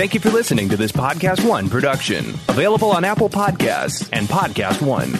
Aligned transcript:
Thank 0.00 0.14
you 0.14 0.20
for 0.20 0.30
listening 0.30 0.70
to 0.70 0.78
this 0.78 0.92
Podcast 0.92 1.46
One 1.46 1.68
production, 1.68 2.24
available 2.48 2.90
on 2.90 3.04
Apple 3.04 3.28
Podcasts 3.28 4.08
and 4.14 4.26
Podcast 4.28 4.80
One. 4.80 5.12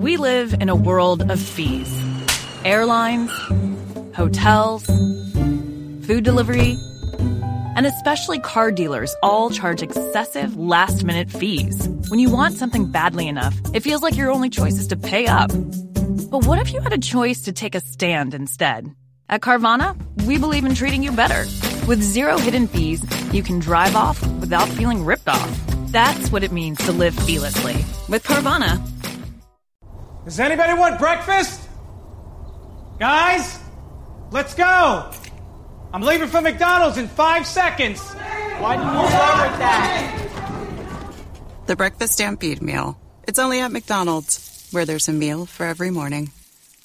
We 0.00 0.16
live 0.16 0.54
in 0.54 0.70
a 0.70 0.74
world 0.74 1.30
of 1.30 1.38
fees 1.38 1.94
airlines, 2.64 3.30
hotels, 4.14 4.86
food 6.06 6.24
delivery, 6.24 6.78
and 7.76 7.84
especially 7.84 8.38
car 8.38 8.72
dealers 8.72 9.14
all 9.22 9.50
charge 9.50 9.82
excessive 9.82 10.56
last 10.56 11.04
minute 11.04 11.30
fees. 11.30 11.86
When 12.08 12.18
you 12.18 12.30
want 12.30 12.54
something 12.54 12.90
badly 12.90 13.28
enough, 13.28 13.54
it 13.74 13.80
feels 13.80 14.02
like 14.02 14.16
your 14.16 14.30
only 14.30 14.48
choice 14.48 14.78
is 14.78 14.86
to 14.86 14.96
pay 14.96 15.26
up. 15.26 15.50
But 15.50 16.46
what 16.46 16.58
if 16.58 16.72
you 16.72 16.80
had 16.80 16.94
a 16.94 16.98
choice 16.98 17.42
to 17.42 17.52
take 17.52 17.74
a 17.74 17.80
stand 17.80 18.32
instead? 18.32 18.90
At 19.28 19.42
Carvana, 19.42 19.98
we 20.24 20.38
believe 20.38 20.64
in 20.64 20.74
treating 20.74 21.02
you 21.02 21.12
better. 21.12 21.44
With 21.86 22.02
zero 22.02 22.38
hidden 22.38 22.68
fees, 22.68 23.04
you 23.32 23.42
can 23.42 23.58
drive 23.58 23.96
off 23.96 24.20
without 24.38 24.68
feeling 24.68 25.04
ripped 25.04 25.28
off. 25.28 25.60
That's 25.88 26.30
what 26.30 26.44
it 26.44 26.52
means 26.52 26.78
to 26.86 26.92
live 26.92 27.14
fearlessly 27.14 27.84
with 28.08 28.22
Carvana. 28.22 28.80
Does 30.24 30.38
anybody 30.38 30.74
want 30.74 30.98
breakfast? 30.98 31.68
Guys, 32.98 33.58
let's 34.30 34.54
go. 34.54 35.10
I'm 35.92 36.02
leaving 36.02 36.28
for 36.28 36.40
McDonald's 36.40 36.98
in 36.98 37.08
five 37.08 37.46
seconds. 37.46 38.00
Why 38.60 38.76
didn't 38.76 38.92
you 38.92 39.08
start 39.08 39.50
with 39.50 39.58
that? 39.58 40.26
The 41.66 41.76
Breakfast 41.76 42.12
Stampede 42.12 42.62
Meal. 42.62 43.00
It's 43.26 43.38
only 43.38 43.60
at 43.60 43.72
McDonald's, 43.72 44.68
where 44.70 44.84
there's 44.84 45.08
a 45.08 45.12
meal 45.12 45.46
for 45.46 45.66
every 45.66 45.90
morning. 45.90 46.30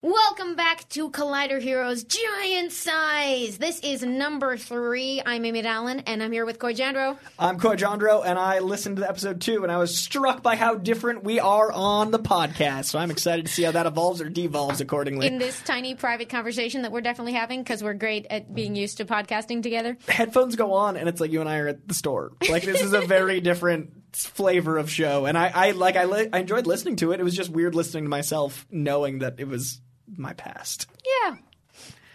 Welcome 0.00 0.54
back 0.54 0.88
to 0.90 1.10
Collider 1.10 1.60
Heroes 1.60 2.04
Giant 2.04 2.70
Size. 2.70 3.58
This 3.58 3.80
is 3.80 4.04
number 4.04 4.56
three. 4.56 5.20
I'm 5.26 5.44
Amy 5.44 5.60
Dallen, 5.60 6.04
and 6.06 6.22
I'm 6.22 6.30
here 6.30 6.46
with 6.46 6.60
Coy 6.60 6.72
Jandreau. 6.72 7.18
I'm 7.36 7.58
Coy 7.58 7.74
Jandreau, 7.74 8.24
and 8.24 8.38
I 8.38 8.60
listened 8.60 8.98
to 8.98 9.08
episode 9.08 9.40
two, 9.40 9.64
and 9.64 9.72
I 9.72 9.78
was 9.78 9.98
struck 9.98 10.40
by 10.40 10.54
how 10.54 10.76
different 10.76 11.24
we 11.24 11.40
are 11.40 11.72
on 11.72 12.12
the 12.12 12.20
podcast. 12.20 12.84
So 12.84 13.00
I'm 13.00 13.10
excited 13.10 13.46
to 13.46 13.52
see 13.52 13.64
how 13.64 13.72
that 13.72 13.86
evolves 13.86 14.20
or 14.20 14.28
devolves 14.28 14.80
accordingly. 14.80 15.26
In 15.26 15.38
this 15.38 15.60
tiny 15.62 15.96
private 15.96 16.28
conversation 16.28 16.82
that 16.82 16.92
we're 16.92 17.00
definitely 17.00 17.32
having, 17.32 17.64
because 17.64 17.82
we're 17.82 17.94
great 17.94 18.24
at 18.30 18.54
being 18.54 18.76
used 18.76 18.98
to 18.98 19.04
podcasting 19.04 19.64
together. 19.64 19.96
Headphones 20.06 20.54
go 20.54 20.74
on, 20.74 20.96
and 20.96 21.08
it's 21.08 21.20
like 21.20 21.32
you 21.32 21.40
and 21.40 21.48
I 21.48 21.58
are 21.58 21.66
at 21.66 21.88
the 21.88 21.94
store. 21.94 22.30
Like 22.48 22.62
this 22.62 22.82
is 22.82 22.92
a 22.92 23.00
very 23.00 23.40
different 23.40 23.90
flavor 24.12 24.78
of 24.78 24.92
show, 24.92 25.26
and 25.26 25.36
I, 25.36 25.50
I 25.52 25.70
like 25.72 25.96
I, 25.96 26.04
li- 26.04 26.28
I 26.32 26.38
enjoyed 26.38 26.68
listening 26.68 26.94
to 26.96 27.10
it. 27.10 27.18
It 27.18 27.24
was 27.24 27.34
just 27.34 27.50
weird 27.50 27.74
listening 27.74 28.04
to 28.04 28.10
myself, 28.10 28.64
knowing 28.70 29.18
that 29.18 29.40
it 29.40 29.48
was 29.48 29.80
my 30.16 30.32
past. 30.32 30.86
Yeah. 31.24 31.36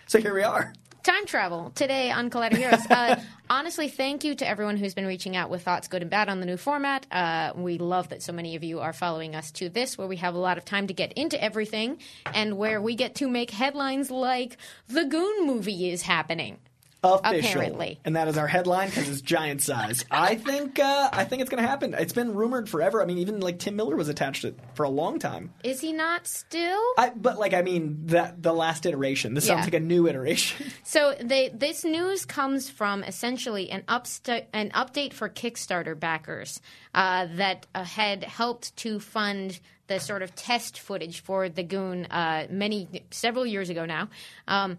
So 0.08 0.20
here 0.20 0.34
we 0.34 0.44
are. 0.44 0.74
Time 1.04 1.26
travel 1.26 1.72
today 1.76 2.12
on 2.12 2.30
Collider 2.30 2.56
Heroes. 2.56 2.86
Uh, 2.90 3.20
honestly, 3.50 3.90
thank 3.90 4.24
you 4.24 4.36
to 4.36 4.48
everyone 4.48 4.78
who's 4.78 4.94
been 4.94 5.06
reaching 5.06 5.36
out 5.36 5.50
with 5.50 5.62
thoughts, 5.62 5.90
good 5.90 6.02
and 6.02 6.10
bad, 6.10 6.30
on 6.30 6.40
the 6.40 6.46
new 6.46 6.56
format. 6.56 7.06
Uh, 7.12 7.52
we 7.56 7.78
love 7.78 8.08
that 8.10 8.24
so 8.24 8.32
many 8.32 8.56
of 8.56 8.64
you 8.64 8.80
are 8.80 8.94
following 8.94 9.36
us 9.36 9.52
to 9.52 9.68
this, 9.68 9.98
where 9.98 10.08
we 10.08 10.16
have 10.18 10.34
a 10.34 10.38
lot 10.38 10.58
of 10.58 10.64
time 10.64 10.88
to 10.88 10.94
get 10.94 11.12
into 11.14 11.42
everything 11.44 11.98
and 12.34 12.58
where 12.58 12.82
we 12.82 12.96
get 12.96 13.16
to 13.16 13.28
make 13.28 13.52
headlines 13.52 14.10
like 14.12 14.56
the 14.88 15.04
Goon 15.04 15.46
movie 15.46 15.90
is 15.90 16.04
happening. 16.04 16.60
Official. 17.04 17.50
Apparently. 17.62 18.00
and 18.06 18.16
that 18.16 18.28
is 18.30 18.38
our 18.38 18.48
headline 18.48 18.90
because 18.90 19.10
it's 19.10 19.22
giant 19.22 19.62
size. 19.62 20.06
I 20.10 20.36
think 20.36 20.80
uh, 20.80 21.10
I 21.12 21.26
think 21.26 21.42
it's 21.42 21.50
going 21.50 21.62
to 21.62 21.68
happen. 21.70 21.94
It's 21.94 22.14
been 22.14 22.34
rumored 22.34 22.70
forever. 22.70 23.02
I 23.02 23.06
mean, 23.06 23.18
even 23.18 23.42
like 23.42 23.60
Tim 23.60 23.76
Miller 23.76 23.96
was 23.98 24.08
attached 24.08 24.44
to 24.44 24.48
it 24.50 24.60
for 24.74 24.84
a 24.84 24.90
long 24.90 25.20
time. 25.20 25.54
Is 25.64 25.82
he 25.82 25.92
not 25.92 26.28
still? 26.28 26.82
I, 26.98 27.12
but 27.16 27.38
like, 27.38 27.54
I 27.54 27.62
mean, 27.62 28.08
that 28.08 28.42
the 28.42 28.54
last 28.54 28.86
iteration. 28.86 29.34
This 29.34 29.46
Yeah. 29.48 29.56
sounds 29.56 29.66
like 29.66 29.74
a 29.74 29.80
new 29.80 30.08
iteration. 30.08 30.68
So 30.84 31.16
they, 31.20 31.50
this 31.50 31.84
news 31.84 32.24
comes 32.26 32.70
from 32.70 33.04
essentially 33.04 33.70
an, 33.72 33.82
upsta- 33.88 34.46
an 34.54 34.70
update 34.72 35.12
for 35.14 35.28
Kickstarter 35.28 36.00
backers 36.00 36.62
uh, 36.94 37.28
that 37.36 37.66
uh, 37.74 37.84
had 37.84 38.24
helped 38.24 38.76
to 38.78 39.00
fund 39.00 39.60
the 39.88 40.00
sort 40.00 40.22
of 40.22 40.34
test 40.36 40.80
footage 40.80 41.22
for 41.22 41.50
the 41.50 41.64
Goon 41.64 42.06
uh, 42.06 42.48
many 42.50 43.04
several 43.12 43.46
years 43.46 43.70
ago 43.70 43.86
now. 43.86 44.10
Um, 44.48 44.78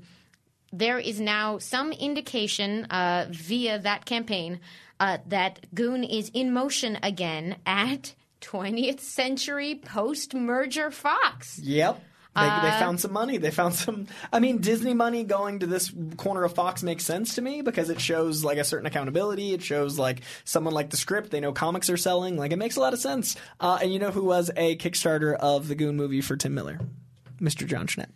there 0.78 0.98
is 0.98 1.20
now 1.20 1.58
some 1.58 1.92
indication 1.92 2.84
uh, 2.86 3.26
via 3.30 3.78
that 3.78 4.04
campaign 4.04 4.60
uh, 5.00 5.18
that 5.26 5.60
Goon 5.74 6.04
is 6.04 6.30
in 6.34 6.52
motion 6.52 6.98
again 7.02 7.56
at 7.66 8.14
20th 8.40 9.00
century 9.00 9.76
post 9.76 10.34
merger 10.34 10.90
Fox. 10.90 11.58
Yep. 11.60 12.02
They, 12.36 12.40
Uh, 12.40 12.62
they 12.62 12.70
found 12.80 12.98
some 13.00 13.12
money. 13.12 13.36
They 13.38 13.52
found 13.52 13.74
some. 13.76 14.08
I 14.32 14.40
mean, 14.40 14.58
Disney 14.58 14.92
money 14.92 15.22
going 15.22 15.60
to 15.60 15.66
this 15.68 15.92
corner 16.16 16.42
of 16.42 16.52
Fox 16.52 16.82
makes 16.82 17.04
sense 17.04 17.36
to 17.36 17.42
me 17.42 17.62
because 17.62 17.90
it 17.90 18.00
shows 18.00 18.42
like 18.42 18.58
a 18.58 18.64
certain 18.64 18.86
accountability. 18.86 19.54
It 19.54 19.62
shows 19.62 20.00
like 20.00 20.22
someone 20.44 20.74
like 20.74 20.90
the 20.90 20.96
script. 20.96 21.30
They 21.30 21.38
know 21.38 21.52
comics 21.52 21.88
are 21.90 21.96
selling. 21.96 22.36
Like 22.36 22.50
it 22.50 22.56
makes 22.56 22.74
a 22.74 22.80
lot 22.80 22.92
of 22.92 22.98
sense. 22.98 23.36
Uh, 23.60 23.78
and 23.80 23.92
you 23.92 24.00
know 24.00 24.10
who 24.10 24.24
was 24.24 24.50
a 24.56 24.76
Kickstarter 24.76 25.36
of 25.36 25.68
the 25.68 25.76
Goon 25.76 25.94
movie 25.94 26.20
for 26.20 26.36
Tim 26.36 26.54
Miller? 26.54 26.80
Mr. 27.40 27.66
Jon 27.66 27.86
Schnepp. 27.86 28.08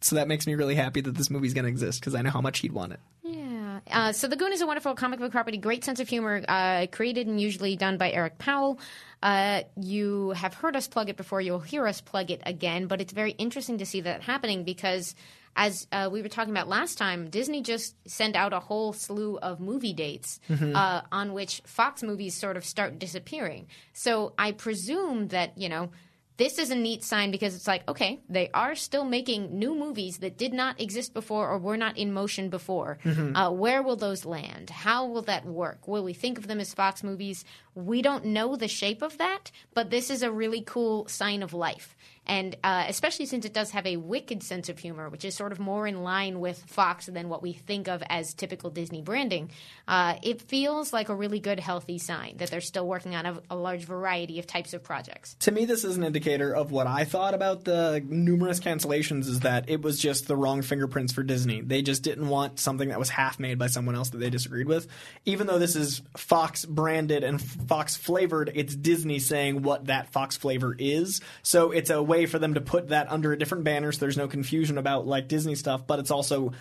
so 0.00 0.16
that 0.16 0.28
makes 0.28 0.46
me 0.46 0.54
really 0.54 0.74
happy 0.74 1.00
that 1.00 1.14
this 1.14 1.30
movie's 1.30 1.54
going 1.54 1.64
to 1.64 1.70
exist 1.70 2.00
because 2.00 2.14
I 2.14 2.22
know 2.22 2.30
how 2.30 2.40
much 2.40 2.60
he'd 2.60 2.72
want 2.72 2.92
it. 2.92 3.00
Yeah. 3.22 3.80
Uh, 3.90 4.12
so 4.12 4.28
The 4.28 4.36
Goon 4.36 4.52
is 4.52 4.60
a 4.60 4.66
wonderful 4.66 4.94
comic 4.94 5.18
book 5.18 5.32
property, 5.32 5.56
great 5.58 5.84
sense 5.84 6.00
of 6.00 6.08
humor, 6.08 6.42
uh, 6.48 6.86
created 6.92 7.26
and 7.26 7.40
usually 7.40 7.76
done 7.76 7.96
by 7.98 8.10
Eric 8.10 8.38
Powell. 8.38 8.78
Uh, 9.22 9.62
you 9.76 10.30
have 10.30 10.54
heard 10.54 10.76
us 10.76 10.88
plug 10.88 11.08
it 11.08 11.16
before, 11.16 11.40
you'll 11.40 11.60
hear 11.60 11.86
us 11.86 12.00
plug 12.00 12.30
it 12.30 12.42
again, 12.44 12.86
but 12.86 13.00
it's 13.00 13.12
very 13.12 13.32
interesting 13.32 13.78
to 13.78 13.86
see 13.86 14.00
that 14.02 14.22
happening 14.22 14.64
because. 14.64 15.14
As 15.54 15.86
uh, 15.92 16.08
we 16.10 16.22
were 16.22 16.30
talking 16.30 16.50
about 16.50 16.66
last 16.66 16.96
time, 16.96 17.28
Disney 17.28 17.60
just 17.60 17.94
sent 18.08 18.36
out 18.36 18.54
a 18.54 18.58
whole 18.58 18.94
slew 18.94 19.36
of 19.36 19.60
movie 19.60 19.92
dates 19.92 20.40
uh, 20.50 21.02
on 21.12 21.34
which 21.34 21.60
Fox 21.66 22.02
movies 22.02 22.34
sort 22.34 22.56
of 22.56 22.64
start 22.64 22.98
disappearing. 22.98 23.66
So 23.92 24.32
I 24.38 24.52
presume 24.52 25.28
that, 25.28 25.58
you 25.58 25.68
know, 25.68 25.90
this 26.36 26.58
is 26.58 26.70
a 26.70 26.74
neat 26.74 27.04
sign 27.04 27.30
because 27.30 27.54
it's 27.54 27.66
like, 27.66 27.88
okay, 27.88 28.20
they 28.28 28.50
are 28.54 28.74
still 28.74 29.04
making 29.04 29.58
new 29.58 29.74
movies 29.74 30.18
that 30.18 30.38
did 30.38 30.52
not 30.52 30.80
exist 30.80 31.12
before 31.14 31.48
or 31.48 31.58
were 31.58 31.76
not 31.76 31.98
in 31.98 32.12
motion 32.12 32.48
before. 32.48 32.98
Uh, 33.36 33.50
where 33.50 33.82
will 33.82 33.96
those 33.96 34.24
land? 34.24 34.70
How 34.70 35.06
will 35.06 35.22
that 35.22 35.44
work? 35.44 35.86
Will 35.86 36.04
we 36.04 36.14
think 36.14 36.38
of 36.38 36.46
them 36.46 36.60
as 36.60 36.74
Fox 36.74 37.02
movies? 37.02 37.44
We 37.74 38.02
don't 38.02 38.24
know 38.26 38.56
the 38.56 38.68
shape 38.68 39.02
of 39.02 39.18
that, 39.18 39.50
but 39.74 39.90
this 39.90 40.10
is 40.10 40.22
a 40.22 40.30
really 40.32 40.62
cool 40.62 41.06
sign 41.08 41.42
of 41.42 41.52
life. 41.54 41.96
And 42.26 42.56
uh, 42.62 42.84
especially 42.88 43.26
since 43.26 43.44
it 43.44 43.52
does 43.52 43.70
have 43.72 43.86
a 43.86 43.96
wicked 43.96 44.42
sense 44.42 44.68
of 44.68 44.78
humor, 44.78 45.08
which 45.08 45.24
is 45.24 45.34
sort 45.34 45.52
of 45.52 45.58
more 45.58 45.86
in 45.86 46.02
line 46.02 46.40
with 46.40 46.62
Fox 46.66 47.06
than 47.06 47.28
what 47.28 47.42
we 47.42 47.52
think 47.52 47.88
of 47.88 48.02
as 48.08 48.32
typical 48.32 48.70
Disney 48.70 49.02
branding, 49.02 49.50
uh, 49.88 50.14
it 50.22 50.40
feels 50.40 50.92
like 50.92 51.08
a 51.08 51.14
really 51.14 51.40
good, 51.40 51.58
healthy 51.58 51.98
sign 51.98 52.36
that 52.36 52.50
they're 52.50 52.60
still 52.60 52.86
working 52.86 53.14
on 53.14 53.26
a, 53.26 53.42
a 53.50 53.56
large 53.56 53.84
variety 53.84 54.38
of 54.38 54.46
types 54.46 54.72
of 54.72 54.82
projects. 54.82 55.34
To 55.40 55.50
me, 55.50 55.64
this 55.64 55.84
is 55.84 55.96
an 55.96 56.04
indicator 56.04 56.54
of 56.54 56.70
what 56.70 56.86
I 56.86 57.04
thought 57.04 57.34
about 57.34 57.64
the 57.64 58.02
numerous 58.06 58.60
cancellations 58.60 59.26
is 59.26 59.40
that 59.40 59.68
it 59.68 59.82
was 59.82 59.98
just 59.98 60.28
the 60.28 60.36
wrong 60.36 60.62
fingerprints 60.62 61.12
for 61.12 61.22
Disney. 61.22 61.60
They 61.60 61.82
just 61.82 62.02
didn't 62.02 62.28
want 62.28 62.60
something 62.60 62.90
that 62.90 62.98
was 62.98 63.08
half 63.08 63.40
made 63.40 63.58
by 63.58 63.66
someone 63.66 63.96
else 63.96 64.10
that 64.10 64.18
they 64.18 64.30
disagreed 64.30 64.68
with. 64.68 64.86
Even 65.24 65.46
though 65.46 65.58
this 65.58 65.74
is 65.74 66.02
Fox 66.16 66.64
branded 66.64 67.24
and 67.24 67.42
Fox 67.42 67.96
flavored, 67.96 68.52
it's 68.54 68.76
Disney 68.76 69.18
saying 69.18 69.62
what 69.62 69.86
that 69.86 70.12
Fox 70.12 70.36
flavor 70.36 70.76
is. 70.78 71.20
So 71.42 71.72
it's 71.72 71.90
a 71.90 72.02
way 72.12 72.26
for 72.26 72.38
them 72.38 72.54
to 72.54 72.60
put 72.60 72.88
that 72.88 73.10
under 73.10 73.32
a 73.32 73.38
different 73.38 73.64
banner 73.64 73.90
so 73.90 74.00
there's 74.00 74.18
no 74.18 74.28
confusion 74.28 74.76
about 74.76 75.06
like 75.06 75.28
Disney 75.28 75.54
stuff, 75.54 75.86
but 75.86 75.98
it's 75.98 76.10
also 76.10 76.52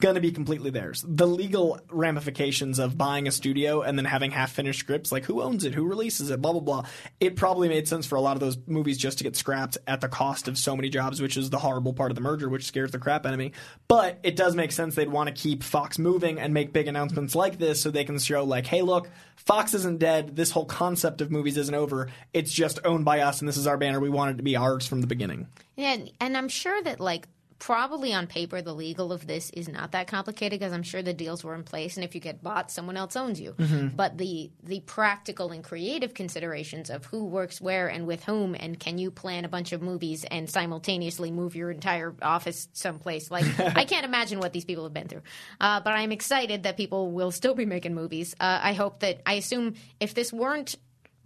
going 0.00 0.14
to 0.14 0.20
be 0.20 0.30
completely 0.30 0.70
theirs. 0.70 1.04
The 1.06 1.26
legal 1.26 1.80
ramifications 1.90 2.78
of 2.78 2.96
buying 2.96 3.26
a 3.26 3.32
studio 3.32 3.82
and 3.82 3.98
then 3.98 4.04
having 4.04 4.30
half 4.30 4.52
finished 4.52 4.80
scripts, 4.80 5.10
like 5.10 5.24
who 5.24 5.42
owns 5.42 5.64
it, 5.64 5.74
who 5.74 5.84
releases 5.84 6.30
it, 6.30 6.40
blah, 6.40 6.52
blah, 6.52 6.60
blah. 6.60 6.84
It 7.18 7.34
probably 7.34 7.68
made 7.68 7.88
sense 7.88 8.06
for 8.06 8.14
a 8.14 8.20
lot 8.20 8.36
of 8.36 8.40
those 8.40 8.56
movies 8.66 8.96
just 8.96 9.18
to 9.18 9.24
get 9.24 9.34
scrapped 9.34 9.76
at 9.86 10.00
the 10.00 10.08
cost 10.08 10.46
of 10.46 10.56
so 10.56 10.76
many 10.76 10.88
jobs, 10.88 11.20
which 11.20 11.36
is 11.36 11.50
the 11.50 11.58
horrible 11.58 11.92
part 11.92 12.12
of 12.12 12.14
the 12.14 12.20
merger, 12.20 12.48
which 12.48 12.64
scares 12.64 12.92
the 12.92 12.98
crap 12.98 13.26
out 13.26 13.32
of 13.32 13.38
me. 13.38 13.52
But 13.88 14.20
it 14.22 14.36
does 14.36 14.54
make 14.54 14.70
sense 14.70 14.94
they'd 14.94 15.08
want 15.08 15.28
to 15.28 15.34
keep 15.34 15.64
Fox 15.64 15.98
moving 15.98 16.38
and 16.38 16.54
make 16.54 16.72
big 16.72 16.86
announcements 16.86 17.34
like 17.34 17.58
this 17.58 17.82
so 17.82 17.90
they 17.90 18.04
can 18.04 18.18
show, 18.20 18.44
like, 18.44 18.66
hey, 18.66 18.82
look, 18.82 19.10
Fox 19.36 19.74
isn't 19.74 19.98
dead. 19.98 20.36
This 20.36 20.52
whole 20.52 20.64
concept 20.64 21.20
of 21.20 21.32
movies 21.32 21.56
isn't 21.56 21.74
over. 21.74 22.08
It's 22.32 22.52
just 22.52 22.78
owned 22.84 23.04
by 23.04 23.20
us, 23.20 23.40
and 23.40 23.48
this 23.48 23.56
is 23.56 23.66
our 23.66 23.76
banner. 23.76 23.98
We 23.98 24.10
want 24.10 24.32
it 24.32 24.36
to 24.36 24.42
be 24.44 24.56
ours 24.56 24.86
from 24.86 25.00
the 25.00 25.06
beginning. 25.08 25.48
Yeah, 25.74 25.96
and 26.20 26.36
I'm 26.36 26.48
sure 26.48 26.80
that 26.82 27.00
like 27.00 27.26
probably 27.58 28.12
on 28.12 28.26
paper, 28.26 28.62
the 28.62 28.74
legal 28.74 29.12
of 29.12 29.26
this 29.26 29.50
is 29.50 29.68
not 29.68 29.92
that 29.92 30.06
complicated 30.06 30.58
because 30.58 30.72
I'm 30.72 30.82
sure 30.82 31.02
the 31.02 31.12
deals 31.12 31.42
were 31.42 31.54
in 31.54 31.64
place, 31.64 31.96
and 31.96 32.04
if 32.04 32.14
you 32.14 32.20
get 32.20 32.42
bought, 32.42 32.70
someone 32.70 32.96
else 32.96 33.16
owns 33.16 33.40
you. 33.40 33.52
Mm-hmm. 33.52 33.88
But 33.96 34.18
the 34.18 34.50
the 34.62 34.80
practical 34.80 35.50
and 35.50 35.62
creative 35.64 36.14
considerations 36.14 36.90
of 36.90 37.04
who 37.06 37.24
works 37.24 37.60
where 37.60 37.88
and 37.88 38.06
with 38.06 38.24
whom, 38.24 38.54
and 38.58 38.78
can 38.78 38.98
you 38.98 39.10
plan 39.10 39.44
a 39.44 39.48
bunch 39.48 39.72
of 39.72 39.82
movies 39.82 40.24
and 40.24 40.48
simultaneously 40.48 41.30
move 41.30 41.56
your 41.56 41.70
entire 41.70 42.14
office 42.22 42.68
someplace? 42.72 43.30
Like 43.30 43.46
I 43.58 43.84
can't 43.84 44.04
imagine 44.12 44.38
what 44.38 44.52
these 44.52 44.64
people 44.64 44.84
have 44.84 44.94
been 44.94 45.08
through. 45.08 45.22
Uh, 45.60 45.80
but 45.80 45.94
I'm 45.94 46.12
excited 46.12 46.62
that 46.62 46.76
people 46.76 47.10
will 47.10 47.30
still 47.30 47.54
be 47.54 47.66
making 47.66 47.94
movies. 47.94 48.34
Uh, 48.38 48.60
I 48.62 48.72
hope 48.72 49.00
that 49.00 49.20
I 49.26 49.34
assume 49.34 49.74
if 50.00 50.14
this 50.14 50.32
weren't 50.32 50.76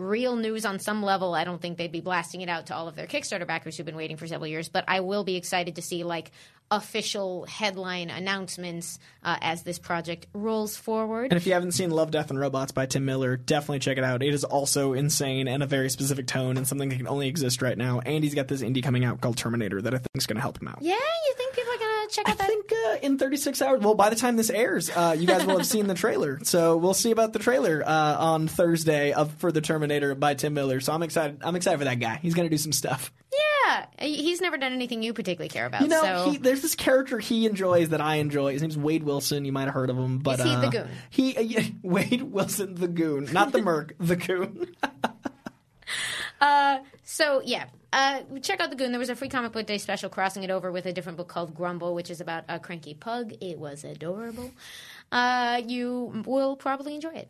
real 0.02 0.36
news 0.36 0.64
on 0.64 0.78
some 0.78 1.02
level. 1.02 1.34
I 1.34 1.44
don't 1.44 1.60
think 1.60 1.78
they'd 1.78 1.92
be 1.92 2.00
blasting 2.00 2.40
it 2.40 2.48
out 2.48 2.66
to 2.66 2.74
all 2.74 2.88
of 2.88 2.96
their 2.96 3.06
Kickstarter 3.06 3.46
backers 3.46 3.76
who've 3.76 3.86
been 3.86 3.96
waiting 3.96 4.16
for 4.16 4.26
several 4.26 4.48
years, 4.48 4.68
but 4.68 4.84
I 4.88 5.00
will 5.00 5.24
be 5.24 5.36
excited 5.36 5.76
to 5.76 5.82
see 5.82 6.04
like 6.04 6.30
official 6.70 7.44
headline 7.44 8.08
announcements 8.08 8.98
uh, 9.22 9.36
as 9.42 9.62
this 9.62 9.78
project 9.78 10.26
rolls 10.32 10.74
forward. 10.74 11.30
And 11.30 11.36
if 11.36 11.46
you 11.46 11.52
haven't 11.52 11.72
seen 11.72 11.90
Love, 11.90 12.10
Death, 12.10 12.30
and 12.30 12.40
Robots 12.40 12.72
by 12.72 12.86
Tim 12.86 13.04
Miller, 13.04 13.36
definitely 13.36 13.80
check 13.80 13.98
it 13.98 14.04
out. 14.04 14.22
It 14.22 14.32
is 14.32 14.42
also 14.42 14.94
insane 14.94 15.48
and 15.48 15.62
a 15.62 15.66
very 15.66 15.90
specific 15.90 16.26
tone 16.26 16.56
and 16.56 16.66
something 16.66 16.88
that 16.88 16.96
can 16.96 17.08
only 17.08 17.28
exist 17.28 17.60
right 17.60 17.76
now. 17.76 18.00
And 18.00 18.24
he's 18.24 18.34
got 18.34 18.48
this 18.48 18.62
indie 18.62 18.82
coming 18.82 19.04
out 19.04 19.20
called 19.20 19.36
Terminator 19.36 19.82
that 19.82 19.94
I 19.94 19.98
think 19.98 20.08
is 20.14 20.26
going 20.26 20.36
to 20.36 20.40
help 20.40 20.60
him 20.60 20.68
out. 20.68 20.78
yeah, 20.80 20.94
you 20.94 21.31
think 22.10 22.12
people 22.12 22.22
are 22.22 22.24
gonna 22.26 22.26
check 22.26 22.28
I 22.28 22.30
out 22.32 22.38
that? 22.38 22.46
think 22.48 22.72
uh, 22.72 23.06
in 23.06 23.18
36 23.18 23.62
hours, 23.62 23.80
well, 23.82 23.94
by 23.94 24.10
the 24.10 24.16
time 24.16 24.36
this 24.36 24.50
airs, 24.50 24.90
uh, 24.90 25.14
you 25.18 25.26
guys 25.26 25.44
will 25.44 25.56
have 25.58 25.66
seen 25.66 25.86
the 25.86 25.94
trailer. 25.94 26.38
So 26.44 26.76
we'll 26.76 26.94
see 26.94 27.10
about 27.10 27.32
the 27.32 27.38
trailer 27.38 27.82
uh, 27.86 28.16
on 28.18 28.48
Thursday 28.48 29.12
of 29.12 29.32
for 29.34 29.50
the 29.52 29.60
Terminator 29.60 30.14
by 30.14 30.34
Tim 30.34 30.54
Miller. 30.54 30.80
So 30.80 30.92
I'm 30.92 31.02
excited. 31.02 31.38
I'm 31.42 31.56
excited 31.56 31.78
for 31.78 31.84
that 31.84 32.00
guy. 32.00 32.18
He's 32.22 32.34
going 32.34 32.46
to 32.46 32.50
do 32.50 32.58
some 32.58 32.72
stuff. 32.72 33.12
yeah, 33.66 33.86
he's 34.00 34.40
never 34.40 34.58
done 34.58 34.72
anything 34.72 35.02
you 35.02 35.12
particularly 35.14 35.48
care 35.48 35.66
about. 35.66 35.82
You 35.82 35.88
know, 35.88 36.02
so 36.02 36.30
he, 36.30 36.36
there's 36.38 36.60
this 36.62 36.74
character 36.74 37.18
he 37.18 37.46
enjoys 37.46 37.90
that 37.90 38.00
I 38.00 38.16
enjoy. 38.16 38.52
His 38.52 38.62
name's 38.62 38.76
Wade 38.76 39.02
Wilson. 39.04 39.44
You 39.44 39.52
might 39.52 39.64
have 39.64 39.74
heard 39.74 39.90
of 39.90 39.96
him, 39.96 40.18
but 40.18 40.40
Is 40.40 40.44
he 40.46 40.50
the 40.56 40.66
uh, 40.66 40.70
goon? 40.70 40.88
He 41.10 41.36
uh, 41.36 41.40
yeah, 41.40 41.62
Wade 41.82 42.22
Wilson, 42.22 42.74
the 42.74 42.88
goon, 42.88 43.28
not 43.32 43.52
the 43.52 43.62
merc, 43.62 43.94
the 43.98 44.16
goon. 44.16 44.74
Uh, 46.40 46.78
So 47.04 47.40
yeah, 47.44 47.66
uh, 47.92 48.22
check 48.40 48.60
out 48.60 48.70
the 48.70 48.76
Goon. 48.76 48.92
There 48.92 48.98
was 48.98 49.10
a 49.10 49.16
free 49.16 49.28
comic 49.28 49.52
book 49.52 49.66
day 49.66 49.78
special 49.78 50.08
crossing 50.08 50.42
it 50.42 50.50
over 50.50 50.72
with 50.72 50.86
a 50.86 50.92
different 50.92 51.18
book 51.18 51.28
called 51.28 51.54
Grumble, 51.54 51.94
which 51.94 52.10
is 52.10 52.20
about 52.20 52.44
a 52.48 52.58
cranky 52.58 52.94
pug. 52.94 53.34
It 53.40 53.58
was 53.58 53.84
adorable. 53.84 54.50
Uh, 55.10 55.62
you 55.66 56.22
will 56.26 56.56
probably 56.56 56.94
enjoy 56.94 57.12
it. 57.12 57.28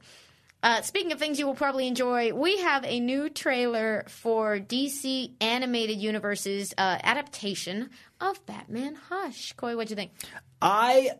Uh, 0.62 0.80
speaking 0.82 1.10
of 1.10 1.18
things 1.18 1.40
you 1.40 1.46
will 1.46 1.56
probably 1.56 1.88
enjoy, 1.88 2.32
we 2.32 2.58
have 2.58 2.84
a 2.84 3.00
new 3.00 3.28
trailer 3.28 4.04
for 4.06 4.60
DC 4.60 5.32
Animated 5.40 5.98
Universe's 5.98 6.72
uh, 6.78 6.98
adaptation 7.02 7.90
of 8.20 8.44
Batman 8.46 8.94
Hush. 8.94 9.54
Coy, 9.54 9.74
what'd 9.74 9.90
you 9.90 9.96
think? 9.96 10.12
I 10.60 11.10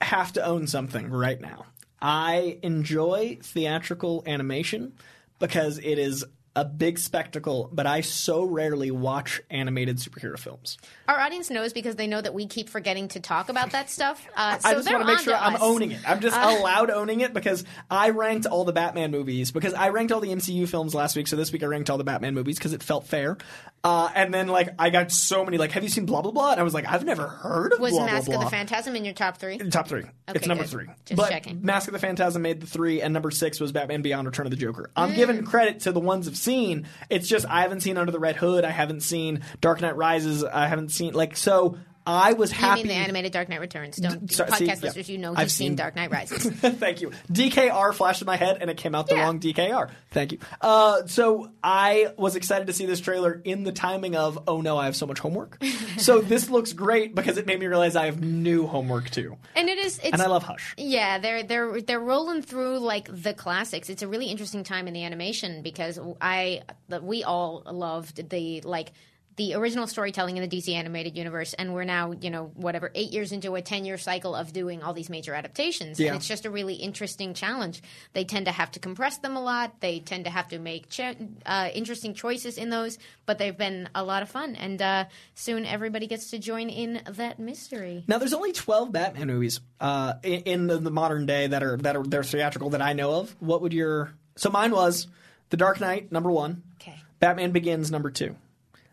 have 0.00 0.32
to 0.34 0.44
own 0.44 0.68
something 0.68 1.10
right 1.10 1.40
now. 1.40 1.66
I 2.00 2.58
enjoy 2.62 3.38
theatrical 3.42 4.22
animation 4.26 4.92
because 5.40 5.78
it 5.78 5.98
is 5.98 6.24
a 6.54 6.64
big 6.66 6.98
spectacle, 6.98 7.70
but 7.72 7.86
I 7.86 8.02
so 8.02 8.44
rarely 8.44 8.90
watch 8.90 9.40
animated 9.50 9.96
superhero 9.96 10.38
films. 10.38 10.76
Our 11.08 11.18
audience 11.18 11.48
knows 11.50 11.72
because 11.72 11.96
they 11.96 12.06
know 12.06 12.20
that 12.20 12.34
we 12.34 12.46
keep 12.46 12.68
forgetting 12.68 13.08
to 13.08 13.20
talk 13.20 13.48
about 13.48 13.70
that 13.72 13.88
stuff. 13.88 14.26
Uh, 14.36 14.58
so 14.58 14.68
I 14.68 14.74
just 14.74 14.90
want 14.90 15.00
to 15.06 15.06
make 15.06 15.20
sure 15.20 15.34
I'm 15.34 15.56
owning 15.62 15.92
it. 15.92 16.00
I'm 16.06 16.20
just 16.20 16.36
Uh, 16.36 16.56
allowed 16.58 16.90
owning 16.90 17.20
it 17.20 17.32
because 17.32 17.64
I 17.90 18.10
ranked 18.10 18.44
all 18.46 18.64
the 18.64 18.72
Batman 18.72 19.10
movies 19.10 19.50
because 19.50 19.72
I 19.72 19.88
ranked 19.88 20.12
all 20.12 20.20
the 20.20 20.28
MCU 20.28 20.68
films 20.68 20.94
last 20.94 21.16
week. 21.16 21.26
So 21.26 21.36
this 21.36 21.52
week 21.52 21.62
I 21.62 21.66
ranked 21.66 21.88
all 21.88 21.96
the 21.98 22.04
Batman 22.04 22.34
movies 22.34 22.58
because 22.58 22.72
it 22.74 22.82
felt 22.82 23.06
fair. 23.06 23.38
Uh, 23.84 24.08
and 24.14 24.32
then 24.32 24.46
like 24.46 24.68
I 24.78 24.90
got 24.90 25.10
so 25.10 25.44
many 25.44 25.58
like, 25.58 25.72
have 25.72 25.82
you 25.82 25.88
seen 25.88 26.06
blah 26.06 26.22
blah 26.22 26.30
blah? 26.32 26.52
And 26.52 26.60
I 26.60 26.62
was 26.62 26.74
like, 26.74 26.86
I've 26.86 27.04
never 27.04 27.26
heard 27.26 27.72
of 27.72 27.80
Was 27.80 27.92
blah 27.92 28.06
Mask 28.06 28.26
blah 28.26 28.36
of 28.36 28.44
the 28.44 28.50
Phantasm 28.50 28.94
in 28.94 29.04
your 29.04 29.14
top 29.14 29.38
three? 29.38 29.58
Top 29.58 29.88
three. 29.88 30.04
it's 30.28 30.46
number 30.46 30.64
good. 30.64 30.70
three. 30.70 30.86
Just 31.06 31.16
but 31.16 31.30
checking. 31.30 31.64
Mask 31.64 31.88
of 31.88 31.92
the 31.92 31.98
Phantasm 31.98 32.42
made 32.42 32.60
the 32.60 32.66
three, 32.66 33.00
and 33.02 33.12
number 33.12 33.30
six 33.32 33.58
was 33.58 33.72
Batman 33.72 34.02
Beyond: 34.02 34.26
Return 34.26 34.46
of 34.46 34.50
the 34.50 34.56
Joker. 34.56 34.90
I'm 34.94 35.12
Mm. 35.12 35.16
giving 35.16 35.44
credit 35.44 35.80
to 35.80 35.92
the 35.92 35.98
ones 36.00 36.28
I've 36.28 36.36
seen. 36.42 36.86
It's 37.08 37.28
just 37.28 37.46
I 37.46 37.62
haven't 37.62 37.80
seen 37.80 37.96
Under 37.96 38.12
the 38.12 38.18
Red 38.18 38.36
Hood. 38.36 38.64
I 38.64 38.70
haven't 38.70 39.00
seen 39.00 39.40
Dark 39.60 39.80
Knight 39.80 39.96
Rises. 39.96 40.44
I 40.44 40.66
haven't 40.66 40.90
seen 40.90 41.14
like 41.14 41.36
so. 41.36 41.78
I 42.06 42.32
was 42.32 42.50
You 42.50 42.58
happy. 42.58 42.80
mean 42.82 42.88
the 42.88 42.94
animated 42.94 43.32
Dark 43.32 43.48
Knight 43.48 43.60
Returns? 43.60 43.96
Don't 43.96 44.30
sorry, 44.32 44.50
podcast 44.50 44.56
see, 44.58 44.64
yeah. 44.66 44.74
listeners, 44.82 45.08
you 45.08 45.18
know 45.18 45.34
I've 45.36 45.50
seen, 45.50 45.68
seen- 45.70 45.76
Dark 45.76 45.94
Knight 45.96 46.10
Rises. 46.10 46.44
Thank 46.52 47.00
you. 47.00 47.12
DKR 47.32 47.94
flashed 47.94 48.22
in 48.22 48.26
my 48.26 48.36
head 48.36 48.58
and 48.60 48.70
it 48.70 48.76
came 48.76 48.94
out 48.94 49.06
the 49.08 49.14
Yeah. 49.14 49.22
wrong 49.24 49.38
DKR. 49.40 49.90
Thank 50.10 50.32
you. 50.32 50.38
Uh, 50.60 51.06
so 51.06 51.50
I 51.62 52.12
was 52.16 52.34
excited 52.36 52.66
to 52.66 52.72
see 52.72 52.86
this 52.86 53.00
trailer 53.00 53.40
in 53.44 53.62
the 53.64 53.72
timing 53.72 54.16
of, 54.16 54.38
oh 54.48 54.60
no, 54.60 54.76
I 54.78 54.86
have 54.86 54.96
so 54.96 55.06
much 55.06 55.18
homework. 55.20 55.62
so 55.98 56.20
this 56.20 56.50
looks 56.50 56.72
great 56.72 57.14
because 57.14 57.38
it 57.38 57.46
made 57.46 57.60
me 57.60 57.66
realize 57.66 57.94
I 57.96 58.06
have 58.06 58.20
new 58.22 58.66
homework 58.66 59.10
too. 59.10 59.36
and 59.54 59.68
it 59.68 59.78
is. 59.78 59.98
It's, 59.98 60.12
And 60.12 60.20
I 60.22 60.26
love 60.26 60.42
Hush. 60.42 60.74
Yeah, 60.76 61.18
they're 61.18 61.42
they're 61.44 61.80
they're 61.80 62.00
rolling 62.00 62.42
through 62.42 62.78
like 62.80 63.08
the 63.10 63.32
classics. 63.34 63.88
It's 63.88 64.02
a 64.02 64.08
really 64.08 64.26
interesting 64.26 64.64
time 64.64 64.88
in 64.88 64.94
the 64.94 65.04
animation 65.04 65.62
because 65.62 65.98
I 66.20 66.62
we 67.00 67.22
all 67.24 67.62
loved 67.66 68.28
the 68.30 68.60
like 68.62 68.92
the 69.36 69.54
original 69.54 69.86
storytelling 69.86 70.36
in 70.36 70.48
the 70.48 70.56
DC 70.56 70.72
animated 70.74 71.16
universe, 71.16 71.54
and 71.54 71.72
we're 71.74 71.84
now 71.84 72.12
you 72.12 72.30
know 72.30 72.50
whatever 72.54 72.90
eight 72.94 73.12
years 73.12 73.32
into 73.32 73.54
a 73.54 73.62
ten 73.62 73.84
year 73.84 73.96
cycle 73.98 74.34
of 74.34 74.52
doing 74.52 74.82
all 74.82 74.92
these 74.92 75.08
major 75.10 75.34
adaptations, 75.34 75.98
Yeah. 75.98 76.08
and 76.08 76.16
it's 76.16 76.28
just 76.28 76.44
a 76.44 76.50
really 76.50 76.74
interesting 76.74 77.34
challenge. 77.34 77.82
They 78.12 78.24
tend 78.24 78.46
to 78.46 78.52
have 78.52 78.70
to 78.72 78.78
compress 78.80 79.18
them 79.18 79.36
a 79.36 79.42
lot. 79.42 79.80
They 79.80 80.00
tend 80.00 80.24
to 80.24 80.30
have 80.30 80.48
to 80.48 80.58
make 80.58 80.88
ch- 80.88 81.16
uh, 81.46 81.68
interesting 81.74 82.14
choices 82.14 82.58
in 82.58 82.70
those, 82.70 82.98
but 83.26 83.38
they've 83.38 83.56
been 83.56 83.88
a 83.94 84.04
lot 84.04 84.22
of 84.22 84.28
fun, 84.28 84.54
and 84.56 84.80
uh, 84.82 85.04
soon 85.34 85.64
everybody 85.66 86.06
gets 86.06 86.30
to 86.30 86.38
join 86.38 86.68
in 86.68 87.00
that 87.10 87.38
mystery. 87.38 88.04
Now, 88.06 88.18
there's 88.18 88.34
only 88.34 88.52
12 88.52 88.92
Batman 88.92 89.26
movies 89.28 89.60
uh, 89.80 90.14
in, 90.22 90.40
in 90.42 90.66
the, 90.66 90.78
the 90.78 90.90
modern 90.90 91.26
day 91.26 91.46
that 91.46 91.62
are 91.62 91.76
that 91.78 91.96
are 91.96 92.02
they're 92.02 92.22
theatrical 92.22 92.70
that 92.70 92.82
I 92.82 92.92
know 92.92 93.14
of. 93.14 93.34
What 93.40 93.62
would 93.62 93.72
your 93.72 94.12
so 94.36 94.50
mine 94.50 94.72
was 94.72 95.06
The 95.50 95.56
Dark 95.56 95.80
Knight 95.80 96.10
number 96.12 96.30
one, 96.30 96.62
Okay. 96.80 97.00
Batman 97.20 97.52
Begins 97.52 97.90
number 97.90 98.10
two, 98.10 98.36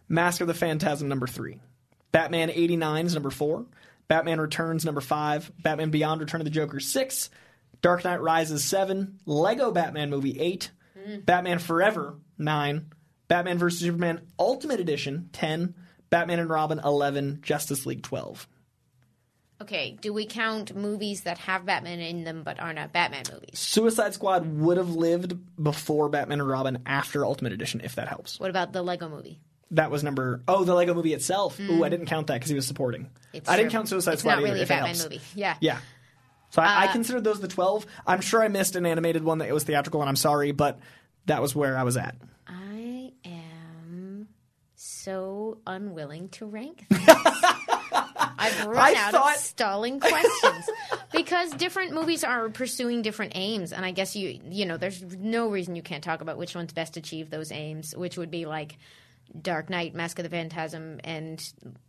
Mask 0.10 0.42
of 0.42 0.48
the 0.48 0.54
Phantasm 0.54 1.08
number 1.08 1.28
three, 1.28 1.62
Batman 2.12 2.50
89 2.50 3.06
is 3.06 3.14
number 3.14 3.30
four, 3.30 3.66
Batman 4.08 4.42
Returns 4.42 4.84
number 4.84 5.02
five, 5.02 5.52
Batman 5.62 5.92
Beyond 5.92 6.20
Return 6.20 6.42
of 6.42 6.46
the 6.46 6.52
Joker 6.52 6.80
six, 6.80 7.30
Dark 7.82 8.04
Knight 8.04 8.22
Rises 8.22 8.64
seven, 8.64 9.20
Lego 9.26 9.72
Batman 9.72 10.10
movie 10.10 10.40
eight, 10.40 10.72
mm. 10.98 11.24
Batman 11.24 11.60
Forever 11.60 12.16
nine, 12.38 12.92
Batman 13.28 13.60
vs. 13.60 13.80
Superman 13.80 14.22
Ultimate 14.38 14.80
Edition 14.80 15.30
ten, 15.32 15.76
Batman 16.10 16.40
and 16.40 16.50
Robin 16.50 16.82
eleven, 16.84 17.40
Justice 17.42 17.86
League 17.86 18.04
twelve. 18.04 18.48
Okay, 19.62 19.98
do 20.00 20.14
we 20.14 20.26
count 20.26 20.74
movies 20.74 21.22
that 21.22 21.38
have 21.40 21.66
Batman 21.66 22.00
in 22.00 22.24
them 22.24 22.44
but 22.44 22.60
are 22.62 22.74
not 22.74 22.94
Batman 22.94 23.26
movies? 23.32 23.60
Suicide 23.60 24.14
Squad 24.14 24.48
would 24.58 24.78
have 24.78 24.96
lived 24.96 25.38
before 25.62 26.08
Batman 26.08 26.40
and 26.40 26.50
Robin 26.50 26.82
after 26.86 27.26
Ultimate 27.26 27.52
Edition, 27.52 27.82
if 27.84 27.96
that 27.96 28.08
helps. 28.08 28.40
What 28.40 28.50
about 28.50 28.72
the 28.72 28.82
Lego 28.82 29.10
movie? 29.10 29.42
That 29.72 29.92
was 29.92 30.04
number. 30.04 30.42
Oh, 30.48 30.64
the 30.64 30.74
Lego 30.74 30.94
movie 30.94 31.14
itself. 31.14 31.60
Ooh, 31.60 31.84
I 31.84 31.88
mm. 31.88 31.92
didn't 31.92 32.08
count 32.08 32.28
that 32.28 32.36
because 32.36 32.50
he 32.50 32.56
was 32.56 32.66
supporting. 32.66 33.10
It's 33.34 33.48
I 33.48 33.56
didn't 33.56 33.70
true. 33.70 33.80
count 33.80 33.90
Suicide 33.90 34.14
it's 34.14 34.22
Squad 34.22 34.32
not 34.32 34.40
either. 34.40 34.54
really 34.54 34.64
a 34.64 34.68
Batman 34.68 34.98
movie. 34.98 35.22
Yeah. 35.36 35.58
Yeah. 35.60 35.80
So 36.50 36.62
I, 36.62 36.86
I 36.86 36.88
uh, 36.88 36.92
considered 36.92 37.24
those 37.24 37.40
the 37.40 37.48
twelve. 37.48 37.86
I'm 38.08 38.22
sure 38.22 38.42
I 38.42 38.48
missed 38.48 38.76
an 38.76 38.86
animated 38.86 39.24
one 39.24 39.38
that 39.40 39.50
it 39.50 39.54
was 39.54 39.64
theatrical, 39.64 40.02
and 40.02 40.10
I'm 40.10 40.16
sorry, 40.16 40.52
but 40.52 40.80
that 41.28 41.42
was 41.42 41.56
where 41.56 41.78
I 41.78 41.84
was 41.84 41.98
at. 41.98 42.16
I 42.48 43.12
am 43.24 44.28
so 44.76 45.60
unwilling 45.68 46.30
to 46.30 46.48
rank. 46.48 46.86
I've 46.92 48.66
run 48.66 48.78
I 48.78 48.96
out 48.98 49.12
thought- 49.12 49.36
of 49.36 49.42
stalling 49.42 50.00
questions 50.00 50.70
because 51.12 51.52
different 51.52 51.94
movies 51.94 52.24
are 52.24 52.50
pursuing 52.50 53.04
different 53.04 53.34
aims, 53.36 53.72
and 53.72 53.86
I 53.86 53.92
guess 53.92 54.16
you 54.16 54.40
you 54.50 54.66
know 54.66 54.78
there's 54.78 55.04
no 55.04 55.50
reason 55.50 55.76
you 55.76 55.84
can't 55.84 56.04
talk 56.04 56.22
about 56.22 56.38
which 56.38 56.56
ones 56.56 56.74
best 56.74 56.98
achieve 56.98 57.30
those 57.30 57.52
aims, 57.52 57.96
which 57.96 58.18
would 58.18 58.32
be 58.32 58.48
like 58.48 58.78
Dark 59.40 59.70
Knight, 59.70 59.94
Mask 59.94 60.18
of 60.20 60.24
the 60.24 60.30
Phantasm, 60.30 61.00
and 61.04 61.42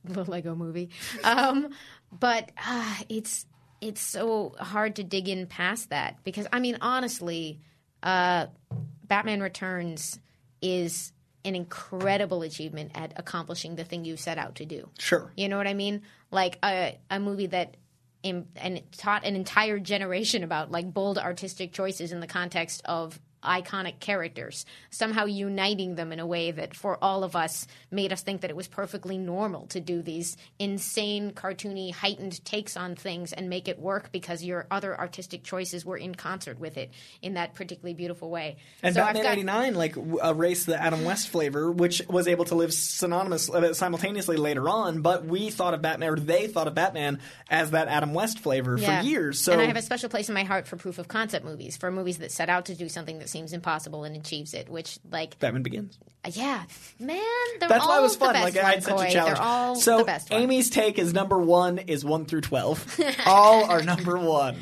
the 0.04 0.24
Lego 0.30 0.54
Movie. 0.54 0.90
Um, 1.24 1.68
but 2.12 2.50
uh, 2.64 2.96
it's 3.08 3.46
it's 3.80 4.00
so 4.00 4.54
hard 4.58 4.96
to 4.96 5.04
dig 5.04 5.28
in 5.28 5.46
past 5.46 5.90
that 5.90 6.22
because 6.24 6.46
I 6.52 6.60
mean 6.60 6.78
honestly, 6.80 7.60
uh, 8.02 8.46
Batman 9.04 9.40
Returns 9.40 10.18
is 10.60 11.12
an 11.44 11.54
incredible 11.54 12.42
achievement 12.42 12.92
at 12.94 13.12
accomplishing 13.16 13.76
the 13.76 13.84
thing 13.84 14.04
you 14.04 14.16
set 14.16 14.36
out 14.36 14.56
to 14.56 14.66
do. 14.66 14.88
Sure. 14.98 15.32
You 15.36 15.48
know 15.48 15.56
what 15.56 15.66
I 15.66 15.74
mean? 15.74 16.02
Like 16.30 16.58
a 16.62 16.98
a 17.10 17.18
movie 17.18 17.46
that 17.46 17.76
and 18.22 18.82
taught 18.96 19.24
an 19.24 19.34
entire 19.34 19.78
generation 19.78 20.44
about 20.44 20.70
like 20.70 20.92
bold 20.92 21.16
artistic 21.16 21.72
choices 21.72 22.12
in 22.12 22.20
the 22.20 22.26
context 22.26 22.82
of 22.84 23.18
iconic 23.42 24.00
characters, 24.00 24.66
somehow 24.90 25.24
uniting 25.24 25.94
them 25.94 26.12
in 26.12 26.20
a 26.20 26.26
way 26.26 26.50
that 26.50 26.74
for 26.74 26.98
all 27.02 27.24
of 27.24 27.34
us 27.34 27.66
made 27.90 28.12
us 28.12 28.22
think 28.22 28.42
that 28.42 28.50
it 28.50 28.56
was 28.56 28.68
perfectly 28.68 29.16
normal 29.18 29.66
to 29.68 29.80
do 29.80 30.02
these 30.02 30.36
insane, 30.58 31.32
cartoony, 31.32 31.92
heightened 31.92 32.44
takes 32.44 32.76
on 32.76 32.94
things 32.94 33.32
and 33.32 33.48
make 33.48 33.66
it 33.68 33.78
work 33.78 34.12
because 34.12 34.44
your 34.44 34.66
other 34.70 34.98
artistic 34.98 35.42
choices 35.42 35.84
were 35.84 35.96
in 35.96 36.14
concert 36.14 36.60
with 36.60 36.76
it 36.76 36.90
in 37.22 37.34
that 37.34 37.54
particularly 37.54 37.94
beautiful 37.94 38.30
way. 38.30 38.56
And 38.82 38.94
so 38.94 39.00
I've 39.02 39.14
Batman 39.14 39.22
got- 39.24 39.32
'89 39.32 39.74
like 39.74 39.94
w- 39.94 40.18
erased 40.22 40.66
the 40.66 40.80
Adam 40.80 41.04
West 41.04 41.28
flavor, 41.28 41.70
which 41.72 42.02
was 42.08 42.28
able 42.28 42.44
to 42.46 42.54
live 42.54 42.72
synonymous 42.74 43.48
uh, 43.48 43.72
simultaneously 43.74 44.36
later 44.36 44.68
on. 44.68 45.00
But 45.02 45.24
we 45.24 45.50
thought 45.50 45.72
of 45.74 45.80
Batman, 45.82 46.10
or 46.10 46.16
they 46.16 46.46
thought 46.46 46.66
of 46.68 46.74
Batman 46.74 47.20
as 47.48 47.70
that 47.70 47.88
Adam 47.88 48.12
West 48.14 48.38
flavor 48.40 48.76
Yeah. 48.78 49.00
for 49.00 49.06
years. 49.06 49.40
So 49.40 49.52
and 49.52 49.60
I 49.62 49.64
have 49.64 49.76
a 49.76 49.82
special 49.82 50.08
place 50.10 50.28
in 50.28 50.34
my 50.34 50.44
heart 50.44 50.66
for 50.66 50.76
proof 50.76 50.98
of 50.98 51.08
concept 51.08 51.44
movies, 51.44 51.76
for 51.76 51.90
movies 51.90 52.18
that 52.18 52.30
set 52.32 52.48
out 52.50 52.66
to 52.66 52.74
do 52.74 52.88
something 52.88 53.18
that 53.18 53.29
seems 53.30 53.52
impossible 53.52 54.04
and 54.04 54.16
achieves 54.16 54.54
it. 54.54 54.68
Which, 54.68 54.98
like, 55.10 55.38
Batman 55.38 55.62
Begins. 55.62 55.98
yeah, 56.32 56.64
man, 56.98 57.18
they're 57.58 57.68
That's 57.68 57.82
all 57.82 57.90
why 57.90 57.98
it 57.98 58.02
was 58.02 58.16
fun. 58.16 58.34
Like 58.34 58.56
I 58.56 58.72
had 58.72 58.82
such 58.82 59.08
a 59.08 59.10
challenge. 59.10 59.38
They're 59.38 59.42
all 59.42 59.74
so 59.76 59.98
the 59.98 60.04
best. 60.04 60.32
Amy's 60.32 60.68
take 60.68 60.98
is 60.98 61.14
number 61.14 61.38
one 61.38 61.78
is 61.78 62.04
one 62.04 62.26
through 62.26 62.42
twelve. 62.42 63.00
all 63.26 63.64
are 63.64 63.82
number 63.82 64.18
one. 64.18 64.58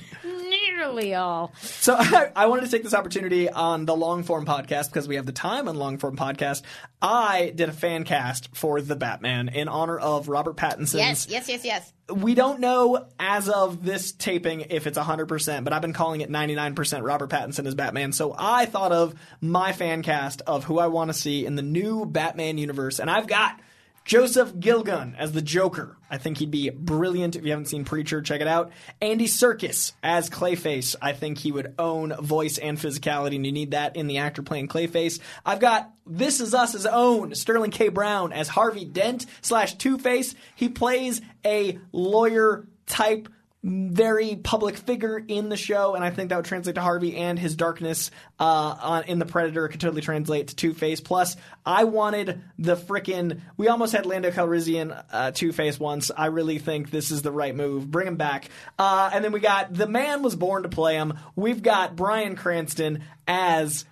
Nearly 0.79 1.15
all. 1.15 1.53
So 1.61 1.95
I, 1.99 2.31
I 2.37 2.47
wanted 2.47 2.65
to 2.65 2.71
take 2.71 2.83
this 2.83 2.95
opportunity 2.95 3.49
on 3.51 3.85
the 3.85 3.97
long 3.97 4.23
form 4.23 4.47
podcast 4.47 4.87
because 4.87 5.09
we 5.09 5.17
have 5.17 5.27
the 5.27 5.33
time 5.33 5.69
on 5.69 5.77
long 5.77 5.99
form 5.99 6.17
podcast. 6.17 6.63
I 7.01 7.53
did 7.55 7.69
a 7.69 7.73
fan 7.73 8.05
cast 8.05 8.55
for 8.57 8.81
the 8.81 8.97
Batman 8.97 9.49
in 9.49 9.69
honor 9.69 9.99
of 9.99 10.29
Robert 10.29 10.57
Pattinson's 10.57 10.95
Yes, 10.95 11.27
yes, 11.29 11.49
yes, 11.49 11.65
yes. 11.65 11.93
we 12.13 12.35
don't 12.35 12.61
know 12.61 13.07
as 13.19 13.49
of 13.49 13.85
this 13.85 14.13
taping 14.13 14.63
if 14.71 14.87
it's 14.87 14.99
100%, 14.99 15.65
but 15.65 15.73
I've 15.73 15.83
been 15.83 15.93
calling 15.93 16.21
it 16.23 16.31
99% 16.31 17.03
Robert 17.03 17.31
Pattinson 17.31 17.67
as 17.67 17.75
Batman. 17.75 18.13
So 18.13 18.35
I 18.37 18.67
thought 18.67 18.93
of 18.93 19.15
my 19.41 19.73
fan 19.73 20.03
cast 20.03 20.43
of 20.43 20.65
who 20.65 20.79
I 20.79 20.89
want 20.89 21.11
to 21.11 21.15
see 21.15 21.47
in 21.47 21.55
the 21.55 21.63
new 21.63 22.05
Batman 22.05 22.59
universe, 22.59 22.99
and 22.99 23.11
I've 23.11 23.27
got 23.27 23.61
Joseph 24.09 24.55
Gilgun 24.55 25.15
as 25.19 25.33
the 25.33 25.43
Joker. 25.43 25.99
I 26.11 26.17
think 26.17 26.39
he'd 26.39 26.51
be 26.51 26.71
brilliant. 26.71 27.37
If 27.37 27.45
you 27.45 27.51
haven't 27.51 27.67
seen 27.67 27.85
Preacher, 27.85 28.23
check 28.23 28.41
it 28.41 28.49
out. 28.49 28.73
Andy 29.03 29.27
Serkis 29.27 29.93
as 30.03 30.31
Clayface. 30.31 30.97
I 31.03 31.13
think 31.13 31.37
he 31.37 31.53
would 31.53 31.75
own 31.79 32.15
voice 32.15 32.57
and 32.57 32.79
physicality, 32.79 33.37
and 33.37 33.45
you 33.45 33.53
need 33.53 33.73
that 33.73 33.97
in 33.97 34.07
the 34.07 34.17
actor 34.17 34.43
playing 34.43 34.69
Clayface. 34.69 35.21
I've 35.45 35.61
got 35.61 35.91
This 36.07 36.41
Is 36.41 36.55
Us' 36.55 36.75
as 36.75 36.87
own 36.87 37.35
Sterling 37.35 37.71
K. 37.71 37.91
Brown 37.91 38.33
as 38.33 38.49
Harvey 38.49 38.87
Dent 38.87 39.27
slash 39.43 39.75
Two 39.75 39.99
Face. 39.99 40.35
He 40.55 40.71
plays 40.71 41.21
a 41.45 41.79
lawyer 41.93 42.67
type 42.87 43.29
very 43.69 44.37
public 44.37 44.77
figure 44.77 45.23
in 45.27 45.49
the 45.49 45.57
show, 45.57 45.95
and 45.95 46.03
I 46.03 46.11
think 46.11 46.31
that 46.31 46.37
would 46.37 46.45
translate 46.47 46.77
to 46.77 46.81
Harvey 46.81 47.17
and 47.17 47.39
his 47.39 47.55
darkness 47.55 48.11
uh, 48.41 48.77
on, 48.81 49.05
in 49.05 49.19
the 49.19 49.27
Predator 49.27 49.69
could 49.69 49.81
totally 49.81 50.01
translate 50.01 50.49
to 50.49 50.57
Two 50.57 50.75
Face. 50.75 51.01
Plus, 51.01 51.37
I 51.67 51.85
wanted 51.85 52.41
the 52.59 52.77
frickin' 52.77 53.41
we 53.57 53.69
almost 53.69 53.93
had 53.93 54.07
Lando 54.07 54.31
Calrissian 54.31 55.05
uh, 55.13 55.31
Two 55.33 55.53
Face 55.53 55.79
once. 55.79 56.11
I 56.17 56.27
really 56.27 56.59
think 56.59 56.91
this 56.91 57.11
is 57.11 57.23
the 57.23 57.33
right 57.33 57.55
move. 57.55 57.91
Bring 57.91 58.09
him 58.09 58.17
back. 58.17 58.49
Uh, 58.79 59.11
and 59.13 59.25
then 59.25 59.33
we 59.33 59.41
got 59.41 59.73
the 59.73 59.87
man 59.87 60.23
was 60.23 60.35
born 60.35 60.63
to 60.63 60.69
play 60.69 60.95
him. 60.95 61.15
We've 61.37 61.63
got 61.63 61.95
Bryan 61.95 62.37
Cranston 62.37 63.05
as 63.27 63.85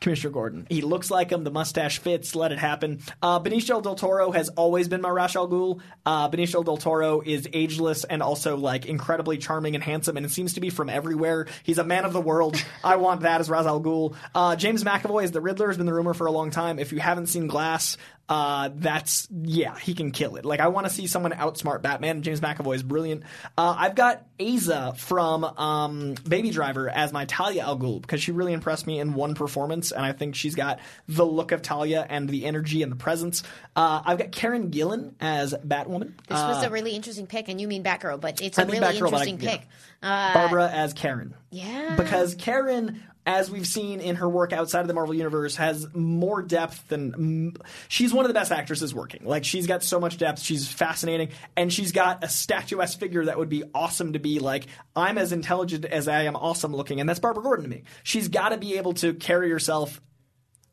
Commissioner 0.00 0.32
Gordon. 0.32 0.66
He 0.68 0.82
looks 0.82 1.10
like 1.10 1.30
him. 1.30 1.44
The 1.44 1.50
mustache 1.50 1.98
fits. 1.98 2.34
Let 2.34 2.52
it 2.52 2.58
happen. 2.58 3.00
Uh, 3.22 3.40
Benicio 3.40 3.82
del 3.82 3.94
Toro 3.94 4.30
has 4.32 4.48
always 4.50 4.88
been 4.88 5.00
my 5.00 5.10
Ra's 5.10 5.36
al 5.36 5.48
Ghul. 5.48 5.80
Uh, 6.06 6.28
Benicio 6.28 6.64
del 6.64 6.76
Toro 6.76 7.20
is 7.20 7.48
ageless 7.52 8.04
and 8.04 8.22
also 8.22 8.56
like 8.56 8.86
incredibly 8.86 9.38
charming 9.38 9.74
and 9.74 9.82
handsome, 9.82 10.16
and 10.16 10.26
it 10.26 10.30
seems 10.30 10.54
to 10.54 10.60
be 10.60 10.70
from 10.70 10.88
everywhere. 10.88 11.46
He's 11.62 11.78
a 11.78 11.84
man 11.84 12.04
of 12.04 12.12
the 12.12 12.20
world. 12.20 12.62
I 12.84 12.96
want 12.96 13.22
that 13.22 13.40
as 13.40 13.50
Ra's 13.50 13.66
al 13.66 13.80
Ghul. 13.80 14.14
Uh, 14.34 14.56
James 14.56 14.84
McAvoy 14.84 15.24
is 15.24 15.32
the 15.32 15.40
Riddler 15.40 15.68
has 15.68 15.76
been 15.76 15.86
the 15.86 15.94
rumor 15.94 16.14
for 16.14 16.26
a 16.26 16.32
long 16.32 16.50
time. 16.50 16.78
If 16.78 16.92
you 16.92 17.00
haven't 17.00 17.26
seen 17.26 17.46
Glass, 17.46 17.96
uh, 18.28 18.70
that's 18.74 19.26
yeah, 19.30 19.78
he 19.78 19.94
can 19.94 20.10
kill 20.10 20.36
it. 20.36 20.44
Like 20.44 20.60
I 20.60 20.68
want 20.68 20.86
to 20.86 20.92
see 20.92 21.06
someone 21.06 21.32
outsmart 21.32 21.82
Batman. 21.82 22.22
James 22.22 22.40
McAvoy 22.40 22.74
is 22.74 22.82
brilliant. 22.82 23.22
Uh, 23.56 23.74
I've 23.78 23.94
got 23.94 24.24
Eiza 24.38 24.96
from 24.98 25.44
um, 25.44 26.14
Baby 26.28 26.50
Driver 26.50 26.88
as 26.88 27.12
my 27.12 27.24
Talia 27.24 27.62
al 27.62 27.78
Ghul 27.78 28.00
because 28.02 28.22
she 28.22 28.32
really 28.32 28.52
impressed 28.52 28.86
me 28.86 29.00
in 29.00 29.14
one 29.14 29.34
performance, 29.34 29.90
and 29.92 30.04
I 30.04 30.12
think 30.12 30.34
she's 30.34 30.54
got 30.54 30.80
the 31.08 31.24
look 31.24 31.52
of 31.52 31.62
Talia 31.62 32.06
and 32.08 32.28
the 32.28 32.44
energy 32.44 32.82
and 32.82 32.92
the 32.92 32.96
presence. 32.96 33.42
Uh, 33.74 34.02
I've 34.04 34.18
got 34.18 34.32
Karen 34.32 34.70
Gillan 34.70 35.14
as 35.20 35.54
Batwoman. 35.54 36.12
This 36.28 36.38
was 36.38 36.62
a 36.64 36.70
really 36.70 36.92
interesting 36.92 37.26
pick, 37.26 37.48
and 37.48 37.60
you 37.60 37.66
mean 37.68 37.82
Batgirl, 37.82 38.20
but 38.20 38.40
it's 38.42 38.58
I 38.58 38.62
a 38.62 38.66
really 38.66 38.78
Batgirl, 38.80 39.10
but 39.10 39.20
I- 39.20 39.26
interesting 39.26 39.40
yeah. 39.40 39.50
pick. 39.56 39.66
Uh, 40.00 40.32
Barbara 40.32 40.70
as 40.70 40.92
Karen. 40.92 41.34
yeah. 41.50 41.96
Because 41.96 42.36
Karen, 42.36 43.02
as 43.28 43.50
we've 43.50 43.66
seen 43.66 44.00
in 44.00 44.16
her 44.16 44.28
work 44.28 44.54
outside 44.54 44.80
of 44.80 44.88
the 44.88 44.94
Marvel 44.94 45.14
Universe, 45.14 45.54
has 45.56 45.86
more 45.94 46.40
depth 46.40 46.88
than. 46.88 47.12
mm, 47.12 47.66
she's 47.86 48.10
one 48.10 48.24
of 48.24 48.28
the 48.30 48.34
best 48.34 48.50
actresses 48.50 48.94
working. 48.94 49.20
Like, 49.22 49.44
she's 49.44 49.66
got 49.66 49.82
so 49.82 50.00
much 50.00 50.16
depth. 50.16 50.40
She's 50.40 50.66
fascinating. 50.66 51.28
And 51.54 51.70
she's 51.70 51.92
got 51.92 52.24
a 52.24 52.28
statuesque 52.28 52.98
figure 52.98 53.26
that 53.26 53.38
would 53.38 53.50
be 53.50 53.64
awesome 53.74 54.14
to 54.14 54.18
be 54.18 54.38
like, 54.38 54.66
I'm 54.96 55.18
as 55.18 55.32
intelligent 55.32 55.84
as 55.84 56.08
I 56.08 56.22
am 56.22 56.36
awesome 56.36 56.74
looking. 56.74 57.00
And 57.00 57.08
that's 57.08 57.20
Barbara 57.20 57.42
Gordon 57.42 57.64
to 57.64 57.70
me. 57.70 57.82
She's 58.02 58.28
got 58.28 58.48
to 58.48 58.56
be 58.56 58.78
able 58.78 58.94
to 58.94 59.12
carry 59.12 59.50
herself 59.50 60.00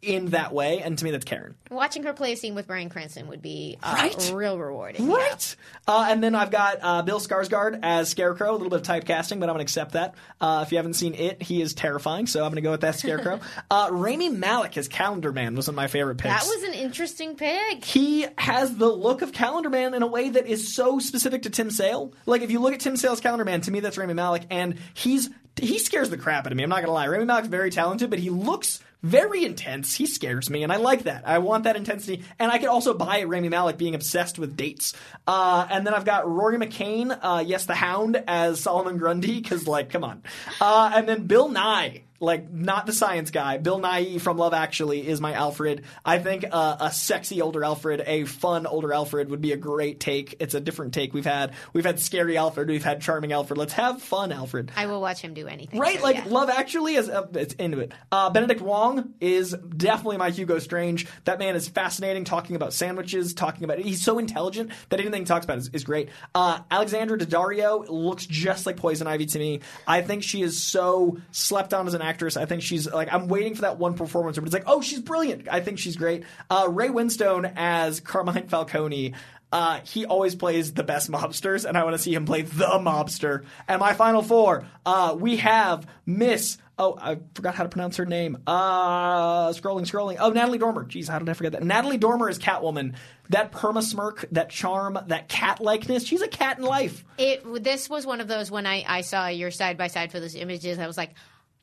in 0.02 0.28
that 0.28 0.54
way. 0.54 0.82
And 0.82 0.98
to 0.98 1.04
me, 1.06 1.12
that's 1.12 1.26
Karen. 1.26 1.56
Watching 1.72 2.04
her 2.04 2.14
play 2.14 2.34
a 2.34 2.38
scene 2.38 2.54
with 2.54 2.68
Bryan 2.68 2.90
Cranston 2.90 3.28
would 3.28 3.42
be 3.42 3.78
uh, 3.82 3.94
Right? 3.98 4.32
real 4.34 4.58
rewarding. 4.60 5.08
yeah. 5.10 5.16
Right. 5.16 5.56
Uh, 5.88 6.08
and 6.10 6.24
then 6.24 6.36
I've 6.36 6.52
got 6.52 6.78
uh, 6.82 7.02
Bill 7.02 7.20
Skarsgård 7.20 7.80
as 7.82 8.10
Scarecrow. 8.10 8.52
A 8.52 8.54
little 8.54 8.70
bit 8.70 8.82
of 8.82 8.86
typecasting, 8.86 9.40
but 9.40 9.50
I'm 9.50 9.56
going 9.56 9.58
to 9.58 9.64
accept 9.64 9.94
that. 9.94 10.14
Uh, 10.40 10.64
if 10.66 10.72
you 10.72 10.78
haven't 10.78 10.94
seen 10.94 11.16
it, 11.16 11.42
he 11.42 11.62
is 11.62 11.74
terrifying, 11.74 12.28
so 12.28 12.42
I'm 12.44 12.52
going 12.52 12.56
to 12.58 12.62
go 12.62 12.72
with 12.72 12.82
that 12.82 12.96
Scarecrow. 12.96 13.40
uh, 13.72 13.90
Rami 13.92 14.30
Malek 14.30 14.78
as 14.78 14.88
Calendar 14.88 15.32
Man 15.32 15.56
was 15.56 15.68
one 15.68 15.74
of 15.74 15.78
my 15.78 15.88
favorite 15.88 16.18
picks. 16.18 16.34
That 16.46 16.48
was 16.56 16.64
an 16.70 16.74
interesting 16.76 17.36
pick. 17.36 17.84
he 17.84 18.28
has 18.38 18.76
the 18.78 18.90
look 18.90 19.22
of 19.24 19.34
Calendar 19.34 19.70
Man 19.70 19.94
in 19.96 20.04
a 20.04 20.08
way 20.08 20.30
that 20.30 20.46
is 20.46 20.74
so 20.76 21.00
specific 21.00 21.44
to 21.44 21.50
Tim 21.50 21.72
Sale. 21.72 22.14
Like 22.26 22.42
if 22.44 22.52
you 22.52 22.60
look 22.60 22.74
at 22.74 22.80
Tim 22.82 22.96
Sale's 22.96 23.22
Calendar 23.22 23.46
Man, 23.46 23.62
to 23.62 23.72
me 23.72 23.80
that's 23.80 23.98
Rami 23.98 24.14
Malek, 24.14 24.44
and 24.52 24.76
he's 24.94 25.30
he 25.58 25.80
scares 25.80 26.10
the 26.10 26.18
crap 26.18 26.46
out 26.46 26.52
of 26.52 26.58
me. 26.58 26.64
I'm 26.64 26.70
not 26.70 26.82
gonna 26.82 26.92
lie. 26.92 27.08
Rami 27.08 27.24
Malek's 27.26 27.48
very 27.48 27.72
talented, 27.72 28.10
but 28.10 28.20
he 28.20 28.30
looks 28.30 28.82
very 29.04 29.46
intense. 29.46 29.96
He 29.96 30.06
scares 30.06 30.50
me, 30.50 30.64
and 30.64 30.72
I 30.72 30.78
like 30.78 31.04
that. 31.04 31.28
I 31.28 31.40
want 31.40 31.66
that 31.66 31.76
intensity, 31.76 32.24
and 32.40 32.52
I 32.52 32.58
could 32.58 32.70
also 32.70 32.94
buy 32.94 33.18
it. 33.18 33.26
Rami 33.26 33.50
Malek 33.50 33.78
being 33.78 33.96
obsessed 33.96 34.40
with 34.40 34.58
dates. 34.58 34.94
Uh, 35.28 35.68
and 35.70 35.86
then 35.86 35.94
I've 35.94 36.06
got 36.06 36.28
Rory 36.28 36.58
McCann, 36.58 37.18
uh, 37.22 37.44
yes, 37.46 37.66
the 37.66 37.76
Hound 37.76 38.24
as 38.28 38.60
Solomon 38.60 38.98
Grundy, 38.98 39.42
because 39.42 39.68
like, 39.68 39.90
come 39.90 40.04
on. 40.04 40.24
Uh, 40.60 40.92
and 40.96 41.08
then 41.08 41.28
Bill 41.28 41.50
Nighy 41.50 42.04
like 42.20 42.50
not 42.50 42.86
the 42.86 42.94
science 42.94 43.32
guy. 43.32 43.58
Bill 43.58 43.80
Nighy 43.80 44.22
from 44.22 44.38
Love 44.38 44.54
Actually 44.54 45.08
is 45.08 45.20
my 45.20 45.34
Alfred. 45.34 45.84
I 46.04 46.20
think 46.20 46.46
uh, 46.50 46.78
a 46.80 46.92
sexy 46.92 47.42
older 47.42 47.64
Alfred, 47.64 48.04
a 48.06 48.26
fun 48.26 48.66
older 48.66 48.94
Alfred 48.94 49.30
would 49.30 49.42
be 49.42 49.52
a 49.52 49.58
great 49.58 50.00
take. 50.00 50.36
It's 50.40 50.54
a 50.54 50.62
different 50.62 50.94
take 50.94 51.14
we've 51.14 51.26
had. 51.26 51.54
We've 51.74 51.86
had 51.86 52.00
scary 52.00 52.38
Alfred, 52.38 52.70
we've 52.70 52.84
had 52.84 53.02
charming 53.02 53.34
Alfred. 53.34 53.58
Let's 53.58 53.74
have 53.74 54.02
fun 54.02 54.32
Alfred. 54.32 54.72
I 54.76 54.88
will 54.88 55.02
watch 55.02 55.22
him 55.22 55.34
do 55.34 55.48
anything. 55.48 55.80
Right, 55.80 55.98
so, 55.98 56.04
like 56.04 56.16
yeah. 56.18 56.26
Love 56.28 56.50
Actually 56.50 56.96
is 56.96 57.10
uh, 57.10 57.28
it's 57.34 57.54
into 57.56 57.80
it. 57.80 57.92
Uh, 58.12 58.30
Benedict 58.30 58.62
Wong 58.62 59.14
is 59.20 59.52
definitely 59.52 60.18
my 60.18 60.30
Hugo 60.30 60.60
Strange. 60.60 61.08
That 61.26 61.40
man 61.40 61.56
is 61.56 61.68
fascinating, 61.68 62.24
talking 62.24 62.56
about 62.56 62.74
sandwiches, 62.74 63.34
talking 63.34 63.66
about 63.66 63.80
he's 63.80 64.04
so 64.04 64.20
intelligent 64.20 64.72
that 64.90 65.00
anything 65.00 65.24
he 65.24 65.26
talks 65.26 65.46
about 65.46 65.58
is, 65.58 65.70
is 65.74 65.84
great. 65.84 66.10
Uh, 66.34 66.60
Alexandra 66.72 67.18
Daddario 67.18 67.88
looks 67.90 68.26
just 68.26 68.66
like 68.66 68.78
Poison 68.78 69.08
Ivy 69.08 69.26
to 69.28 69.40
me. 69.40 69.60
I 69.86 70.02
think 70.02 70.24
she 70.24 70.42
is 70.42 70.62
so 70.62 71.18
slept 71.32 71.74
on 71.74 71.88
as 71.88 71.94
an 71.94 72.05
actress. 72.06 72.38
I 72.38 72.46
think 72.46 72.62
she's 72.62 72.92
like 72.92 73.12
I'm 73.12 73.28
waiting 73.28 73.56
for 73.56 73.62
that 73.62 73.78
one 73.78 73.96
performance 73.96 74.38
where 74.38 74.46
it's 74.46 74.54
like, 74.54 74.64
oh, 74.68 74.82
she's 74.82 75.00
brilliant. 75.00 75.48
I 75.50 75.60
think 75.60 75.80
she's 75.80 75.96
great. 75.96 76.24
Uh, 76.50 76.68
Ray 76.70 76.90
Winstone 76.90 77.52
as 77.56 78.00
Carmine 78.00 78.48
Falcone. 78.48 79.14
Uh, 79.52 79.80
he 79.86 80.06
always 80.06 80.36
plays 80.36 80.74
the 80.74 80.84
best 80.84 81.10
mobsters, 81.10 81.64
and 81.64 81.78
I 81.78 81.84
want 81.84 81.96
to 81.96 82.02
see 82.02 82.14
him 82.14 82.26
play 82.26 82.42
the 82.42 82.66
mobster. 82.66 83.46
And 83.68 83.80
my 83.80 83.94
final 83.94 84.22
four, 84.22 84.66
uh, 84.86 85.16
we 85.18 85.38
have 85.38 85.88
Miss. 86.06 86.58
Oh, 86.78 86.98
I 87.00 87.20
forgot 87.36 87.56
how 87.56 87.64
to 87.64 87.70
pronounce 87.70 87.96
her 87.96 88.06
name. 88.06 88.38
Uh, 88.46 89.50
scrolling, 89.52 89.84
scrolling. 89.84 90.18
Oh, 90.20 90.32
Natalie 90.32 90.58
Dormer. 90.58 90.84
Jeez, 90.84 91.08
how 91.08 91.20
did 91.20 91.30
I 91.30 91.34
forget 91.34 91.54
that? 91.54 91.64
Natalie 91.64 91.98
Dormer 91.98 92.28
is 92.28 92.38
Catwoman. 92.38 92.96
That 93.30 93.54
perma 93.54 93.82
smirk, 93.82 94.26
that 94.34 94.50
charm, 94.50 95.00
that 95.08 95.30
cat 95.30 95.62
likeness. 95.62 96.06
She's 96.06 96.22
a 96.22 96.28
cat 96.28 96.58
in 96.58 96.66
life. 96.66 97.06
It 97.18 97.64
this 97.64 97.90
was 97.90 98.06
one 98.06 98.20
of 98.20 98.28
those 98.28 98.52
when 98.52 98.66
I, 98.66 98.84
I 98.86 99.02
saw 99.02 99.28
your 99.28 99.52
side 99.52 99.78
by 99.78 99.88
side 99.88 100.12
for 100.12 100.20
those 100.20 100.36
images. 100.36 100.80
I 100.80 100.88
was 100.88 100.98
like, 100.98 101.14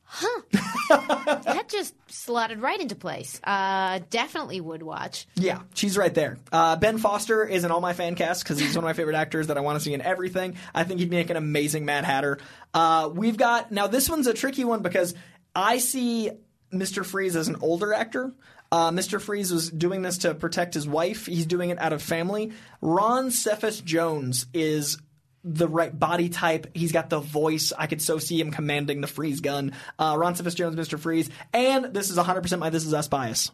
huh, 0.05 0.41
that 1.45 1.69
just 1.69 1.95
slotted 2.11 2.59
right 2.61 2.79
into 2.79 2.95
place. 2.95 3.39
Uh, 3.43 3.99
definitely 4.09 4.61
would 4.61 4.83
watch. 4.83 5.27
Yeah, 5.35 5.61
she's 5.73 5.97
right 5.97 6.13
there. 6.13 6.37
Uh, 6.51 6.75
ben 6.75 6.97
Foster 6.97 7.45
is 7.47 7.63
in 7.63 7.71
all 7.71 7.81
my 7.81 7.93
fan 7.93 8.15
casts 8.15 8.43
because 8.43 8.59
he's 8.59 8.75
one 8.75 8.83
of 8.83 8.87
my 8.87 8.93
favorite 8.93 9.15
actors 9.15 9.47
that 9.47 9.57
I 9.57 9.61
want 9.61 9.79
to 9.79 9.83
see 9.83 9.93
in 9.93 10.01
everything. 10.01 10.55
I 10.73 10.83
think 10.83 10.99
he'd 10.99 11.11
make 11.11 11.29
an 11.29 11.37
amazing 11.37 11.85
Mad 11.85 12.05
Hatter. 12.05 12.39
Uh, 12.73 13.09
we've 13.13 13.37
got 13.37 13.71
now 13.71 13.87
this 13.87 14.09
one's 14.09 14.27
a 14.27 14.33
tricky 14.33 14.65
one 14.65 14.81
because 14.81 15.15
I 15.55 15.77
see 15.79 16.31
Mr. 16.73 17.05
Freeze 17.05 17.35
as 17.35 17.47
an 17.47 17.57
older 17.61 17.93
actor. 17.93 18.33
Uh, 18.71 18.89
Mr. 18.89 19.21
Freeze 19.21 19.53
was 19.53 19.69
doing 19.69 20.01
this 20.01 20.19
to 20.19 20.33
protect 20.33 20.73
his 20.73 20.87
wife. 20.87 21.27
He's 21.27 21.45
doing 21.45 21.69
it 21.69 21.79
out 21.79 21.93
of 21.93 22.01
family. 22.01 22.53
Ron 22.81 23.29
Cephas 23.29 23.79
Jones 23.81 24.47
is 24.51 24.97
the 25.43 25.67
right 25.67 25.97
body 25.97 26.29
type. 26.29 26.67
He's 26.73 26.91
got 26.91 27.09
the 27.09 27.19
voice. 27.19 27.73
I 27.77 27.87
could 27.87 28.01
so 28.01 28.17
see 28.17 28.39
him 28.39 28.51
commanding 28.51 29.01
the 29.01 29.07
freeze 29.07 29.41
gun. 29.41 29.73
Uh, 29.99 30.15
Ron 30.17 30.35
Cephas 30.35 30.55
Jones, 30.55 30.75
Mr. 30.75 30.99
Freeze, 30.99 31.29
and 31.53 31.85
this 31.93 32.09
is 32.09 32.17
100% 32.17 32.59
my 32.59 32.69
This 32.69 32.85
Is 32.85 32.93
Us 32.93 33.07
bias. 33.07 33.51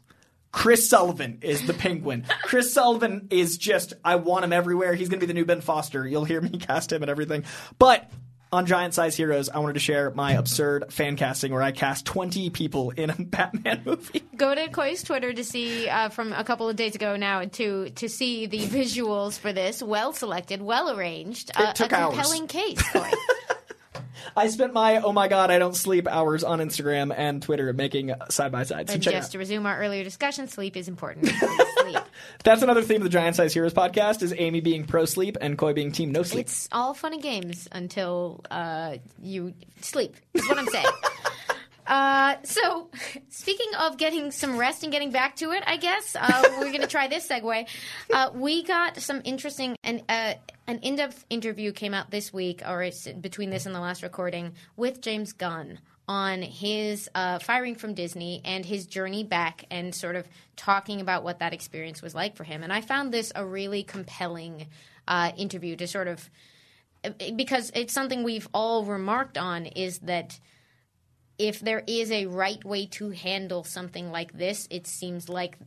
Chris 0.52 0.90
Sullivan 0.90 1.40
is 1.42 1.66
the 1.68 1.74
penguin. 1.74 2.26
Chris 2.42 2.74
Sullivan 2.74 3.28
is 3.30 3.58
just, 3.58 3.94
I 4.04 4.16
want 4.16 4.46
him 4.46 4.54
everywhere. 4.54 4.96
He's 4.96 5.10
going 5.10 5.20
to 5.20 5.26
be 5.26 5.32
the 5.32 5.36
new 5.36 5.46
Ben 5.46 5.62
Foster. 5.62 6.08
You'll 6.08 6.26
hear 6.26 6.42
me 6.42 6.50
cast 6.60 6.92
him 6.92 7.04
and 7.04 7.10
everything. 7.10 7.44
But 7.78 8.10
on 8.52 8.66
Giant 8.66 8.94
Size 8.94 9.16
Heroes, 9.16 9.50
I 9.50 9.60
wanted 9.60 9.74
to 9.74 9.80
share 9.80 10.10
my 10.12 10.34
absurd 10.34 10.92
fan 10.92 11.16
casting 11.16 11.52
where 11.52 11.62
I 11.62 11.72
cast 11.72 12.06
20 12.06 12.50
people 12.50 12.92
in 12.92 13.10
a 13.10 13.16
Batman 13.20 13.84
movie. 13.86 14.24
Go 14.36 14.56
to 14.56 14.68
Coy's 14.70 15.04
Twitter 15.04 15.32
to 15.34 15.44
see 15.44 15.88
uh, 15.88 16.10
from 16.10 16.34
a 16.34 16.44
couple 16.44 16.68
of 16.70 16.76
days 16.76 16.96
ago 16.96 17.16
now 17.16 17.44
to 17.46 17.90
to 17.92 18.10
see 18.10 18.48
the 18.48 18.60
visuals 18.68 19.38
for 19.38 19.54
this. 19.54 19.84
Well 19.84 20.14
selected, 20.14 20.62
well 20.62 20.90
arranged, 20.98 21.52
uh, 21.56 21.74
took 21.74 21.92
a 21.92 21.96
hours. 21.96 22.16
compelling 22.16 22.48
case. 22.48 22.82
I 24.36 24.48
spent 24.48 24.74
my 24.74 24.98
oh 24.98 25.12
my 25.12 25.28
god 25.28 25.52
I 25.52 25.60
don't 25.60 25.76
sleep 25.76 26.08
hours 26.08 26.44
on 26.44 26.60
Instagram 26.60 27.14
and 27.16 27.42
Twitter 27.42 27.72
making 27.74 28.14
side 28.30 28.52
by 28.52 28.64
side. 28.64 28.90
So 28.90 28.96
and 28.96 29.04
just 29.04 29.32
to 29.34 29.38
resume 29.38 29.66
our 29.66 29.80
earlier 29.80 30.04
discussion, 30.04 30.48
sleep 30.48 30.78
is 30.78 30.88
important. 30.88 31.28
Sleep. 31.80 31.98
That's 32.44 32.62
another 32.62 32.82
theme 32.82 32.98
of 32.98 33.04
the 33.04 33.10
Giant 33.10 33.36
Size 33.36 33.54
Heroes 33.54 33.74
podcast 33.74 34.22
is 34.22 34.34
Amy 34.38 34.60
being 34.60 34.86
pro 34.86 35.06
sleep 35.06 35.38
and 35.40 35.58
Coy 35.58 35.74
being 35.74 35.92
team 35.92 36.12
no 36.12 36.24
sleep. 36.24 36.48
It's 36.48 36.68
all 36.72 36.94
fun 36.94 37.14
and 37.14 37.22
games 37.22 37.68
until 37.72 38.44
uh, 38.52 38.98
you 39.22 39.54
sleep. 39.82 40.16
Is 40.34 40.48
what 40.48 40.58
I'm 40.58 40.68
saying. 40.68 40.86
Uh, 41.90 42.36
so, 42.44 42.90
speaking 43.30 43.72
of 43.80 43.98
getting 43.98 44.32
some 44.32 44.58
rest 44.58 44.84
and 44.84 44.92
getting 44.92 45.12
back 45.12 45.36
to 45.38 45.52
it, 45.52 45.64
I 45.66 45.78
guess 45.78 46.16
uh, 46.16 46.44
we're 46.60 46.70
going 46.70 46.82
to 46.82 46.88
try 46.88 47.08
this 47.08 47.28
segue. 47.28 47.68
Uh, 48.14 48.30
we 48.36 48.64
got 48.64 48.98
some 48.98 49.22
interesting 49.26 49.76
and 49.84 50.04
uh, 50.08 50.36
an 50.68 50.80
in-depth 50.80 51.26
interview 51.32 51.72
came 51.72 51.96
out 51.96 52.12
this 52.12 52.32
week, 52.32 52.62
or 52.66 52.84
it's 52.84 53.08
between 53.08 53.50
this 53.50 53.66
and 53.66 53.74
the 53.74 53.80
last 53.80 54.04
recording, 54.04 54.54
with 54.78 55.02
James 55.02 55.34
Gunn 55.34 55.80
on 56.08 56.44
his 56.44 57.10
uh, 57.16 57.40
firing 57.40 57.74
from 57.74 57.96
Disney 57.96 58.42
and 58.46 58.64
his 58.64 58.86
journey 58.86 59.24
back, 59.24 59.66
and 59.72 59.94
sort 59.94 60.16
of 60.16 60.28
talking 60.56 61.02
about 61.02 61.24
what 61.24 61.40
that 61.40 61.54
experience 61.54 62.04
was 62.04 62.14
like 62.14 62.36
for 62.36 62.44
him. 62.44 62.62
And 62.62 62.72
I 62.72 62.82
found 62.82 63.12
this 63.12 63.32
a 63.36 63.44
really 63.44 63.82
compelling 63.82 64.68
uh, 65.08 65.32
interview 65.36 65.76
to 65.78 65.88
sort 65.88 66.08
of 66.08 66.30
because 67.36 67.72
it's 67.74 67.94
something 67.94 68.24
we've 68.24 68.50
all 68.54 68.86
remarked 68.86 69.38
on 69.38 69.66
is 69.66 70.00
that 70.00 70.38
if 71.40 71.62
there 71.62 71.84
is 71.88 72.12
a 72.12 72.26
right 72.26 72.64
way 72.66 72.86
to 72.86 73.10
handle 73.10 73.64
something 73.64 74.12
like 74.12 74.38
this, 74.38 74.68
it 74.70 74.86
seems 74.86 75.30
like 75.30 75.58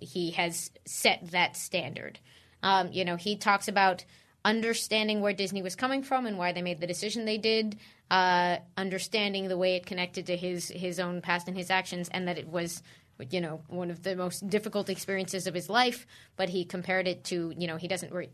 he 0.00 0.32
has 0.32 0.70
set 0.84 1.30
that 1.30 1.56
standard. 1.56 2.18
Um, 2.62 2.92
you 2.92 3.04
know, 3.04 3.16
he 3.16 3.36
talks 3.36 3.68
about 3.68 4.04
understanding 4.44 5.20
where 5.20 5.32
Disney 5.32 5.62
was 5.62 5.76
coming 5.76 6.02
from 6.02 6.26
and 6.26 6.36
why 6.36 6.52
they 6.52 6.62
made 6.62 6.80
the 6.80 6.86
decision 6.86 7.24
they 7.24 7.38
did, 7.38 7.78
uh, 8.10 8.56
understanding 8.76 9.48
the 9.48 9.56
way 9.56 9.76
it 9.76 9.86
connected 9.86 10.26
to 10.26 10.36
his 10.36 10.68
his 10.68 10.98
own 10.98 11.20
past 11.20 11.46
and 11.46 11.56
his 11.56 11.70
actions, 11.70 12.08
and 12.08 12.26
that 12.26 12.38
it 12.38 12.48
was 12.48 12.82
you 13.30 13.40
know 13.40 13.60
one 13.68 13.90
of 13.90 14.02
the 14.02 14.16
most 14.16 14.48
difficult 14.48 14.88
experiences 14.88 15.46
of 15.46 15.54
his 15.54 15.68
life 15.68 16.06
but 16.36 16.48
he 16.48 16.64
compared 16.64 17.06
it 17.06 17.24
to 17.24 17.52
you 17.56 17.66
know 17.66 17.76
he 17.76 17.88
doesn't 17.88 18.12
re- 18.12 18.30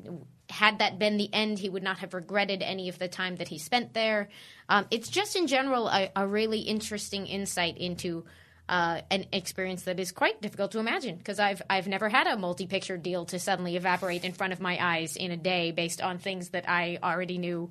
had 0.48 0.78
that 0.78 0.98
been 0.98 1.16
the 1.16 1.32
end 1.32 1.58
he 1.58 1.68
would 1.68 1.82
not 1.82 1.98
have 1.98 2.14
regretted 2.14 2.62
any 2.62 2.88
of 2.88 2.98
the 2.98 3.08
time 3.08 3.36
that 3.36 3.48
he 3.48 3.58
spent 3.58 3.94
there 3.94 4.28
um, 4.68 4.86
it's 4.90 5.08
just 5.08 5.36
in 5.36 5.46
general 5.46 5.88
a, 5.88 6.10
a 6.16 6.26
really 6.26 6.60
interesting 6.60 7.26
insight 7.26 7.76
into 7.78 8.24
uh, 8.68 9.00
an 9.10 9.26
experience 9.32 9.82
that 9.82 10.00
is 10.00 10.10
quite 10.10 10.40
difficult 10.42 10.72
to 10.72 10.78
imagine 10.78 11.16
because 11.16 11.38
I've 11.38 11.62
I've 11.70 11.86
never 11.86 12.08
had 12.08 12.26
a 12.26 12.36
multi-picture 12.36 12.96
deal 12.96 13.24
to 13.26 13.38
suddenly 13.38 13.76
evaporate 13.76 14.24
in 14.24 14.32
front 14.32 14.52
of 14.52 14.60
my 14.60 14.76
eyes 14.80 15.16
in 15.16 15.30
a 15.30 15.36
day 15.36 15.70
based 15.70 16.02
on 16.02 16.18
things 16.18 16.48
that 16.48 16.68
I 16.68 16.98
already 17.02 17.38
knew 17.38 17.70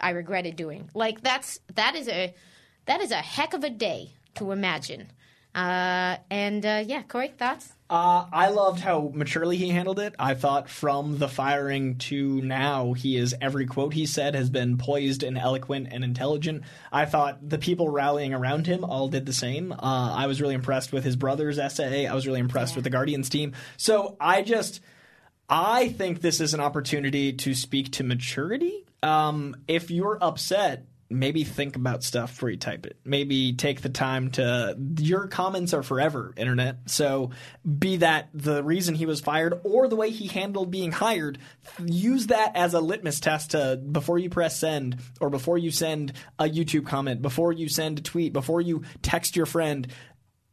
I 0.00 0.10
regretted 0.10 0.56
doing. 0.56 0.88
Like 0.94 1.22
that's 1.22 1.60
that 1.74 1.94
is 1.94 2.08
a 2.08 2.34
that 2.86 3.00
is 3.00 3.10
a 3.10 3.16
heck 3.16 3.52
of 3.52 3.64
a 3.64 3.70
day 3.70 4.14
to 4.36 4.52
imagine. 4.52 5.12
Uh, 5.54 6.16
and 6.30 6.64
uh, 6.64 6.84
yeah, 6.86 7.02
Coy, 7.02 7.32
thoughts? 7.36 7.72
Uh, 7.88 8.24
I 8.32 8.50
loved 8.50 8.78
how 8.78 9.10
maturely 9.12 9.56
he 9.56 9.70
handled 9.70 9.98
it. 9.98 10.14
I 10.16 10.34
thought 10.34 10.68
from 10.68 11.18
the 11.18 11.26
firing 11.26 11.98
to 11.98 12.40
now, 12.40 12.92
he 12.92 13.16
is 13.16 13.34
every 13.40 13.66
quote 13.66 13.94
he 13.94 14.06
said 14.06 14.36
has 14.36 14.48
been 14.48 14.78
poised 14.78 15.24
and 15.24 15.36
eloquent 15.36 15.88
and 15.90 16.04
intelligent. 16.04 16.62
I 16.92 17.04
thought 17.04 17.48
the 17.48 17.58
people 17.58 17.88
rallying 17.88 18.32
around 18.32 18.68
him 18.68 18.84
all 18.84 19.08
did 19.08 19.26
the 19.26 19.32
same. 19.32 19.72
Uh, 19.72 19.76
I 19.82 20.26
was 20.28 20.40
really 20.40 20.54
impressed 20.54 20.92
with 20.92 21.02
his 21.02 21.16
brother's 21.16 21.58
essay. 21.58 22.06
I 22.06 22.14
was 22.14 22.28
really 22.28 22.38
impressed 22.38 22.76
with 22.76 22.84
the 22.84 22.90
Guardians 22.90 23.28
team. 23.28 23.54
So 23.76 24.16
I 24.20 24.42
just. 24.42 24.80
I 25.52 25.88
think 25.88 26.20
this 26.20 26.40
is 26.40 26.54
an 26.54 26.60
opportunity 26.60 27.32
to 27.32 27.54
speak 27.54 27.90
to 27.94 28.04
maturity. 28.04 28.86
Um, 29.02 29.56
if 29.66 29.90
you're 29.90 30.16
upset, 30.20 30.84
maybe 31.10 31.44
think 31.44 31.76
about 31.76 32.04
stuff 32.04 32.30
before 32.30 32.50
you 32.50 32.56
type 32.56 32.86
it. 32.86 32.96
Maybe 33.04 33.52
take 33.52 33.80
the 33.82 33.88
time 33.88 34.30
to. 34.32 34.76
Your 34.98 35.26
comments 35.26 35.74
are 35.74 35.82
forever, 35.82 36.32
internet. 36.36 36.78
So, 36.86 37.30
be 37.78 37.98
that 37.98 38.28
the 38.32 38.62
reason 38.62 38.94
he 38.94 39.06
was 39.06 39.20
fired 39.20 39.60
or 39.64 39.88
the 39.88 39.96
way 39.96 40.10
he 40.10 40.28
handled 40.28 40.70
being 40.70 40.92
hired, 40.92 41.38
use 41.84 42.28
that 42.28 42.56
as 42.56 42.74
a 42.74 42.80
litmus 42.80 43.20
test 43.20 43.50
to 43.50 43.76
before 43.76 44.18
you 44.18 44.30
press 44.30 44.58
send 44.58 44.98
or 45.20 45.28
before 45.28 45.58
you 45.58 45.70
send 45.70 46.12
a 46.38 46.44
YouTube 46.44 46.86
comment, 46.86 47.20
before 47.20 47.52
you 47.52 47.68
send 47.68 47.98
a 47.98 48.02
tweet, 48.02 48.32
before 48.32 48.60
you 48.60 48.82
text 49.02 49.36
your 49.36 49.46
friend 49.46 49.88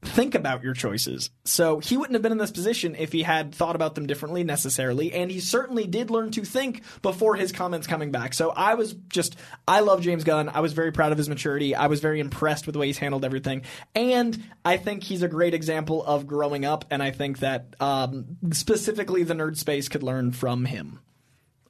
think 0.08 0.36
about 0.36 0.64
your 0.64 0.74
choices. 0.74 1.30
So 1.46 1.80
he 1.80 1.98
wouldn't 1.98 2.14
have 2.14 2.22
been 2.22 2.32
in 2.32 2.38
this 2.38 2.52
position 2.52 2.96
if 2.96 3.12
he 3.12 3.24
had 3.24 3.54
thought 3.54 3.76
about 3.76 3.96
them 3.96 4.08
differently 4.08 4.43
necessarily, 4.43 5.13
and 5.13 5.30
he 5.30 5.39
certainly 5.39 5.86
did 5.86 6.10
learn 6.10 6.32
to 6.32 6.43
think 6.43 6.84
before 7.02 7.36
his 7.36 7.52
comments 7.52 7.88
coming 7.88 8.12
back. 8.12 8.34
So 8.34 8.50
I 8.50 8.76
was 8.76 8.93
just 9.10 9.36
I 9.67 9.82
love 9.82 10.02
James 10.02 10.24
Gunn. 10.24 10.50
I 10.50 10.62
was 10.62 10.74
very 10.74 10.91
proud 10.91 11.12
of 11.12 11.17
his 11.17 11.30
maturity. 11.30 11.76
I 11.76 11.88
was 11.88 12.00
very 12.00 12.20
impressed 12.20 12.65
with 12.65 12.74
the 12.74 12.80
way 12.80 12.88
he's 12.88 12.98
handled 12.98 13.26
everything, 13.26 13.63
and 13.93 14.41
I 14.65 14.78
think 14.78 15.04
he's 15.04 15.22
a 15.22 15.28
great 15.28 15.54
example 15.54 16.04
of 16.04 16.28
growing 16.28 16.65
up. 16.65 16.86
And 16.89 17.04
I 17.04 17.12
think 17.12 17.39
that 17.39 17.76
um, 17.80 18.38
specifically 18.52 19.24
the 19.24 19.34
nerd 19.34 19.58
space 19.58 19.89
could 19.89 20.04
learn 20.04 20.32
from 20.32 20.65
him 20.65 21.00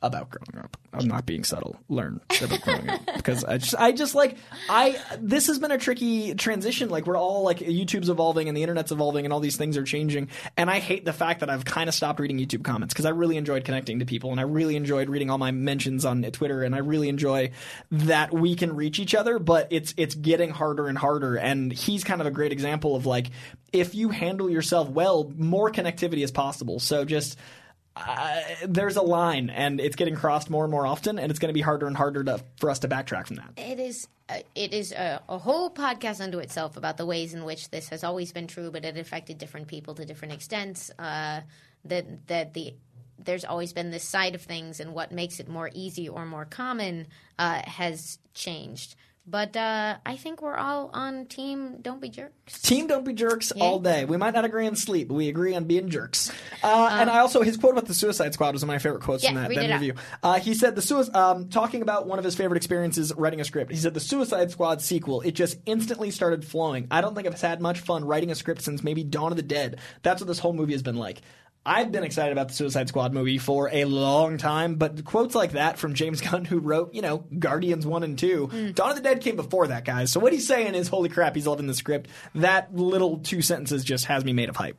about 0.01 0.29
growing 0.29 0.63
up. 0.63 0.77
I'm 0.93 1.07
not 1.07 1.25
being 1.25 1.43
subtle. 1.43 1.77
Learn 1.89 2.21
about 2.41 2.62
growing 2.62 2.89
up 2.89 3.01
because 3.15 3.43
I 3.43 3.57
just 3.57 3.75
I 3.75 3.91
just 3.91 4.15
like 4.15 4.38
I 4.69 4.97
this 5.19 5.47
has 5.47 5.60
been 5.60 5.71
a 5.71 5.77
tricky 5.77 6.36
transition. 6.36 6.89
Like 6.89 7.05
we're 7.05 7.17
all 7.17 7.43
like 7.43 7.60
YouTube's 7.60 8.10
evolving 8.10 8.47
and 8.47 8.55
the 8.55 8.63
internet's 8.63 8.91
evolving 8.91 9.25
and 9.25 9.33
all 9.33 9.39
these 9.39 9.57
things 9.57 9.77
are 9.77 9.83
changing. 9.83 10.29
And 10.55 10.69
I 10.69 10.79
hate 10.79 11.05
the 11.05 11.13
fact 11.13 11.41
that 11.41 11.49
I've 11.49 11.65
kind 11.65 11.89
of 11.89 11.95
stopped 11.95 12.19
reading 12.19 12.38
YouTube 12.38 12.63
comments 12.63 12.93
because 12.93 13.05
I 13.05 13.10
really 13.10 13.38
enjoyed 13.38 13.63
connecting 13.63 13.99
to 13.99 14.05
people 14.05 14.31
and 14.31 14.39
I 14.39 14.43
really 14.43 14.75
enjoyed 14.75 15.10
reading 15.10 15.29
all 15.29 15.38
my 15.38 15.51
mentions 15.51 16.05
on 16.05 16.21
Twitter 16.23 16.63
and 16.63 16.75
I 16.75 16.79
really 16.79 17.10
enjoy 17.10 17.51
that 17.91 18.33
we 18.33 18.55
can 18.55 18.75
reach 18.75 18.99
each 18.99 19.15
other. 19.15 19.39
But 19.39 19.67
it's 19.71 19.93
it's 19.97 20.15
getting 20.15 20.49
harder 20.49 20.88
and 20.88 20.97
harder. 20.97 21.36
And 21.36 21.71
he's 21.71 22.03
kind 22.03 22.21
of 22.21 22.27
a 22.27 22.31
great 22.31 22.51
example 22.51 22.95
of 22.95 23.05
like 23.05 23.31
if 23.73 23.95
you 23.95 24.10
handle 24.10 24.49
yourself 24.49 24.89
well, 24.89 25.31
more 25.36 25.71
connectivity 25.71 26.23
is 26.23 26.31
possible. 26.31 26.79
So 26.79 27.05
just 27.05 27.38
uh, 28.05 28.41
there's 28.67 28.95
a 28.95 29.01
line, 29.01 29.49
and 29.49 29.79
it's 29.79 29.95
getting 29.95 30.15
crossed 30.15 30.49
more 30.49 30.63
and 30.63 30.71
more 30.71 30.86
often, 30.86 31.19
and 31.19 31.29
it's 31.29 31.39
going 31.39 31.49
to 31.49 31.53
be 31.53 31.62
harder 31.62 31.88
and 31.88 31.97
harder 31.97 32.23
to, 32.23 32.41
for 32.57 32.69
us 32.69 32.79
to 32.79 32.88
backtrack 32.88 33.27
from 33.27 33.38
that. 33.38 33.51
It 33.57 33.79
is. 33.79 34.07
Uh, 34.29 34.39
it 34.55 34.73
is 34.73 34.91
a, 34.91 35.21
a 35.29 35.38
whole 35.38 35.69
podcast 35.69 36.19
unto 36.19 36.39
itself 36.39 36.75
about 36.75 36.97
the 36.97 37.05
ways 37.05 37.33
in 37.33 37.45
which 37.45 37.69
this 37.69 37.88
has 37.89 38.03
always 38.03 38.33
been 38.33 38.47
true, 38.47 38.71
but 38.71 38.83
it 38.83 38.97
affected 38.97 39.38
different 39.38 39.67
people 39.67 39.95
to 39.95 40.05
different 40.05 40.33
extents. 40.33 40.91
Uh, 40.99 41.41
that 41.86 42.27
that 42.27 42.53
the 42.53 42.73
there's 43.19 43.45
always 43.45 43.73
been 43.73 43.89
this 43.89 44.03
side 44.03 44.36
of 44.36 44.41
things, 44.41 44.79
and 44.79 44.93
what 44.93 45.12
makes 45.12 45.39
it 45.39 45.47
more 45.47 45.69
easy 45.73 46.07
or 46.10 46.25
more 46.25 46.45
common 46.45 47.07
uh, 47.39 47.62
has 47.65 48.19
changed. 48.33 48.95
But 49.30 49.58
uh, 49.58 49.98
I 50.06 50.16
think 50.16 50.42
we're 50.42 50.56
all 50.56 50.90
on 50.94 51.26
team. 51.26 51.80
Don't 51.82 52.00
be 52.00 52.08
jerks. 52.08 52.62
Team 52.62 52.88
don't 52.88 53.04
be 53.04 53.12
jerks 53.12 53.52
all 53.52 53.78
day. 53.80 54.06
We 54.06 54.16
might 54.16 54.34
not 54.34 54.46
agree 54.46 54.66
on 54.68 54.78
sleep, 54.78 55.10
but 55.10 55.16
we 55.16 55.28
agree 55.28 55.54
on 55.54 55.66
being 55.66 55.90
jerks. 55.90 56.32
Uh, 56.63 56.90
and 56.92 57.10
I 57.10 57.20
also 57.20 57.44
his 57.44 57.56
quote 57.56 57.74
about 57.74 57.86
the 57.86 57.94
Suicide 57.94 58.34
Squad 58.34 58.54
was 58.54 58.63
one 58.63 58.70
of 58.70 58.74
my 58.74 58.80
favorite 58.80 59.04
quotes 59.04 59.24
Yeah, 59.24 59.30
from 59.30 59.44
that, 59.44 59.50
that 59.50 59.63
interview. 59.63 59.94
Uh, 60.24 60.40
he 60.40 60.56
said 60.56 60.76
the 60.76 60.82
suicide 60.82 61.16
um, 61.16 61.50
talking 61.50 61.84
about 61.84 62.08
one 62.08 62.18
of 62.18 62.26
his 62.26 62.36
favorite 62.36 62.58
experiences 62.58 63.13
writing 63.16 63.40
a 63.40 63.46
script. 63.46 63.72
He 63.72 63.78
said 63.78 63.94
the 63.94 64.00
Suicide 64.00 64.50
Squad 64.50 64.82
sequel 64.82 65.22
it 65.22 65.36
just 65.36 65.60
instantly 65.68 66.10
started 66.10 66.44
flowing. 66.44 66.88
I 66.90 67.02
don't 67.02 67.13
think 67.13 67.28
I've 67.28 67.40
had 67.40 67.62
much 67.62 67.80
fun 67.80 68.06
writing 68.06 68.32
a 68.32 68.36
script 68.36 68.63
since 68.63 68.84
maybe 68.84 69.04
Dawn 69.04 69.32
of 69.32 69.38
the 69.38 69.44
Dead. 69.44 69.80
That's 70.02 70.20
what 70.20 70.28
this 70.28 70.40
whole 70.40 70.54
movie 70.54 70.74
has 70.74 70.82
been 70.82 70.98
like. 70.98 71.22
I've 71.67 71.91
been 71.91 72.03
excited 72.06 72.32
about 72.32 72.47
the 72.47 72.53
Suicide 72.53 72.88
Squad 72.88 73.13
movie 73.13 73.38
for 73.38 73.69
a 73.71 73.84
long 73.86 74.38
time, 74.38 74.75
but 74.75 75.03
quotes 75.03 75.36
like 75.36 75.51
that 75.51 75.77
from 75.77 75.93
James 75.93 76.21
Gunn, 76.30 76.45
who 76.45 76.60
wrote, 76.60 76.93
you 76.93 77.01
know, 77.01 77.25
Guardians 77.38 77.86
1 77.86 78.03
and 78.03 78.17
2, 78.17 78.47
Mm. 78.47 78.75
Dawn 78.75 78.91
of 78.91 78.95
the 78.95 79.01
Dead 79.01 79.21
came 79.21 79.36
before 79.36 79.67
that, 79.67 79.84
guys. 79.84 80.12
So 80.12 80.19
what 80.19 80.32
he's 80.32 80.47
saying 80.47 80.73
is, 80.75 80.88
holy 80.88 81.10
crap, 81.10 81.36
he's 81.36 81.45
loving 81.45 81.67
the 81.67 81.73
script. 81.73 82.10
That 82.36 82.73
little 82.73 83.17
two 83.17 83.41
sentences 83.41 83.84
just 83.84 84.06
has 84.06 84.23
me 84.23 84.32
made 84.32 84.47
of 84.49 84.56
hype. 84.56 84.77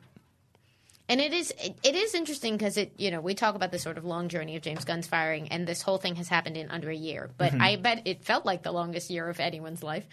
And 1.07 1.19
it 1.19 1.33
is 1.33 1.51
it, 1.59 1.75
it 1.83 1.95
is 1.95 2.13
interesting 2.13 2.55
because 2.55 2.77
it 2.77 2.93
you 2.97 3.09
know 3.09 3.19
we 3.19 3.33
talk 3.33 3.55
about 3.55 3.71
this 3.71 3.81
sort 3.81 3.97
of 3.97 4.05
long 4.05 4.29
journey 4.29 4.55
of 4.55 4.61
James 4.61 4.85
Gunn's 4.85 5.07
firing, 5.07 5.47
and 5.47 5.67
this 5.67 5.81
whole 5.81 5.97
thing 5.97 6.15
has 6.17 6.27
happened 6.27 6.55
in 6.55 6.69
under 6.69 6.87
a 6.91 6.95
year. 6.95 7.31
But 7.35 7.59
I 7.59 7.77
bet 7.77 8.03
it 8.05 8.23
felt 8.23 8.45
like 8.45 8.61
the 8.61 8.71
longest 8.71 9.09
year 9.09 9.27
of 9.27 9.39
anyone's 9.39 9.81
life. 9.81 10.05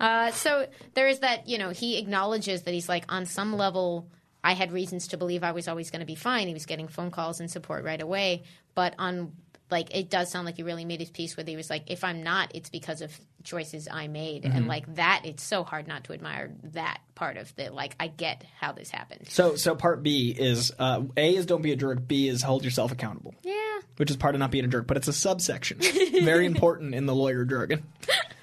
Uh, 0.00 0.32
so 0.32 0.66
there 0.94 1.06
is 1.06 1.20
that 1.20 1.48
you 1.48 1.56
know 1.56 1.70
he 1.70 1.98
acknowledges 1.98 2.62
that 2.62 2.74
he's 2.74 2.88
like 2.88 3.04
on 3.08 3.26
some 3.26 3.56
level. 3.56 4.08
I 4.42 4.52
had 4.54 4.72
reasons 4.72 5.08
to 5.08 5.16
believe 5.16 5.42
I 5.44 5.52
was 5.52 5.68
always 5.68 5.90
going 5.90 6.00
to 6.00 6.06
be 6.06 6.14
fine. 6.14 6.48
He 6.48 6.54
was 6.54 6.66
getting 6.66 6.88
phone 6.88 7.10
calls 7.10 7.40
and 7.40 7.50
support 7.50 7.84
right 7.84 8.00
away, 8.00 8.44
but 8.74 8.94
on 8.98 9.32
like 9.70 9.94
it 9.94 10.10
does 10.10 10.28
sound 10.32 10.46
like 10.46 10.56
he 10.56 10.64
really 10.64 10.84
made 10.84 10.98
his 10.98 11.10
peace 11.10 11.36
with. 11.36 11.46
He 11.46 11.54
was 11.56 11.70
like, 11.70 11.84
if 11.92 12.02
I'm 12.02 12.24
not, 12.24 12.50
it's 12.56 12.70
because 12.70 13.02
of 13.02 13.16
choices 13.44 13.86
I 13.90 14.08
made, 14.08 14.42
Mm-hmm. 14.42 14.56
and 14.56 14.66
like 14.66 14.96
that, 14.96 15.22
it's 15.24 15.44
so 15.44 15.62
hard 15.62 15.86
not 15.86 16.04
to 16.04 16.12
admire 16.12 16.50
that 16.72 16.98
part 17.14 17.36
of 17.36 17.54
the 17.54 17.70
like. 17.70 17.94
I 18.00 18.08
get 18.08 18.44
how 18.58 18.72
this 18.72 18.90
happened. 18.90 19.28
So, 19.28 19.54
so 19.54 19.76
part 19.76 20.02
B 20.02 20.34
is 20.36 20.72
uh, 20.78 21.02
A 21.16 21.36
is 21.36 21.46
don't 21.46 21.62
be 21.62 21.70
a 21.70 21.76
jerk. 21.76 22.08
B 22.08 22.26
is 22.26 22.42
hold 22.42 22.64
yourself 22.64 22.90
accountable. 22.90 23.34
Yeah. 23.44 23.54
which 23.98 24.10
is 24.10 24.16
part 24.16 24.34
of 24.34 24.40
not 24.40 24.50
being 24.50 24.64
a 24.64 24.68
jerk, 24.68 24.86
but 24.88 24.96
it's 24.96 25.06
a 25.08 25.12
subsection. 25.12 25.78
Very 26.22 26.46
important 26.46 26.94
in 26.96 27.06
the 27.06 27.14
lawyer 27.14 27.44
jargon. 27.44 27.84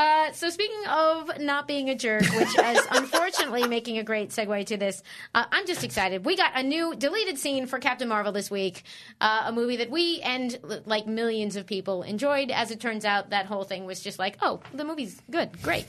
Uh, 0.00 0.32
so 0.32 0.48
speaking 0.48 0.80
of 0.88 1.38
not 1.40 1.68
being 1.68 1.90
a 1.90 1.94
jerk, 1.94 2.22
which 2.22 2.58
is 2.58 2.86
unfortunately 2.90 3.68
making 3.68 3.98
a 3.98 4.02
great 4.02 4.30
segue 4.30 4.64
to 4.64 4.78
this, 4.78 5.02
uh, 5.34 5.44
I'm 5.52 5.66
just 5.66 5.84
excited. 5.84 6.24
We 6.24 6.38
got 6.38 6.52
a 6.54 6.62
new 6.62 6.96
deleted 6.96 7.36
scene 7.36 7.66
for 7.66 7.78
Captain 7.78 8.08
Marvel 8.08 8.32
this 8.32 8.50
week, 8.50 8.84
uh, 9.20 9.42
a 9.44 9.52
movie 9.52 9.76
that 9.76 9.90
we 9.90 10.22
and 10.22 10.58
like 10.86 11.06
millions 11.06 11.54
of 11.54 11.66
people 11.66 12.02
enjoyed. 12.02 12.50
As 12.50 12.70
it 12.70 12.80
turns 12.80 13.04
out, 13.04 13.28
that 13.28 13.44
whole 13.44 13.64
thing 13.64 13.84
was 13.84 14.00
just 14.00 14.18
like, 14.18 14.38
oh, 14.40 14.60
the 14.72 14.84
movie's 14.84 15.20
good, 15.30 15.50
great. 15.60 15.84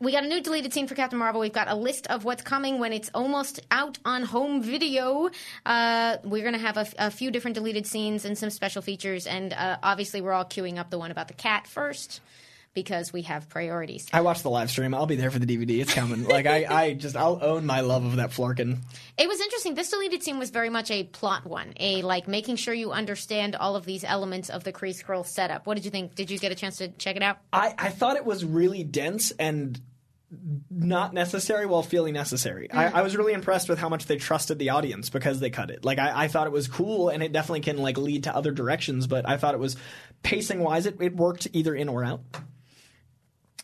We 0.00 0.12
got 0.12 0.24
a 0.24 0.26
new 0.26 0.42
deleted 0.42 0.72
scene 0.72 0.88
for 0.88 0.94
Captain 0.94 1.18
Marvel. 1.18 1.40
We've 1.40 1.52
got 1.52 1.68
a 1.68 1.74
list 1.74 2.08
of 2.08 2.24
what's 2.24 2.42
coming 2.42 2.80
when 2.80 2.92
it's 2.92 3.10
almost 3.14 3.60
out 3.70 3.98
on 4.04 4.24
home 4.24 4.60
video. 4.60 5.30
Uh, 5.64 6.16
we're 6.24 6.42
going 6.42 6.54
to 6.54 6.58
have 6.58 6.94
a 6.98 7.10
few 7.10 7.30
different 7.30 7.54
deleted 7.54 7.86
scenes 7.86 8.24
and 8.24 8.36
some 8.36 8.50
special 8.50 8.82
features. 8.82 9.26
And 9.26 9.52
uh, 9.52 9.78
obviously, 9.82 10.20
we're 10.20 10.32
all 10.32 10.44
queuing 10.44 10.78
up 10.78 10.90
the 10.90 10.98
one 10.98 11.10
about 11.10 11.28
the 11.28 11.34
cat 11.34 11.66
first 11.68 12.20
because 12.76 13.10
we 13.10 13.22
have 13.22 13.48
priorities. 13.48 14.06
I 14.12 14.20
watched 14.20 14.42
the 14.42 14.50
live 14.50 14.70
stream. 14.70 14.94
I'll 14.94 15.06
be 15.06 15.16
there 15.16 15.30
for 15.30 15.38
the 15.38 15.46
DVD. 15.46 15.80
It's 15.80 15.94
coming. 15.94 16.24
Like 16.24 16.44
I, 16.44 16.66
I 16.68 16.92
just 16.92 17.16
I'll 17.16 17.42
own 17.42 17.64
my 17.64 17.80
love 17.80 18.04
of 18.04 18.16
that 18.16 18.30
Flerken. 18.30 18.80
It 19.16 19.26
was 19.26 19.40
interesting. 19.40 19.74
This 19.74 19.90
deleted 19.90 20.22
scene 20.22 20.38
was 20.38 20.50
very 20.50 20.68
much 20.68 20.90
a 20.90 21.04
plot 21.04 21.46
one, 21.46 21.72
a 21.80 22.02
like 22.02 22.28
making 22.28 22.56
sure 22.56 22.74
you 22.74 22.92
understand 22.92 23.56
all 23.56 23.76
of 23.76 23.86
these 23.86 24.04
elements 24.04 24.50
of 24.50 24.62
the 24.62 24.74
Kree-Skrull 24.74 25.24
setup. 25.24 25.66
What 25.66 25.76
did 25.76 25.86
you 25.86 25.90
think? 25.90 26.14
Did 26.14 26.30
you 26.30 26.38
get 26.38 26.52
a 26.52 26.54
chance 26.54 26.76
to 26.76 26.88
check 26.88 27.16
it 27.16 27.22
out? 27.22 27.38
I, 27.50 27.74
I 27.78 27.88
thought 27.88 28.16
it 28.16 28.26
was 28.26 28.44
really 28.44 28.84
dense 28.84 29.30
and 29.32 29.80
not 30.70 31.14
necessary 31.14 31.66
while 31.66 31.82
feeling 31.82 32.12
necessary. 32.12 32.70
I, 32.70 32.84
mm-hmm. 32.84 32.96
I 32.96 33.02
was 33.02 33.16
really 33.16 33.32
impressed 33.32 33.68
with 33.68 33.78
how 33.78 33.88
much 33.88 34.06
they 34.06 34.16
trusted 34.16 34.58
the 34.58 34.70
audience 34.70 35.08
because 35.08 35.40
they 35.40 35.50
cut 35.50 35.70
it. 35.70 35.84
Like 35.84 35.98
I, 35.98 36.24
I 36.24 36.28
thought 36.28 36.46
it 36.46 36.52
was 36.52 36.68
cool 36.68 37.08
and 37.08 37.22
it 37.22 37.32
definitely 37.32 37.60
can 37.60 37.78
like 37.78 37.96
lead 37.96 38.24
to 38.24 38.34
other 38.34 38.50
directions, 38.50 39.06
but 39.06 39.26
I 39.26 39.36
thought 39.36 39.54
it 39.54 39.60
was 39.60 39.76
pacing 40.22 40.60
wise 40.60 40.86
it, 40.86 41.00
it 41.00 41.14
worked 41.16 41.46
either 41.52 41.74
in 41.74 41.88
or 41.88 42.04
out. 42.04 42.20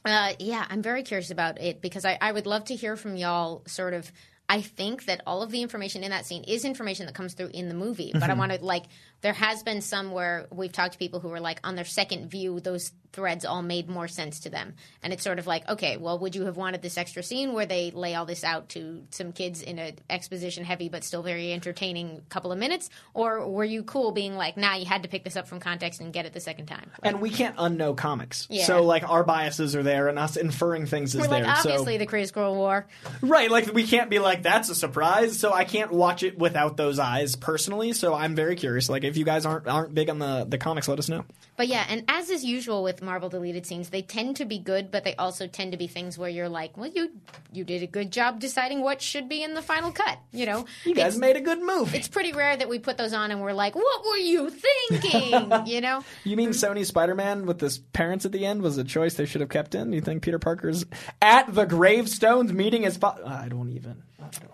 Uh, 0.04 0.32
yeah, 0.38 0.66
I'm 0.68 0.82
very 0.82 1.02
curious 1.02 1.30
about 1.30 1.60
it 1.60 1.80
because 1.80 2.04
I, 2.04 2.18
I 2.20 2.32
would 2.32 2.46
love 2.46 2.64
to 2.66 2.74
hear 2.74 2.96
from 2.96 3.16
y'all. 3.16 3.62
Sort 3.66 3.94
of, 3.94 4.10
I 4.48 4.60
think 4.60 5.06
that 5.06 5.20
all 5.26 5.42
of 5.42 5.50
the 5.50 5.62
information 5.62 6.02
in 6.02 6.10
that 6.10 6.26
scene 6.26 6.44
is 6.44 6.64
information 6.64 7.06
that 7.06 7.14
comes 7.14 7.34
through 7.34 7.50
in 7.54 7.68
the 7.68 7.74
movie. 7.74 8.10
But 8.12 8.28
I 8.28 8.34
want 8.34 8.52
to 8.52 8.64
like, 8.64 8.84
there 9.22 9.32
has 9.32 9.62
been 9.62 9.80
some 9.80 10.12
where 10.12 10.46
we've 10.50 10.72
talked 10.72 10.92
to 10.92 10.98
people 10.98 11.20
who 11.20 11.28
were 11.28 11.40
like, 11.40 11.58
on 11.64 11.74
their 11.74 11.84
second 11.84 12.30
view, 12.30 12.60
those 12.60 12.92
threads 13.12 13.44
all 13.44 13.60
made 13.60 13.90
more 13.90 14.08
sense 14.08 14.40
to 14.40 14.50
them, 14.50 14.74
and 15.02 15.12
it's 15.12 15.22
sort 15.22 15.38
of 15.38 15.46
like, 15.46 15.68
okay, 15.68 15.98
well, 15.98 16.18
would 16.18 16.34
you 16.34 16.46
have 16.46 16.56
wanted 16.56 16.80
this 16.80 16.96
extra 16.96 17.22
scene 17.22 17.52
where 17.52 17.66
they 17.66 17.90
lay 17.90 18.14
all 18.14 18.24
this 18.24 18.42
out 18.42 18.70
to 18.70 19.04
some 19.10 19.32
kids 19.32 19.60
in 19.60 19.78
a 19.78 19.94
exposition 20.08 20.64
heavy 20.64 20.88
but 20.88 21.04
still 21.04 21.22
very 21.22 21.52
entertaining 21.52 22.22
couple 22.30 22.52
of 22.52 22.58
minutes, 22.58 22.88
or 23.12 23.46
were 23.46 23.64
you 23.64 23.82
cool 23.82 24.12
being 24.12 24.34
like, 24.34 24.56
nah, 24.56 24.74
you 24.76 24.86
had 24.86 25.02
to 25.02 25.10
pick 25.10 25.24
this 25.24 25.36
up 25.36 25.46
from 25.46 25.60
context 25.60 26.00
and 26.00 26.12
get 26.12 26.24
it 26.24 26.32
the 26.32 26.40
second 26.40 26.66
time? 26.66 26.90
And 27.02 27.20
we 27.20 27.28
can't 27.28 27.54
unknow 27.56 27.94
comics. 27.94 28.46
Yeah. 28.48 28.64
So 28.64 28.82
like 28.82 29.08
our 29.08 29.24
biases 29.24 29.76
are 29.76 29.82
there 29.82 30.08
and 30.08 30.18
us 30.18 30.36
inferring 30.36 30.86
things 30.86 31.14
is 31.14 31.20
We're 31.20 31.28
like, 31.28 31.42
there. 31.44 31.52
obviously, 31.52 31.94
so 31.94 31.98
the 31.98 32.06
Kree-Skrull 32.06 32.54
War. 32.54 32.86
Right, 33.20 33.50
like 33.50 33.74
we 33.74 33.86
can't 33.86 34.08
be 34.08 34.20
like 34.20 34.42
that's 34.42 34.70
a 34.70 34.74
surprise. 34.74 35.38
So 35.38 35.52
I 35.52 35.64
can't 35.64 35.92
watch 35.92 36.22
it 36.22 36.38
without 36.38 36.78
those 36.78 36.98
eyes 36.98 37.36
personally. 37.36 37.92
So 37.92 38.14
I'm 38.14 38.34
very 38.34 38.56
curious. 38.56 38.88
Like 38.88 39.04
if 39.12 39.18
you 39.18 39.24
guys 39.24 39.44
aren't 39.44 39.68
aren't 39.68 39.94
big 39.94 40.08
on 40.08 40.18
the 40.18 40.46
the 40.48 40.56
comics, 40.58 40.88
let 40.88 40.98
us 40.98 41.08
know. 41.08 41.24
But 41.56 41.68
yeah, 41.68 41.84
and 41.88 42.04
as 42.08 42.30
is 42.30 42.44
usual 42.44 42.82
with 42.82 43.02
Marvel 43.02 43.28
deleted 43.28 43.66
scenes, 43.66 43.90
they 43.90 44.00
tend 44.00 44.36
to 44.36 44.46
be 44.46 44.58
good, 44.58 44.90
but 44.90 45.04
they 45.04 45.14
also 45.16 45.46
tend 45.46 45.72
to 45.72 45.78
be 45.78 45.86
things 45.86 46.16
where 46.16 46.30
you're 46.30 46.48
like, 46.48 46.76
well, 46.78 46.90
you 46.90 47.10
you 47.52 47.62
did 47.62 47.82
a 47.82 47.86
good 47.86 48.10
job 48.10 48.40
deciding 48.40 48.80
what 48.80 49.02
should 49.02 49.28
be 49.28 49.42
in 49.42 49.52
the 49.52 49.60
final 49.60 49.92
cut. 49.92 50.18
You 50.32 50.46
know, 50.46 50.64
You 50.84 50.94
guys 50.94 51.14
It's- 51.14 51.18
made 51.18 51.36
a 51.36 51.40
good 51.42 51.60
move. 51.60 51.94
It's 51.94 52.08
pretty 52.08 52.32
rare 52.32 52.56
that 52.56 52.68
we 52.68 52.78
put 52.78 52.96
those 52.96 53.12
on 53.12 53.30
and 53.30 53.42
we're 53.42 53.52
like, 53.52 53.74
what 53.74 54.04
were 54.06 54.16
you 54.16 54.50
thinking? 54.50 55.52
you 55.66 55.82
know, 55.82 56.02
You 56.24 56.36
mean 56.36 56.50
mm-hmm. 56.50 56.72
Sony 56.78 56.86
Spider-Man 56.86 57.44
with 57.44 57.60
his 57.60 57.78
parents 57.78 58.24
at 58.24 58.32
the 58.32 58.46
end 58.46 58.62
was 58.62 58.78
a 58.78 58.84
choice 58.84 59.14
they 59.14 59.26
should 59.26 59.42
have 59.42 59.50
kept 59.50 59.74
in? 59.74 59.92
You 59.92 60.00
think 60.00 60.22
Peter 60.22 60.38
Parker's 60.38 60.86
at 61.20 61.54
the 61.54 61.66
gravestones 61.66 62.52
meeting 62.52 62.82
his 62.82 62.96
father? 62.96 63.22
I 63.26 63.48
don't 63.48 63.68
even. 63.70 64.02
I 64.18 64.22
don't 64.22 64.36
even. 64.36 64.48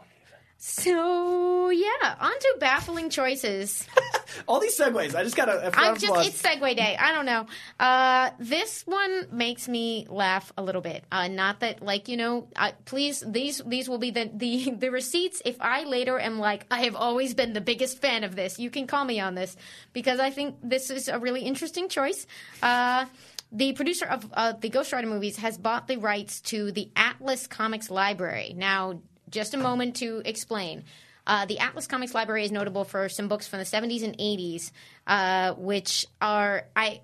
So 0.60 1.70
yeah, 1.70 2.16
on 2.18 2.32
to 2.32 2.56
baffling 2.58 3.10
choices. 3.10 3.86
All 4.48 4.58
these 4.58 4.76
segues. 4.76 5.14
I 5.14 5.22
just 5.22 5.36
got 5.36 5.48
a. 5.48 5.68
a 5.68 5.70
I'm 5.72 5.96
just 5.96 6.12
plus. 6.12 6.26
it's 6.26 6.42
segue 6.42 6.76
day. 6.76 6.96
I 6.98 7.12
don't 7.12 7.26
know. 7.26 7.46
Uh, 7.78 8.30
this 8.40 8.82
one 8.84 9.28
makes 9.30 9.68
me 9.68 10.06
laugh 10.10 10.52
a 10.58 10.62
little 10.62 10.80
bit. 10.80 11.04
Uh, 11.12 11.28
not 11.28 11.60
that 11.60 11.80
like 11.80 12.08
you 12.08 12.16
know. 12.16 12.48
I, 12.56 12.72
please 12.86 13.22
these 13.24 13.62
these 13.64 13.88
will 13.88 13.98
be 13.98 14.10
the, 14.10 14.30
the 14.34 14.70
the 14.78 14.90
receipts. 14.90 15.40
If 15.44 15.60
I 15.60 15.84
later 15.84 16.18
am 16.18 16.40
like 16.40 16.66
I 16.72 16.82
have 16.82 16.96
always 16.96 17.34
been 17.34 17.52
the 17.52 17.60
biggest 17.60 18.00
fan 18.00 18.24
of 18.24 18.34
this, 18.34 18.58
you 18.58 18.68
can 18.68 18.88
call 18.88 19.04
me 19.04 19.20
on 19.20 19.36
this 19.36 19.56
because 19.92 20.18
I 20.18 20.30
think 20.30 20.56
this 20.62 20.90
is 20.90 21.06
a 21.06 21.20
really 21.20 21.42
interesting 21.42 21.88
choice. 21.88 22.26
Uh, 22.60 23.06
the 23.52 23.72
producer 23.74 24.06
of 24.06 24.28
uh, 24.34 24.52
the 24.52 24.68
Ghost 24.68 24.92
Rider 24.92 25.06
movies 25.06 25.36
has 25.36 25.56
bought 25.56 25.86
the 25.86 25.98
rights 25.98 26.40
to 26.42 26.72
the 26.72 26.90
Atlas 26.96 27.46
Comics 27.46 27.90
library. 27.90 28.54
Now, 28.56 29.00
just 29.30 29.54
a 29.54 29.58
moment 29.58 29.96
to 29.96 30.22
explain. 30.24 30.84
Uh, 31.26 31.44
the 31.44 31.58
Atlas 31.58 31.86
Comics 31.86 32.14
Library 32.14 32.44
is 32.44 32.50
notable 32.50 32.84
for 32.84 33.08
some 33.08 33.28
books 33.28 33.46
from 33.46 33.58
the 33.58 33.64
70s 33.66 34.02
and 34.02 34.16
80s, 34.16 34.70
uh, 35.06 35.54
which 35.54 36.06
are 36.22 36.64
I 36.74 37.02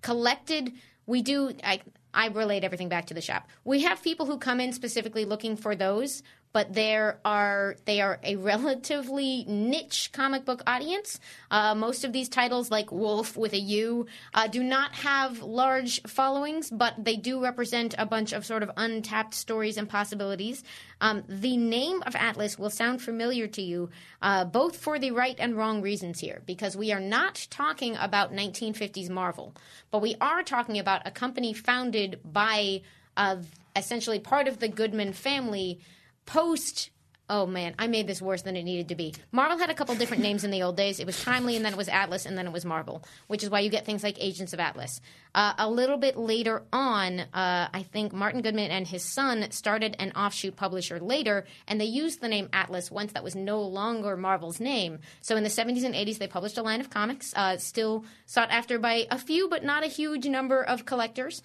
collected. 0.00 0.72
We 1.06 1.22
do. 1.22 1.52
I 1.62 1.82
I 2.14 2.28
relate 2.28 2.64
everything 2.64 2.88
back 2.88 3.06
to 3.06 3.14
the 3.14 3.20
shop. 3.20 3.48
We 3.64 3.82
have 3.82 4.02
people 4.02 4.26
who 4.26 4.38
come 4.38 4.60
in 4.60 4.72
specifically 4.72 5.24
looking 5.24 5.56
for 5.56 5.74
those, 5.74 6.22
but 6.52 6.74
there 6.74 7.18
are 7.24 7.76
they 7.84 8.00
are 8.00 8.20
a 8.22 8.36
relatively 8.36 9.44
niche 9.48 10.10
comic 10.12 10.44
book 10.44 10.62
audience. 10.66 11.18
Uh, 11.50 11.74
most 11.74 12.04
of 12.04 12.12
these 12.12 12.28
titles, 12.28 12.70
like 12.70 12.92
Wolf 12.92 13.36
with 13.36 13.52
a 13.52 13.58
U, 13.58 14.06
uh, 14.34 14.46
do 14.46 14.62
not 14.62 14.92
have 14.92 15.42
large 15.42 16.02
followings, 16.02 16.70
but 16.70 17.02
they 17.02 17.16
do 17.16 17.42
represent 17.42 17.94
a 17.98 18.06
bunch 18.06 18.32
of 18.32 18.44
sort 18.44 18.62
of 18.62 18.70
untapped 18.76 19.34
stories 19.34 19.76
and 19.76 19.88
possibilities. 19.88 20.62
Um, 21.00 21.24
the 21.28 21.56
name 21.56 22.02
of 22.06 22.14
Atlas 22.14 22.58
will 22.58 22.70
sound 22.70 23.02
familiar 23.02 23.46
to 23.48 23.62
you, 23.62 23.90
uh, 24.20 24.44
both 24.44 24.76
for 24.76 24.98
the 24.98 25.10
right 25.10 25.36
and 25.38 25.56
wrong 25.56 25.82
reasons 25.82 26.20
here, 26.20 26.42
because 26.46 26.76
we 26.76 26.92
are 26.92 27.00
not 27.00 27.46
talking 27.50 27.96
about 27.96 28.32
1950s 28.32 29.08
Marvel, 29.08 29.54
but 29.90 30.00
we 30.00 30.16
are 30.20 30.42
talking 30.42 30.78
about 30.78 31.06
a 31.06 31.10
company 31.10 31.52
founded 31.52 32.20
by 32.24 32.82
uh, 33.16 33.36
essentially 33.74 34.18
part 34.18 34.48
of 34.48 34.58
the 34.58 34.68
Goodman 34.68 35.12
family 35.12 35.80
post. 36.26 36.90
Oh 37.30 37.46
man, 37.46 37.74
I 37.78 37.86
made 37.86 38.06
this 38.06 38.20
worse 38.20 38.42
than 38.42 38.56
it 38.56 38.62
needed 38.64 38.88
to 38.88 38.94
be. 38.94 39.14
Marvel 39.30 39.56
had 39.56 39.70
a 39.70 39.74
couple 39.74 39.94
different 39.94 40.22
names 40.22 40.44
in 40.44 40.50
the 40.50 40.64
old 40.64 40.76
days. 40.76 41.00
It 41.00 41.06
was 41.06 41.22
Timely, 41.22 41.56
and 41.56 41.64
then 41.64 41.72
it 41.72 41.78
was 41.78 41.88
Atlas, 41.88 42.26
and 42.26 42.36
then 42.36 42.46
it 42.46 42.52
was 42.52 42.66
Marvel, 42.66 43.02
which 43.28 43.42
is 43.42 43.48
why 43.48 43.60
you 43.60 43.70
get 43.70 43.86
things 43.86 44.02
like 44.02 44.16
Agents 44.20 44.52
of 44.52 44.60
Atlas. 44.60 45.00
Uh, 45.34 45.54
a 45.56 45.70
little 45.70 45.96
bit 45.96 46.18
later 46.18 46.64
on, 46.74 47.20
uh, 47.20 47.68
I 47.72 47.86
think 47.90 48.12
Martin 48.12 48.42
Goodman 48.42 48.70
and 48.70 48.86
his 48.86 49.02
son 49.02 49.50
started 49.50 49.96
an 49.98 50.12
offshoot 50.12 50.56
publisher 50.56 51.00
later, 51.00 51.46
and 51.66 51.80
they 51.80 51.86
used 51.86 52.20
the 52.20 52.28
name 52.28 52.50
Atlas 52.52 52.90
once 52.90 53.12
that 53.12 53.24
was 53.24 53.34
no 53.34 53.62
longer 53.62 54.14
Marvel's 54.16 54.60
name. 54.60 54.98
So 55.22 55.36
in 55.36 55.42
the 55.42 55.48
70s 55.48 55.84
and 55.84 55.94
80s, 55.94 56.18
they 56.18 56.26
published 56.26 56.58
a 56.58 56.62
line 56.62 56.80
of 56.80 56.90
comics, 56.90 57.32
uh, 57.34 57.56
still 57.56 58.04
sought 58.26 58.50
after 58.50 58.78
by 58.78 59.06
a 59.10 59.16
few, 59.16 59.48
but 59.48 59.64
not 59.64 59.84
a 59.84 59.88
huge 59.88 60.26
number 60.26 60.62
of 60.62 60.84
collectors. 60.84 61.42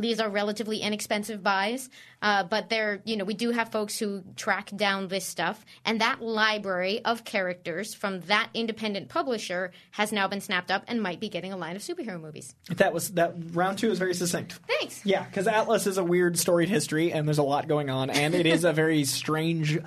These 0.00 0.20
are 0.20 0.28
relatively 0.28 0.78
inexpensive 0.78 1.42
buys, 1.42 1.90
uh, 2.22 2.44
but 2.44 2.68
they're 2.68 3.00
you 3.04 3.16
know 3.16 3.24
we 3.24 3.34
do 3.34 3.50
have 3.50 3.70
folks 3.70 3.98
who 3.98 4.22
track 4.36 4.70
down 4.74 5.08
this 5.08 5.24
stuff, 5.24 5.64
and 5.84 6.00
that 6.00 6.22
library 6.22 7.04
of 7.04 7.24
characters 7.24 7.94
from 7.94 8.20
that 8.22 8.50
independent 8.54 9.08
publisher 9.08 9.72
has 9.92 10.12
now 10.12 10.28
been 10.28 10.40
snapped 10.40 10.70
up 10.70 10.84
and 10.88 11.02
might 11.02 11.20
be 11.20 11.28
getting 11.28 11.52
a 11.52 11.56
line 11.56 11.76
of 11.76 11.82
superhero 11.82 12.20
movies. 12.20 12.54
That 12.76 12.92
was 12.92 13.10
that 13.12 13.34
round 13.52 13.78
two 13.78 13.90
is 13.90 13.98
very 13.98 14.14
succinct. 14.14 14.58
Thanks. 14.66 15.04
Yeah, 15.04 15.24
because 15.24 15.46
Atlas 15.46 15.86
is 15.86 15.98
a 15.98 16.04
weird 16.04 16.38
storied 16.38 16.68
history, 16.68 17.12
and 17.12 17.26
there's 17.26 17.38
a 17.38 17.42
lot 17.42 17.68
going 17.68 17.90
on, 17.90 18.10
and 18.10 18.34
it 18.34 18.46
is 18.46 18.64
a 18.64 18.72
very 18.72 19.04
strange 19.04 19.78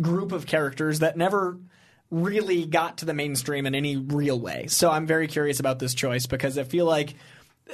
group 0.00 0.32
of 0.32 0.46
characters 0.46 1.00
that 1.00 1.16
never 1.16 1.58
really 2.10 2.64
got 2.64 2.98
to 2.98 3.04
the 3.04 3.14
mainstream 3.14 3.66
in 3.66 3.74
any 3.74 3.96
real 3.96 4.40
way. 4.40 4.66
So 4.68 4.90
I'm 4.90 5.06
very 5.06 5.26
curious 5.26 5.60
about 5.60 5.78
this 5.78 5.94
choice 5.94 6.26
because 6.26 6.58
I 6.58 6.64
feel 6.64 6.86
like. 6.86 7.14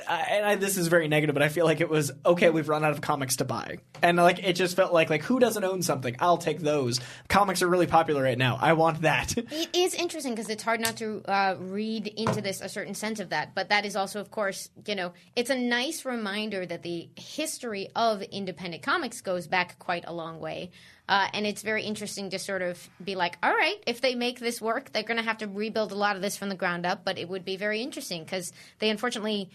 And 0.09 0.44
I, 0.44 0.54
this 0.57 0.76
is 0.76 0.88
very 0.88 1.09
negative, 1.09 1.35
but 1.35 1.42
I 1.42 1.48
feel 1.48 1.64
like 1.64 1.80
it 1.80 1.88
was 1.88 2.12
okay. 2.26 2.50
We've 2.50 2.68
run 2.68 2.85
out 2.85 2.92
of 2.92 3.00
comics 3.00 3.37
to 3.37 3.44
buy, 3.44 3.78
and 4.02 4.16
like 4.16 4.44
it 4.44 4.54
just 4.54 4.76
felt 4.76 4.92
like 4.92 5.11
like 5.11 5.22
who 5.22 5.38
doesn't 5.38 5.64
own 5.64 5.83
something? 5.83 6.16
I'll 6.18 6.38
take 6.38 6.61
those. 6.61 7.00
Comics 7.28 7.62
are 7.62 7.68
really 7.68 7.87
popular 7.87 8.22
right 8.22 8.38
now. 8.38 8.59
I 8.61 8.72
want 8.72 9.02
that. 9.02 9.35
It 9.54 9.76
is 9.76 9.94
interesting 9.94 10.35
because 10.35 10.50
it's 10.50 10.62
hard 10.62 10.80
not 10.80 10.96
to 10.96 11.22
uh, 11.26 11.54
read 11.59 12.07
into 12.09 12.40
this 12.40 12.61
a 12.61 12.68
certain 12.68 12.94
sense 12.94 13.20
of 13.20 13.30
that. 13.30 13.54
But 13.54 13.68
that 13.68 13.85
is 13.85 13.94
also, 13.94 14.20
of 14.20 14.30
course, 14.30 14.68
you 14.87 14.94
know, 14.94 15.12
it's 15.37 15.50
a 15.50 15.57
nice 15.57 16.04
reminder 16.04 16.66
that 16.66 16.83
the 16.83 17.09
history 17.16 17.88
of 17.94 18.22
independent 18.22 18.83
comics 18.83 19.20
goes 19.20 19.46
back 19.46 19.78
quite 19.78 20.04
a 20.07 20.12
long 20.12 20.40
way. 20.40 20.70
Uh, 21.09 21.28
and 21.35 21.46
it's 21.46 21.62
very 21.62 21.85
interesting 21.85 22.30
to 22.30 22.38
sort 22.38 22.62
of 22.62 22.88
be 23.02 23.14
like, 23.14 23.37
all 23.42 23.52
right, 23.52 23.76
if 23.87 24.00
they 24.00 24.14
make 24.14 24.40
this 24.40 24.61
work, 24.61 24.92
they're 24.92 25.02
going 25.02 25.18
to 25.18 25.22
have 25.22 25.38
to 25.38 25.46
rebuild 25.46 25.92
a 25.92 25.96
lot 25.96 26.16
of 26.16 26.22
this 26.22 26.37
from 26.37 26.48
the 26.48 26.54
ground 26.54 26.87
up. 26.87 27.04
But 27.04 27.18
it 27.18 27.28
would 27.28 27.44
be 27.44 27.57
very 27.57 27.80
interesting 27.83 28.24
because 28.24 28.52
they 28.78 28.88
unfortunately, 28.88 29.50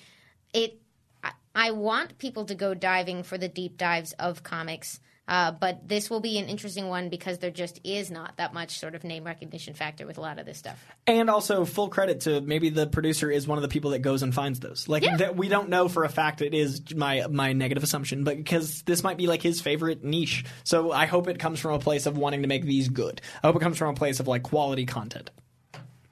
it. 0.54 0.80
I, 1.56 1.72
want 1.72 2.18
people 2.18 2.46
to 2.46 2.56
go 2.56 2.74
diving 2.74 3.24
for 3.24 3.38
the 3.38 3.50
deep 3.50 3.78
dives 3.78 4.14
of 4.14 4.44
comics. 4.44 5.00
Uh, 5.28 5.52
but 5.52 5.88
this 5.88 6.10
will 6.10 6.22
be 6.22 6.40
an 6.40 6.46
interesting 6.50 6.88
one 6.88 7.10
because 7.10 7.38
there 7.38 7.52
just 7.52 7.80
is 7.84 8.10
not 8.10 8.38
that 8.38 8.52
much 8.52 8.80
sort 8.80 8.96
of 8.96 9.04
name 9.04 9.24
recognition 9.24 9.76
factor 9.76 10.08
with 10.08 10.18
a 10.18 10.22
lot 10.22 10.40
of 10.40 10.46
this 10.48 10.58
stuff. 10.58 10.84
And 11.06 11.30
also, 11.30 11.66
full 11.66 11.90
credit 11.90 12.22
to 12.22 12.42
maybe 12.42 12.70
the 12.70 12.88
producer 12.88 13.30
is 13.30 13.48
one 13.48 13.60
of 13.60 13.62
the 13.62 13.68
people 13.68 13.92
that 13.92 14.00
goes 14.00 14.24
and 14.24 14.34
finds 14.34 14.60
those. 14.60 14.88
Like 14.88 15.04
Yeah. 15.04 15.18
that, 15.18 15.36
we 15.36 15.48
don't 15.48 15.70
know 15.70 15.88
for 15.88 16.04
a 16.04 16.10
fact. 16.10 16.42
It 16.42 16.56
is 16.56 16.96
my 16.96 17.28
my 17.30 17.54
negative 17.54 17.84
assumption, 17.84 18.24
but 18.24 18.38
because 18.38 18.82
this 18.84 19.04
might 19.04 19.18
be 19.18 19.28
like 19.28 19.44
his 19.44 19.62
favorite 19.62 20.04
niche. 20.04 20.46
So 20.64 20.92
I 20.92 21.06
hope 21.06 21.28
it 21.28 21.38
comes 21.38 21.60
from 21.60 21.74
a 21.74 21.80
place 21.80 22.08
of 22.08 22.18
wanting 22.18 22.42
to 22.42 22.48
make 22.48 22.64
these 22.64 22.90
good. 22.90 23.22
I 23.44 23.48
hope 23.48 23.58
it 23.58 23.62
comes 23.62 23.78
from 23.78 23.90
a 23.90 23.98
place 23.98 24.20
of 24.20 24.28
like 24.28 24.42
quality 24.42 24.88
content. 24.88 25.30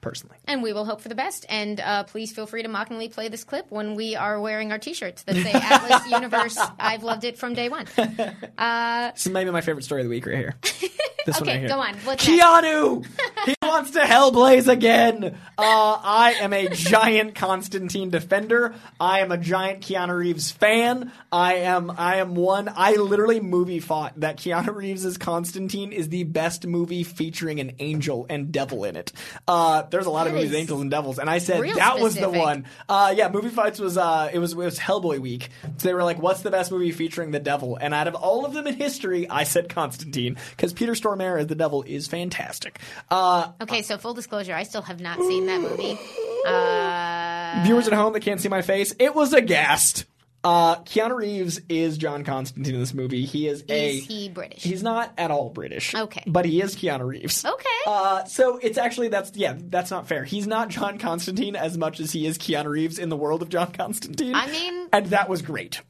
Personally, 0.00 0.36
And 0.44 0.62
we 0.62 0.72
will 0.72 0.84
hope 0.84 1.00
for 1.00 1.08
the 1.08 1.16
best. 1.16 1.44
And 1.48 1.80
uh, 1.80 2.04
please 2.04 2.30
feel 2.32 2.46
free 2.46 2.62
to 2.62 2.68
mockingly 2.68 3.08
play 3.08 3.28
this 3.28 3.42
clip 3.42 3.66
when 3.70 3.96
we 3.96 4.14
are 4.14 4.40
wearing 4.40 4.70
our 4.70 4.78
T-shirts 4.78 5.24
that 5.24 5.34
say 5.34 5.50
Atlas 5.54 6.08
Universe. 6.08 6.56
I've 6.78 7.02
loved 7.02 7.24
it 7.24 7.36
from 7.36 7.54
day 7.54 7.68
one. 7.68 7.86
this 7.96 9.26
is 9.26 9.32
maybe 9.32 9.50
my 9.50 9.60
favorite 9.60 9.82
story 9.82 10.02
of 10.02 10.06
the 10.06 10.10
week 10.10 10.24
right 10.26 10.36
here. 10.36 10.54
This 11.28 11.38
one 11.40 11.50
Okay, 11.50 11.58
right 11.58 11.60
here. 11.60 11.68
go 11.68 11.80
on. 11.80 11.94
What's? 12.04 12.26
Keanu. 12.26 13.06
he 13.44 13.54
wants 13.62 13.90
to 13.90 13.98
Hellblaze 13.98 14.66
again. 14.66 15.24
Uh, 15.24 15.30
I 15.58 16.36
am 16.40 16.54
a 16.54 16.70
giant 16.70 17.34
Constantine 17.34 18.08
defender. 18.08 18.74
I 18.98 19.20
am 19.20 19.30
a 19.30 19.36
giant 19.36 19.80
Keanu 19.80 20.16
Reeves 20.16 20.50
fan. 20.50 21.12
I 21.30 21.56
am. 21.56 21.90
I 21.90 22.16
am 22.16 22.34
one. 22.34 22.70
I 22.74 22.94
literally 22.94 23.40
movie 23.40 23.80
fought 23.80 24.18
that 24.20 24.38
Keanu 24.38 24.74
Reeves 24.74 25.18
Constantine 25.18 25.92
is 25.92 26.08
the 26.08 26.24
best 26.24 26.66
movie 26.66 27.02
featuring 27.02 27.60
an 27.60 27.72
angel 27.78 28.24
and 28.30 28.50
devil 28.50 28.84
in 28.84 28.96
it. 28.96 29.12
Uh, 29.46 29.82
there's 29.82 30.06
a 30.06 30.10
lot 30.10 30.28
of 30.28 30.32
movies, 30.32 30.54
angels 30.54 30.80
and 30.80 30.90
devils, 30.90 31.18
and 31.18 31.28
I 31.28 31.36
said 31.38 31.62
that 31.76 31.98
was 31.98 32.14
the 32.14 32.30
one. 32.30 32.64
Uh, 32.88 33.12
yeah, 33.14 33.28
movie 33.28 33.50
fights 33.50 33.78
was 33.78 33.98
uh, 33.98 34.30
it 34.32 34.38
was 34.38 34.52
it 34.52 34.56
was 34.56 34.78
Hellboy 34.78 35.18
week. 35.18 35.50
So 35.76 35.88
they 35.88 35.92
were 35.92 36.04
like, 36.04 36.22
"What's 36.22 36.40
the 36.40 36.50
best 36.50 36.72
movie 36.72 36.90
featuring 36.92 37.32
the 37.32 37.38
devil?" 37.40 37.76
And 37.78 37.92
out 37.92 38.08
of 38.08 38.14
all 38.14 38.46
of 38.46 38.54
them 38.54 38.66
in 38.66 38.76
history, 38.76 39.28
I 39.28 39.44
said 39.44 39.68
Constantine 39.68 40.38
because 40.52 40.72
Peter 40.72 40.94
Stormare 41.18 41.40
as 41.40 41.46
the 41.46 41.54
devil 41.54 41.82
is 41.86 42.06
fantastic. 42.06 42.80
Uh, 43.10 43.52
Okay, 43.60 43.82
so 43.82 43.98
full 43.98 44.14
disclosure, 44.14 44.54
I 44.54 44.62
still 44.62 44.82
have 44.82 45.00
not 45.00 45.18
seen 45.18 45.46
that 45.46 45.60
movie. 45.60 45.98
Uh, 46.46 47.62
viewers 47.64 47.88
at 47.88 47.92
home 47.92 48.12
that 48.12 48.20
can't 48.20 48.40
see 48.40 48.48
my 48.48 48.62
face, 48.62 48.94
it 49.00 49.14
was 49.14 49.32
aghast. 49.34 50.04
Uh, 50.44 50.76
Keanu 50.82 51.16
Reeves 51.16 51.60
is 51.68 51.98
John 51.98 52.22
Constantine 52.24 52.74
in 52.74 52.80
this 52.80 52.94
movie. 52.94 53.24
He 53.24 53.48
is 53.48 53.64
a. 53.68 53.96
is 53.96 54.06
he 54.06 54.28
British? 54.28 54.62
He's 54.62 54.82
not 54.82 55.12
at 55.18 55.32
all 55.32 55.50
British. 55.50 55.94
Okay. 55.94 56.22
But 56.28 56.44
he 56.46 56.62
is 56.62 56.76
Keanu 56.76 57.06
Reeves. 57.06 57.44
Okay. 57.44 57.64
Uh, 57.86 58.24
so 58.24 58.56
it's 58.58 58.78
actually 58.78 59.08
that's 59.08 59.32
yeah 59.34 59.56
that's 59.58 59.90
not 59.90 60.06
fair. 60.06 60.24
He's 60.24 60.46
not 60.46 60.68
John 60.68 60.98
Constantine 60.98 61.56
as 61.56 61.76
much 61.76 61.98
as 61.98 62.12
he 62.12 62.24
is 62.24 62.38
Keanu 62.38 62.66
Reeves 62.66 62.98
in 63.00 63.08
the 63.08 63.16
world 63.16 63.42
of 63.42 63.48
John 63.48 63.72
Constantine. 63.72 64.34
I 64.36 64.46
mean- 64.46 64.88
and 64.92 65.06
that 65.06 65.28
was 65.28 65.42
great. 65.42 65.82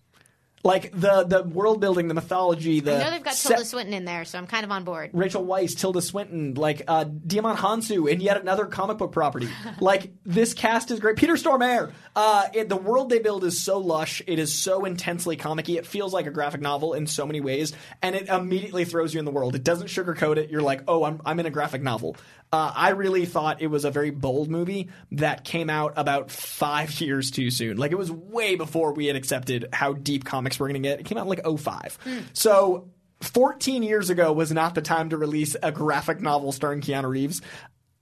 Like 0.65 0.91
the 0.93 1.25
the 1.25 1.43
world 1.45 1.81
building, 1.81 2.09
the 2.09 2.15
mythology, 2.15 2.81
the 2.81 2.97
I 2.97 3.05
know 3.05 3.11
they've 3.11 3.23
got 3.23 3.35
Tilda 3.35 3.65
Swinton 3.65 3.95
in 3.95 4.05
there, 4.05 4.25
so 4.25 4.39
I'm 4.39 4.47
kind 4.47 4.65
of 4.65 4.71
on 4.71 4.85
board. 4.85 5.11
Rachel 5.13 5.47
Weisz, 5.47 5.77
Tilda 5.77 6.03
Swinton, 6.03 6.55
like 6.55 6.83
uh, 6.89 7.05
Djimon 7.05 7.57
Hounsou, 7.57 8.11
and 8.11 8.21
yet 8.21 8.41
another 8.41 8.67
comic 8.67 8.99
book 8.99 9.13
property. 9.13 9.49
like 9.81 10.13
this 10.25 10.55
cast 10.55 10.91
is 10.91 11.01
great. 11.01 11.17
Peter 11.17 11.35
Stormare. 11.35 11.93
Uh, 12.17 12.49
it, 12.53 12.69
the 12.69 12.77
world 12.77 13.11
they 13.11 13.21
build 13.21 13.45
is 13.45 13.61
so 13.61 13.79
lush. 13.79 14.21
It 14.27 14.39
is 14.41 14.53
so 14.53 14.85
intensely 14.85 15.37
comic-y. 15.37 15.77
It 15.77 15.87
feels 15.87 16.13
like 16.13 16.27
a 16.27 16.31
graphic 16.31 16.61
novel 16.61 16.95
in 16.95 17.07
so 17.07 17.25
many 17.25 17.41
ways, 17.41 17.73
and 18.03 18.17
it 18.17 18.29
immediately 18.29 18.85
throws 18.85 19.15
you 19.15 19.21
in 19.21 19.25
the 19.25 19.31
world. 19.31 19.55
It 19.55 19.63
doesn't 19.63 19.87
sugarcoat 19.87 20.37
it. 20.37 20.51
You're 20.51 20.63
like, 20.63 20.83
oh, 20.89 21.05
I'm 21.05 21.21
I'm 21.25 21.39
in 21.39 21.47
a 21.47 21.51
graphic 21.51 21.83
novel. 21.83 22.17
Uh, 22.51 22.73
I 22.75 22.91
really 22.91 23.27
thought 23.27 23.61
it 23.61 23.67
was 23.67 23.85
a 23.85 23.91
very 23.91 24.11
bold 24.11 24.49
movie 24.49 24.89
that 25.13 25.45
came 25.45 25.69
out 25.69 25.93
about 25.97 26.31
five 26.31 27.01
years 27.01 27.31
too 27.31 27.51
soon. 27.51 27.77
Like 27.77 27.93
it 27.93 27.99
was 27.99 28.11
way 28.11 28.55
before 28.55 28.93
we 28.93 29.07
had 29.07 29.17
accepted 29.17 29.69
how 29.73 29.93
deep 29.93 30.25
comics 30.25 30.59
were 30.59 30.67
going 30.69 30.83
to 30.83 30.89
get. 30.89 31.01
It 31.01 31.07
came 31.07 31.19
out 31.19 31.23
in 31.23 31.29
like 31.29 31.47
05. 31.47 31.99
So 32.33 32.89
14 33.21 33.83
years 33.83 34.11
ago 34.11 34.33
was 34.33 34.53
not 34.53 34.75
the 34.75 34.83
time 34.83 35.11
to 35.11 35.17
release 35.17 35.57
a 35.63 35.73
graphic 35.73 36.21
novel 36.21 36.53
starring 36.53 36.81
Keanu 36.81 37.11
Reeves. 37.11 37.43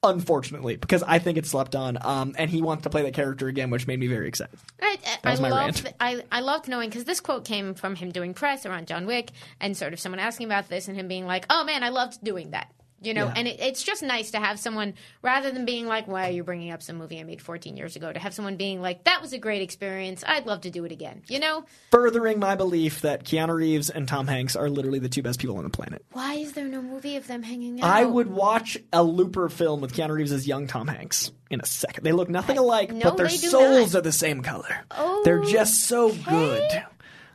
Unfortunately, 0.02 0.76
because 0.76 1.02
I 1.02 1.18
think 1.18 1.36
it 1.36 1.46
slept 1.46 1.74
on, 1.74 1.98
um, 2.00 2.36
and 2.38 2.48
he 2.48 2.62
wants 2.62 2.84
to 2.84 2.90
play 2.90 3.02
that 3.02 3.14
character 3.14 3.48
again, 3.48 3.70
which 3.70 3.88
made 3.88 3.98
me 3.98 4.06
very 4.06 4.28
excited. 4.28 4.56
I, 4.80 4.98
I, 5.24 5.30
was 5.32 5.40
my 5.40 5.48
loved, 5.48 5.84
rant. 5.84 5.96
I, 5.98 6.22
I 6.30 6.40
loved 6.40 6.68
knowing 6.68 6.90
because 6.90 7.04
this 7.04 7.18
quote 7.18 7.44
came 7.44 7.74
from 7.74 7.96
him 7.96 8.12
doing 8.12 8.32
press 8.32 8.66
around 8.66 8.86
John 8.86 9.06
Wick 9.06 9.32
and 9.58 9.76
sort 9.76 9.94
of 9.94 9.98
someone 9.98 10.20
asking 10.20 10.46
about 10.46 10.68
this 10.68 10.86
and 10.86 10.96
him 10.96 11.08
being 11.08 11.26
like, 11.26 11.46
"Oh 11.50 11.64
man, 11.64 11.82
I 11.82 11.88
loved 11.88 12.22
doing 12.22 12.50
that." 12.50 12.70
You 13.02 13.12
know, 13.12 13.26
Yeah. 13.26 13.34
and 13.36 13.46
it, 13.48 13.60
it's 13.60 13.82
just 13.82 14.02
nice 14.02 14.30
to 14.30 14.38
have 14.38 14.58
someone 14.58 14.94
rather 15.22 15.50
than 15.50 15.64
being 15.66 15.86
like, 15.86 16.08
"Why 16.08 16.28
are 16.28 16.32
you 16.32 16.42
bringing 16.42 16.70
up 16.70 16.82
some 16.82 16.96
movie 16.96 17.20
I 17.20 17.24
made 17.24 17.42
14 17.42 17.76
years 17.76 17.94
ago?" 17.94 18.10
To 18.12 18.18
have 18.18 18.32
someone 18.32 18.56
being 18.56 18.80
like, 18.80 19.04
"That 19.04 19.20
was 19.20 19.32
a 19.34 19.38
great 19.38 19.60
experience. 19.60 20.24
I'd 20.26 20.46
love 20.46 20.62
to 20.62 20.70
do 20.70 20.84
it 20.86 20.92
again." 20.92 21.22
You 21.28 21.38
know, 21.38 21.64
Furthering 21.90 22.38
my 22.38 22.54
belief 22.56 23.02
that 23.02 23.24
Keanu 23.24 23.54
Reeves 23.54 23.90
and 23.90 24.08
Tom 24.08 24.26
Hanks 24.26 24.56
are 24.56 24.70
literally 24.70 24.98
the 24.98 25.08
two 25.10 25.22
best 25.22 25.38
people 25.40 25.58
on 25.58 25.64
the 25.64 25.70
planet. 25.70 26.04
why 26.12 26.34
is 26.34 26.52
there 26.54 26.64
no 26.64 26.80
movie 26.80 27.16
of 27.16 27.26
them 27.26 27.42
hanging 27.42 27.80
out? 27.82 27.90
I 27.90 28.04
would 28.04 28.30
watch 28.30 28.78
a 28.92 29.02
Looper 29.02 29.48
film 29.50 29.80
with 29.82 29.92
Keanu 29.92 30.10
Reeves 30.14 30.32
as 30.32 30.46
young 30.48 30.66
Tom 30.66 30.88
Hanks 30.88 31.32
in 31.50 31.60
a 31.60 31.66
second. 31.66 32.02
They 32.04 32.12
look 32.12 32.30
nothing 32.30 32.56
alike, 32.56 32.92
no, 32.92 33.04
but 33.10 33.16
their 33.18 33.28
souls 33.28 33.92
not. 33.92 33.98
are 33.98 34.02
the 34.02 34.10
same 34.12 34.42
color. 34.42 34.84
Oh, 34.90 35.20
They're 35.24 35.44
just 35.44 35.84
so 35.84 36.12
good. 36.12 36.84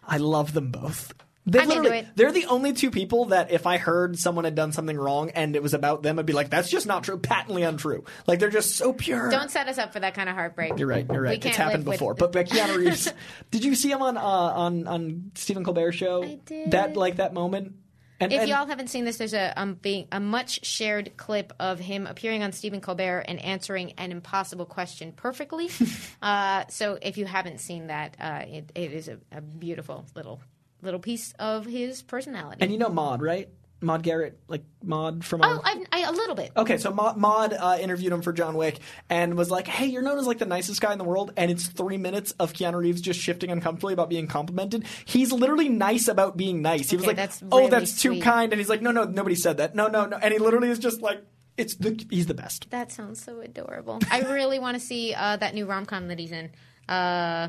I 0.03 0.17
love 0.17 0.53
them 0.53 0.71
both. 0.71 1.13
They 1.51 1.65
literally- 1.65 1.99
it. 1.99 2.07
They're 2.15 2.31
the 2.31 2.45
only 2.45 2.73
two 2.73 2.91
people 2.91 3.25
that 3.25 3.51
if 3.51 3.67
I 3.67 3.77
heard 3.77 4.17
someone 4.17 4.45
had 4.45 4.55
done 4.55 4.71
something 4.71 4.97
wrong 4.97 5.31
and 5.31 5.55
it 5.55 5.61
was 5.63 5.73
about 5.73 6.03
them, 6.03 6.17
I'd 6.19 6.25
be 6.25 6.33
like, 6.33 6.49
"That's 6.49 6.69
just 6.69 6.87
not 6.87 7.03
true, 7.03 7.17
patently 7.17 7.63
untrue." 7.63 8.03
Like 8.27 8.39
they're 8.39 8.49
just 8.49 8.75
so 8.75 8.93
pure. 8.93 9.29
Don't 9.29 9.51
set 9.51 9.67
us 9.67 9.77
up 9.77 9.93
for 9.93 9.99
that 9.99 10.13
kind 10.13 10.29
of 10.29 10.35
heartbreak. 10.35 10.77
You're 10.77 10.87
right. 10.87 11.05
You're 11.11 11.21
right. 11.21 11.43
It's 11.43 11.57
happened 11.57 11.85
before. 11.85 12.13
But, 12.13 12.31
but 12.31 12.47
Keanu 12.47 12.77
Reeves, 12.77 13.11
did 13.51 13.63
you 13.63 13.75
see 13.75 13.91
him 13.91 14.01
on 14.01 14.17
uh, 14.17 14.21
on 14.21 14.87
on 14.87 15.31
Stephen 15.35 15.63
Colbert 15.63 15.91
show? 15.93 16.23
I 16.23 16.39
did. 16.45 16.71
That 16.71 16.95
like 16.95 17.17
that 17.17 17.33
moment. 17.33 17.73
And, 18.21 18.31
If 18.31 18.41
and- 18.41 18.49
y'all 18.49 18.67
haven't 18.67 18.89
seen 18.89 19.03
this, 19.03 19.17
there's 19.17 19.33
a 19.33 19.51
um, 19.59 19.73
being, 19.81 20.07
a 20.11 20.19
much 20.19 20.63
shared 20.63 21.17
clip 21.17 21.53
of 21.59 21.79
him 21.79 22.05
appearing 22.05 22.43
on 22.43 22.51
Stephen 22.51 22.79
Colbert 22.79 23.21
and 23.27 23.43
answering 23.43 23.93
an 23.97 24.11
impossible 24.11 24.65
question 24.67 25.11
perfectly. 25.11 25.69
uh, 26.21 26.65
so 26.69 26.99
if 27.01 27.17
you 27.17 27.25
haven't 27.25 27.59
seen 27.59 27.87
that, 27.87 28.15
uh, 28.19 28.43
it, 28.47 28.71
it 28.75 28.93
is 28.93 29.07
a, 29.07 29.17
a 29.31 29.41
beautiful 29.41 30.05
little 30.15 30.39
little 30.81 30.99
piece 30.99 31.33
of 31.39 31.65
his 31.65 32.01
personality. 32.01 32.61
and 32.61 32.71
you 32.71 32.77
know 32.77 32.89
Maude, 32.89 33.21
right? 33.21 33.49
Maude 33.83 34.03
Garrett, 34.03 34.39
like 34.47 34.63
Maude 34.83 35.25
from. 35.25 35.41
oh, 35.43 35.59
I've, 35.63 35.85
I, 35.91 36.01
a 36.01 36.11
little 36.11 36.35
bit. 36.35 36.51
Okay, 36.55 36.77
so 36.77 36.91
Ma- 36.91 37.15
Maude 37.15 37.53
uh, 37.53 37.77
interviewed 37.81 38.13
him 38.13 38.21
for 38.21 38.31
John 38.31 38.55
Wick 38.55 38.79
and 39.09 39.35
was 39.35 39.49
like, 39.49 39.67
"Hey, 39.67 39.87
you're 39.87 40.03
known 40.03 40.19
as 40.19 40.27
like 40.27 40.37
the 40.37 40.45
nicest 40.45 40.79
guy 40.81 40.91
in 40.91 40.99
the 40.99 41.03
world," 41.03 41.33
and 41.35 41.49
it's 41.49 41.65
three 41.67 41.97
minutes 41.97 42.31
of 42.33 42.53
Keanu 42.53 42.75
Reeves 42.75 43.01
just 43.01 43.19
shifting 43.19 43.49
uncomfortably 43.49 43.93
about 43.93 44.09
being 44.09 44.27
complimented. 44.27 44.85
He's 45.05 45.31
literally 45.31 45.67
nice 45.67 46.07
about 46.07 46.37
being 46.37 46.61
nice. 46.61 46.91
He 46.91 46.95
was 46.95 47.07
like, 47.07 47.15
that's 47.15 47.41
"Oh, 47.51 47.57
really 47.57 47.71
that's 47.71 47.99
too 47.99 48.21
kind," 48.21 48.53
and 48.53 48.59
he's 48.59 48.69
like, 48.69 48.83
"No, 48.83 48.91
no, 48.91 49.03
nobody 49.05 49.35
said 49.35 49.57
that. 49.57 49.73
No, 49.73 49.87
no, 49.87 50.05
no," 50.05 50.17
and 50.17 50.31
he 50.31 50.39
literally 50.39 50.69
is 50.69 50.77
just 50.77 51.01
like, 51.01 51.25
"It's 51.57 51.73
the 51.75 52.05
he's 52.11 52.27
the 52.27 52.35
best." 52.35 52.69
That 52.69 52.91
sounds 52.91 53.23
so 53.23 53.39
adorable. 53.39 53.99
I 54.11 54.21
really 54.21 54.59
want 54.59 54.75
to 54.75 54.79
see 54.79 55.15
uh, 55.15 55.37
that 55.37 55.55
new 55.55 55.65
rom 55.65 55.87
com 55.87 56.07
that 56.09 56.19
he's 56.19 56.31
in. 56.31 56.51
Uh, 56.87 57.47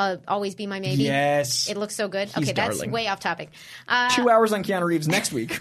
uh, 0.00 0.16
Always 0.26 0.54
Be 0.54 0.66
My 0.66 0.80
Maybe. 0.80 1.02
Yes. 1.04 1.68
It 1.68 1.76
looks 1.76 1.94
so 1.94 2.08
good. 2.08 2.28
He's 2.28 2.48
okay, 2.48 2.52
that's 2.52 2.86
way 2.86 3.06
off 3.08 3.20
topic. 3.20 3.50
Uh, 3.86 4.10
Two 4.10 4.30
hours 4.30 4.52
on 4.52 4.64
Keanu 4.64 4.84
Reeves 4.84 5.06
next 5.06 5.32
week. 5.32 5.58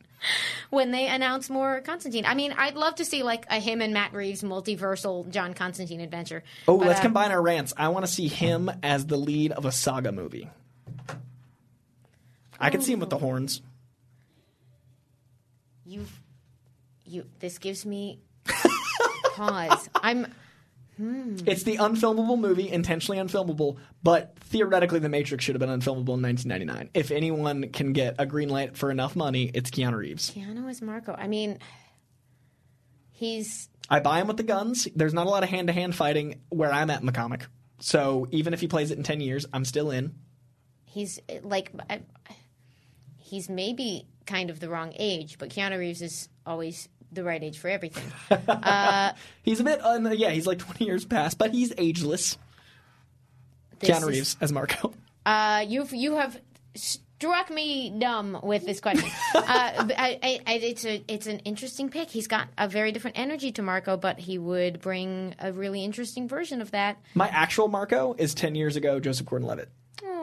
when 0.70 0.90
they 0.92 1.06
announce 1.06 1.50
more 1.50 1.82
Constantine. 1.82 2.24
I 2.24 2.34
mean, 2.34 2.52
I'd 2.56 2.74
love 2.74 2.96
to 2.96 3.04
see 3.04 3.22
like 3.22 3.44
a 3.50 3.60
him 3.60 3.82
and 3.82 3.92
Matt 3.92 4.14
Reeves 4.14 4.42
multiversal 4.42 5.28
John 5.28 5.52
Constantine 5.52 6.00
adventure. 6.00 6.42
Oh, 6.66 6.78
But, 6.78 6.88
let's 6.88 7.00
uh, 7.00 7.02
combine 7.02 7.30
our 7.30 7.42
rants. 7.42 7.74
I 7.76 7.88
want 7.88 8.06
to 8.06 8.10
see 8.12 8.28
him 8.28 8.70
as 8.82 9.06
the 9.06 9.16
lead 9.16 9.52
of 9.52 9.66
a 9.66 9.72
saga 9.72 10.10
movie. 10.10 10.48
I 12.58 12.70
could 12.70 12.82
see 12.82 12.94
him 12.94 13.00
with 13.00 13.10
the 13.10 13.18
horns. 13.18 13.60
You, 15.84 16.06
you. 17.04 17.26
This 17.38 17.58
gives 17.58 17.84
me 17.84 18.20
pause. 19.34 19.90
I'm. 19.94 20.26
Hmm. 20.96 21.36
It's 21.46 21.62
the 21.62 21.76
unfilmable 21.76 22.38
movie, 22.38 22.70
intentionally 22.70 23.20
unfilmable, 23.20 23.76
but 24.02 24.34
theoretically, 24.40 24.98
The 24.98 25.10
Matrix 25.10 25.44
should 25.44 25.54
have 25.54 25.60
been 25.60 25.68
unfilmable 25.68 26.14
in 26.16 26.22
1999. 26.22 26.90
If 26.94 27.10
anyone 27.10 27.68
can 27.70 27.92
get 27.92 28.14
a 28.18 28.24
green 28.24 28.48
light 28.48 28.76
for 28.78 28.90
enough 28.90 29.14
money, 29.14 29.50
it's 29.52 29.70
Keanu 29.70 29.96
Reeves. 29.98 30.30
Keanu 30.30 30.70
is 30.70 30.80
Marco. 30.80 31.14
I 31.16 31.28
mean, 31.28 31.58
he's 33.12 33.68
I 33.90 34.00
buy 34.00 34.20
him 34.20 34.26
with 34.26 34.36
the 34.36 34.42
guns. 34.42 34.88
There's 34.96 35.14
not 35.14 35.26
a 35.26 35.30
lot 35.30 35.42
of 35.42 35.48
hand 35.48 35.68
to 35.68 35.72
hand 35.72 35.94
fighting 35.94 36.40
where 36.48 36.72
I'm 36.72 36.90
at 36.90 37.00
in 37.00 37.06
the 37.06 37.12
comic. 37.12 37.46
So 37.78 38.26
even 38.30 38.54
if 38.54 38.60
he 38.60 38.68
plays 38.68 38.90
it 38.90 38.96
in 38.98 39.04
10 39.04 39.20
years, 39.20 39.46
I'm 39.52 39.64
still 39.64 39.90
in. 39.90 40.14
he's 40.86 41.20
like 41.42 41.72
I, 41.90 42.00
he's 43.18 43.48
maybe 43.50 44.06
kind 44.24 44.50
of 44.50 44.60
the 44.60 44.68
wrong 44.70 44.92
age, 44.98 45.36
but 45.38 45.50
Keanu 45.50 45.78
Reeves 45.78 46.00
is 46.02 46.28
always 46.46 46.88
the 47.16 47.24
right 47.24 47.42
age 47.42 47.58
for 47.58 47.68
everything. 47.68 48.04
He's 49.42 49.60
a 49.60 49.64
bit, 49.64 49.84
uh, 49.84 49.98
yeah, 50.12 50.30
he's 50.30 50.46
like 50.46 50.58
20 50.58 50.84
years 50.84 51.04
past, 51.04 51.38
but 51.38 51.50
he's 51.50 51.72
ageless. 51.76 52.38
This 53.80 53.90
Keanu 53.90 54.02
is- 54.02 54.06
Reeves 54.06 54.36
as 54.40 54.52
Marco. 54.52 54.94
Uh, 55.24 55.64
you've 55.66 55.92
you 55.92 56.14
have 56.14 56.40
struck 56.76 57.50
me 57.50 57.90
dumb 57.98 58.38
with 58.42 58.64
this 58.64 58.80
question. 58.80 59.10
uh, 59.34 59.40
I, 59.44 60.18
I, 60.22 60.40
I, 60.46 60.52
it's 60.54 60.84
a 60.84 61.02
it's 61.08 61.26
an 61.26 61.40
interesting 61.40 61.88
pick. 61.88 62.10
He's 62.10 62.28
got 62.28 62.48
a 62.56 62.68
very 62.68 62.92
different 62.92 63.18
energy 63.18 63.50
to 63.52 63.62
Marco, 63.62 63.96
but 63.96 64.20
he 64.20 64.38
would 64.38 64.80
bring 64.80 65.34
a 65.40 65.52
really 65.52 65.82
interesting 65.82 66.28
version 66.28 66.60
of 66.60 66.70
that. 66.70 66.98
My 67.14 67.28
actual 67.28 67.66
Marco 67.66 68.14
is 68.18 68.34
10 68.34 68.54
years 68.54 68.76
ago, 68.76 69.00
Joseph 69.00 69.26
Gordon 69.26 69.48
Levitt. 69.48 69.68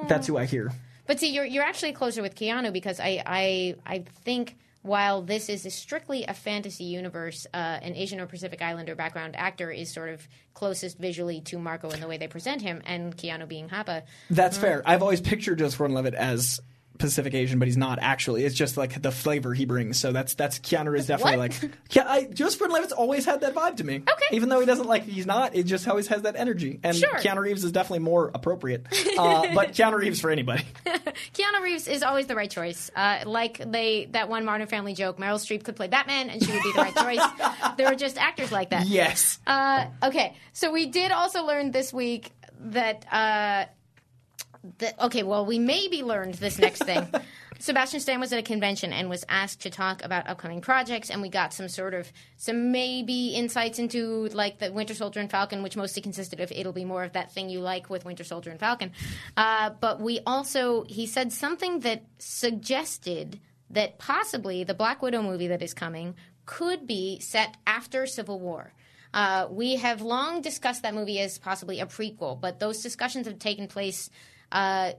That's 0.08 0.28
who 0.28 0.38
I 0.38 0.46
hear. 0.46 0.72
But 1.06 1.20
see, 1.20 1.34
you're 1.34 1.46
you're 1.46 1.64
actually 1.64 1.94
closer 1.94 2.22
with 2.22 2.36
Keanu 2.36 2.72
because 2.72 3.00
I 3.00 3.22
I 3.26 3.76
I 3.86 4.00
think 4.24 4.58
while 4.84 5.22
this 5.22 5.50
is 5.50 5.66
a 5.66 5.72
strictly 5.72 6.26
a 6.26 6.34
fantasy 6.34 6.84
universe, 6.84 7.48
uh, 7.54 7.58
an 7.82 7.96
Asian 7.96 8.20
or 8.20 8.28
Pacific 8.28 8.62
Islander 8.62 8.96
background 8.96 9.36
actor 9.36 9.72
is 9.72 9.92
sort 9.92 10.10
of 10.10 10.28
closest 10.54 11.00
visually 11.00 11.42
to 11.42 11.58
Marco 11.58 11.90
in 11.90 12.00
the 12.00 12.08
way 12.08 12.18
they 12.18 12.28
present 12.28 12.62
him, 12.62 12.82
and 12.86 13.18
Keanu 13.18 13.48
being 13.48 13.70
Hapa. 13.70 14.04
That's 14.30 14.58
fair. 14.58 14.84
I've 14.86 15.02
always 15.02 15.22
pictured 15.22 15.60
Joseph 15.60 15.80
Gordon 15.80 15.96
Levitt 15.96 16.14
as 16.14 16.60
Pacific 16.98 17.34
Asian, 17.34 17.60
but 17.60 17.68
he's 17.68 17.78
not 17.78 18.00
actually. 18.02 18.46
It's 18.46 18.56
just 18.56 18.78
like 18.78 19.02
the 19.02 19.12
flavor 19.12 19.54
he 19.54 19.66
brings. 19.66 20.00
So 20.00 20.12
that's 20.12 20.36
that's 20.36 20.60
Keanu 20.60 20.98
is 20.98 21.08
definitely 21.08 21.38
What? 21.38 21.62
like 21.64 21.72
yeah. 21.92 22.04
I, 22.08 22.26
Joseph 22.26 22.60
Gordon-Levitt's 22.60 22.94
always 22.94 23.26
had 23.26 23.42
that 23.42 23.56
vibe 23.56 23.78
to 23.78 23.84
me. 23.84 23.96
Okay. 23.98 24.26
even 24.32 24.50
though 24.50 24.60
he 24.60 24.66
doesn't 24.66 24.88
like 24.88 25.04
he's 25.04 25.26
not. 25.26 25.56
It 25.56 25.64
just 25.64 25.88
always 25.88 26.08
has 26.08 26.22
that 26.22 26.36
energy. 26.36 26.80
And 26.84 26.96
Sure. 26.96 27.10
Keanu 27.16 27.40
Reeves 27.40 27.64
is 27.64 27.72
definitely 27.72 28.00
more 28.06 28.32
appropriate. 28.34 28.86
Uh, 29.18 29.54
but 29.54 29.70
Keanu 29.74 30.00
Reeves 30.00 30.20
for 30.20 30.30
anybody. 30.32 30.64
Keanu 30.86 31.62
Reeves 31.62 31.88
is 31.88 32.02
always 32.04 32.26
the 32.28 32.36
right 32.36 32.50
choice. 32.50 32.90
Uh, 32.96 33.20
like 33.26 33.60
they 33.72 34.06
that 34.12 34.28
one 34.28 34.44
Modern 34.44 34.68
Family 34.68 34.94
joke, 34.94 35.18
Meryl 35.18 35.36
Streep 35.36 35.64
could 35.64 35.76
play 35.76 35.88
Batman 35.88 36.30
and 36.30 36.44
she 36.44 36.52
would 36.52 36.64
be 36.64 36.72
the 36.72 36.80
right 36.82 36.96
choice. 36.96 37.76
There 37.78 37.88
are 37.88 37.96
just 37.96 38.18
actors 38.18 38.52
like 38.52 38.72
that. 38.72 38.88
Yes. 38.88 39.40
Uh, 39.46 39.86
okay, 40.04 40.36
so 40.52 40.72
we 40.72 40.88
did 40.88 41.12
also 41.12 41.46
learn 41.46 41.72
this 41.72 41.94
week 41.94 42.32
that. 42.60 43.06
That 44.80 45.00
okay, 45.02 45.24
well, 45.24 45.46
we 45.46 45.60
maybe 45.60 46.04
learned 46.04 46.36
this 46.36 46.58
next 46.58 46.84
thing. 46.84 47.08
Sebastian 47.60 48.00
Stan 48.00 48.20
was 48.20 48.34
at 48.34 48.40
a 48.40 48.44
convention 48.44 48.92
and 48.92 49.10
was 49.10 49.24
asked 49.30 49.62
to 49.62 49.70
talk 49.70 50.04
about 50.04 50.28
upcoming 50.28 50.62
projects, 50.62 51.10
and 51.10 51.22
we 51.22 51.30
got 51.30 51.54
some 51.54 51.70
sort 51.70 51.94
of 51.94 52.12
some 52.38 52.72
maybe 52.72 53.30
insights 53.30 53.80
into 53.80 54.28
like 54.30 54.60
the 54.60 54.72
Winter 54.72 54.94
Soldier 54.94 55.20
and 55.20 55.30
Falcon, 55.30 55.64
which 55.64 55.76
mostly 55.76 56.02
consisted 56.02 56.40
of 56.40 56.52
it'll 56.52 56.74
be 56.74 56.86
more 56.86 57.04
of 57.04 57.14
that 57.14 57.32
thing 57.32 57.50
you 57.50 57.60
like 57.60 57.90
with 57.90 58.06
Winter 58.06 58.24
Soldier 58.24 58.52
and 58.52 58.60
Falcon. 58.60 58.92
Uh, 59.38 59.72
but 59.80 60.00
we 60.00 60.20
also 60.26 60.84
he 60.88 61.06
said 61.06 61.32
something 61.32 61.82
that 61.82 62.04
suggested 62.20 63.40
that 63.70 63.98
possibly 63.98 64.64
the 64.64 64.74
Black 64.74 65.02
Widow 65.02 65.22
movie 65.22 65.48
that 65.48 65.62
is 65.62 65.74
coming 65.74 66.16
could 66.46 66.88
be 66.88 67.20
set 67.20 67.58
after 67.66 68.06
Civil 68.06 68.40
War. 68.40 68.74
Uh, 69.14 69.48
we 69.50 69.76
have 69.76 70.02
long 70.02 70.42
discussed 70.42 70.82
that 70.84 70.96
movie 70.96 71.20
as 71.20 71.38
possibly 71.38 71.80
a 71.80 71.86
prequel, 71.86 72.40
but 72.40 72.60
those 72.60 72.82
discussions 72.82 73.28
have 73.28 73.38
taken 73.38 73.68
place, 73.68 74.10
uh, 74.54 74.94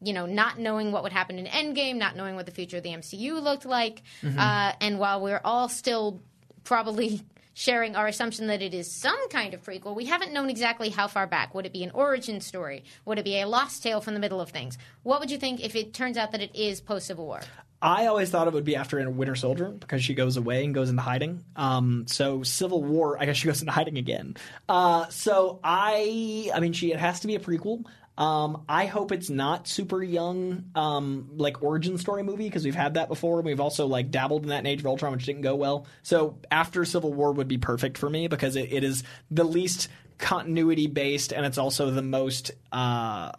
you 0.00 0.12
know, 0.12 0.26
not 0.26 0.58
knowing 0.58 0.92
what 0.92 1.02
would 1.02 1.12
happen 1.12 1.38
in 1.38 1.46
Endgame, 1.46 1.96
not 1.96 2.14
knowing 2.14 2.36
what 2.36 2.46
the 2.46 2.52
future 2.52 2.76
of 2.76 2.84
the 2.84 2.90
MCU 2.90 3.42
looked 3.42 3.66
like. 3.66 4.02
Uh, 4.38 4.72
and 4.80 4.98
while 5.00 5.20
we're 5.20 5.40
all 5.44 5.68
still 5.68 6.22
probably 6.62 7.20
sharing 7.54 7.96
our 7.96 8.06
assumption 8.06 8.46
that 8.46 8.62
it 8.62 8.72
is 8.72 8.92
some 8.92 9.28
kind 9.30 9.54
of 9.54 9.62
prequel, 9.64 9.96
we 9.96 10.04
haven't 10.04 10.32
known 10.32 10.50
exactly 10.50 10.90
how 10.90 11.08
far 11.08 11.26
back. 11.26 11.52
Would 11.54 11.66
it 11.66 11.72
be 11.72 11.82
an 11.82 11.90
origin 11.90 12.40
story? 12.40 12.84
Would 13.06 13.18
it 13.18 13.24
be 13.24 13.40
a 13.40 13.48
lost 13.48 13.82
tale 13.82 14.00
from 14.00 14.14
the 14.14 14.20
middle 14.20 14.40
of 14.40 14.50
things? 14.50 14.78
What 15.02 15.18
would 15.18 15.32
you 15.32 15.38
think 15.38 15.64
if 15.64 15.74
it 15.74 15.92
turns 15.92 16.16
out 16.16 16.30
that 16.30 16.40
it 16.40 16.54
is 16.54 16.80
post 16.80 17.08
Civil 17.08 17.26
War? 17.26 17.40
I 17.80 18.06
always 18.06 18.28
thought 18.30 18.48
it 18.48 18.52
would 18.52 18.64
be 18.64 18.74
after 18.74 18.98
a 18.98 19.08
Winter 19.08 19.36
Soldier 19.36 19.68
because 19.68 20.02
she 20.02 20.14
goes 20.14 20.36
away 20.36 20.64
and 20.64 20.74
goes 20.74 20.90
into 20.90 21.02
hiding. 21.02 21.44
Um, 21.54 22.06
so 22.08 22.42
Civil 22.42 22.82
War, 22.82 23.16
I 23.20 23.26
guess 23.26 23.36
she 23.36 23.46
goes 23.46 23.60
into 23.60 23.72
hiding 23.72 23.98
again. 23.98 24.36
Uh, 24.68 25.06
so 25.08 25.60
I, 25.62 26.50
I 26.52 26.58
mean, 26.58 26.72
she 26.72 26.92
it 26.92 26.98
has 26.98 27.20
to 27.20 27.28
be 27.28 27.36
a 27.36 27.40
prequel. 27.40 27.84
Um, 28.18 28.64
I 28.68 28.86
hope 28.86 29.12
it's 29.12 29.30
not 29.30 29.68
super 29.68 30.02
young, 30.02 30.64
um, 30.74 31.30
like 31.36 31.62
origin 31.62 31.96
story 31.98 32.24
movie 32.24 32.48
because 32.48 32.64
we've 32.64 32.74
had 32.74 32.94
that 32.94 33.08
before. 33.08 33.38
And 33.38 33.46
We've 33.46 33.60
also 33.60 33.86
like 33.86 34.10
dabbled 34.10 34.42
in 34.42 34.48
that 34.48 34.58
in 34.58 34.66
Age 34.66 34.80
of 34.80 34.86
Ultron, 34.88 35.12
which 35.12 35.24
didn't 35.24 35.42
go 35.42 35.54
well. 35.54 35.86
So 36.02 36.36
after 36.50 36.84
Civil 36.84 37.14
War 37.14 37.32
would 37.32 37.46
be 37.46 37.58
perfect 37.58 37.96
for 37.96 38.10
me 38.10 38.26
because 38.26 38.56
it, 38.56 38.72
it 38.72 38.82
is 38.82 39.04
the 39.30 39.44
least 39.44 39.88
continuity 40.18 40.88
based 40.88 41.32
and 41.32 41.46
it's 41.46 41.58
also 41.58 41.92
the 41.92 42.02
most. 42.02 42.50
Uh, 42.72 43.30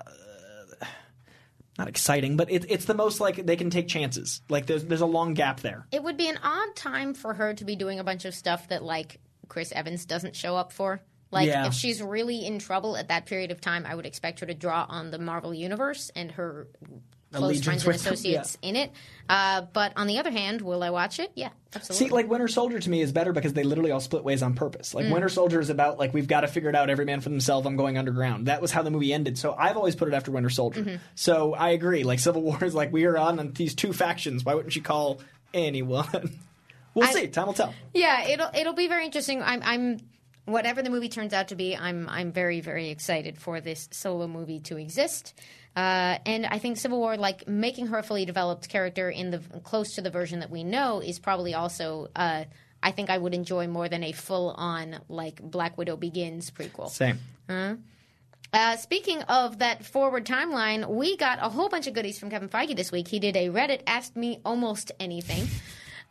not 1.77 1.87
exciting, 1.87 2.35
but 2.35 2.51
it, 2.51 2.65
it's 2.67 2.85
the 2.85 2.93
most 2.93 3.21
like 3.21 3.45
they 3.45 3.55
can 3.55 3.69
take 3.69 3.87
chances. 3.87 4.41
Like 4.49 4.65
there's 4.65 4.83
there's 4.83 5.01
a 5.01 5.05
long 5.05 5.33
gap 5.33 5.61
there. 5.61 5.87
It 5.93 6.03
would 6.03 6.17
be 6.17 6.27
an 6.27 6.37
odd 6.43 6.75
time 6.75 7.13
for 7.13 7.33
her 7.33 7.53
to 7.53 7.63
be 7.63 7.77
doing 7.77 7.99
a 7.99 8.03
bunch 8.03 8.25
of 8.25 8.35
stuff 8.35 8.67
that 8.67 8.83
like 8.83 9.21
Chris 9.47 9.71
Evans 9.71 10.05
doesn't 10.05 10.35
show 10.35 10.57
up 10.57 10.73
for. 10.73 11.01
Like 11.31 11.47
Yeah. 11.47 11.67
if 11.67 11.73
she's 11.73 12.01
really 12.01 12.45
in 12.45 12.59
trouble 12.59 12.97
at 12.97 13.09
that 13.09 13.25
period 13.25 13.51
of 13.51 13.61
time, 13.61 13.85
I 13.85 13.93
would 13.95 14.05
expect 14.05 14.39
her 14.39 14.45
to 14.45 14.53
draw 14.53 14.85
on 14.89 15.11
the 15.11 15.19
Marvel 15.19 15.53
universe 15.53 16.11
and 16.15 16.31
her 16.31 16.67
close 17.31 17.43
Allegiance 17.43 17.83
friends 17.83 18.05
and 18.07 18.15
associates 18.15 18.57
in 18.63 18.75
it. 18.75 18.91
Uh, 19.29 19.61
but 19.73 19.93
on 19.95 20.07
the 20.07 20.17
other 20.17 20.31
hand, 20.31 20.61
will 20.61 20.81
I 20.81 20.89
watch 20.89 21.19
it? 21.19 21.31
Yeah, 21.35 21.49
absolutely. 21.75 22.07
See, 22.07 22.11
like 22.11 22.27
Winter 22.27 22.47
Soldier 22.47 22.79
to 22.79 22.89
me 22.89 23.01
is 23.01 23.11
better 23.11 23.31
because 23.31 23.53
they 23.53 23.61
literally 23.61 23.91
all 23.91 23.99
split 23.99 24.23
ways 24.23 24.41
on 24.41 24.55
purpose. 24.55 24.95
Like 24.95 25.11
Winter 25.13 25.29
Soldier 25.29 25.59
is 25.59 25.69
about 25.69 25.99
like 25.99 26.11
we've 26.11 26.27
got 26.27 26.41
to 26.41 26.47
figure 26.47 26.69
it 26.69 26.75
out. 26.75 26.89
Every 26.89 27.05
man 27.05 27.21
for 27.21 27.29
themselves. 27.29 27.67
I'm 27.67 27.75
going 27.75 27.99
underground. 27.99 28.47
That 28.47 28.63
was 28.63 28.71
how 28.71 28.81
the 28.81 28.89
movie 28.89 29.13
ended. 29.13 29.37
So 29.37 29.53
I've 29.53 29.77
always 29.77 29.95
put 29.95 30.07
it 30.07 30.15
after 30.15 30.31
Winter 30.31 30.49
Soldier. 30.49 30.99
So 31.13 31.53
I 31.53 31.69
agree. 31.69 32.03
Like 32.03 32.17
Civil 32.17 32.41
War 32.41 32.63
is 32.63 32.73
like 32.73 32.91
we 32.91 33.05
are 33.05 33.17
on 33.19 33.51
these 33.53 33.75
two 33.75 33.93
factions. 33.93 34.43
Why 34.43 34.55
wouldn't 34.55 34.73
she 34.73 34.81
call 34.81 35.21
anyone? 35.53 36.39
we'll 36.95 37.07
see. 37.09 37.27
Time 37.27 37.45
will 37.45 37.53
tell. 37.53 37.75
Yeah, 37.93 38.27
it'll 38.27 38.49
it'll 38.55 38.73
be 38.73 38.87
very 38.87 39.05
interesting. 39.05 39.43
I'm 39.43 39.61
I'm 39.63 39.99
whatever 40.51 40.81
the 40.81 40.89
movie 40.89 41.09
turns 41.09 41.33
out 41.33 41.49
to 41.49 41.55
be, 41.55 41.75
I'm 41.75 42.07
I'm 42.09 42.31
very 42.31 42.61
very 42.61 42.89
excited 42.89 43.37
for 43.37 43.61
this 43.61 43.87
solo 43.91 44.27
movie 44.27 44.59
to 44.61 44.77
exist. 44.77 45.33
Uh, 45.75 46.17
and 46.25 46.45
I 46.45 46.59
think 46.59 46.77
Civil 46.77 46.99
War, 46.99 47.15
like 47.15 47.47
making 47.47 47.87
her 47.87 47.99
a 47.99 48.03
fully 48.03 48.25
developed 48.25 48.67
character 48.69 49.09
in 49.09 49.31
the 49.31 49.39
close 49.63 49.95
to 49.95 50.01
the 50.01 50.09
version 50.09 50.39
that 50.39 50.49
we 50.49 50.63
know, 50.63 51.01
is 51.01 51.19
probably 51.19 51.53
also. 51.53 52.09
Uh, 52.15 52.45
I 52.81 52.91
think 52.91 53.09
I 53.09 53.17
would 53.17 53.33
enjoy 53.33 53.67
more 53.67 53.89
than 53.89 54.03
a 54.03 54.13
full 54.13 54.51
on 54.51 55.01
like 55.09 55.41
Black 55.41 55.77
Widow 55.77 55.97
Begins 55.97 56.49
prequel. 56.49 56.89
Same. 56.89 57.19
Uh, 58.51 58.77
speaking 58.77 59.21
of 59.23 59.59
that 59.59 59.85
forward 59.85 60.25
timeline, 60.25 60.89
we 60.89 61.15
got 61.17 61.37
a 61.41 61.49
whole 61.49 61.69
bunch 61.69 61.85
of 61.85 61.93
goodies 61.93 62.17
from 62.17 62.29
Kevin 62.31 62.49
Feige 62.49 62.75
this 62.75 62.91
week. 62.91 63.07
He 63.07 63.19
did 63.19 63.35
a 63.35 63.49
Reddit 63.49 63.81
Ask 63.85 64.15
Me 64.15 64.39
Almost 64.43 64.91
Anything. 64.99 65.47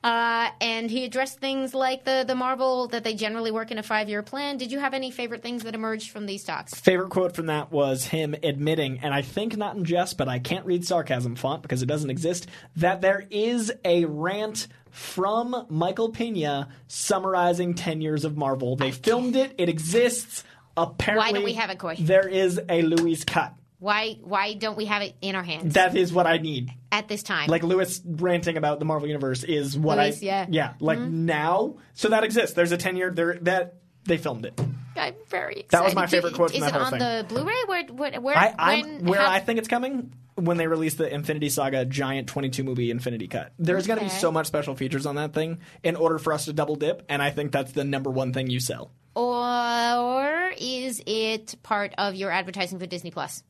Uh, 0.05 0.51
and 0.61 0.91
he 0.91 1.05
addressed 1.05 1.41
things 1.41 1.75
like 1.75 2.05
the, 2.05 2.25
the 2.27 2.35
Marvel 2.35 2.87
that 2.89 3.03
they 3.03 3.15
generally 3.15 3.51
work 3.51 3.73
in 3.73 3.79
a 3.79 3.83
five 3.83 4.09
year 4.09 4.23
plan. 4.23 4.57
Did 4.57 4.71
you 4.71 4.79
have 4.79 4.95
any 4.95 5.11
favorite 5.11 5.43
things 5.43 5.65
that 5.65 5.75
emerged 5.75 6.11
from 6.11 6.27
these 6.27 6.45
talks? 6.45 6.73
Favorite 6.75 7.11
quote 7.11 7.35
from 7.35 7.47
that 7.47 7.73
was 7.73 8.07
him 8.07 8.35
admitting, 8.43 9.01
and 9.01 9.13
I 9.13 9.23
think 9.23 9.57
not 9.57 9.77
in 9.77 9.85
jest, 9.85 10.17
but 10.17 10.29
I 10.29 10.39
can't 10.39 10.65
read 10.65 10.87
sarcasm 10.87 11.35
font 11.35 11.63
because 11.63 11.83
it 11.83 11.87
doesn't 11.87 12.11
exist, 12.11 12.47
that 12.77 13.01
there 13.01 13.27
is 13.31 13.73
a 13.85 14.05
rant 14.05 14.69
from 14.91 15.67
Michael 15.69 16.11
Pena 16.11 16.69
summarizing 16.87 17.75
10 17.75 18.01
years 18.01 18.25
of 18.25 18.37
Marvel. 18.37 18.77
They 18.77 18.93
filmed 18.93 19.35
it, 19.35 19.55
it 19.59 19.69
exists. 19.69 20.45
Apparently, 20.77 21.27
Why 21.27 21.33
don't 21.33 21.45
we 21.45 21.55
have 21.55 21.71
it, 21.71 21.79
Coy? 21.79 21.97
There 21.99 22.29
is 22.29 22.61
a 22.69 22.83
Luis 22.83 23.25
cut. 23.25 23.53
Why 23.81 24.19
why 24.23 24.55
don't 24.55 24.77
we 24.77 24.87
have 24.87 25.03
it 25.03 25.15
in 25.21 25.35
our 25.37 25.43
hands 25.45 25.75
That 25.75 25.97
is 25.97 26.13
what 26.13 26.27
I 26.27 26.39
need. 26.39 26.71
at 26.91 27.07
this 27.09 27.23
time? 27.23 27.49
Like 27.49 27.63
Lewis 27.63 28.01
ranting 28.05 28.57
about 28.57 28.79
the 28.81 28.85
Marvel 28.85 29.07
universe 29.07 29.45
is 29.45 29.79
what 29.79 29.99
Luis, 29.99 30.21
I 30.23 30.27
yeah. 30.27 30.45
Mm-hmm. 30.45 30.53
yeah 30.55 30.73
like 30.81 30.99
now. 30.99 31.77
So 31.95 32.09
that 32.09 32.25
exists. 32.25 32.55
There's 32.55 32.73
a 32.73 32.77
10 32.77 32.97
year 32.97 33.11
there 33.13 33.39
that 33.43 33.75
they 34.05 34.17
filmed 34.17 34.47
it. 34.47 34.59
I'm 34.97 35.15
very 35.29 35.61
excited. 35.61 35.71
That 35.71 35.85
was 35.85 35.95
my 35.95 36.07
favorite 36.09 36.35
quote 36.35 36.51
from 36.51 36.57
Is 36.57 36.61
that 36.63 36.69
it 36.71 36.73
whole 36.73 36.83
on 36.85 36.91
thing. 36.91 36.99
the 36.99 37.25
Blu-ray? 37.29 37.55
Where 37.67 37.85
where, 37.85 38.21
where 38.21 38.37
I, 38.37 38.81
when, 38.83 39.05
where 39.05 39.21
how- 39.21 39.31
I 39.31 39.39
think 39.39 39.61
it's 39.61 39.69
coming 39.69 40.13
when 40.35 40.57
they 40.57 40.67
release 40.67 40.95
the 40.95 41.13
Infinity 41.13 41.49
Saga 41.51 41.85
giant 41.85 42.27
22 42.29 42.65
movie 42.65 42.91
Infinity 42.91 43.29
Cut. 43.29 43.53
There's 43.61 43.87
going 43.87 43.99
to 44.01 44.05
be 44.05 44.11
so 44.11 44.33
much 44.33 44.47
special 44.49 44.75
features 44.75 45.07
on 45.07 45.15
that 45.17 45.35
thing 45.35 45.59
in 45.85 45.95
order 45.95 46.19
for 46.19 46.33
us 46.33 46.47
to 46.47 46.53
double 46.53 46.75
dip, 46.77 47.05
and 47.09 47.23
I 47.23 47.31
think 47.31 47.53
that's 47.53 47.73
the 47.73 47.85
number 47.85 48.11
one 48.11 48.33
thing 48.33 48.49
you 48.51 48.59
sell. 48.61 48.91
Or 49.15 50.53
is 50.59 51.03
it 51.07 51.57
part 51.63 51.93
of 51.99 52.15
your 52.15 52.31
advertising 52.31 52.79
for 52.79 52.87
Disney 52.87 53.11
Plus? 53.11 53.43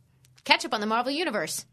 Catch 0.45 0.65
up 0.65 0.75
on 0.75 0.81
the 0.81 0.87
Marvel 0.87 1.13
Universe. 1.13 1.65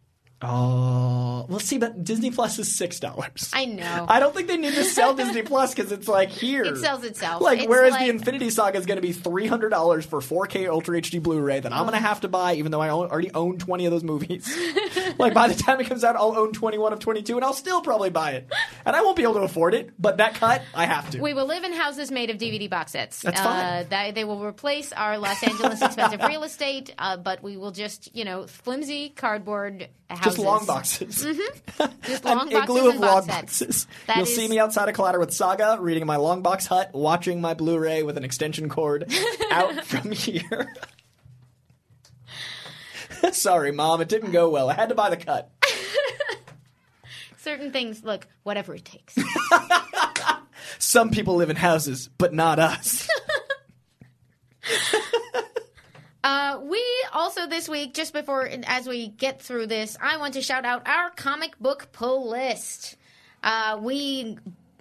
Oh, 0.41 1.45
well, 1.49 1.59
see, 1.59 1.77
but 1.77 2.03
Disney 2.03 2.29
Plus 2.31 2.59
is 2.59 2.75
six 2.77 2.99
dollars. 2.99 3.49
I 3.53 3.65
know. 3.65 4.05
I 4.07 4.19
don't 4.19 4.35
think 4.35 4.47
they 4.47 4.57
need 4.57 4.73
to 4.75 4.83
sell 4.83 5.13
Disney 5.13 5.41
Plus 5.43 5.73
because 5.73 5.91
it's 5.91 6.07
like 6.07 6.29
here 6.45 6.63
It 6.63 6.77
sells 6.77 7.03
itself. 7.03 7.41
Like, 7.41 7.59
It's 7.59 7.67
whereas 7.67 7.91
like- 7.91 8.01
the 8.01 8.09
Infinity 8.09 8.49
Saga 8.49 8.77
is 8.77 8.85
going 8.85 8.97
to 8.97 9.01
be 9.01 9.11
three 9.11 9.47
hundred 9.47 9.69
dollars 9.69 10.05
for 10.05 10.19
4K 10.19 10.67
Ultra 10.69 11.01
HD 11.01 11.21
Blu-ray 11.21 11.61
that 11.61 11.71
I'm 11.73 11.83
going 11.83 11.93
to 11.93 12.05
have 12.05 12.21
to 12.21 12.27
buy, 12.27 12.55
even 12.55 12.71
though 12.71 12.81
I 12.81 12.89
own, 12.89 13.07
already 13.09 13.31
own 13.33 13.57
20 13.57 13.85
of 13.85 13.91
those 13.91 14.03
movies. 14.03 14.55
like 15.17 15.33
by 15.33 15.47
the 15.47 15.55
time 15.55 15.79
it 15.79 15.87
comes 15.87 16.03
out, 16.03 16.15
I'll 16.15 16.37
own 16.37 16.51
21 16.51 16.93
of 16.93 16.99
22, 16.99 17.35
and 17.37 17.45
I'll 17.45 17.53
still 17.53 17.81
probably 17.81 18.09
buy 18.09 18.31
it, 18.31 18.47
and 18.85 18.95
I 18.95 19.01
won't 19.01 19.15
be 19.15 19.23
able 19.23 19.35
to 19.35 19.41
afford 19.41 19.73
it. 19.73 19.91
But 19.97 20.17
that 20.17 20.35
cut, 20.35 20.61
I 20.73 20.85
have 20.85 21.09
to. 21.11 21.21
We 21.21 21.33
will 21.33 21.45
live 21.47 21.63
in 21.63 21.73
houses 21.73 22.11
made 22.11 22.29
of 22.29 22.37
DVD 22.37 22.69
box 22.69 22.91
sets. 22.91 23.21
That's 23.21 23.39
Uh, 23.39 23.43
fine. 23.43 23.87
that, 23.89 24.15
they 24.15 24.23
will 24.25 24.43
replace 24.43 24.91
our 24.93 25.17
Los 25.17 25.41
Angeles 25.43 25.81
expensive 25.81 26.21
real 26.27 26.43
estate, 26.43 26.93
uh, 26.97 27.17
but 27.17 27.41
we 27.41 27.57
will 27.57 27.71
just, 27.71 28.15
you 28.15 28.25
know, 28.25 28.45
flimsy 28.47 29.09
cardboard 29.09 29.87
houses. 30.09 30.23
Just 30.25 30.39
long 30.39 30.65
boxes. 30.65 31.25
Mm-hmm. 31.25 31.85
Just 32.03 32.25
An 32.25 32.37
long 32.37 32.49
boxes 32.49 32.63
igloo 32.63 32.89
of 32.89 32.95
long 32.97 33.25
box 33.25 33.27
boxes. 33.27 33.87
That 34.07 34.17
You'll 34.17 34.25
is- 34.27 34.35
see 34.35 34.47
me 34.47 34.59
outside 34.59 34.87
of 34.89 34.95
Collider 34.95 35.19
with 35.19 35.33
Saga, 35.33 35.77
reading 35.79 36.05
my 36.05 36.15
long 36.17 36.41
box 36.41 36.65
hut, 36.67 36.91
watching 36.93 37.41
my 37.41 37.53
Blu-ray 37.53 38.03
with 38.03 38.17
an 38.17 38.23
extension 38.23 38.69
cord 38.69 39.11
out 39.51 39.83
from 39.85 40.11
here. 40.11 40.73
Sorry, 43.31 43.71
Mom, 43.71 44.01
it 44.01 44.09
didn't 44.09 44.31
go 44.31 44.49
well. 44.49 44.69
I 44.69 44.73
had 44.73 44.89
to 44.89 44.95
buy 44.95 45.09
the 45.09 45.17
cut. 45.17 45.49
certain 47.37 47.71
things. 47.71 48.03
Look, 48.03 48.27
whatever 48.43 48.75
it 48.75 48.85
takes. 48.85 49.15
Some 50.79 51.09
people 51.09 51.35
live 51.35 51.49
in 51.49 51.55
houses, 51.55 52.09
but 52.17 52.33
not 52.33 52.59
us. 52.59 53.07
Uh, 56.25 56.59
we 56.63 56.83
also 57.13 57.45
this 57.45 57.69
week, 57.69 57.93
just 57.93 58.11
before 58.11 58.49
as 58.65 58.87
we 58.87 59.09
get 59.09 59.39
through 59.39 59.67
this, 59.67 59.95
I 60.01 60.17
want 60.17 60.33
to 60.33 60.41
shout 60.41 60.65
out 60.65 60.87
our 60.87 61.11
comic 61.11 61.59
book 61.59 61.89
pull 61.91 62.27
list. 62.27 62.97
Uh, 63.43 63.77
we 63.79 64.35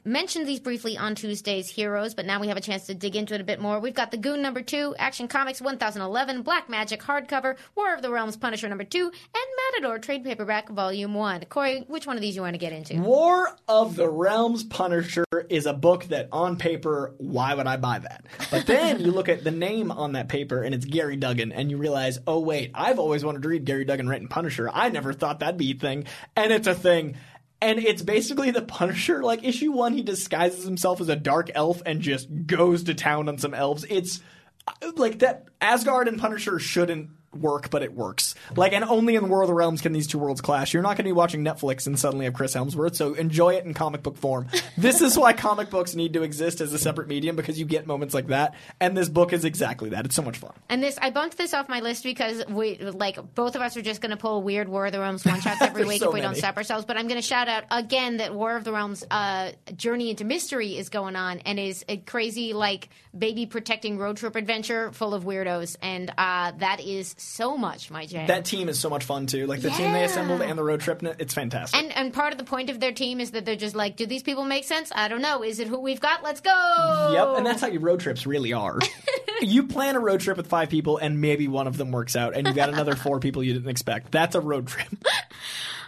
mentioned 0.05 0.47
these 0.47 0.61
briefly 0.61 0.97
on 0.97 1.15
Tuesday's 1.15 1.69
Heroes, 1.69 2.15
but 2.15 2.27
now 2.27 2.41
we 2.41 2.49
have 2.49 2.57
a 2.57 2.61
chance 2.61 2.87
to 2.87 2.95
dig 2.95 3.17
into 3.17 3.35
it 3.35 3.41
a 3.41 3.45
bit 3.45 3.61
more. 3.61 3.81
We've 3.81 3.95
got 3.95 4.11
The 4.11 4.17
Goon 4.17 4.43
number 4.43 4.63
two, 4.63 4.95
Action 4.99 5.29
Comics 5.29 5.61
1011, 5.61 6.43
Black 6.43 6.69
Magick 6.69 6.99
hardcover, 6.99 7.57
War 7.75 7.95
of 7.95 8.03
the 8.03 8.11
Realms 8.11 8.37
Punisher 8.37 8.69
number 8.69 8.85
two, 8.85 9.05
and 9.05 9.45
Matador 9.73 9.99
trade 9.99 10.25
paperback 10.25 10.69
volume 10.69 11.15
one. 11.15 11.45
Coy, 11.47 11.85
which 11.89 12.07
one 12.07 12.17
of 12.17 12.23
these 12.23 12.37
you 12.37 12.43
want 12.43 12.55
to 12.55 12.59
get 12.59 12.73
into? 12.73 12.97
War 13.01 13.57
of 13.67 13.97
the 13.97 14.09
Realms 14.09 14.65
Punisher 14.65 15.25
is 15.49 15.67
a 15.67 15.73
book 15.73 16.05
that 16.05 16.29
on 16.33 16.57
paper, 16.57 17.15
why 17.19 17.55
would 17.55 17.67
I 17.67 17.77
buy 17.77 17.99
that? 17.99 18.27
But 18.51 18.67
then 18.67 19.01
you 19.01 19.11
look 19.11 19.29
at 19.29 19.45
the 19.45 19.51
name 19.51 19.91
on 19.91 20.13
that 20.13 20.29
paper 20.29 20.63
and 20.63 20.75
it's 20.75 20.85
Gerry 20.85 21.17
Duggan 21.17 21.53
and 21.53 21.71
you 21.71 21.77
realize, 21.77 22.19
oh 22.27 22.41
wait, 22.41 22.71
I've 22.75 22.99
always 22.99 23.25
wanted 23.25 23.43
to 23.43 23.49
read 23.49 23.67
Gerry 23.67 23.85
Duggan 23.85 24.09
written 24.09 24.29
Punisher. 24.29 24.71
I 24.73 24.91
never 24.91 25.13
thought 25.13 25.41
that'd 25.41 25.57
be 25.57 25.73
a 25.73 25.75
thing. 25.75 26.05
And 26.37 26.53
it's 26.53 26.67
a 26.67 26.75
thing. 26.75 27.17
And 27.65 27.79
it's 27.79 28.03
basically 28.03 28.51
the 28.51 28.61
Punisher. 28.61 29.23
Like 29.23 29.43
issue 29.43 29.73
one, 29.73 29.95
he 29.95 30.03
disguises 30.03 30.67
himself 30.67 31.01
as 31.01 31.09
a 31.09 31.17
dark 31.17 31.51
elf 31.55 31.81
and 31.87 32.03
just 32.03 32.29
goes 32.47 32.85
to 32.85 32.95
town 32.95 33.27
on 33.27 33.39
some 33.39 33.55
elves. 33.55 33.87
It's 33.89 34.21
uh, 34.69 34.93
like 34.97 35.21
that 35.21 35.47
Asgard 35.63 36.07
and 36.07 36.21
Punisher 36.21 36.59
shouldn't 36.59 37.09
work, 37.37 37.71
but 37.71 37.83
it 37.83 37.95
works. 37.95 38.35
Like, 38.57 38.73
and 38.73 38.85
only 38.85 39.17
in 39.17 39.23
the 39.23 39.29
War 39.29 39.43
of 39.43 39.49
the 39.49 39.55
Realms 39.55 39.81
can 39.81 39.93
these 39.93 40.07
two 40.07 40.19
worlds 40.19 40.41
clash. 40.41 40.75
You're 40.75 40.83
not 40.83 40.97
going 40.97 40.99
to 40.99 41.03
be 41.05 41.13
watching 41.13 41.45
Netflix 41.45 41.87
and 41.87 41.99
suddenly 41.99 42.25
have 42.25 42.35
Chris 42.35 42.55
Hemsworth, 42.55 42.97
so 42.97 43.15
enjoy 43.15 43.55
it 43.55 43.65
in 43.65 43.75
comic 43.75 44.03
book 44.03 44.17
form. 44.17 44.49
this 44.79 45.01
is 45.01 45.19
why 45.19 45.33
comic 45.33 45.71
books 45.71 45.95
need 45.95 46.13
to 46.15 46.23
exist 46.23 46.61
as 46.61 46.73
a 46.73 46.79
separate 46.79 47.09
medium 47.09 47.37
because 47.37 47.59
you 47.59 47.65
get 47.65 47.87
moments 47.87 48.15
like 48.15 48.29
that, 48.29 48.55
and 48.81 48.97
this 48.97 49.09
book 49.09 49.33
is 49.33 49.45
exactly 49.45 49.91
that. 49.91 50.05
It's 50.05 50.15
so 50.15 50.23
much 50.23 50.39
fun. 50.39 50.53
And 50.69 50.83
this, 50.83 50.99
I 51.01 51.11
bumped 51.11 51.37
this 51.37 51.55
off 51.55 51.69
my 51.69 51.81
list 51.81 52.05
because 52.05 52.45
we, 52.49 52.77
like, 52.79 53.35
both 53.35 53.57
of 53.57 53.63
us 53.63 53.77
are 53.77 53.83
just 53.83 54.01
going 54.01 54.11
to 54.11 54.17
pull 54.17 54.43
weird 54.43 54.69
War 54.69 54.87
of 54.87 54.93
the 54.93 55.01
Realms 55.01 55.25
one 55.25 55.41
shots 55.41 55.63
every 55.63 55.85
week 55.87 56.01
so 56.01 56.09
if 56.09 56.15
we 56.15 56.21
don't 56.21 56.37
stop 56.37 56.57
ourselves. 56.57 56.85
But 56.85 56.97
I'm 56.97 57.09
going 57.09 57.21
to 57.21 57.27
shout 57.27 57.49
out 57.49 57.65
again 57.71 58.19
that 58.19 58.35
War 58.35 58.57
of 58.57 58.65
the 58.65 58.73
Realms 58.73 59.05
uh, 59.11 59.53
Journey 59.77 60.11
into 60.11 60.25
Mystery 60.25 60.77
is 60.77 60.89
going 60.89 61.17
on 61.17 61.41
and 61.41 61.59
is 61.59 61.85
a 61.89 61.99
crazy, 61.99 62.53
like, 62.53 62.89
baby 63.17 63.47
protecting 63.47 63.99
road 63.99 64.17
trip 64.17 64.37
adventure 64.37 64.93
full 64.93 65.15
of 65.15 65.25
weirdos. 65.25 65.77
And 65.81 66.11
uh, 66.17 66.53
that 66.59 66.81
is 66.81 67.15
so 67.25 67.57
much 67.57 67.91
my 67.91 68.07
jam. 68.07 68.27
That 68.27 68.45
team 68.45 68.69
is 68.69 68.79
so 68.79 68.89
much 68.91 69.05
fun 69.05 69.27
too. 69.27 69.47
Like 69.47 69.61
the 69.61 69.71
team 69.71 69.93
they 69.93 70.05
assembled 70.05 70.43
and 70.43 70.59
the 70.59 70.65
road 70.65 70.81
trip, 70.81 71.03
it's 71.03 71.35
fantastic. 71.35 71.81
and 71.81 71.93
and 71.97 72.13
part 72.13 72.33
of 72.33 72.39
the 72.39 72.45
point 72.45 72.71
of 72.71 72.81
their 72.81 72.93
team 72.93 73.21
is 73.21 73.33
that 73.33 73.45
they're 73.45 73.57
just 73.57 73.75
like, 73.75 73.97
do 73.97 74.07
these 74.07 74.23
people 74.23 74.45
make 74.45 74.65
sense? 74.65 74.93
I 74.95 75.09
don't 75.09 75.23
know. 75.23 75.43
Is 75.43 75.59
it 75.59 75.69
who 75.69 75.81
we've 75.81 76.01
got? 76.01 76.23
Let's 76.23 76.41
go. 76.41 77.11
Yep, 77.13 77.39
and 77.39 77.47
that's 77.47 77.61
how 77.61 77.69
your 77.69 77.81
road 77.81 78.01
trips 78.01 78.27
really 78.27 78.53
are. 78.53 78.79
you 79.41 79.67
plan 79.67 79.97
a 79.97 80.01
road 80.01 80.21
trip 80.21 80.37
with 80.37 80.47
five 80.47 80.69
people, 80.71 80.99
and 80.99 81.21
maybe 81.21 81.49
one 81.49 81.67
of 81.67 81.77
them 81.77 81.91
works 81.91 82.17
out, 82.17 82.37
and 82.37 82.47
you 82.47 82.55
got 82.55 82.69
another 82.69 82.95
four 82.95 83.21
people 83.21 83.43
you 83.43 83.53
didn't 83.53 83.69
expect. 83.71 84.13
That's 84.13 84.35
a 84.35 84.41
road 84.41 84.67
trip. 84.67 84.89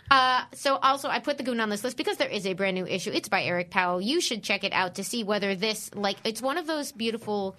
Uh, 0.09 0.45
so 0.53 0.77
also, 0.77 1.09
I 1.09 1.19
put 1.19 1.37
the 1.37 1.43
Goon 1.43 1.59
on 1.59 1.69
this 1.69 1.83
list 1.83 1.97
because 1.97 2.17
there 2.17 2.29
is 2.29 2.47
a 2.47 2.53
brand 2.53 2.77
new 2.77 2.87
issue. 2.87 3.11
It's 3.13 3.29
by 3.29 3.43
Eric 3.43 3.71
Powell. 3.71 4.01
You 4.01 4.21
should 4.21 4.45
check 4.45 4.63
it 4.63 4.73
out 4.73 4.95
to 4.97 5.03
see 5.05 5.25
whether 5.25 5.57
this, 5.57 5.93
like, 5.95 6.17
it's 6.23 6.41
one 6.41 6.59
of 6.59 6.67
those 6.69 6.93
beautiful. 6.93 7.57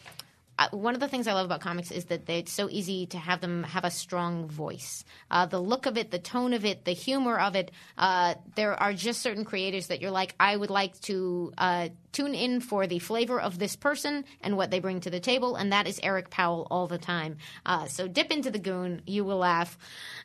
One 0.72 0.96
of 0.96 1.00
the 1.00 1.08
things 1.08 1.28
I 1.28 1.34
love 1.34 1.46
about 1.46 1.62
comics 1.62 1.92
is 1.92 2.06
that 2.06 2.30
it's 2.30 2.52
so 2.52 2.68
easy 2.70 3.06
to 3.08 3.18
have 3.18 3.42
them 3.42 3.64
have 3.64 3.84
a 3.84 3.92
strong 3.92 4.48
voice. 4.48 5.06
Uh, 5.30 5.46
the 5.46 5.60
look 5.60 5.86
of 5.86 5.98
it, 5.98 6.12
the 6.12 6.20
tone 6.20 6.54
of 6.54 6.66
it, 6.66 6.84
the 6.84 6.94
humor 6.94 7.40
of 7.40 7.56
it. 7.56 7.72
Uh, 7.98 8.36
there 8.56 8.74
are 8.74 8.94
just 8.94 9.22
certain 9.22 9.46
creators 9.46 9.88
that 9.88 10.02
you're 10.02 10.12
like, 10.12 10.34
I 10.40 10.56
would 10.56 10.70
like 10.70 11.00
to 11.02 11.54
uh, 11.58 11.90
tune 12.12 12.34
in 12.34 12.60
for 12.60 12.88
the 12.88 13.00
flavor 13.00 13.40
of 13.40 13.60
this 13.60 13.76
person 13.76 14.26
and 14.42 14.58
what 14.58 14.72
they 14.72 14.80
bring 14.80 15.00
to 15.02 15.10
the 15.10 15.20
table, 15.20 15.56
and 15.56 15.72
that 15.72 15.88
is 15.88 16.00
Eric 16.02 16.30
Powell 16.30 16.68
all 16.72 16.88
the 16.88 16.98
time. 16.98 17.38
Uh, 17.66 17.86
so 17.86 18.08
dip 18.08 18.32
into 18.32 18.50
the 18.50 18.60
Goon, 18.60 19.04
you 19.06 19.24
will 19.24 19.38
laugh, 19.38 19.78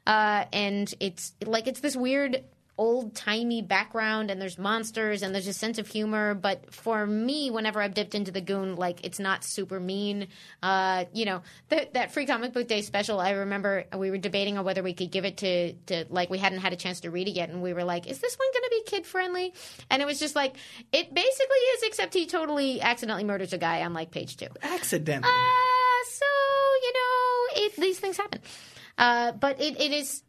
uh, 0.07 0.47
and 0.53 0.93
it's 1.01 1.35
like 1.45 1.67
it's 1.67 1.81
this 1.81 1.97
weird 1.97 2.43
old 2.79 3.15
timey 3.15 3.61
background 3.61 4.31
and 4.31 4.41
there's 4.41 4.59
monsters 4.59 5.23
and 5.23 5.35
there's 5.35 5.47
a 5.47 5.53
sense 5.53 5.79
of 5.79 5.87
humor 5.87 6.33
but 6.35 6.73
for 6.73 7.07
me 7.07 7.51
whenever 7.51 7.83
i've 7.83 7.93
dipped 7.93 8.15
into 8.15 8.31
the 8.31 8.41
goon 8.41 8.77
like 8.77 9.05
it's 9.05 9.19
not 9.19 9.45
super 9.45 9.79
mean 9.79 10.27
uh, 10.63 11.05
you 11.13 11.25
know 11.27 11.43
th- 11.69 11.91
that 11.93 12.11
free 12.13 12.25
comic 12.25 12.53
book 12.55 12.67
day 12.67 12.81
special 12.81 13.21
i 13.21 13.31
remember 13.31 13.85
we 13.97 14.11
were 14.11 14.17
debating 14.17 14.57
on 14.57 14.65
whether 14.65 14.83
we 14.83 14.95
could 14.95 15.11
give 15.11 15.25
it 15.27 15.37
to, 15.37 15.75
to 15.85 16.07
like 16.09 16.31
we 16.31 16.39
hadn't 16.39 16.61
had 16.61 16.73
a 16.73 16.77
chance 16.77 17.01
to 17.01 17.11
read 17.11 17.29
it 17.29 17.33
yet 17.33 17.51
and 17.51 17.63
we 17.63 17.75
were 17.75 17.85
like 17.85 18.07
is 18.07 18.19
this 18.21 18.37
one 18.37 18.49
going 18.53 18.65
to 18.65 18.71
be 18.71 18.83
kid 18.87 19.07
friendly 19.07 19.53
and 19.91 20.01
it 20.01 20.07
was 20.07 20.19
just 20.19 20.35
like 20.35 20.57
it 20.93 21.13
basically 21.13 21.59
is 21.77 21.83
except 21.83 22.15
he 22.15 22.27
totally 22.27 22.81
accidentally 22.81 23.25
murders 23.25 23.53
a 23.53 23.59
guy 23.59 23.83
on 23.83 23.93
like 23.93 24.11
page 24.11 24.37
two 24.39 24.49
Accidentally. 24.63 25.31
uh, 25.31 26.05
so 26.11 26.25
you 26.83 26.93
know, 26.95 27.65
it, 27.65 27.77
these 27.77 27.99
things 28.01 28.17
happen. 28.17 28.41
Uh, 28.99 29.33
but 29.33 29.61
it, 29.61 29.81
it 29.81 29.91
is 29.91 30.23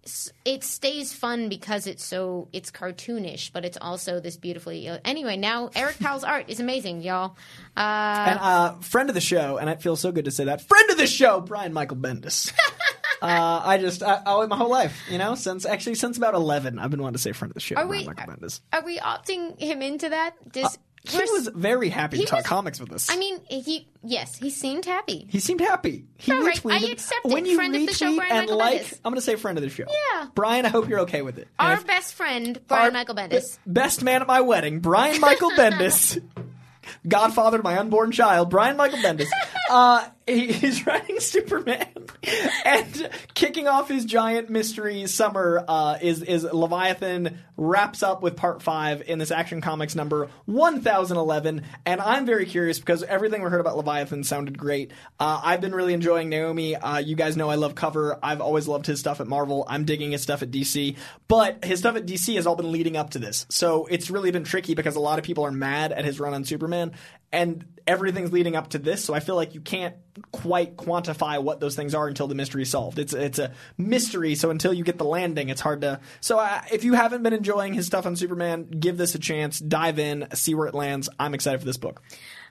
it 0.46 0.64
stays 0.64 1.14
fun 1.14 1.50
because 1.50 1.86
it's 1.86 2.04
so 2.04 2.48
it's 2.54 2.72
cartoonish, 2.72 3.52
but 3.52 3.66
it's 3.66 3.78
also 3.80 4.20
this 4.20 4.38
beautifully. 4.38 4.88
Uh, 4.88 5.00
anyway, 5.04 5.36
now 5.38 5.70
Eric 5.76 6.00
Powell's 6.00 6.24
art 6.24 6.46
is 6.48 6.60
amazing, 6.60 7.02
y'all. 7.02 7.36
Uh, 7.76 8.26
and 8.28 8.40
uh, 8.40 8.74
friend 8.76 9.10
of 9.10 9.16
the 9.16 9.22
show, 9.22 9.58
and 9.58 9.70
it 9.70 9.82
feels 9.82 10.00
so 10.00 10.12
good 10.12 10.26
to 10.26 10.32
say 10.32 10.46
that. 10.46 10.62
Friend 10.62 10.90
of 10.90 10.98
the 10.98 11.08
show, 11.08 11.42
Brian 11.42 11.74
Michael 11.74 11.98
Bendis. 11.98 12.54
uh, 13.22 13.62
I 13.64 13.78
just, 13.80 14.02
I, 14.02 14.22
I, 14.26 14.46
my 14.46 14.58
whole 14.58 14.70
life, 14.70 14.98
you 15.10 15.18
know, 15.18 15.36
since 15.36 15.66
actually 15.66 15.96
since 15.96 16.18
about 16.18 16.34
eleven, 16.34 16.80
I've 16.80 16.90
been 16.90 17.02
wanting 17.02 17.16
to 17.16 17.22
say 17.22 17.34
friend 17.34 17.52
of 17.52 17.56
the 17.56 17.60
show, 17.60 17.76
are 17.76 17.86
Brian 17.86 18.06
we 18.06 18.08
Michael 18.08 18.34
Bendis. 18.34 18.62
are 18.72 18.84
we 18.84 18.98
opting 19.00 19.60
him 19.60 19.82
into 19.82 20.10
that? 20.10 20.36
Does, 20.52 20.78
He 21.06 21.18
we're- 21.18 21.30
was 21.32 21.50
very 21.54 21.90
happy 21.90 22.20
to 22.20 22.26
talk 22.26 22.40
was- 22.40 22.46
comics 22.48 22.80
with 22.80 22.92
us. 22.94 23.10
I 23.12 23.18
mean, 23.18 23.40
he 23.50 23.88
yes, 24.04 24.38
he 24.38 24.50
seemed 24.50 24.86
happy. 24.86 25.28
He 25.30 25.40
seemed 25.40 25.60
happy. 25.60 26.06
He 26.18 26.32
All 26.32 26.42
right, 26.44 26.56
retweeted. 26.58 26.88
I 26.90 26.92
accept 26.92 27.26
when 27.26 27.46
you 27.46 27.56
Friend 27.58 27.76
of 27.76 27.86
the 27.88 27.94
show, 27.94 28.16
Brian 28.16 28.32
and 28.32 28.40
Michael 28.46 28.58
like, 28.58 28.82
Bendis. 28.84 29.00
I'm 29.04 29.12
going 29.12 29.16
to 29.16 29.22
say 29.22 29.36
friend 29.36 29.58
of 29.58 29.64
the 29.64 29.70
show. 29.70 29.84
Yeah. 29.88 30.28
Brian, 30.34 30.66
I 30.66 30.70
hope 30.70 30.88
you're 30.88 31.02
okay 31.02 31.22
with 31.22 31.38
it. 31.38 31.50
And 31.60 31.68
Our 31.68 31.74
if- 31.74 31.86
best 31.88 32.14
friend, 32.14 32.58
Brian 32.68 32.86
our 32.86 32.92
Michael 32.92 33.16
Bendis. 33.16 33.58
Best 33.66 34.02
man 34.02 34.22
at 34.22 34.28
my 34.28 34.40
wedding, 34.42 34.80
Brian 34.80 35.20
Michael 35.20 35.52
Bendis. 35.58 36.22
Godfather 37.08 37.58
to 37.58 37.64
my 37.64 37.78
unborn 37.78 38.12
child, 38.12 38.50
Brian 38.50 38.76
Michael 38.78 39.00
Bendis. 39.00 39.28
Uh, 39.70 40.06
he, 40.26 40.52
he's 40.52 40.86
writing 40.88 41.20
Superman, 41.20 41.88
and 42.66 43.10
kicking 43.34 43.68
off 43.68 43.90
his 43.90 44.06
giant 44.06 44.50
mystery 44.50 45.08
summer 45.08 45.64
uh, 45.68 45.98
is 46.02 46.22
is 46.22 46.44
Leviathan 46.44 47.40
wraps 47.56 48.02
up 48.02 48.22
with 48.24 48.36
part 48.36 48.62
five 48.62 49.04
in 49.08 49.20
this 49.20 49.32
Action 49.32 49.62
Comics 49.62 49.96
number 49.96 50.30
one 50.46 50.82
thousand 50.82 51.18
eleven. 51.18 51.64
And 51.86 52.02
I'm 52.02 52.26
very 52.26 52.46
curious 52.46 52.80
because 52.80 53.04
everything 53.04 53.44
we 53.44 53.50
heard 53.50 53.62
about 53.62 53.78
Leviathan 53.78 54.24
sounded 54.24 54.58
great. 54.58 54.92
Uh, 55.20 55.42
I've 55.44 55.62
been 55.62 55.76
really 55.76 55.94
enjoying 55.94 56.30
Naomi. 56.30 56.76
Uh, 56.76 57.00
you 57.00 57.16
guys 57.16 57.38
know 57.38 57.50
I 57.50 57.56
love 57.56 57.76
cover. 57.76 58.18
I've 58.24 58.42
always 58.42 58.68
loved 58.68 58.86
his 58.86 59.00
stuff 59.00 59.20
at 59.20 59.28
Marvel. 59.28 59.66
I'm 59.68 59.86
digging 59.86 60.12
his 60.12 60.22
stuff 60.22 60.42
at 60.42 60.52
DC, 60.52 60.98
but 61.28 61.64
his 61.64 61.80
stuff 61.80 61.96
at 61.96 62.06
DC 62.06 62.36
has 62.36 62.48
all 62.48 62.56
been 62.56 62.72
leading 62.72 62.98
up 62.98 63.12
to 63.12 63.20
this. 63.20 63.46
So 63.50 63.88
it's 63.88 64.10
really 64.10 64.32
been 64.32 64.44
tricky 64.44 64.74
because 64.74 64.96
a 64.96 65.00
lot 65.00 65.20
of 65.20 65.26
people 65.26 65.46
are 65.46 65.52
mad 65.52 65.92
at 65.92 66.06
his 66.06 66.20
run 66.20 66.34
on 66.34 66.46
Superman, 66.46 66.94
and 67.34 67.66
everything's 67.86 68.32
leading 68.32 68.56
up 68.56 68.70
to 68.70 68.80
this. 68.80 69.04
So 69.04 69.14
I 69.14 69.20
feel 69.20 69.36
like 69.36 69.54
you 69.56 69.60
can't 69.60 69.96
quite 70.32 70.78
quantify 70.78 71.42
what 71.42 71.60
those 71.60 71.76
things 71.76 71.94
are 71.94 72.08
until 72.08 72.28
the 72.28 72.36
mystery's 72.36 72.70
solved. 72.70 73.00
It's 73.00 73.14
it's 73.14 73.40
a 73.40 73.52
mystery, 73.78 74.36
so 74.36 74.52
until 74.52 74.72
you 74.72 74.84
get 74.84 74.98
the 74.98 75.06
landing, 75.06 75.50
it's 75.50 75.60
hard 75.60 75.82
to. 75.82 76.00
So 76.22 76.40
uh, 76.40 76.62
if 76.72 76.84
you 76.86 76.94
haven't 76.94 77.24
been 77.24 77.34
enjoying 77.34 77.74
his 77.74 77.86
stuff 77.86 78.06
on 78.06 78.16
Superman, 78.16 78.68
give 78.68 78.98
this 78.98 79.16
a 79.16 79.20
chance. 79.20 79.60
Dive 79.60 80.00
in, 80.00 80.28
see 80.34 80.56
where 80.56 80.68
it 80.68 80.76
lands. 80.76 81.10
I'm 81.20 81.34
excited 81.34 81.60
for 81.60 81.66
this 81.66 81.78
book. 81.78 82.02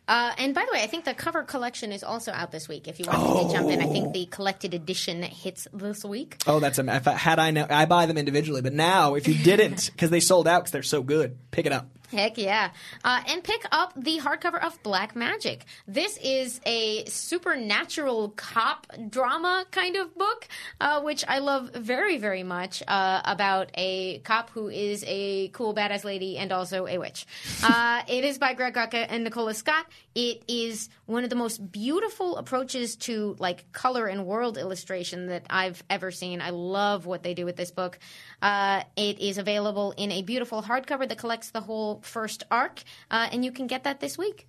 Uh, 0.09 0.33
and 0.37 0.53
by 0.53 0.65
the 0.65 0.77
way, 0.77 0.83
I 0.83 0.89
think 0.89 1.05
the 1.05 1.15
cover 1.15 1.45
collection 1.45 1.93
is 1.93 2.03
also 2.03 2.33
out 2.33 2.51
this 2.51 2.69
week. 2.69 2.89
If 2.89 2.99
you 2.99 3.07
want 3.07 3.49
to 3.49 3.57
jump 3.57 3.71
in, 3.71 3.81
I 3.81 3.87
think 3.87 4.13
the 4.13 4.27
collected 4.27 4.75
edition 4.75 5.23
hits 5.23 5.69
this 5.73 6.05
week. 6.05 6.43
Oh, 6.47 6.59
that's 6.59 6.81
a. 6.81 6.97
If 6.97 7.07
I, 7.07 7.13
had 7.13 7.39
I 7.39 7.53
know, 7.53 7.67
I 7.71 7.85
buy 7.85 8.07
them 8.07 8.19
individually, 8.19 8.63
but 8.63 8.73
now 8.73 9.15
if 9.15 9.29
you 9.29 9.35
didn't, 9.35 9.91
because 9.93 10.11
they 10.11 10.19
sold 10.19 10.49
out 10.49 10.63
because 10.63 10.73
they're 10.73 10.83
so 10.83 11.03
good, 11.03 11.39
pick 11.53 11.67
it 11.67 11.73
up. 11.73 11.89
Heck 12.13 12.37
yeah. 12.37 12.71
Uh, 13.03 13.23
and 13.27 13.43
pick 13.43 13.65
up 13.73 13.95
the 13.97 14.19
hardcover 14.19 14.63
of 14.63 14.81
Black 14.83 15.15
Magick. 15.15 15.63
This 15.89 16.19
is 16.19 16.61
a 16.67 17.07
supernatural 17.07 18.35
cop 18.37 18.87
drama 19.09 19.65
kind 19.71 19.97
of 19.97 20.15
book, 20.15 20.47
uh, 20.79 21.01
which 21.01 21.25
I 21.27 21.39
love 21.39 21.71
very, 21.71 22.19
very 22.19 22.43
much 22.43 22.83
uh, 22.87 23.23
about 23.25 23.71
a 23.75 24.19
cop 24.19 24.51
who 24.51 24.69
is 24.69 25.03
a 25.07 25.49
cool, 25.49 25.75
badass 25.75 26.05
lady 26.05 26.37
and 26.37 26.53
also 26.53 26.87
a 26.87 26.99
witch. 26.99 27.27
Uh, 27.63 28.03
it 28.07 28.25
is 28.25 28.37
by 28.37 28.53
Greg 28.53 28.75
Rucka 28.75 29.07
and 29.09 29.25
Nicola 29.25 29.55
Scott. 29.55 29.87
It 30.15 30.43
is 30.47 30.89
one 31.07 31.25
of 31.25 31.31
the 31.31 31.37
most 31.37 31.73
beautiful 31.73 32.37
approaches 32.37 32.97
to 32.97 33.37
like 33.39 33.73
color 33.73 34.07
and 34.07 34.27
world 34.27 34.59
illustration 34.59 35.29
that 35.29 35.47
I've 35.49 35.83
ever 35.89 36.11
seen. 36.11 36.41
I 36.41 36.51
love 36.51 37.07
what 37.07 37.23
they 37.23 37.35
do 37.35 37.45
with 37.45 37.57
this 37.57 37.71
book. 37.71 37.99
Uh, 38.41 38.83
it 38.97 39.19
is 39.21 39.39
available 39.39 39.95
in 39.97 40.13
a 40.13 40.23
beautiful 40.23 40.63
hardcover 40.63 41.09
that 41.09 41.19
collects 41.19 41.51
the 41.51 41.61
whole 41.61 42.01
first 42.03 42.45
arc, 42.51 42.83
uh, 43.11 43.29
and 43.33 43.45
you 43.45 43.53
can 43.53 43.67
get 43.67 43.85
that 43.85 44.01
this 44.01 44.19
week. 44.19 44.47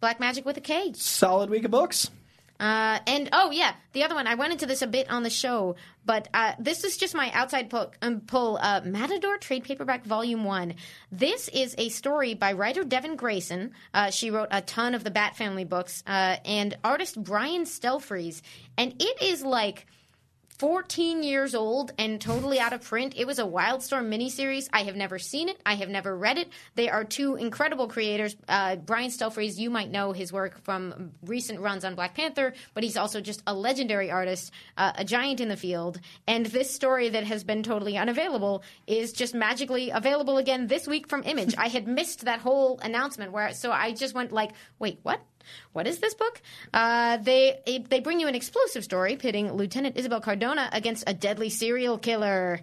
Black 0.00 0.18
Magick 0.18 0.44
with 0.44 0.56
a 0.58 0.60
K. 0.60 0.92
Solid 0.94 1.48
week 1.48 1.64
of 1.64 1.70
books. 1.70 2.10
Uh, 2.60 2.98
and 3.06 3.28
oh 3.32 3.50
yeah, 3.50 3.74
the 3.94 4.04
other 4.04 4.14
one. 4.14 4.26
I 4.26 4.34
went 4.36 4.52
into 4.52 4.66
this 4.66 4.82
a 4.82 4.86
bit 4.86 5.10
on 5.10 5.22
the 5.22 5.30
show, 5.30 5.76
But 6.04 6.28
uh, 6.34 6.52
this 6.58 6.84
is 6.84 6.96
just 6.96 7.14
my 7.14 7.30
outside 7.32 7.70
pull. 7.70 7.92
Um, 8.02 8.20
pull 8.20 8.58
uh, 8.60 8.82
Matador 8.84 9.38
Trade 9.38 9.64
Paperback 9.64 10.04
Volume 10.04 10.44
1. 10.44 10.74
This 11.10 11.48
is 11.48 11.74
a 11.78 11.88
story 11.88 12.34
by 12.34 12.52
writer 12.52 12.84
Devin 12.84 13.16
Grayson. 13.16 13.72
Uh, 13.92 14.10
she 14.10 14.30
wrote 14.30 14.48
a 14.50 14.60
ton 14.60 14.94
of 14.94 15.04
the 15.04 15.10
Bat 15.10 15.36
Family 15.36 15.64
books, 15.64 16.02
uh, 16.06 16.36
and 16.44 16.76
artist 16.84 17.22
Brian 17.22 17.64
Stelfreeze. 17.64 18.42
And 18.76 18.94
it 19.00 19.22
is 19.22 19.42
like 19.42 19.86
14 20.58 21.22
years 21.22 21.54
old 21.54 21.92
and 21.98 22.20
totally 22.20 22.60
out 22.60 22.72
of 22.72 22.82
print. 22.82 23.14
It 23.16 23.26
was 23.26 23.38
a 23.38 23.44
Wildstorm 23.44 24.08
miniseries. 24.08 24.68
I 24.72 24.84
have 24.84 24.94
never 24.94 25.18
seen 25.18 25.48
it. 25.48 25.60
I 25.66 25.74
have 25.74 25.88
never 25.88 26.16
read 26.16 26.38
it. 26.38 26.48
They 26.76 26.88
are 26.88 27.04
two 27.04 27.34
incredible 27.34 27.88
creators. 27.88 28.36
Uh, 28.48 28.76
Brian 28.76 29.10
Stelfreeze, 29.10 29.58
you 29.58 29.68
might 29.68 29.90
know 29.90 30.12
his 30.12 30.32
work 30.32 30.62
from 30.62 31.10
recent 31.24 31.58
runs 31.58 31.84
on 31.84 31.96
Black 31.96 32.14
Panther, 32.14 32.54
but 32.72 32.84
he's 32.84 32.96
also 32.96 33.20
just 33.20 33.42
a 33.46 33.54
legendary 33.54 34.10
artist, 34.10 34.52
uh, 34.76 34.92
a 34.96 35.04
giant 35.04 35.40
in 35.40 35.48
the 35.48 35.56
field. 35.56 36.00
And 36.28 36.46
this 36.46 36.72
story 36.72 37.08
that 37.08 37.24
has 37.24 37.42
been 37.42 37.62
totally 37.62 37.98
unavailable 37.98 38.62
is 38.86 39.12
just 39.12 39.34
magically 39.34 39.90
available 39.90 40.38
again 40.38 40.68
this 40.68 40.86
week 40.86 41.08
from 41.08 41.24
Image. 41.24 41.54
I 41.58 41.68
had 41.68 41.88
missed 41.88 42.26
that 42.26 42.40
whole 42.40 42.78
announcement 42.78 43.32
where, 43.32 43.52
so 43.52 43.72
I 43.72 43.92
just 43.92 44.14
went 44.14 44.30
like, 44.30 44.52
wait, 44.78 45.00
what? 45.02 45.20
What 45.72 45.86
is 45.86 45.98
this 45.98 46.14
book? 46.14 46.40
Uh, 46.72 47.18
they 47.18 47.84
they 47.88 48.00
bring 48.00 48.20
you 48.20 48.28
an 48.28 48.34
explosive 48.34 48.84
story 48.84 49.16
pitting 49.16 49.52
Lieutenant 49.52 49.96
Isabel 49.96 50.20
Cardona 50.20 50.68
against 50.72 51.04
a 51.06 51.14
deadly 51.14 51.50
serial 51.50 51.98
killer. 51.98 52.60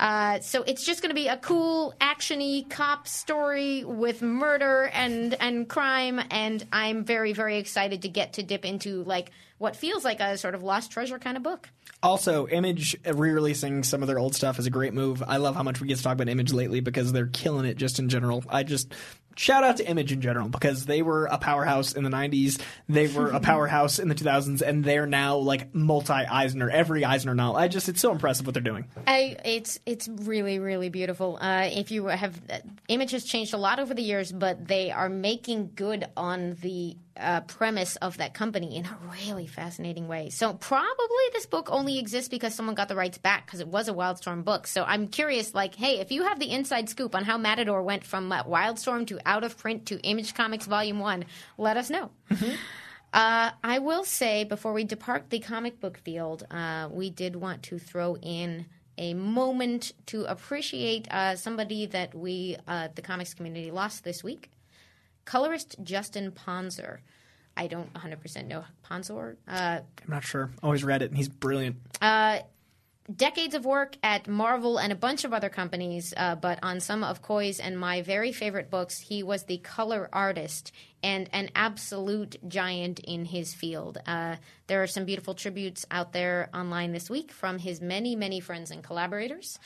Uh, 0.00 0.38
so 0.40 0.62
it's 0.62 0.84
just 0.84 1.02
going 1.02 1.10
to 1.10 1.14
be 1.14 1.26
a 1.26 1.36
cool, 1.36 1.92
actiony 2.00 2.68
cop 2.70 3.08
story 3.08 3.82
with 3.84 4.22
murder 4.22 4.90
and 4.92 5.34
and 5.40 5.68
crime, 5.68 6.20
and 6.30 6.64
I'm 6.72 7.04
very 7.04 7.32
very 7.32 7.58
excited 7.58 8.02
to 8.02 8.08
get 8.08 8.34
to 8.34 8.42
dip 8.42 8.64
into 8.64 9.02
like 9.02 9.32
what 9.58 9.74
feels 9.74 10.04
like 10.04 10.20
a 10.20 10.38
sort 10.38 10.54
of 10.54 10.62
lost 10.62 10.92
treasure 10.92 11.18
kind 11.18 11.36
of 11.36 11.42
book. 11.42 11.68
Also, 12.00 12.46
Image 12.46 12.96
re-releasing 13.04 13.82
some 13.82 14.02
of 14.02 14.06
their 14.06 14.20
old 14.20 14.36
stuff 14.36 14.60
is 14.60 14.66
a 14.66 14.70
great 14.70 14.94
move. 14.94 15.20
I 15.26 15.38
love 15.38 15.56
how 15.56 15.64
much 15.64 15.80
we 15.80 15.88
get 15.88 15.96
to 15.96 16.02
talk 16.04 16.14
about 16.14 16.28
Image 16.28 16.52
lately 16.52 16.78
because 16.78 17.12
they're 17.12 17.26
killing 17.26 17.66
it 17.66 17.76
just 17.76 17.98
in 17.98 18.08
general. 18.08 18.44
I 18.48 18.62
just 18.62 18.94
shout 19.38 19.62
out 19.64 19.76
to 19.76 19.88
Image 19.88 20.12
in 20.12 20.20
general 20.20 20.48
because 20.48 20.84
they 20.84 21.00
were 21.02 21.26
a 21.26 21.38
powerhouse 21.38 21.92
in 21.92 22.02
the 22.02 22.10
90s. 22.10 22.60
They 22.88 23.06
were 23.06 23.28
a 23.28 23.40
powerhouse 23.48 23.98
in 23.98 24.08
the 24.08 24.14
2000s, 24.14 24.60
and 24.60 24.84
they're 24.84 25.06
now 25.06 25.36
like 25.36 25.74
multi 25.74 26.12
Eisner, 26.12 26.68
every 26.68 27.04
Eisner 27.04 27.34
novel. 27.34 27.56
I 27.56 27.68
just, 27.68 27.88
it's 27.88 28.00
so 28.00 28.10
impressive 28.12 28.46
what 28.46 28.54
they're 28.54 28.62
doing. 28.62 28.86
I, 29.06 29.36
it's 29.44 29.78
it's 29.86 30.08
really 30.08 30.58
really 30.58 30.88
beautiful. 30.88 31.38
Uh, 31.40 31.68
if 31.72 31.90
you 31.90 32.06
have, 32.06 32.40
Image 32.88 33.12
has 33.12 33.24
changed 33.24 33.54
a 33.54 33.58
lot 33.58 33.78
over 33.78 33.94
the 33.94 34.02
years, 34.02 34.32
but 34.32 34.66
they 34.66 34.90
are 34.90 35.08
making 35.08 35.70
good 35.74 36.06
on 36.16 36.56
the 36.60 36.96
uh, 37.18 37.40
premise 37.42 37.96
of 37.96 38.18
that 38.18 38.34
company 38.34 38.76
in 38.76 38.86
a 38.86 38.96
really 39.12 39.46
fascinating 39.46 40.08
way. 40.08 40.30
So 40.30 40.54
probably 40.54 41.24
this 41.32 41.46
book 41.46 41.68
only 41.70 41.98
exists 41.98 42.28
because 42.28 42.54
someone 42.54 42.74
got 42.74 42.88
the 42.88 42.96
rights 42.96 43.18
back 43.18 43.46
because 43.46 43.60
it 43.60 43.68
was 43.68 43.88
a 43.88 43.92
Wildstorm 43.92 44.44
book. 44.44 44.66
So 44.66 44.84
I'm 44.84 45.08
curious, 45.08 45.54
like, 45.54 45.74
hey, 45.74 45.98
if 46.00 46.12
you 46.12 46.22
have 46.24 46.38
the 46.38 46.50
inside 46.50 46.88
scoop 46.88 47.14
on 47.14 47.24
how 47.24 47.36
Matador 47.36 47.82
went 47.82 48.04
from 48.04 48.30
uh, 48.30 48.44
Wildstorm 48.44 49.06
to 49.08 49.18
out 49.28 49.44
of 49.44 49.56
print 49.56 49.86
to 49.86 50.00
Image 50.00 50.34
Comics 50.34 50.66
Volume 50.66 50.98
One, 50.98 51.26
let 51.56 51.76
us 51.76 51.90
know. 51.90 52.10
Uh, 53.10 53.50
I 53.64 53.78
will 53.78 54.04
say 54.04 54.44
before 54.44 54.74
we 54.74 54.84
depart 54.84 55.30
the 55.30 55.38
comic 55.38 55.80
book 55.80 55.96
field, 55.96 56.46
uh, 56.50 56.88
we 56.90 57.08
did 57.08 57.36
want 57.36 57.62
to 57.64 57.78
throw 57.78 58.16
in 58.16 58.66
a 58.98 59.14
moment 59.14 59.92
to 60.06 60.24
appreciate 60.24 61.08
uh, 61.10 61.34
somebody 61.36 61.86
that 61.86 62.14
we, 62.14 62.56
uh, 62.66 62.88
the 62.94 63.00
comics 63.00 63.32
community, 63.32 63.70
lost 63.70 64.04
this 64.04 64.22
week. 64.22 64.50
Colorist 65.24 65.76
Justin 65.82 66.32
Ponsor. 66.32 67.00
I 67.56 67.66
don't 67.66 67.92
100% 67.94 68.46
know 68.46 68.64
Ponsor. 68.82 69.36
Uh, 69.48 69.80
I'm 69.80 69.84
not 70.06 70.24
sure. 70.24 70.50
Always 70.62 70.84
read 70.84 71.00
it, 71.02 71.10
and 71.10 71.16
he's 71.16 71.28
brilliant. 71.28 71.76
Decades 73.14 73.54
of 73.54 73.64
work 73.64 73.96
at 74.02 74.28
Marvel 74.28 74.78
and 74.78 74.92
a 74.92 74.96
bunch 74.96 75.24
of 75.24 75.32
other 75.32 75.48
companies, 75.48 76.12
uh, 76.14 76.34
but 76.34 76.58
on 76.62 76.78
some 76.78 77.02
of 77.02 77.22
Coy's 77.22 77.58
and 77.58 77.78
my 77.78 78.02
very 78.02 78.32
favorite 78.32 78.70
books, 78.70 78.98
he 78.98 79.22
was 79.22 79.44
the 79.44 79.56
color 79.56 80.10
artist 80.12 80.72
and 81.02 81.30
an 81.32 81.48
absolute 81.54 82.36
giant 82.46 82.98
in 82.98 83.24
his 83.24 83.54
field. 83.54 83.96
Uh, 84.06 84.36
there 84.66 84.82
are 84.82 84.86
some 84.86 85.06
beautiful 85.06 85.32
tributes 85.32 85.86
out 85.90 86.12
there 86.12 86.50
online 86.52 86.92
this 86.92 87.08
week 87.08 87.32
from 87.32 87.58
his 87.58 87.80
many, 87.80 88.14
many 88.14 88.40
friends 88.40 88.70
and 88.70 88.84
collaborators. 88.84 89.58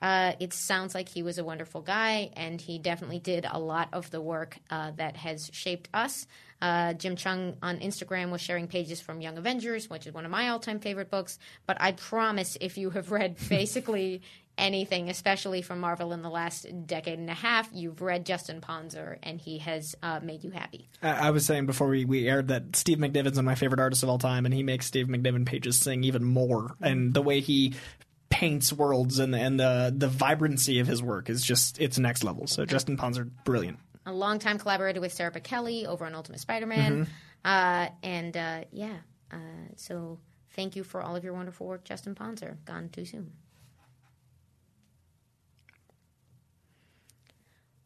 Uh, 0.00 0.32
it 0.40 0.52
sounds 0.52 0.94
like 0.94 1.08
he 1.08 1.22
was 1.22 1.38
a 1.38 1.44
wonderful 1.44 1.80
guy, 1.80 2.30
and 2.34 2.60
he 2.60 2.78
definitely 2.78 3.18
did 3.18 3.46
a 3.50 3.58
lot 3.58 3.88
of 3.92 4.10
the 4.10 4.20
work 4.20 4.58
uh, 4.70 4.92
that 4.96 5.16
has 5.16 5.50
shaped 5.52 5.88
us. 5.94 6.26
Uh, 6.60 6.94
Jim 6.94 7.16
Cheung 7.16 7.56
on 7.62 7.78
Instagram 7.80 8.30
was 8.30 8.40
sharing 8.40 8.66
pages 8.66 9.00
from 9.00 9.20
Young 9.20 9.36
Avengers, 9.38 9.90
which 9.90 10.06
is 10.06 10.14
one 10.14 10.24
of 10.24 10.30
my 10.30 10.48
all 10.48 10.58
time 10.58 10.80
favorite 10.80 11.10
books. 11.10 11.38
But 11.66 11.76
I 11.80 11.92
promise 11.92 12.56
if 12.60 12.78
you 12.78 12.90
have 12.90 13.10
read 13.10 13.36
basically 13.48 14.22
anything, 14.58 15.10
especially 15.10 15.60
from 15.60 15.80
Marvel 15.80 16.12
in 16.12 16.22
the 16.22 16.30
last 16.30 16.66
decade 16.86 17.18
and 17.18 17.28
a 17.28 17.34
half, 17.34 17.68
you've 17.72 18.00
read 18.00 18.24
Justin 18.24 18.60
Ponsor, 18.60 19.18
and 19.22 19.38
he 19.38 19.58
has 19.58 19.94
uh, 20.02 20.20
made 20.22 20.44
you 20.44 20.50
happy. 20.50 20.88
I 21.02 21.28
I 21.28 21.30
was 21.30 21.44
saying 21.44 21.66
before 21.66 21.88
we, 21.88 22.04
we 22.04 22.28
aired 22.28 22.48
that 22.48 22.74
Steve 22.74 22.98
McNiven's 22.98 23.36
one 23.36 23.40
of 23.40 23.44
my 23.44 23.54
favorite 23.54 23.80
artists 23.80 24.02
of 24.02 24.08
all 24.08 24.18
time, 24.18 24.44
and 24.44 24.54
he 24.54 24.62
makes 24.62 24.86
Steve 24.86 25.08
McNiven 25.08 25.44
pages 25.44 25.78
sing 25.78 26.04
even 26.04 26.24
more. 26.24 26.74
And 26.80 27.12
the 27.12 27.22
way 27.22 27.40
he 27.40 27.74
paints 28.28 28.72
worlds 28.72 29.18
and, 29.18 29.34
and 29.34 29.58
the 29.60 29.94
the 29.96 30.08
vibrancy 30.08 30.80
of 30.80 30.86
his 30.86 31.02
work 31.02 31.30
is 31.30 31.42
just 31.42 31.80
it's 31.80 31.98
next 31.98 32.24
level. 32.24 32.46
So 32.46 32.64
Justin 32.64 32.96
Ponsor, 32.96 33.24
brilliant. 33.44 33.78
A 34.04 34.12
longtime 34.12 34.58
collaborator 34.58 35.00
with 35.00 35.12
Sarah 35.12 35.32
Kelly 35.40 35.86
over 35.86 36.04
on 36.04 36.14
Ultimate 36.14 36.40
Spider 36.40 36.66
Man. 36.66 37.08
Uh, 37.44 37.88
and 38.02 38.36
uh, 38.36 38.60
yeah, 38.72 38.96
uh, 39.32 39.36
so 39.76 40.18
thank 40.50 40.74
you 40.74 40.82
for 40.82 41.00
all 41.00 41.14
of 41.14 41.24
your 41.24 41.32
wonderful 41.32 41.66
work, 41.66 41.84
Justin 41.84 42.14
Ponsor. 42.14 42.58
Gone 42.64 42.88
too 42.88 43.04
soon. 43.04 43.32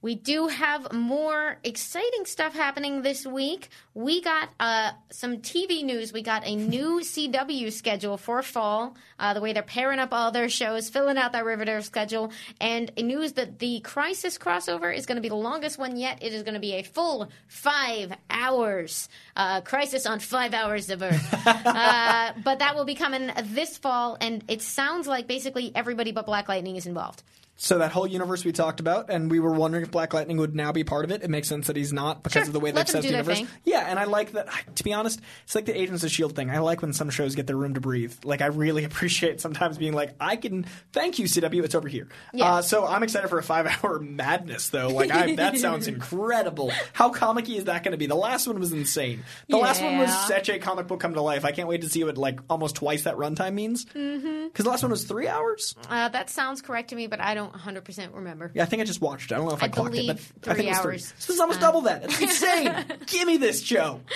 We 0.02 0.14
do 0.14 0.48
have 0.48 0.92
more 0.94 1.58
exciting 1.62 2.24
stuff 2.24 2.54
happening 2.54 3.02
this 3.02 3.26
week. 3.26 3.68
We 3.92 4.22
got 4.22 4.48
uh, 4.58 4.92
some 5.10 5.38
TV 5.38 5.84
news. 5.84 6.12
We 6.12 6.22
got 6.22 6.46
a 6.46 6.56
new 6.56 7.00
CW 7.04 7.70
schedule 7.70 8.16
for 8.16 8.42
fall, 8.42 8.96
uh, 9.18 9.34
the 9.34 9.42
way 9.42 9.52
they're 9.52 9.62
pairing 9.62 9.98
up 9.98 10.12
all 10.12 10.30
their 10.30 10.48
shows, 10.48 10.88
filling 10.88 11.18
out 11.18 11.32
that 11.32 11.44
Riverdale 11.44 11.82
schedule, 11.82 12.32
and 12.60 12.90
news 12.96 13.32
that 13.32 13.58
the 13.58 13.80
Crisis 13.80 14.38
crossover 14.38 14.94
is 14.94 15.04
going 15.04 15.16
to 15.16 15.22
be 15.22 15.28
the 15.28 15.34
longest 15.34 15.78
one 15.78 15.96
yet. 15.96 16.22
It 16.22 16.32
is 16.32 16.44
going 16.44 16.54
to 16.54 16.60
be 16.60 16.74
a 16.74 16.82
full 16.82 17.28
five 17.46 18.12
hours. 18.30 19.08
Uh, 19.36 19.60
Crisis 19.60 20.06
on 20.06 20.18
five 20.18 20.54
hours 20.54 20.88
of 20.88 21.02
Earth. 21.02 21.46
uh, 21.46 22.32
but 22.42 22.60
that 22.60 22.74
will 22.74 22.86
be 22.86 22.94
coming 22.94 23.30
this 23.44 23.76
fall, 23.76 24.16
and 24.20 24.44
it 24.48 24.62
sounds 24.62 25.06
like 25.06 25.26
basically 25.26 25.72
everybody 25.74 26.12
but 26.12 26.24
Black 26.24 26.48
Lightning 26.48 26.76
is 26.76 26.86
involved. 26.86 27.22
So 27.62 27.76
that 27.76 27.92
whole 27.92 28.06
universe 28.06 28.42
we 28.42 28.52
talked 28.52 28.80
about, 28.80 29.10
and 29.10 29.30
we 29.30 29.38
were 29.38 29.52
wondering 29.52 29.84
if 29.84 29.90
Black 29.90 30.14
Lightning 30.14 30.38
would 30.38 30.54
now 30.54 30.72
be 30.72 30.82
part 30.82 31.04
of 31.04 31.10
it. 31.10 31.22
It 31.22 31.28
makes 31.28 31.46
sense 31.46 31.66
that 31.66 31.76
he's 31.76 31.92
not 31.92 32.22
because 32.22 32.44
Sure. 32.44 32.48
of 32.48 32.52
the 32.54 32.58
way 32.58 32.72
Let 32.72 32.86
they've 32.86 32.92
set 32.92 33.02
the 33.02 33.10
universe. 33.10 33.42
Yeah, 33.64 33.84
and 33.86 33.98
I 33.98 34.04
like 34.04 34.32
that. 34.32 34.48
To 34.76 34.82
be 34.82 34.94
honest, 34.94 35.20
it's 35.44 35.54
like 35.54 35.66
the 35.66 35.78
Agents 35.78 36.02
of 36.02 36.10
Shield 36.10 36.34
thing. 36.34 36.48
I 36.50 36.60
like 36.60 36.80
when 36.80 36.94
some 36.94 37.10
shows 37.10 37.34
get 37.34 37.46
their 37.46 37.56
room 37.56 37.74
to 37.74 37.80
breathe. 37.80 38.14
Like 38.24 38.40
I 38.40 38.46
really 38.46 38.84
appreciate 38.90 39.42
sometimes 39.42 39.76
being 39.76 39.92
like, 39.92 40.14
I 40.18 40.36
can 40.36 40.64
thank 40.94 41.18
you 41.18 41.26
CW, 41.26 41.62
it's 41.62 41.74
over 41.74 41.86
here. 41.86 42.08
Yeah. 42.32 42.46
Uh, 42.46 42.62
so 42.62 42.86
I'm 42.86 43.02
excited 43.02 43.28
for 43.28 43.36
a 43.38 43.42
five 43.42 43.66
hour 43.84 43.98
madness 44.00 44.70
though. 44.70 44.88
Like 44.88 45.10
I, 45.10 45.34
that 45.34 45.58
sounds 45.58 45.86
incredible. 46.10 46.72
How 46.94 47.10
comic-y 47.10 47.56
is 47.56 47.64
that 47.64 47.84
going 47.84 47.92
to 47.92 47.98
be? 47.98 48.06
The 48.06 48.14
last 48.14 48.46
one 48.46 48.58
was 48.58 48.72
insane. 48.72 49.22
The 49.50 49.58
last 49.58 49.82
one 49.82 49.98
was 49.98 50.08
Yeah. 50.08 50.24
such 50.28 50.48
a 50.48 50.58
comic 50.58 50.86
book 50.86 51.00
come 51.00 51.12
to 51.12 51.20
life. 51.20 51.44
I 51.44 51.52
can't 51.52 51.68
wait 51.68 51.82
to 51.82 51.90
see 51.90 52.04
what 52.04 52.16
like 52.16 52.40
almost 52.48 52.76
twice 52.76 53.02
that 53.02 53.16
runtime 53.16 53.52
means. 53.52 53.84
Because 53.84 54.00
mm-hmm. 54.02 54.62
the 54.62 54.70
last 54.70 54.82
one 54.82 54.92
was 54.92 55.04
three 55.04 55.28
hours. 55.28 55.74
Uh, 55.90 56.08
that 56.08 56.30
sounds 56.30 56.62
correct 56.62 56.88
to 56.88 56.96
me, 56.96 57.06
but 57.06 57.20
I 57.20 57.34
don't 57.34 57.49
100% 57.52 58.14
remember. 58.14 58.50
Yeah, 58.54 58.62
I 58.62 58.66
think 58.66 58.82
I 58.82 58.84
just 58.84 59.00
watched 59.00 59.30
it. 59.30 59.34
I 59.34 59.38
don't 59.38 59.48
know 59.48 59.54
if 59.54 59.62
I, 59.62 59.66
I 59.66 59.68
clocked 59.68 59.94
it, 59.94 60.06
but 60.06 60.16
believe 60.16 60.32
I 60.46 60.54
think 60.54 60.56
three 60.56 60.66
it 60.66 60.68
was 60.70 60.78
three. 60.78 60.92
hours. 60.92 61.14
So 61.18 61.32
it's 61.32 61.40
almost 61.40 61.60
double 61.60 61.80
that. 61.82 62.04
It's 62.04 62.20
insane. 62.22 62.84
Give 63.06 63.26
me 63.26 63.36
this 63.36 63.62
show. 63.62 64.00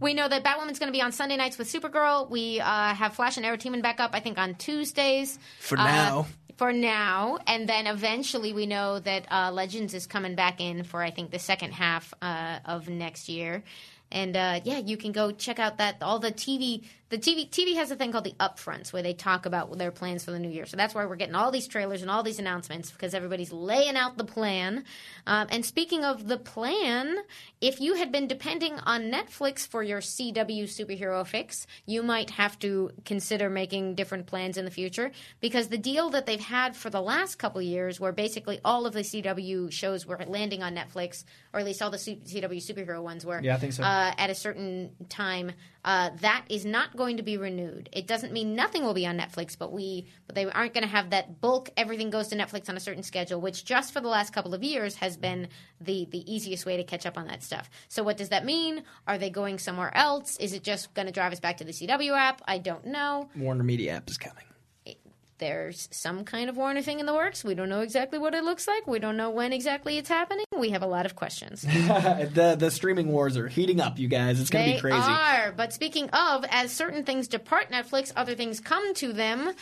We 0.00 0.14
know 0.14 0.26
that 0.28 0.42
Batwoman's 0.42 0.78
going 0.78 0.88
to 0.90 0.96
be 0.96 1.02
on 1.02 1.12
Sunday 1.12 1.36
nights 1.36 1.58
with 1.58 1.70
Supergirl. 1.70 2.30
We 2.30 2.58
uh, 2.58 2.94
have 2.94 3.12
Flash 3.14 3.36
and 3.36 3.44
Arrow 3.44 3.56
teaming 3.58 3.82
back 3.82 4.00
up, 4.00 4.12
I 4.14 4.20
think, 4.20 4.38
on 4.38 4.54
Tuesdays. 4.54 5.38
For 5.58 5.78
Uh, 5.78 5.84
now. 5.84 6.26
For 6.56 6.72
now. 6.72 7.38
And 7.46 7.68
then 7.68 7.86
eventually 7.86 8.54
we 8.54 8.64
know 8.64 8.98
that 8.98 9.26
uh, 9.30 9.50
Legends 9.52 9.92
is 9.92 10.06
coming 10.06 10.36
back 10.36 10.58
in 10.58 10.84
for, 10.84 11.02
I 11.02 11.10
think, 11.10 11.30
the 11.32 11.38
second 11.38 11.72
half 11.72 12.14
uh, 12.22 12.60
of 12.64 12.88
next 12.88 13.28
year. 13.28 13.62
And 14.10 14.34
uh, 14.36 14.60
yeah, 14.64 14.78
you 14.78 14.96
can 14.96 15.12
go 15.12 15.32
check 15.32 15.58
out 15.58 15.76
that 15.78 15.96
all 16.02 16.18
the 16.18 16.32
TV. 16.32 16.84
The 17.10 17.18
TV 17.18 17.50
TV 17.50 17.74
has 17.74 17.90
a 17.90 17.96
thing 17.96 18.12
called 18.12 18.22
the 18.22 18.36
upfronts 18.38 18.92
where 18.92 19.02
they 19.02 19.14
talk 19.14 19.44
about 19.44 19.76
their 19.76 19.90
plans 19.90 20.24
for 20.24 20.30
the 20.30 20.38
new 20.38 20.48
year. 20.48 20.64
So 20.64 20.76
that's 20.76 20.94
why 20.94 21.04
we're 21.06 21.16
getting 21.16 21.34
all 21.34 21.50
these 21.50 21.66
trailers 21.66 22.02
and 22.02 22.10
all 22.10 22.22
these 22.22 22.38
announcements 22.38 22.92
because 22.92 23.14
everybody's 23.14 23.52
laying 23.52 23.96
out 23.96 24.16
the 24.16 24.24
plan. 24.24 24.84
Um, 25.26 25.48
and 25.50 25.66
speaking 25.66 26.04
of 26.04 26.28
the 26.28 26.36
plan, 26.36 27.16
if 27.60 27.80
you 27.80 27.94
had 27.94 28.12
been 28.12 28.28
depending 28.28 28.78
on 28.78 29.10
Netflix 29.10 29.66
for 29.66 29.82
your 29.82 30.00
CW 30.00 30.62
superhero 30.64 31.26
fix, 31.26 31.66
you 31.84 32.04
might 32.04 32.30
have 32.30 32.56
to 32.60 32.92
consider 33.04 33.50
making 33.50 33.96
different 33.96 34.26
plans 34.26 34.56
in 34.56 34.64
the 34.64 34.70
future 34.70 35.10
because 35.40 35.66
the 35.66 35.78
deal 35.78 36.10
that 36.10 36.26
they've 36.26 36.38
had 36.38 36.76
for 36.76 36.90
the 36.90 37.02
last 37.02 37.40
couple 37.40 37.60
years, 37.60 37.98
where 37.98 38.12
basically 38.12 38.60
all 38.64 38.86
of 38.86 38.92
the 38.92 39.00
CW 39.00 39.72
shows 39.72 40.06
were 40.06 40.16
landing 40.28 40.62
on 40.62 40.76
Netflix, 40.76 41.24
or 41.52 41.58
at 41.58 41.66
least 41.66 41.82
all 41.82 41.90
the 41.90 41.96
CW 41.96 42.58
superhero 42.58 43.02
ones 43.02 43.26
were, 43.26 43.40
Yeah, 43.42 43.56
I 43.56 43.58
think 43.58 43.72
so. 43.72 43.82
uh, 43.82 44.12
at 44.16 44.30
a 44.30 44.34
certain 44.36 44.90
time. 45.08 45.50
Uh, 45.84 46.10
that 46.20 46.44
is 46.48 46.64
not 46.64 46.96
going 46.96 47.16
to 47.16 47.22
be 47.22 47.36
renewed. 47.36 47.88
It 47.92 48.06
doesn't 48.06 48.32
mean 48.32 48.54
nothing 48.54 48.82
will 48.82 48.94
be 48.94 49.06
on 49.06 49.18
Netflix, 49.18 49.56
but 49.58 49.72
we 49.72 50.06
but 50.26 50.34
they 50.34 50.44
aren't 50.44 50.74
going 50.74 50.84
to 50.84 50.90
have 50.90 51.10
that 51.10 51.40
bulk. 51.40 51.70
Everything 51.76 52.10
goes 52.10 52.28
to 52.28 52.36
Netflix 52.36 52.68
on 52.68 52.76
a 52.76 52.80
certain 52.80 53.02
schedule, 53.02 53.40
which 53.40 53.64
just 53.64 53.92
for 53.92 54.00
the 54.00 54.08
last 54.08 54.32
couple 54.32 54.54
of 54.54 54.62
years 54.62 54.96
has 54.96 55.16
been 55.16 55.48
the 55.80 56.06
the 56.10 56.30
easiest 56.32 56.66
way 56.66 56.76
to 56.76 56.84
catch 56.84 57.06
up 57.06 57.16
on 57.16 57.26
that 57.28 57.42
stuff. 57.42 57.70
So 57.88 58.02
what 58.02 58.16
does 58.16 58.28
that 58.28 58.44
mean? 58.44 58.82
Are 59.06 59.18
they 59.18 59.30
going 59.30 59.58
somewhere 59.58 59.96
else? 59.96 60.36
Is 60.36 60.52
it 60.52 60.62
just 60.62 60.92
going 60.94 61.06
to 61.06 61.12
drive 61.12 61.32
us 61.32 61.40
back 61.40 61.56
to 61.58 61.64
the 61.64 61.72
CW 61.72 62.16
app? 62.16 62.42
I 62.46 62.58
don't 62.58 62.86
know 62.86 63.30
Warner 63.36 63.64
Media 63.64 63.92
app 63.92 64.10
is 64.10 64.18
coming. 64.18 64.44
There's 65.40 65.88
some 65.90 66.24
kind 66.26 66.50
of 66.50 66.58
Warner 66.58 66.82
thing 66.82 67.00
in 67.00 67.06
the 67.06 67.14
works. 67.14 67.42
We 67.42 67.54
don't 67.54 67.70
know 67.70 67.80
exactly 67.80 68.18
what 68.18 68.34
it 68.34 68.44
looks 68.44 68.68
like. 68.68 68.86
We 68.86 68.98
don't 68.98 69.16
know 69.16 69.30
when 69.30 69.54
exactly 69.54 69.96
it's 69.96 70.10
happening. 70.10 70.44
We 70.54 70.68
have 70.70 70.82
a 70.82 70.86
lot 70.86 71.06
of 71.06 71.16
questions. 71.16 71.62
the 71.62 72.56
the 72.58 72.70
streaming 72.70 73.08
wars 73.08 73.38
are 73.38 73.48
heating 73.48 73.80
up, 73.80 73.98
you 73.98 74.06
guys. 74.06 74.38
It's 74.38 74.50
going 74.50 74.68
to 74.68 74.74
be 74.74 74.80
crazy. 74.80 74.98
are. 74.98 75.50
But 75.52 75.72
speaking 75.72 76.10
of, 76.10 76.44
as 76.50 76.72
certain 76.72 77.04
things 77.04 77.26
depart 77.26 77.70
Netflix, 77.70 78.12
other 78.14 78.34
things 78.34 78.60
come 78.60 78.92
to 78.96 79.14
them. 79.14 79.52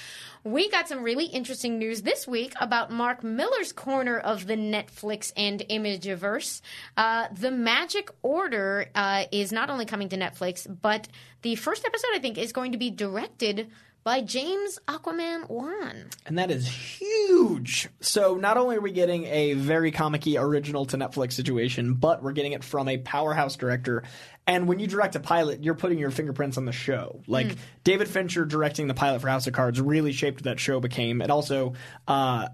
We 0.43 0.69
got 0.69 0.89
some 0.89 1.03
really 1.03 1.27
interesting 1.27 1.79
news 1.79 2.03
this 2.03 2.27
week 2.27 2.55
about 2.61 2.91
Mark 2.91 3.23
Millar's 3.23 3.73
corner 3.73 4.19
of 4.19 4.47
the 4.47 4.57
Netflix 4.57 5.33
and 5.37 5.61
Imageverse. 5.71 6.61
Uh, 6.97 7.29
the 7.33 7.51
Magic 7.51 8.11
Order 8.23 8.91
uh, 8.95 9.25
is 9.31 9.53
not 9.53 9.71
only 9.71 9.85
coming 9.85 10.09
to 10.09 10.17
Netflix, 10.17 10.67
but 10.81 11.09
the 11.43 11.55
first 11.55 11.85
episode, 11.85 12.11
I 12.15 12.19
think, 12.19 12.39
is 12.39 12.53
going 12.53 12.73
to 12.73 12.79
be 12.79 12.91
directed 12.91 13.71
by 14.09 14.23
James 14.23 14.79
Aquaman 14.89 15.51
Wan. 15.51 16.09
And 16.25 16.39
that 16.39 16.51
is 16.51 16.67
huge. 16.67 17.91
So 18.01 18.37
not 18.37 18.57
only 18.57 18.77
are 18.77 18.81
we 18.81 18.91
getting 18.91 19.27
a 19.27 19.53
very 19.53 19.91
comic-y 19.91 20.37
original 20.39 20.87
to 20.87 20.97
Netflix 20.97 21.35
situation, 21.35 21.93
but 21.93 22.23
we're 22.23 22.33
getting 22.33 22.53
it 22.53 22.65
from 22.65 22.89
a 22.89 22.97
powerhouse 22.97 23.57
director. 23.57 24.05
And 24.47 24.67
when 24.67 24.79
you 24.79 24.87
direct 24.87 25.15
a 25.17 25.21
pilot, 25.21 25.63
you're 25.63 25.75
putting 25.75 25.99
your 25.99 26.11
fingerprints 26.11 26.57
on 26.57 26.65
the 26.65 26.73
show. 26.73 27.21
Like 27.27 27.59
David 27.85 28.09
Fincher 28.09 28.47
directing 28.47 28.87
the 28.89 28.95
pilot 28.95 29.21
for 29.21 29.29
House 29.29 29.47
of 29.47 29.53
Cards 29.53 29.79
really 29.79 30.13
shaped 30.13 30.45
that 30.45 30.59
show 30.59 30.81
became. 30.81 31.21
It 31.21 31.29
also 31.29 31.75
uh 32.07 32.49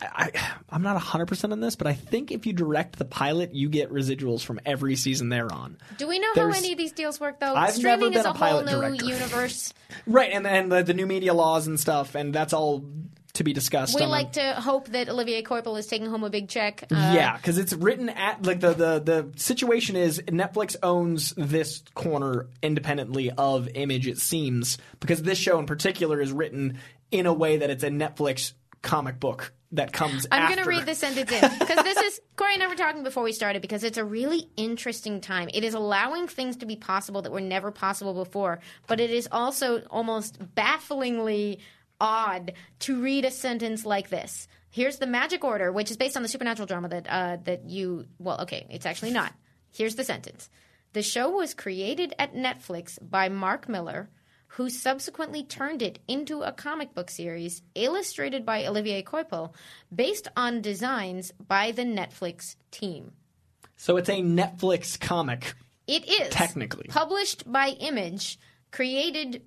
I, 0.00 0.30
I'm 0.68 0.82
not 0.82 1.00
100% 1.00 1.52
on 1.52 1.60
this, 1.60 1.74
but 1.74 1.86
I 1.86 1.94
think 1.94 2.30
if 2.30 2.44
you 2.44 2.52
direct 2.52 2.98
the 2.98 3.04
pilot, 3.06 3.54
you 3.54 3.68
get 3.70 3.90
residuals 3.90 4.42
from 4.44 4.60
every 4.66 4.94
season 4.96 5.30
they're 5.30 5.50
on. 5.52 5.78
Do 5.96 6.06
we 6.06 6.18
know 6.18 6.28
There's- 6.34 6.54
how 6.54 6.58
any 6.62 6.72
of 6.72 6.78
these 6.78 6.92
deals 6.92 7.18
work, 7.18 7.40
though? 7.40 7.54
I've 7.54 7.74
Streaming 7.74 8.00
never 8.00 8.06
is 8.12 8.22
been 8.22 8.26
a, 8.26 8.30
a 8.30 8.34
pilot 8.34 8.68
whole 8.68 8.80
new 8.82 8.96
director. 8.98 9.04
universe. 9.06 9.72
Right, 10.06 10.32
and 10.32 10.46
and 10.46 10.70
the, 10.70 10.82
the 10.82 10.94
new 10.94 11.06
media 11.06 11.32
laws 11.32 11.66
and 11.66 11.80
stuff, 11.80 12.14
and 12.14 12.34
that's 12.34 12.52
all 12.52 12.84
to 13.34 13.44
be 13.44 13.52
discussed. 13.52 13.94
We 13.98 14.04
like 14.06 14.32
to 14.32 14.52
hope 14.54 14.88
that 14.88 15.08
Olivier 15.08 15.42
Coipel 15.42 15.78
is 15.78 15.86
taking 15.86 16.08
home 16.08 16.24
a 16.24 16.30
big 16.30 16.48
check. 16.48 16.84
Uh, 16.90 17.12
yeah, 17.14 17.36
because 17.36 17.56
it's 17.58 17.72
written 17.72 18.08
at 18.08 18.44
like 18.44 18.60
the, 18.60 18.72
the 18.74 19.00
the 19.00 19.32
situation 19.38 19.94
is 19.96 20.20
Netflix 20.26 20.76
owns 20.82 21.32
this 21.36 21.82
corner 21.94 22.48
independently 22.62 23.30
of 23.30 23.68
Image. 23.74 24.06
It 24.06 24.18
seems 24.18 24.76
because 25.00 25.22
this 25.22 25.38
show 25.38 25.58
in 25.58 25.66
particular 25.66 26.20
is 26.20 26.32
written 26.32 26.78
in 27.10 27.26
a 27.26 27.32
way 27.32 27.58
that 27.58 27.70
it's 27.70 27.84
a 27.84 27.88
Netflix 27.90 28.52
comic 28.86 29.18
book 29.18 29.52
that 29.72 29.92
comes. 29.92 30.26
I'm 30.30 30.46
going 30.46 30.62
to 30.62 30.68
read 30.68 30.86
this 30.86 30.98
sentence 30.98 31.30
in 31.30 31.58
because 31.58 31.82
this 31.82 31.98
is 31.98 32.20
Coy 32.36 32.46
and 32.54 32.62
I 32.62 32.68
were 32.68 32.76
talking 32.76 33.02
before 33.02 33.24
we 33.24 33.32
started 33.32 33.60
because 33.60 33.82
it's 33.82 33.98
a 33.98 34.04
really 34.04 34.48
interesting 34.56 35.20
time. 35.20 35.50
It 35.52 35.64
is 35.64 35.74
allowing 35.74 36.28
things 36.28 36.56
to 36.58 36.66
be 36.66 36.76
possible 36.76 37.22
that 37.22 37.32
were 37.32 37.40
never 37.40 37.72
possible 37.72 38.14
before, 38.14 38.60
but 38.86 39.00
it 39.00 39.10
is 39.10 39.28
also 39.30 39.82
almost 39.90 40.38
bafflingly 40.54 41.58
odd 42.00 42.52
to 42.80 43.02
read 43.02 43.24
a 43.24 43.30
sentence 43.30 43.84
like 43.84 44.08
this. 44.08 44.46
Here's 44.70 44.98
the 44.98 45.06
Magic 45.06 45.42
Order, 45.42 45.72
which 45.72 45.90
is 45.90 45.96
based 45.96 46.16
on 46.16 46.22
the 46.22 46.28
supernatural 46.28 46.66
drama 46.66 46.88
that 46.88 47.06
uh, 47.08 47.36
that 47.44 47.68
you. 47.68 48.06
Well, 48.18 48.42
okay, 48.42 48.66
it's 48.70 48.86
actually 48.86 49.10
not. 49.10 49.32
Here's 49.72 49.96
the 49.96 50.04
sentence. 50.04 50.48
The 50.92 51.02
show 51.02 51.30
was 51.30 51.54
created 51.54 52.14
at 52.18 52.34
Netflix 52.34 52.98
by 53.02 53.28
Mark 53.28 53.68
Millar, 53.68 54.08
who 54.48 54.70
subsequently 54.70 55.42
turned 55.42 55.82
it 55.82 55.98
into 56.08 56.42
a 56.42 56.52
comic 56.52 56.94
book 56.94 57.10
series 57.10 57.62
illustrated 57.74 58.46
by 58.46 58.66
Olivier 58.66 59.02
Coipel, 59.02 59.52
based 59.94 60.28
on 60.36 60.62
designs 60.62 61.32
by 61.46 61.72
the 61.72 61.82
Netflix 61.82 62.56
team. 62.70 63.12
So 63.76 63.96
it's 63.96 64.08
a 64.08 64.22
Netflix 64.22 64.98
comic. 64.98 65.54
It 65.86 66.08
is 66.08 66.30
Technically. 66.30 66.86
published 66.88 67.50
by 67.50 67.68
Image, 67.68 68.38
created 68.70 69.42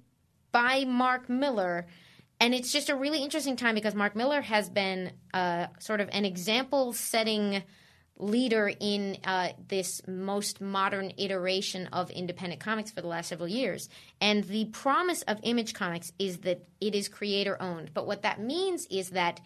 by 0.52 0.86
Mark 0.86 1.30
Millar, 1.30 1.88
and 2.40 2.54
it's 2.54 2.72
just 2.72 2.90
a 2.90 2.96
really 2.96 3.22
interesting 3.22 3.56
time 3.56 3.76
because 3.76 3.96
Mark 3.96 4.16
Millar 4.16 4.42
has 4.42 4.70
been 4.70 5.12
uh, 5.34 5.68
sort 5.80 6.00
of 6.00 6.10
an 6.12 6.24
example-setting 6.24 7.64
leader 8.20 8.72
in 8.80 9.18
uh, 9.24 9.50
this 9.70 10.02
most 10.08 10.60
modern 10.60 11.14
iteration 11.18 11.88
of 11.88 12.12
independent 12.12 12.62
comics 12.62 12.92
for 12.92 13.02
the 13.02 13.08
last 13.08 13.30
several 13.30 13.48
years. 13.48 13.88
And 14.20 14.44
the 14.44 14.66
promise 14.66 15.22
of 15.24 15.40
Image 15.44 15.74
Comics 15.74 16.12
is 16.20 16.40
that 16.40 16.68
it 16.82 16.96
is 16.96 17.08
creator-owned. 17.08 17.92
But 17.94 18.06
what 18.06 18.24
that 18.24 18.42
means 18.42 18.86
is 18.92 19.12
that 19.12 19.40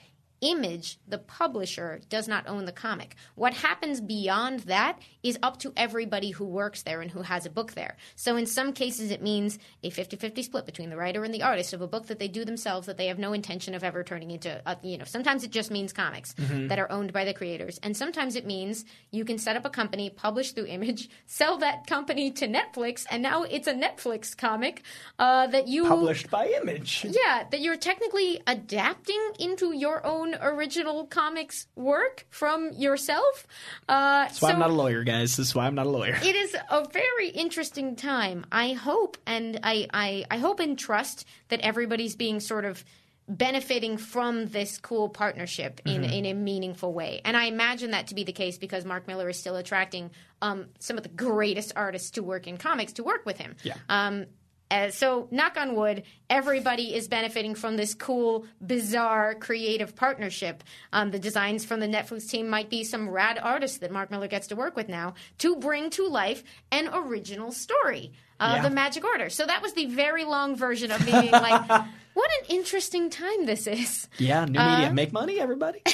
Image, 0.43 0.99
the 1.07 1.17
publisher, 1.17 2.01
does 2.09 2.27
not 2.27 2.47
own 2.47 2.65
the 2.65 2.73
comic. 2.73 3.15
What 3.35 3.53
happens 3.53 4.01
beyond 4.01 4.61
that 4.61 4.99
is 5.23 5.39
up 5.41 5.57
to 5.59 5.71
everybody 5.77 6.31
who 6.31 6.43
works 6.43 6.83
there 6.83 6.99
and 7.01 7.09
who 7.09 7.21
has 7.21 7.45
a 7.45 7.49
book 7.49 7.73
there. 7.73 7.95
So 8.17 8.35
in 8.35 8.45
some 8.45 8.73
cases, 8.73 9.09
it 9.09 9.21
means 9.21 9.57
a 9.83 9.89
50 9.89 10.17
50 10.17 10.43
split 10.43 10.65
between 10.65 10.89
the 10.89 10.97
writer 10.97 11.23
and 11.23 11.33
the 11.33 11.43
artist 11.43 11.71
of 11.71 11.81
a 11.81 11.87
book 11.87 12.07
that 12.07 12.19
they 12.19 12.27
do 12.27 12.43
themselves 12.43 12.87
that 12.87 12.97
they 12.97 13.07
have 13.07 13.17
no 13.17 13.31
intention 13.31 13.73
of 13.73 13.85
ever 13.85 14.03
turning 14.03 14.31
into, 14.31 14.61
a, 14.65 14.77
you 14.83 14.97
know, 14.97 15.05
sometimes 15.05 15.45
it 15.45 15.51
just 15.51 15.71
means 15.71 15.93
comics 15.93 16.35
that 16.67 16.77
are 16.77 16.91
owned 16.91 17.13
by 17.13 17.23
the 17.23 17.33
creators. 17.33 17.79
And 17.81 17.95
sometimes 17.95 18.35
it 18.35 18.45
means 18.45 18.83
you 19.11 19.23
can 19.23 19.37
set 19.37 19.55
up 19.55 19.63
a 19.65 19.69
company, 19.69 20.09
publish 20.09 20.51
through 20.51 20.65
Image, 20.65 21.09
sell 21.25 21.57
that 21.59 21.87
company 21.87 22.31
to 22.31 22.47
Netflix, 22.47 23.05
and 23.09 23.23
now 23.23 23.43
it's 23.43 23.67
a 23.67 23.73
Netflix 23.73 24.35
comic 24.35 24.83
uh, 25.19 25.47
that 25.47 25.69
you. 25.69 25.87
Published 25.87 26.29
by 26.29 26.47
Image. 26.61 27.05
Yeah, 27.09 27.45
that 27.49 27.61
you're 27.61 27.77
technically 27.77 28.41
adapting 28.45 29.21
into 29.39 29.73
your 29.73 30.05
own 30.05 30.32
original 30.41 31.05
comics 31.05 31.67
work 31.75 32.25
from 32.29 32.71
yourself. 32.73 33.47
Uh, 33.87 34.23
That's 34.25 34.41
why 34.41 34.51
I'm 34.51 34.59
not 34.59 34.69
a 34.69 34.73
lawyer, 34.73 35.03
guys. 35.03 35.35
This 35.37 35.47
is 35.49 35.55
why 35.55 35.65
I'm 35.67 35.75
not 35.75 35.85
a 35.85 35.89
lawyer. 35.89 36.15
it 36.23 36.35
is 36.35 36.55
a 36.69 36.87
very 36.91 37.29
interesting 37.29 37.95
time. 37.95 38.45
I 38.51 38.73
hope 38.73 39.17
and 39.25 39.59
I, 39.63 39.87
I, 39.93 40.25
I 40.31 40.37
hope 40.37 40.59
and 40.59 40.77
trust 40.77 41.25
that 41.49 41.59
everybody's 41.61 42.15
being 42.15 42.39
sort 42.39 42.65
of 42.65 42.83
benefiting 43.27 43.97
from 43.97 44.47
this 44.47 44.77
cool 44.77 45.07
partnership 45.07 45.79
in, 45.85 46.01
Mm-hmm. 46.01 46.11
in 46.13 46.25
a 46.25 46.33
meaningful 46.33 46.93
way. 46.93 47.21
And 47.23 47.37
I 47.37 47.45
imagine 47.45 47.91
that 47.91 48.07
to 48.07 48.15
be 48.15 48.25
the 48.25 48.33
case 48.33 48.57
because 48.57 48.83
Mark 48.83 49.07
Millar 49.07 49.29
is 49.29 49.39
still 49.39 49.55
attracting 49.55 50.11
um, 50.41 50.65
some 50.79 50.97
of 50.97 51.03
the 51.03 51.09
greatest 51.09 51.71
artists 51.77 52.11
to 52.11 52.23
work 52.23 52.47
in 52.47 52.57
comics 52.57 52.91
to 52.93 53.03
work 53.03 53.25
with 53.25 53.37
him. 53.37 53.55
Yeah. 53.63 53.75
Um, 53.87 54.25
uh, 54.73 54.89
so, 54.91 55.27
knock 55.31 55.55
on 55.57 55.75
wood, 55.75 56.03
everybody 56.29 56.95
is 56.95 57.07
benefiting 57.07 57.53
from 57.55 57.77
this 57.77 57.93
cool, 57.93 58.45
bizarre, 58.65 59.35
creative 59.35 59.95
partnership. 59.95 60.63
Um, 60.91 61.11
the 61.11 61.19
designs 61.19 61.63
from 61.65 61.79
the 61.79 61.87
Netflix 61.87 62.29
team 62.29 62.49
might 62.49 62.69
be 62.69 62.83
some 62.83 63.09
rad 63.09 63.39
artists 63.41 63.77
that 63.79 63.91
Mark 63.91 64.09
Millar 64.11 64.27
gets 64.27 64.47
to 64.47 64.55
work 64.55 64.75
with 64.75 64.89
now 64.89 65.13
to 65.39 65.55
bring 65.57 65.89
to 65.91 66.07
life 66.07 66.43
an 66.71 66.89
original 66.93 67.51
story. 67.51 68.11
Uh, 68.39 68.53
Yeah. 68.55 68.63
The 68.67 68.75
Magic 68.75 69.05
Order. 69.05 69.29
So 69.29 69.45
that 69.45 69.61
was 69.61 69.73
the 69.73 69.85
very 69.85 70.23
long 70.25 70.55
version 70.55 70.91
of 70.91 71.05
me 71.05 71.11
being 71.11 71.31
like, 71.31 71.69
"What 72.13 72.29
an 72.41 72.45
interesting 72.49 73.09
time 73.09 73.45
this 73.45 73.67
is." 73.67 74.07
Yeah, 74.17 74.43
new 74.45 74.59
Uh, 74.59 74.77
media. 74.79 74.93
Make 74.93 75.13
money, 75.13 75.39
everybody. 75.39 75.81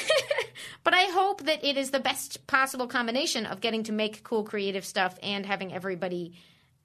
But 0.83 0.93
I 0.93 1.03
hope 1.11 1.43
that 1.43 1.63
it 1.63 1.77
is 1.77 1.91
the 1.91 1.99
best 1.99 2.45
possible 2.47 2.87
combination 2.87 3.45
of 3.45 3.61
getting 3.61 3.83
to 3.83 3.91
make 3.91 4.23
cool 4.23 4.43
creative 4.43 4.85
stuff 4.85 5.13
and 5.21 5.45
having 5.45 5.73
everybody 5.73 6.33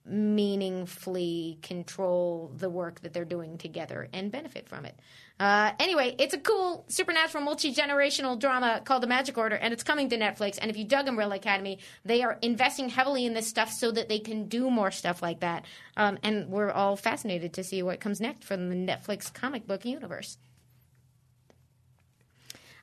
meaningfully 0.06 1.58
control 1.62 2.52
the 2.56 2.68
work 2.68 3.00
that 3.00 3.12
they're 3.12 3.24
doing 3.24 3.56
together 3.56 4.08
and 4.12 4.30
benefit 4.30 4.68
from 4.68 4.84
it. 4.84 4.98
Uh, 5.40 5.72
anyway, 5.80 6.14
it's 6.18 6.34
a 6.34 6.38
cool 6.38 6.84
supernatural 6.88 7.42
multi 7.42 7.74
generational 7.74 8.38
drama 8.38 8.80
called 8.84 9.02
The 9.02 9.06
Magic 9.06 9.36
Order, 9.36 9.56
and 9.56 9.72
it's 9.72 9.82
coming 9.82 10.08
to 10.10 10.18
Netflix. 10.18 10.58
And 10.60 10.70
if 10.70 10.76
you 10.76 10.84
dug 10.84 11.08
Umbrella 11.08 11.36
Academy, 11.36 11.78
they 12.04 12.22
are 12.22 12.38
investing 12.42 12.88
heavily 12.88 13.26
in 13.26 13.34
this 13.34 13.48
stuff 13.48 13.72
so 13.72 13.90
that 13.92 14.08
they 14.08 14.18
can 14.18 14.46
do 14.46 14.70
more 14.70 14.90
stuff 14.90 15.22
like 15.22 15.40
that. 15.40 15.64
Um, 15.96 16.18
and 16.22 16.48
we're 16.50 16.70
all 16.70 16.96
fascinated 16.96 17.54
to 17.54 17.64
see 17.64 17.82
what 17.82 18.00
comes 18.00 18.20
next 18.20 18.44
from 18.44 18.68
the 18.68 18.76
Netflix 18.76 19.32
comic 19.32 19.66
book 19.66 19.84
universe. 19.84 20.38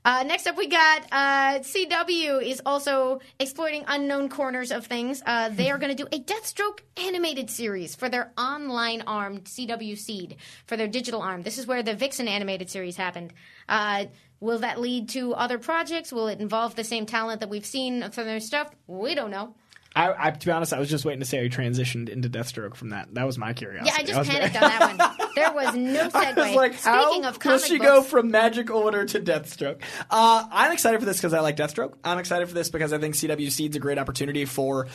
Uh, 0.04 0.24
next 0.24 0.48
up, 0.48 0.58
we 0.58 0.68
got 0.68 1.04
uh, 1.12 1.60
CW 1.60 2.44
is 2.44 2.60
also 2.66 3.20
exploiting 3.40 3.84
unknown 3.88 4.30
corners 4.30 4.72
of 4.72 4.88
things. 4.88 5.22
Uh, 5.26 5.50
they 5.50 5.70
are 5.70 5.78
going 5.78 5.96
to 5.96 6.04
do 6.04 6.08
a 6.12 6.20
Deathstroke 6.20 6.80
animated 6.98 7.52
series 7.52 7.94
for 7.94 8.10
their 8.10 8.32
online 8.36 9.04
arm, 9.04 9.42
CW 9.42 9.96
Seed, 9.96 10.38
for 10.66 10.76
their 10.76 10.88
digital 10.88 11.22
arm. 11.22 11.44
This 11.44 11.60
is 11.60 11.68
where 11.68 11.84
the 11.84 11.94
Vixen 11.94 12.28
animated 12.28 12.70
series 12.70 12.96
happened. 12.96 13.32
Uh, 13.70 14.06
will 14.40 14.60
that 14.60 14.80
lead 14.80 15.10
to 15.10 15.36
other 15.36 15.60
projects? 15.60 16.12
Will 16.12 16.28
it 16.28 16.40
involve 16.40 16.76
the 16.76 16.84
same 16.84 17.06
talent 17.06 17.40
that 17.42 17.50
we've 17.50 17.66
seen 17.66 18.10
from 18.10 18.26
their 18.26 18.40
stuff? 18.40 18.72
We 18.88 19.14
don't 19.14 19.30
know. 19.30 19.54
I, 19.94 20.28
I, 20.28 20.32
to 20.32 20.46
be 20.46 20.52
honest, 20.52 20.72
I 20.72 20.80
was 20.80 20.90
just 20.90 21.04
waiting 21.04 21.20
to 21.20 21.26
say 21.26 21.38
how 21.38 21.44
you 21.44 21.50
transitioned 21.50 22.08
into 22.08 22.30
Deathstroke 22.30 22.76
from 22.76 22.90
that. 22.90 23.14
That 23.14 23.26
was 23.26 23.38
my 23.38 23.52
curiosity. 23.52 23.92
Yeah, 23.94 24.02
I 24.02 24.04
just 24.06 24.20
was- 24.20 24.30
panicked 24.30 24.56
on 24.56 24.62
that 24.62 24.98
one. 25.18 25.28
There 25.36 25.54
was 25.54 25.76
no 25.76 26.10
segue. 26.10 26.16
I 26.16 26.34
was 26.34 26.56
like, 26.56 26.76
how 26.76 27.04
Speaking 27.06 27.26
of 27.26 27.36
will 27.36 27.40
comic 27.40 27.64
she 27.64 27.78
books, 27.78 27.90
go 27.90 28.02
from 28.04 28.32
Magic 28.32 28.70
Order 28.70 29.06
to 29.06 29.20
Deathstroke? 29.22 29.82
Uh, 30.10 30.46
I'm 30.52 30.74
excited 30.74 31.00
for 31.00 31.06
this 31.06 31.18
because 31.18 31.34
I 31.34 31.40
like 31.40 31.56
Deathstroke. 31.56 31.94
I'm 32.04 32.20
excited 32.20 32.50
for 32.50 32.54
this 32.54 32.70
because 32.70 32.92
I 32.92 32.98
think 32.98 33.16
CW 33.16 33.50
Seed's 33.50 33.78
a 33.78 33.80
great 33.80 33.98
opportunity 33.98 34.44
for 34.44 34.88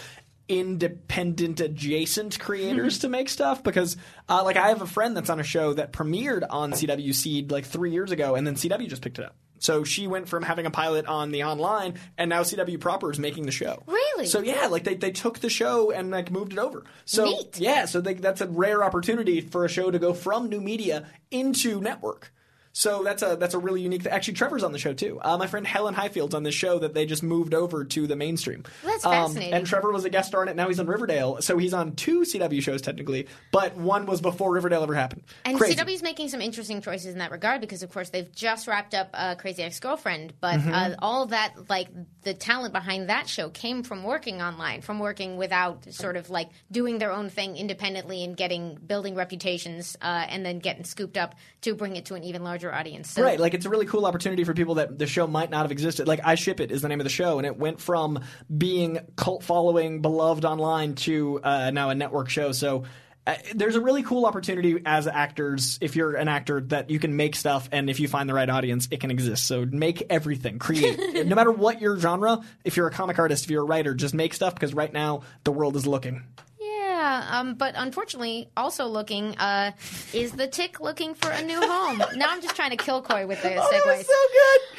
independent 0.49 1.61
adjacent 1.61 2.39
creators 2.39 3.01
to 3.01 3.09
make 3.09 3.29
stuff 3.29 3.63
because 3.63 3.97
uh, 4.29 4.45
like 4.45 4.57
I 4.57 4.69
have 4.69 4.83
a 4.83 4.87
friend 4.87 5.17
that's 5.17 5.31
on 5.31 5.41
a 5.41 5.45
show 5.45 5.73
that 5.75 5.93
premiered 5.93 6.45
on 6.49 6.73
CW 6.73 7.15
Seed 7.15 7.51
like 7.51 7.65
three 7.65 7.93
years 7.93 8.13
ago 8.13 8.35
and 8.35 8.47
then 8.47 8.55
CW 8.55 8.89
just 8.89 9.03
picked 9.03 9.19
it 9.19 9.25
up. 9.25 9.35
So 9.59 9.85
she 9.85 10.07
went 10.07 10.29
from 10.29 10.43
having 10.43 10.67
a 10.67 10.71
pilot 10.71 11.07
on 11.07 11.31
the 11.31 11.45
online 11.45 11.95
and 12.19 12.29
now 12.29 12.43
CW 12.43 12.81
proper 12.81 13.11
is 13.11 13.19
making 13.19 13.47
the 13.47 13.53
show. 13.53 13.83
Really? 13.87 14.27
So 14.27 14.41
yeah, 14.41 14.67
like 14.67 14.85
they, 14.85 14.95
they 14.95 15.11
took 15.11 15.39
the 15.39 15.51
show 15.51 15.91
and 15.91 16.11
like 16.11 16.31
moved 16.31 16.53
it 16.53 16.59
over. 16.59 16.85
So 17.05 17.25
Neat. 17.25 17.59
yeah, 17.59 17.85
so 17.87 18.01
they, 18.01 18.15
that's 18.15 18.41
a 18.41 18.47
rare 18.47 18.85
opportunity 18.85 19.41
for 19.41 19.65
a 19.65 19.69
show 19.69 19.91
to 19.91 19.99
go 19.99 20.13
from 20.13 20.49
new 20.49 20.61
media 20.61 21.07
into 21.31 21.81
network. 21.81 22.33
So 22.79 23.03
that's 23.03 23.23
a 23.23 23.37
that's 23.37 23.55
a 23.55 23.59
really 23.59 23.81
unique. 23.81 24.03
Th- 24.03 24.15
Actually, 24.15 24.35
Trevor's 24.35 24.63
on 24.63 24.73
the 24.73 24.79
show 24.79 24.93
too. 24.93 25.19
Uh, 25.23 25.39
my 25.39 25.47
friend 25.47 25.67
Helen 25.67 25.95
Highfield's 25.95 26.35
on 26.35 26.43
this 26.43 26.55
show 26.55 26.79
that 26.81 26.93
they 26.93 27.07
just 27.07 27.23
moved 27.23 27.55
over 27.55 27.87
to 27.87 28.07
the 28.07 28.17
mainstream. 28.17 28.65
That's 28.85 29.03
Um, 29.07 29.13
fascinating. 29.13 29.55
and 29.55 29.67
Trevor 29.67 29.91
was 29.93 30.05
a 30.05 30.11
guest 30.11 30.29
star 30.29 30.43
on 30.43 30.49
it. 30.49 30.57
Now 30.57 30.69
he's 30.69 30.79
on 30.79 30.87
Riverdale. 30.87 31.41
So 31.41 31.57
he's 31.57 31.73
on 31.73 31.97
two 31.97 32.21
CW 32.27 32.61
shows 32.63 32.83
technically, 32.83 33.29
but 33.51 33.75
one 33.79 34.05
was 34.05 34.21
before 34.21 34.53
Riverdale 34.53 34.83
ever 34.83 34.95
happened. 34.95 35.23
And 35.47 35.57
Crazy. 35.57 35.75
CW's 35.75 36.03
making 36.03 36.29
some 36.29 36.43
interesting 36.43 36.83
choices 36.83 37.07
in 37.15 37.19
that 37.21 37.31
regard 37.31 37.63
because, 37.63 37.83
of 37.83 37.91
course, 37.91 38.11
they've 38.11 38.31
just 38.31 38.67
wrapped 38.69 38.93
up 38.93 39.09
uh, 39.15 39.37
Crazy 39.37 39.63
Ex 39.63 39.81
Girlfriend, 39.81 40.35
but 40.43 40.57
Mm-hmm. 40.61 40.75
uh, 40.75 40.91
all 40.99 41.25
that, 41.29 41.55
like 41.71 41.89
the 42.25 42.35
talent 42.35 42.75
behind 42.75 43.09
that 43.09 43.27
show, 43.27 43.49
came 43.49 43.85
from 43.85 44.03
working 44.05 44.43
online, 44.43 44.83
from 44.83 44.99
working 44.99 45.39
without 45.39 45.91
sort 45.95 46.19
of 46.19 46.29
like 46.29 46.51
doing 46.71 46.99
their 46.99 47.11
own 47.13 47.31
thing 47.31 47.57
independently 47.57 48.23
and 48.23 48.37
getting 48.37 48.75
building 48.75 49.15
reputations, 49.15 49.97
uh, 50.03 50.27
and 50.29 50.45
then 50.45 50.59
getting 50.59 50.85
scooped 50.85 51.17
up 51.17 51.35
to 51.63 51.75
bring 51.75 51.97
it 51.97 52.05
to 52.05 52.15
an 52.15 52.23
even 52.23 52.45
larger 52.45 52.66
audience. 52.75 53.11
So, 53.11 53.23
Right, 53.23 53.39
like 53.39 53.55
it's 53.55 53.67
a 53.67 53.71
really 53.71 53.87
cool 53.87 54.07
opportunity 54.07 54.45
for 54.45 54.55
people 54.55 54.77
that 54.77 54.99
the 54.99 55.07
show 55.07 55.27
might 55.27 55.51
not 55.51 55.63
have 55.63 55.73
existed. 55.73 56.07
Like 56.07 56.21
I 56.25 56.35
Ship 56.35 56.59
It 56.61 56.71
is 56.71 56.83
the 56.83 56.89
name 56.89 57.01
of 57.01 57.05
the 57.05 57.11
show, 57.11 57.39
and 57.39 57.47
it 57.47 57.57
went 57.57 57.81
from 57.81 58.21
being 58.57 58.99
cult 59.17 59.43
following, 59.43 60.03
beloved 60.03 60.45
online 60.45 60.95
to 60.97 61.41
uh, 61.43 61.71
now 61.71 61.91
a 61.91 61.95
network 61.95 62.29
show. 62.29 62.53
So 62.53 62.85
uh, 63.27 63.35
there's 63.55 63.75
a 63.75 63.81
really 63.81 64.05
cool 64.05 64.25
opportunity 64.25 64.81
as 64.87 65.09
actors, 65.09 65.79
if 65.81 65.97
you're 65.97 66.15
an 66.15 66.29
actor, 66.29 66.61
that 66.61 66.91
you 66.91 67.01
can 67.01 67.17
make 67.17 67.35
stuff, 67.35 67.69
and 67.73 67.91
if 67.91 67.99
you 67.99 68.07
find 68.07 68.29
the 68.29 68.35
right 68.35 68.49
audience, 68.49 68.87
it 68.93 69.01
can 69.01 69.11
exist. 69.11 69.47
So 69.47 69.67
make 69.67 70.05
everything, 70.09 70.61
create, 70.61 70.99
no 71.27 71.35
matter 71.35 71.51
what 71.51 71.81
your 71.81 71.99
genre. 71.99 72.41
If 72.65 72.77
you're 72.77 72.87
a 72.87 72.93
comic 72.93 73.19
artist, 73.19 73.45
if 73.45 73.51
you're 73.51 73.63
a 73.63 73.67
writer, 73.67 73.95
just 73.95 74.15
make 74.15 74.33
stuff 74.33 74.55
because 74.55 74.75
right 74.75 74.93
now 74.93 75.23
the 75.43 75.51
world 75.51 75.75
is 75.75 75.87
looking. 75.87 76.23
Yeah, 77.07 77.39
um, 77.41 77.55
but 77.55 77.75
unfortunately, 77.77 78.49
also 78.57 78.87
looking 78.87 79.37
uh, 79.39 79.73
is 80.13 80.33
the 80.33 80.47
tick 80.49 80.81
looking 80.81 81.15
for 81.15 81.31
a 81.31 81.41
new 81.43 81.61
home. 81.61 81.99
now 82.17 82.31
I'm 82.31 82.43
just 82.43 82.57
trying 82.57 82.71
to 82.71 82.77
kill 82.77 83.01
Coy 83.01 83.27
with 83.27 83.41
the 83.43 83.55
Oh, 83.57 83.71
segues. 83.73 84.05
so 84.05 84.15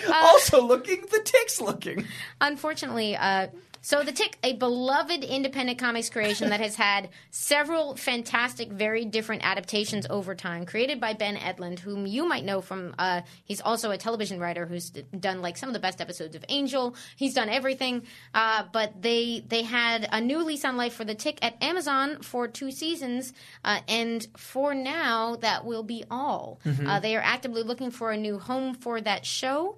good. 0.05 0.09
Uh, 0.11 0.15
also 0.23 0.61
looking, 0.61 1.01
the 1.09 1.21
tick's 1.23 1.61
looking. 1.61 2.05
Unfortunately, 2.41 3.15
uh, 3.15 3.47
so 3.87 4.03
the 4.03 4.11
Tick, 4.11 4.37
a 4.43 4.51
beloved 4.51 5.23
independent 5.23 5.79
comics 5.79 6.09
creation 6.09 6.49
that 6.49 6.59
has 6.59 6.75
had 6.75 7.07
several 7.31 7.95
fantastic, 7.95 8.69
very 8.69 9.05
different 9.05 9.45
adaptations 9.45 10.05
over 10.09 10.35
time, 10.35 10.65
created 10.65 10.99
by 10.99 11.13
Ben 11.13 11.37
Edlund, 11.37 11.79
whom 11.79 12.05
you 12.05 12.27
might 12.27 12.43
know 12.43 12.59
from. 12.59 12.93
Uh, 12.99 13.21
he's 13.45 13.61
also 13.61 13.91
a 13.91 13.97
television 13.97 14.41
writer 14.41 14.65
who's 14.65 14.89
done 14.89 15.41
like 15.41 15.55
some 15.55 15.69
of 15.69 15.73
the 15.73 15.79
best 15.79 16.01
episodes 16.01 16.35
of 16.35 16.43
Angel. 16.49 16.97
He's 17.15 17.33
done 17.33 17.47
everything, 17.47 18.03
uh, 18.33 18.65
but 18.73 19.01
they 19.01 19.45
they 19.47 19.63
had 19.63 20.09
a 20.11 20.19
new 20.19 20.43
lease 20.43 20.65
on 20.65 20.75
life 20.75 20.93
for 20.93 21.05
the 21.05 21.15
Tick 21.15 21.39
at 21.41 21.55
Amazon 21.63 22.21
for 22.21 22.49
two 22.49 22.71
seasons, 22.71 23.31
uh, 23.63 23.79
and 23.87 24.27
for 24.35 24.73
now 24.73 25.37
that 25.37 25.63
will 25.63 25.83
be 25.83 26.03
all. 26.11 26.59
Uh, 26.89 26.99
they 26.99 27.15
are 27.15 27.23
actively 27.23 27.63
looking 27.63 27.91
for 27.91 28.11
a 28.11 28.17
new 28.17 28.37
home 28.37 28.73
for 28.73 28.99
that 28.99 29.25
show. 29.25 29.77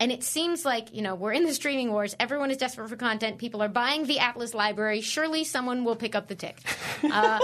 And 0.00 0.12
it 0.12 0.22
seems 0.22 0.64
like, 0.64 0.94
you 0.94 1.02
know, 1.02 1.14
we're 1.16 1.32
in 1.32 1.44
the 1.44 1.52
streaming 1.54 1.90
wars. 1.90 2.14
Everyone 2.20 2.50
is 2.50 2.56
desperate 2.56 2.88
for 2.88 2.96
content. 2.96 3.38
People 3.38 3.62
are 3.62 3.68
buying 3.68 4.06
the 4.06 4.20
Atlas 4.20 4.54
library. 4.54 5.00
Surely 5.00 5.42
someone 5.44 5.84
will 5.84 5.96
pick 5.96 6.14
up 6.14 6.28
the 6.28 6.34
tick. 6.36 6.58
Uh, 7.02 7.38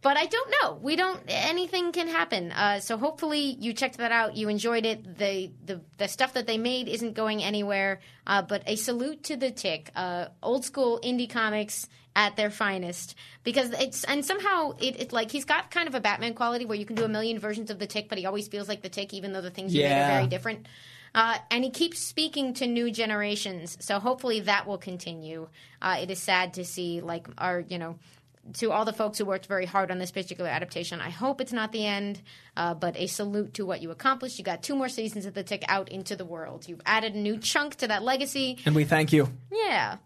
but 0.00 0.16
I 0.16 0.26
don't 0.26 0.52
know. 0.60 0.74
We 0.82 0.96
don't. 0.96 1.20
Anything 1.28 1.92
can 1.92 2.08
happen. 2.08 2.50
Uh, 2.50 2.80
so 2.80 2.96
hopefully 2.98 3.56
you 3.60 3.72
checked 3.72 3.98
that 3.98 4.10
out. 4.10 4.36
You 4.36 4.48
enjoyed 4.48 4.84
it. 4.84 5.16
The 5.18 5.52
the, 5.64 5.80
the 5.98 6.08
stuff 6.08 6.32
that 6.34 6.48
they 6.48 6.58
made 6.58 6.88
isn't 6.88 7.14
going 7.14 7.42
anywhere. 7.44 8.00
Uh, 8.26 8.42
but 8.42 8.64
a 8.66 8.74
salute 8.74 9.22
to 9.24 9.36
the 9.36 9.52
tick. 9.52 9.90
Uh, 9.94 10.26
old 10.42 10.64
school 10.64 10.98
indie 11.04 11.30
comics 11.30 11.88
at 12.16 12.34
their 12.36 12.50
finest 12.50 13.14
because 13.44 13.70
it's 13.70 14.02
and 14.04 14.24
somehow 14.24 14.72
it, 14.80 15.00
it 15.00 15.12
like 15.12 15.30
he's 15.30 15.44
got 15.44 15.70
kind 15.70 15.86
of 15.86 15.94
a 15.94 16.00
Batman 16.00 16.34
quality 16.34 16.64
where 16.66 16.76
you 16.76 16.84
can 16.84 16.96
do 16.96 17.04
a 17.04 17.08
million 17.08 17.38
versions 17.38 17.70
of 17.70 17.78
the 17.78 17.86
tick, 17.86 18.08
but 18.08 18.18
he 18.18 18.26
always 18.26 18.48
feels 18.48 18.66
like 18.68 18.82
the 18.82 18.88
tick, 18.88 19.14
even 19.14 19.32
though 19.32 19.40
the 19.40 19.50
things 19.50 19.72
you 19.72 19.82
made 19.82 19.88
Yeah. 19.90 20.06
are 20.08 20.16
very 20.18 20.26
different. 20.26 20.66
Uh, 21.14 21.36
and 21.50 21.62
he 21.62 21.70
keeps 21.70 21.98
speaking 21.98 22.54
to 22.54 22.66
new 22.66 22.90
generations, 22.90 23.76
so 23.80 23.98
hopefully 23.98 24.40
that 24.40 24.66
will 24.66 24.78
continue. 24.78 25.48
Uh, 25.80 25.98
it 26.00 26.10
is 26.10 26.18
sad 26.18 26.54
to 26.54 26.64
see, 26.64 27.00
like, 27.00 27.26
our, 27.36 27.60
you 27.60 27.78
know, 27.78 27.98
to 28.54 28.72
all 28.72 28.84
the 28.84 28.92
folks 28.92 29.18
who 29.18 29.24
worked 29.24 29.46
very 29.46 29.66
hard 29.66 29.90
on 29.90 29.98
this 29.98 30.10
particular 30.10 30.50
adaptation. 30.50 31.00
I 31.00 31.10
hope 31.10 31.40
it's 31.40 31.52
not 31.52 31.70
the 31.70 31.86
end, 31.86 32.20
uh, 32.56 32.74
but 32.74 32.96
a 32.96 33.06
salute 33.06 33.54
to 33.54 33.66
what 33.66 33.80
you 33.82 33.90
accomplished. 33.90 34.38
You 34.38 34.44
got 34.44 34.62
two 34.62 34.74
more 34.74 34.88
seasons 34.88 35.26
of 35.26 35.34
The 35.34 35.42
Tick 35.42 35.64
out 35.68 35.88
into 35.88 36.16
the 36.16 36.24
world. 36.24 36.68
You've 36.68 36.80
added 36.84 37.14
a 37.14 37.18
new 37.18 37.38
chunk 37.38 37.76
to 37.76 37.88
that 37.88 38.02
legacy. 38.02 38.58
And 38.64 38.74
we 38.74 38.84
thank 38.84 39.12
you. 39.12 39.28
Yeah. 39.50 39.98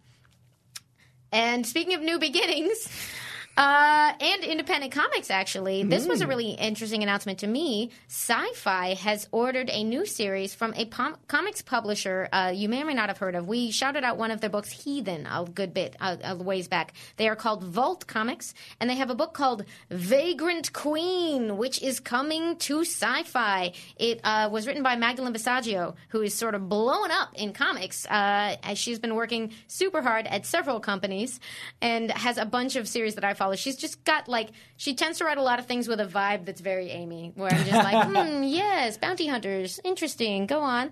And 1.33 1.67
speaking 1.67 1.95
of 1.95 2.03
new 2.03 2.19
beginnings, 2.19 2.89
uh, 3.57 4.13
and 4.21 4.45
independent 4.45 4.93
comics, 4.93 5.31
actually, 5.31 5.83
this 5.83 6.07
was 6.07 6.21
a 6.21 6.27
really 6.27 6.51
interesting 6.51 7.03
announcement 7.03 7.39
to 7.39 7.47
me. 7.47 7.91
Sci 8.07 8.53
Fi 8.53 8.95
has 8.95 9.29
ordered 9.33 9.71
a 9.71 9.83
new 9.83 10.05
series 10.05 10.55
from 10.55 10.75
a 10.75 10.85
pom- 10.85 11.17
comics 11.27 11.63
publisher 11.63 12.29
uh, 12.33 12.53
you 12.55 12.69
may 12.69 12.83
or 12.83 12.85
may 12.85 12.93
not 12.93 13.09
have 13.09 13.17
heard 13.17 13.35
of. 13.35 13.49
We 13.49 13.71
shouted 13.71 14.05
out 14.05 14.19
one 14.19 14.31
of 14.31 14.43
their 14.43 14.51
books, 14.51 14.71
Heathen, 14.71 15.27
a 15.27 15.45
good 15.45 15.73
bit, 15.73 15.97
uh, 16.01 16.17
a 16.23 16.37
ways 16.37 16.69
back. 16.69 16.93
They 17.17 17.29
are 17.29 17.37
called 17.37 17.65
Vault 17.65 18.07
Comics, 18.07 18.53
and 18.79 18.91
they 18.91 18.97
have 18.97 19.09
a 19.09 19.15
book 19.15 19.33
called 19.33 19.65
Vagrant 19.91 20.75
Queen, 20.75 21.57
which 21.57 21.81
is 21.83 21.99
coming 21.99 22.57
to 22.57 22.81
sci 22.83 23.23
fi. 23.23 23.73
It 23.97 24.21
uh, 24.23 24.51
was 24.53 24.67
written 24.67 24.83
by 24.83 24.97
Magdalene 24.97 25.33
Visaggio, 25.33 25.95
who 26.11 26.21
is 26.21 26.35
sort 26.35 26.55
of 26.55 26.69
blowing 26.69 27.11
up 27.11 27.31
in 27.35 27.55
comics, 27.55 28.05
uh, 28.05 28.57
as 28.63 28.77
she's 28.77 28.99
been 28.99 29.15
working 29.15 29.53
super 29.67 30.03
hard 30.03 30.27
at 30.27 30.45
several 30.45 30.79
companies 30.79 31.41
and 31.81 32.11
has 32.11 32.37
a 32.37 32.45
bunch 32.45 32.77
of 32.77 32.87
series 32.87 33.15
that 33.15 33.25
I 33.25 33.33
follow. 33.33 33.46
She's 33.55 33.77
just 33.77 34.05
got 34.05 34.29
like, 34.29 34.51
she 34.77 34.95
tends 34.95 35.19
to 35.19 35.25
write 35.25 35.39
a 35.39 35.43
lot 35.43 35.59
of 35.59 35.67
things 35.67 35.89
with 35.89 36.01
a 36.01 36.07
vibe 36.07 36.45
that's 36.45 36.61
very 36.61 36.91
Amy, 36.91 37.33
where 37.35 37.53
I'm 37.53 37.65
just 37.65 37.73
like, 37.73 38.07
hmm, 38.09 38.43
yes, 38.43 38.97
bounty 38.97 39.27
hunters, 39.27 39.79
interesting, 39.85 40.47
go 40.47 40.61
on. 40.61 40.91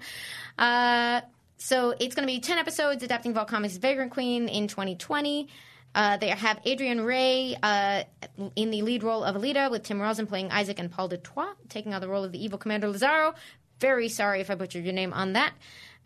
Uh, 0.58 1.22
so 1.56 1.94
it's 1.98 2.14
going 2.14 2.26
to 2.26 2.32
be 2.32 2.40
10 2.40 2.58
episodes 2.58 3.02
adapting 3.02 3.32
Vault 3.34 3.48
Comics' 3.48 3.76
Vagrant 3.76 4.12
Queen 4.12 4.48
in 4.48 4.68
2020. 4.68 5.48
Uh, 5.94 6.16
they 6.16 6.28
have 6.28 6.60
Adriyan 6.64 7.06
Rae 7.06 7.56
uh, 7.62 8.02
in 8.56 8.70
the 8.70 8.82
lead 8.82 9.04
role 9.04 9.22
of 9.22 9.36
Alita, 9.36 9.70
with 9.70 9.84
Tim 9.84 10.00
Rozon 10.00 10.26
playing 10.26 10.50
Isaac 10.50 10.78
and 10.78 10.90
Paul 10.90 11.08
Du 11.08 11.16
Toit 11.16 11.54
taking 11.68 11.94
on 11.94 12.00
the 12.00 12.08
role 12.08 12.24
of 12.24 12.32
the 12.32 12.44
evil 12.44 12.58
Commander 12.58 12.88
Lazaro. 12.88 13.34
Very 13.80 14.08
sorry 14.08 14.40
if 14.40 14.50
I 14.50 14.56
butchered 14.56 14.84
your 14.84 14.92
name 14.92 15.12
on 15.12 15.34
that. 15.34 15.52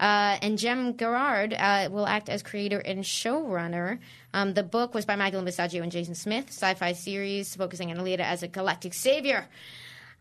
Uh, 0.01 0.38
and 0.42 0.59
Jem 0.59 0.92
Garrard 0.92 1.55
uh, 1.55 1.88
will 1.90 2.07
act 2.07 2.28
as 2.28 2.42
creator 2.42 2.78
and 2.78 3.03
showrunner. 3.03 3.99
Um, 4.32 4.55
the 4.55 4.62
book 4.62 4.94
was 4.94 5.05
by 5.05 5.16
Magdalene 5.16 5.46
Visaggio 5.46 5.82
and 5.82 5.90
Jason 5.90 6.14
Smith, 6.14 6.49
sci-fi 6.49 6.92
series 6.92 7.55
focusing 7.57 7.90
on 7.90 7.96
Alita 7.96 8.20
as 8.20 8.42
a 8.42 8.49
galactic 8.49 8.94
savior. 8.94 9.49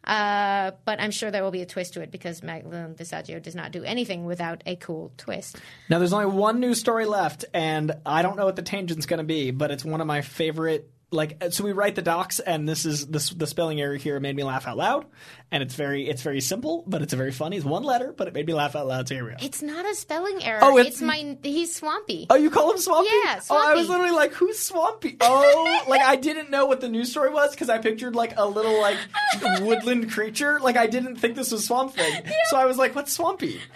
Uh, 0.04 0.72
but 0.86 1.02
I'm 1.02 1.12
sure 1.12 1.30
there 1.32 1.44
will 1.44 1.52
be 1.52 1.62
a 1.62 1.66
twist 1.66 1.94
to 1.96 2.02
it 2.02 2.12
because 2.12 2.42
Magdalene 2.42 2.96
Visaggio 2.96 3.42
does 3.42 3.56
not 3.56 3.72
do 3.72 3.84
anything 3.84 4.26
without 4.26 4.64
a 4.66 4.78
cool 4.78 5.12
twist. 5.18 5.58
Now, 5.90 6.00
there's 6.00 6.14
only 6.14 6.28
one 6.28 6.62
news 6.62 6.80
story 6.80 7.06
left, 7.06 7.44
and 7.54 7.92
I 8.06 8.22
don't 8.22 8.38
know 8.38 8.46
what 8.46 8.56
the 8.56 8.62
tangent's 8.62 9.06
going 9.06 9.18
to 9.18 9.26
be, 9.26 9.52
but 9.52 9.70
it's 9.70 9.84
one 9.84 10.00
of 10.00 10.08
my 10.08 10.22
favorite. 10.22 10.90
Like, 11.10 11.42
uh, 11.42 11.52
so 11.52 11.64
we 11.64 11.72
write 11.72 11.96
the 11.96 12.02
docs, 12.02 12.42
and 12.42 12.68
this 12.68 12.86
is 12.86 13.08
this 13.08 13.30
the 13.30 13.48
spelling 13.48 13.80
error 13.80 13.96
here 13.96 14.20
made 14.20 14.36
me 14.36 14.44
laugh 14.44 14.68
out 14.68 14.76
loud, 14.76 15.06
and 15.52 15.64
it's 15.64 15.74
very 15.74 16.10
it's 16.10 16.22
very 16.22 16.42
simple, 16.42 16.84
but 16.86 17.02
it's 17.02 17.14
very 17.14 17.32
funny. 17.32 17.56
It's 17.56 17.66
one 17.66 17.84
letter, 17.84 18.12
but 18.12 18.28
it 18.28 18.34
made 18.34 18.46
me 18.46 18.54
laugh 18.54 18.76
out 18.76 18.88
loud. 18.88 19.08
So 19.08 19.16
here 19.16 19.24
we 19.24 19.32
go. 19.32 19.38
It's 19.40 19.62
not 19.62 19.86
a 19.86 19.96
spelling 19.96 20.44
error. 20.44 20.60
Oh, 20.62 20.78
it's- 20.78 20.96
it's, 20.96 21.02
my 21.02 21.38
he's 21.44 21.74
swampy. 21.74 22.28
Oh, 22.30 22.36
you 22.36 22.50
call 22.50 22.72
him 22.72 22.78
Swampy? 22.78 23.10
Yeah, 23.24 23.40
Oh, 23.50 23.56
I 23.58 23.74
was 23.74 23.88
literally 23.88 24.12
like, 24.12 24.34
who's 24.34 24.60
Swampy? 24.60 25.16
Oh, 25.22 25.84
like 25.88 26.02
I 26.02 26.18
didn't 26.18 26.50
know 26.50 26.66
what 26.66 26.82
the 26.82 26.90
news 26.90 27.10
story 27.10 27.30
was 27.30 27.52
because 27.52 27.70
I 27.70 27.78
pictured 27.78 28.14
like 28.14 28.34
a 28.36 28.46
little 28.46 28.82
like 28.82 28.98
woodland 29.62 30.12
creature. 30.12 30.60
Like 30.60 30.76
I 30.76 30.88
didn't 30.88 31.16
think 31.16 31.36
this 31.36 31.54
was 31.54 31.64
Swamp 31.66 31.94
Thing, 31.94 32.22
so 32.50 32.58
I 32.58 32.66
was 32.66 32.78
like, 32.78 32.96
what's 32.96 33.14
Swampy? 33.14 33.62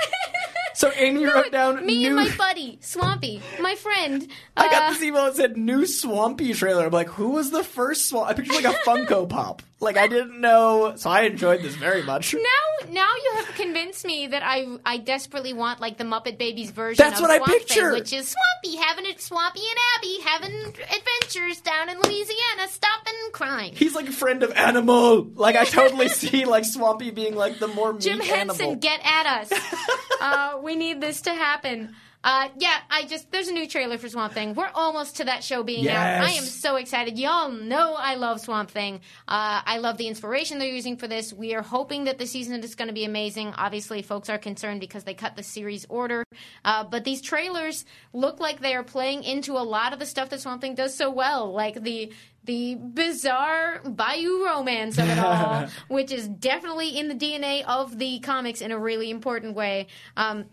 So 0.81 0.91
Amy 0.95 1.27
wrote 1.27 1.51
down 1.51 1.85
Me 1.85 1.99
new. 1.99 2.07
and 2.07 2.15
my 2.15 2.35
buddy 2.35 2.79
Swampy, 2.81 3.39
my 3.59 3.75
friend. 3.75 4.27
I 4.57 4.67
got 4.67 4.81
uh, 4.81 4.93
this 4.93 5.03
email 5.03 5.25
that 5.25 5.35
said 5.35 5.55
new 5.55 5.85
Swampy 5.85 6.55
trailer. 6.55 6.87
I'm 6.87 6.91
like, 6.91 7.09
who 7.09 7.29
was 7.29 7.51
the 7.51 7.63
first 7.63 8.09
Swamp? 8.09 8.27
I 8.27 8.33
pictured 8.33 8.55
like 8.55 8.65
a 8.65 8.79
Funko 8.79 9.29
Pop. 9.29 9.61
Like 9.81 9.97
I 9.97 10.05
didn't 10.07 10.39
know, 10.39 10.93
so 10.95 11.09
I 11.09 11.21
enjoyed 11.23 11.63
this 11.63 11.73
very 11.75 12.03
much. 12.03 12.35
Now, 12.35 12.87
now 12.89 13.09
you 13.23 13.31
have 13.37 13.55
convinced 13.55 14.05
me 14.05 14.27
that 14.27 14.43
I 14.45 14.77
I 14.85 14.97
desperately 14.97 15.53
want 15.53 15.79
like 15.81 15.97
the 15.97 16.03
Muppet 16.03 16.37
Babies 16.37 16.69
version. 16.69 17.03
That's 17.03 17.19
of 17.19 17.23
what 17.23 17.31
I 17.31 17.37
Swamp 17.37 17.51
Thing, 17.51 17.59
picture. 17.67 17.91
which 17.93 18.13
is 18.13 18.27
Swampy 18.33 18.77
having 18.77 19.05
it, 19.07 19.19
Swampy 19.19 19.61
and 19.61 19.79
Abby 19.97 20.19
having 20.23 20.73
adventures 20.83 21.61
down 21.61 21.89
in 21.89 21.97
Louisiana, 21.99 22.67
stopping 22.69 23.13
crime. 23.33 23.71
He's 23.73 23.95
like 23.95 24.07
a 24.07 24.11
friend 24.11 24.43
of 24.43 24.51
Animal. 24.51 25.23
Like 25.33 25.55
I 25.55 25.65
totally 25.65 26.07
see 26.21 26.45
like 26.45 26.63
Swampy 26.65 27.09
being 27.09 27.35
like 27.35 27.57
the 27.57 27.67
more 27.67 27.93
Jim 27.97 28.19
Henson, 28.19 28.61
animal. 28.61 28.75
get 28.75 29.01
at 29.03 29.25
us. 29.25 29.51
uh, 30.21 30.59
we 30.61 30.75
need 30.75 31.01
this 31.01 31.21
to 31.21 31.31
happen. 31.33 31.95
Uh, 32.23 32.49
yeah, 32.57 32.77
I 32.89 33.05
just 33.05 33.31
there's 33.31 33.47
a 33.47 33.53
new 33.53 33.67
trailer 33.67 33.97
for 33.97 34.07
Swamp 34.07 34.33
Thing. 34.33 34.53
We're 34.53 34.69
almost 34.75 35.17
to 35.17 35.25
that 35.25 35.43
show 35.43 35.63
being 35.63 35.89
out. 35.89 36.23
I 36.23 36.31
am 36.31 36.43
so 36.43 36.75
excited. 36.75 37.17
Y'all 37.17 37.49
know 37.49 37.95
I 37.97 38.15
love 38.15 38.41
Swamp 38.41 38.69
Thing. 38.69 39.01
Uh, 39.27 39.61
I 39.65 39.79
love 39.79 39.97
the 39.97 40.07
inspiration 40.07 40.59
they're 40.59 40.69
using 40.69 40.97
for 40.97 41.07
this. 41.07 41.33
We 41.33 41.55
are 41.55 41.63
hoping 41.63 42.03
that 42.03 42.19
the 42.19 42.27
season 42.27 42.63
is 42.63 42.75
going 42.75 42.89
to 42.89 42.93
be 42.93 43.05
amazing. 43.05 43.53
Obviously, 43.57 44.01
folks 44.03 44.29
are 44.29 44.37
concerned 44.37 44.81
because 44.81 45.03
they 45.03 45.15
cut 45.15 45.35
the 45.35 45.43
series 45.43 45.85
order, 45.89 46.23
uh, 46.63 46.83
but 46.83 47.03
these 47.03 47.21
trailers 47.21 47.85
look 48.13 48.39
like 48.39 48.59
they 48.59 48.75
are 48.75 48.83
playing 48.83 49.23
into 49.23 49.53
a 49.53 49.63
lot 49.63 49.93
of 49.93 49.99
the 49.99 50.05
stuff 50.05 50.29
that 50.29 50.41
Swamp 50.41 50.61
Thing 50.61 50.75
does 50.75 50.95
so 50.95 51.09
well, 51.09 51.51
like 51.51 51.81
the 51.81 52.11
the 52.43 52.75
bizarre 52.75 53.81
Bayou 53.83 54.45
romance 54.45 54.97
of 54.97 55.09
it 55.09 55.19
all, 55.23 55.67
which 55.87 56.11
is 56.11 56.27
definitely 56.27 56.97
in 56.97 57.07
the 57.07 57.15
DNA 57.15 57.63
of 57.65 57.97
the 57.97 58.19
comics 58.19 58.61
in 58.61 58.71
a 58.71 58.79
really 58.79 59.09
important 59.09 59.55
way. 59.55 59.87
Um, 60.17 60.45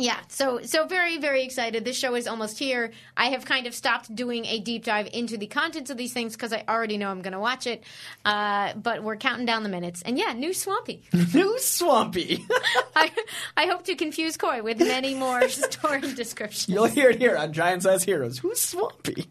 yeah, 0.00 0.20
so 0.28 0.62
so 0.62 0.86
very 0.86 1.18
very 1.18 1.42
excited. 1.42 1.84
This 1.84 1.98
show 1.98 2.14
is 2.14 2.28
almost 2.28 2.56
here. 2.56 2.92
I 3.16 3.30
have 3.30 3.44
kind 3.44 3.66
of 3.66 3.74
stopped 3.74 4.14
doing 4.14 4.46
a 4.46 4.60
deep 4.60 4.84
dive 4.84 5.08
into 5.12 5.36
the 5.36 5.48
contents 5.48 5.90
of 5.90 5.96
these 5.96 6.12
things 6.12 6.34
because 6.34 6.52
I 6.52 6.62
already 6.68 6.98
know 6.98 7.10
I'm 7.10 7.20
going 7.20 7.32
to 7.32 7.40
watch 7.40 7.66
it. 7.66 7.82
Uh, 8.24 8.74
but 8.74 9.02
we're 9.02 9.16
counting 9.16 9.44
down 9.44 9.64
the 9.64 9.68
minutes, 9.68 10.02
and 10.02 10.16
yeah, 10.16 10.32
new 10.34 10.54
Swampy. 10.54 11.02
New 11.34 11.58
Swampy. 11.58 12.46
I 12.96 13.10
I 13.56 13.66
hope 13.66 13.84
to 13.86 13.96
confuse 13.96 14.36
Coy 14.36 14.62
with 14.62 14.78
many 14.78 15.16
more 15.16 15.48
story 15.48 16.00
descriptions. 16.00 16.68
You'll 16.68 16.84
hear 16.84 17.10
it 17.10 17.18
here 17.18 17.36
on 17.36 17.52
Giant 17.52 17.82
Size 17.82 18.04
Heroes. 18.04 18.38
Who's 18.38 18.60
Swampy? 18.60 19.26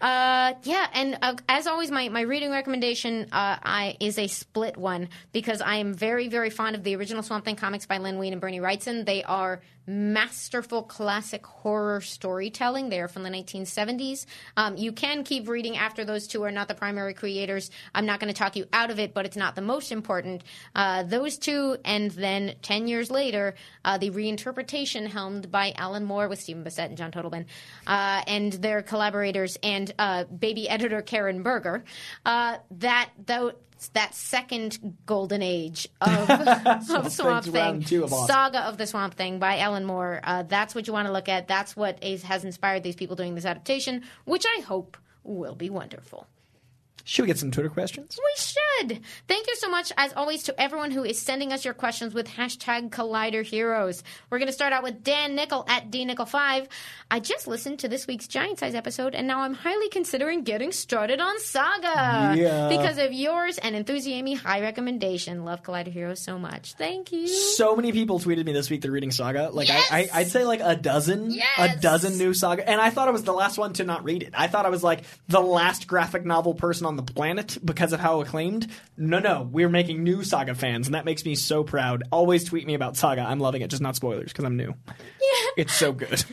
Uh, 0.00 0.52
yeah, 0.64 0.86
and 0.92 1.18
uh, 1.22 1.34
as 1.48 1.66
always, 1.66 1.90
my, 1.90 2.08
my 2.10 2.20
reading 2.20 2.50
recommendation 2.50 3.22
uh, 3.32 3.56
I, 3.62 3.96
is 3.98 4.18
a 4.18 4.26
split 4.26 4.76
one 4.76 5.08
because 5.32 5.60
I 5.62 5.76
am 5.76 5.94
very, 5.94 6.28
very 6.28 6.50
fond 6.50 6.76
of 6.76 6.84
the 6.84 6.96
original 6.96 7.22
Swamp 7.22 7.44
Thing 7.44 7.56
comics 7.56 7.86
by 7.86 7.98
Len 7.98 8.18
Wein 8.18 8.32
and 8.32 8.40
Bernie 8.40 8.60
Wrightson. 8.60 9.06
They 9.06 9.24
are 9.24 9.62
masterful 9.86 10.82
classic 10.82 11.46
horror 11.46 12.00
storytelling. 12.00 12.88
They 12.88 13.00
are 13.00 13.08
from 13.08 13.22
the 13.22 13.30
1970s. 13.30 14.26
Um, 14.56 14.76
you 14.76 14.92
can 14.92 15.24
keep 15.24 15.48
reading 15.48 15.76
after 15.76 16.04
those 16.04 16.26
two 16.26 16.42
are 16.42 16.50
not 16.50 16.68
the 16.68 16.74
primary 16.74 17.14
creators. 17.14 17.70
I'm 17.94 18.06
not 18.06 18.20
going 18.20 18.32
to 18.32 18.38
talk 18.38 18.56
you 18.56 18.66
out 18.72 18.90
of 18.90 18.98
it, 18.98 19.14
but 19.14 19.26
it's 19.26 19.36
not 19.36 19.54
the 19.54 19.62
most 19.62 19.92
important. 19.92 20.42
Uh, 20.74 21.02
those 21.04 21.38
two, 21.38 21.76
and 21.84 22.10
then 22.10 22.54
10 22.62 22.88
years 22.88 23.10
later, 23.10 23.54
uh, 23.84 23.98
the 23.98 24.10
reinterpretation 24.10 25.06
helmed 25.06 25.50
by 25.50 25.72
Alan 25.76 26.04
Moore 26.04 26.28
with 26.28 26.40
Stephen 26.40 26.64
Bissette 26.64 26.86
and 26.86 26.96
John 26.96 27.12
Totleben, 27.12 27.46
uh, 27.86 28.22
and 28.26 28.52
their 28.54 28.82
collaborators, 28.82 29.56
and 29.62 29.92
uh, 29.98 30.24
baby 30.24 30.68
editor 30.68 31.02
Karen 31.02 31.42
Berger. 31.42 31.84
Uh, 32.24 32.58
that, 32.70 33.10
though, 33.26 33.52
that 33.92 34.14
second 34.14 34.96
golden 35.06 35.42
age 35.42 35.88
of, 36.00 36.30
of 36.90 37.12
Swamp 37.12 37.44
Thing, 37.44 37.82
two 37.82 38.04
of 38.04 38.12
awesome. 38.12 38.26
Saga 38.26 38.60
of 38.60 38.78
the 38.78 38.86
Swamp 38.86 39.14
Thing 39.14 39.38
by 39.38 39.58
Alan 39.58 39.84
Moore. 39.84 40.20
Uh, 40.24 40.42
that's 40.42 40.74
what 40.74 40.86
you 40.86 40.92
want 40.92 41.06
to 41.06 41.12
look 41.12 41.28
at. 41.28 41.48
That's 41.48 41.76
what 41.76 42.02
is, 42.02 42.22
has 42.22 42.44
inspired 42.44 42.82
these 42.82 42.96
people 42.96 43.16
doing 43.16 43.34
this 43.34 43.44
adaptation, 43.44 44.02
which 44.24 44.44
I 44.46 44.62
hope 44.62 44.96
will 45.24 45.54
be 45.54 45.70
wonderful. 45.70 46.26
Should 47.08 47.22
we 47.22 47.28
get 47.28 47.38
some 47.38 47.52
Twitter 47.52 47.68
questions? 47.68 48.18
We 48.18 48.34
should. 48.36 49.00
Thank 49.28 49.46
you 49.46 49.54
so 49.54 49.70
much, 49.70 49.92
as 49.96 50.12
always, 50.14 50.42
to 50.42 50.60
everyone 50.60 50.90
who 50.90 51.04
is 51.04 51.20
sending 51.20 51.52
us 51.52 51.64
your 51.64 51.72
questions 51.72 52.12
with 52.12 52.26
hashtag 52.26 52.90
Collider 52.90 53.44
Heroes. 53.44 54.02
We're 54.28 54.38
going 54.38 54.48
to 54.48 54.52
start 54.52 54.72
out 54.72 54.82
with 54.82 55.04
Dan 55.04 55.36
Nickel 55.36 55.64
at 55.68 55.88
dnickel5. 55.92 56.66
I 57.08 57.20
just 57.20 57.46
listened 57.46 57.78
to 57.78 57.88
this 57.88 58.08
week's 58.08 58.26
Giant 58.26 58.58
Size 58.58 58.74
episode, 58.74 59.14
and 59.14 59.28
now 59.28 59.42
I'm 59.42 59.54
highly 59.54 59.88
considering 59.88 60.42
getting 60.42 60.72
started 60.72 61.20
on 61.20 61.38
Saga. 61.38 62.34
Yeah. 62.36 62.68
Because 62.68 62.98
of 62.98 63.12
yours 63.12 63.58
and 63.58 63.76
Enthusiamy 63.76 64.36
high 64.36 64.60
recommendation. 64.60 65.44
Love 65.44 65.62
Collider 65.62 65.92
Heroes 65.92 66.20
so 66.20 66.40
much. 66.40 66.72
Thank 66.74 67.12
you. 67.12 67.28
So 67.28 67.76
many 67.76 67.92
people 67.92 68.18
tweeted 68.18 68.44
me 68.44 68.52
this 68.52 68.68
week 68.68 68.80
they're 68.82 68.90
reading 68.90 69.12
Saga. 69.12 69.50
Like 69.52 69.68
Yes! 69.68 69.86
I, 69.92 69.98
I, 69.98 70.08
I'd 70.20 70.28
say 70.28 70.44
like 70.44 70.60
a 70.60 70.74
dozen, 70.74 71.30
Yes! 71.30 71.46
a 71.56 71.80
dozen 71.80 72.18
new 72.18 72.34
Saga, 72.34 72.68
and 72.68 72.80
I 72.80 72.90
thought 72.90 73.06
I 73.06 73.12
was 73.12 73.22
the 73.22 73.32
last 73.32 73.58
one 73.58 73.74
to 73.74 73.84
not 73.84 74.02
read 74.02 74.24
it. 74.24 74.32
I 74.36 74.48
thought 74.48 74.66
I 74.66 74.70
was 74.70 74.82
like 74.82 75.04
the 75.28 75.40
last 75.40 75.86
graphic 75.86 76.24
novel 76.24 76.54
person 76.54 76.84
on 76.84 76.95
the 76.96 77.02
planet 77.02 77.58
because 77.64 77.92
of 77.92 78.00
how 78.00 78.20
acclaimed. 78.20 78.68
No, 78.96 79.18
no, 79.18 79.48
we're 79.50 79.68
making 79.68 80.02
new 80.02 80.24
Saga 80.24 80.54
fans, 80.54 80.86
and 80.88 80.94
that 80.94 81.04
makes 81.04 81.24
me 81.24 81.34
so 81.34 81.62
proud. 81.64 82.02
Always 82.10 82.44
tweet 82.44 82.66
me 82.66 82.74
about 82.74 82.96
Saga. 82.96 83.22
I'm 83.22 83.40
loving 83.40 83.62
it, 83.62 83.68
just 83.68 83.82
not 83.82 83.96
spoilers 83.96 84.32
because 84.32 84.44
I'm 84.44 84.56
new. 84.56 84.74
Yeah. 85.18 85.64
It's 85.64 85.74
so 85.74 85.92
good. 85.92 86.24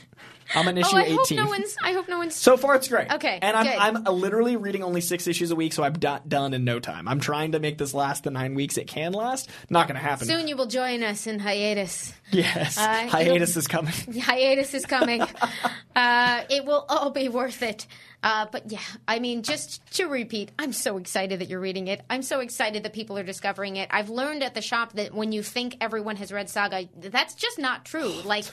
I'm 0.56 0.68
an 0.68 0.78
Oh, 0.78 0.82
issue 0.82 0.96
I 0.98 1.10
hope 1.10 1.22
18. 1.26 1.38
no 1.38 1.48
one's. 1.48 1.76
I 1.84 1.94
hope 1.94 2.08
no 2.10 2.18
one's. 2.18 2.36
So 2.36 2.58
far, 2.58 2.76
it's 2.76 2.88
great. 2.88 3.12
Okay, 3.12 3.40
and 3.42 3.56
I'm 3.58 3.66
good. 3.66 3.76
I'm 3.76 4.08
uh, 4.08 4.12
literally 4.12 4.56
reading 4.56 4.84
only 4.84 5.02
six 5.02 5.28
issues 5.28 5.52
a 5.52 5.56
week, 5.56 5.74
so 5.74 5.84
I'm 5.84 5.94
do- 5.94 6.18
done 6.28 6.54
in 6.54 6.64
no 6.64 6.80
time. 6.80 7.08
I'm 7.08 7.20
trying 7.20 7.54
to 7.54 7.60
make 7.60 7.78
this 7.78 7.94
last 7.94 8.24
the 8.24 8.32
nine 8.32 8.54
weeks 8.56 8.78
it 8.78 8.88
can 8.88 9.14
last. 9.14 9.50
Not 9.70 9.88
going 9.88 9.96
to 10.00 10.02
happen. 10.06 10.28
Soon 10.28 10.48
you 10.48 10.56
will 10.56 10.68
join 10.68 11.04
us 11.04 11.26
in 11.28 11.40
hiatus. 11.40 12.14
Yes, 12.32 12.78
Uh, 12.78 13.08
hiatus 13.08 13.56
is 13.58 13.68
coming. 13.68 13.94
Hiatus 14.22 14.74
is 14.74 14.86
coming. 14.86 15.22
uh, 15.96 16.44
it 16.50 16.66
will 16.66 16.86
all 16.90 17.12
be 17.12 17.30
worth 17.30 17.62
it. 17.62 17.86
Uh, 18.22 18.46
but 18.52 18.72
yeah, 18.72 18.80
I 19.08 19.20
mean, 19.20 19.44
just 19.44 19.86
to 19.96 20.06
repeat, 20.06 20.52
I'm 20.58 20.72
so 20.74 20.98
excited 20.98 21.40
that 21.42 21.50
you're 21.50 21.60
reading 21.60 21.88
it. 21.90 22.02
I'm 22.10 22.22
so 22.24 22.40
excited 22.40 22.84
that 22.84 22.94
people 22.94 23.18
are 23.18 23.24
discovering 23.24 23.76
it. 23.76 23.90
I've 23.92 24.10
learned 24.10 24.44
at 24.44 24.54
the 24.56 24.62
shop 24.62 24.94
that 24.94 25.14
when 25.14 25.32
you 25.32 25.44
think 25.44 25.78
everyone 25.82 26.16
has 26.18 26.32
read 26.32 26.50
Saga, 26.50 26.88
that's 26.98 27.36
just 27.36 27.60
not 27.60 27.86
true. 27.86 28.14
Like. 28.24 28.46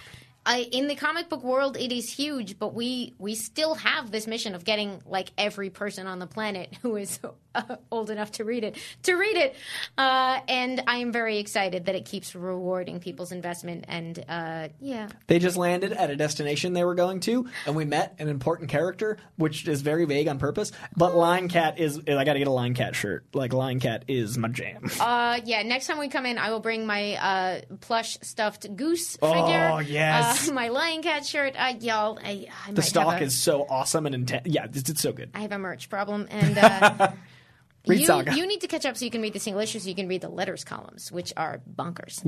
I, 0.51 0.63
in 0.73 0.89
the 0.89 0.97
comic 0.97 1.29
book 1.29 1.45
world, 1.45 1.77
it 1.77 1.93
is 1.93 2.11
huge, 2.13 2.59
but 2.59 2.75
we 2.75 3.15
we 3.19 3.37
still 3.37 3.77
have 3.77 4.11
this 4.11 4.27
mission 4.27 4.57
of 4.57 4.65
getting 4.65 5.01
like 5.07 5.31
every 5.39 5.71
person 5.71 6.09
on 6.09 6.19
the 6.19 6.27
planet 6.27 6.77
who 6.83 6.97
is 6.97 7.21
uh, 7.55 7.77
old 7.91 8.11
enough 8.11 8.33
to 8.33 8.45
read 8.45 8.65
it 8.65 8.77
to 9.05 9.15
read 9.15 9.37
it, 9.37 9.55
uh, 9.99 10.41
and 10.49 10.83
I 10.87 10.97
am 10.97 11.13
very 11.13 11.39
excited 11.39 11.87
that 11.87 11.95
it 11.95 12.05
keeps 12.05 12.35
rewarding 12.35 13.01
people's 13.01 13.33
investment. 13.33 13.85
And 13.89 14.23
uh, 14.29 14.69
yeah, 14.81 15.09
They 15.27 15.39
just 15.39 15.57
landed 15.57 15.93
at 15.93 16.11
a 16.11 16.17
destination 16.17 16.73
they 16.73 16.85
were 16.85 16.95
going 16.95 17.21
to, 17.21 17.47
and 17.67 17.75
we 17.77 17.85
met 17.85 18.15
an 18.19 18.29
important 18.29 18.71
character, 18.71 19.19
which 19.37 19.67
is 19.67 19.83
very 19.83 20.05
vague 20.05 20.29
on 20.29 20.39
purpose. 20.39 20.73
But 20.97 21.15
Lying 21.17 21.49
Cat 21.49 21.79
is. 21.79 21.99
I 22.09 22.25
got 22.25 22.35
to 22.35 22.39
get 22.39 22.49
a 22.49 22.53
Lying 22.53 22.75
Cat 22.75 22.95
shirt. 22.95 23.25
Like 23.35 23.53
Lying 23.53 23.81
Cat 23.81 24.05
is 24.09 24.37
my 24.39 24.49
jam. 24.49 24.89
Uh, 25.01 25.41
yeah. 25.45 25.63
Next 25.63 25.87
time 25.87 25.99
we 25.99 26.09
come 26.09 26.27
in, 26.27 26.39
I 26.39 26.51
will 26.51 26.61
bring 26.61 26.87
my 26.87 27.15
uh, 27.15 27.61
plush 27.81 28.19
stuffed 28.23 28.75
goose 28.77 29.17
Oh, 29.23 29.33
figure. 29.33 29.93
yes. 29.93 30.49
Uh, 30.49 30.53
my 30.53 30.69
Lying 30.69 31.03
Cat 31.03 31.25
shirt. 31.27 31.55
Uh, 31.59 31.75
y'all, 31.81 32.19
I, 32.23 32.47
I 32.65 32.67
might 32.69 32.77
the 32.77 32.83
stock 32.83 33.21
a, 33.21 33.25
is 33.25 33.37
so 33.37 33.67
awesome 33.69 34.07
and 34.07 34.15
intense. 34.15 34.47
Yeah, 34.47 34.67
it's, 34.73 34.89
it's 34.91 35.01
so 35.01 35.13
good. 35.13 35.31
I 35.35 35.41
have 35.41 35.53
a 35.53 35.59
merch 35.59 35.89
problem, 35.89 36.27
and 36.31 36.59
uh, 36.59 37.13
Read 37.87 38.01
you, 38.01 38.07
Saga. 38.07 38.35
you 38.35 38.47
need 38.47 38.61
to 38.61 38.69
catch 38.69 38.85
up 38.85 38.97
so 38.97 39.05
you 39.07 39.11
can 39.11 39.23
read 39.23 39.33
the 39.33 39.39
single 39.41 39.63
issues. 39.63 39.85
So 39.85 39.89
you 39.89 39.95
can 39.95 40.07
read 40.09 40.21
the 40.21 40.29
letters 40.29 40.65
columns, 40.65 41.11
which 41.11 41.33
are 41.37 41.61
bonkers. 41.75 42.21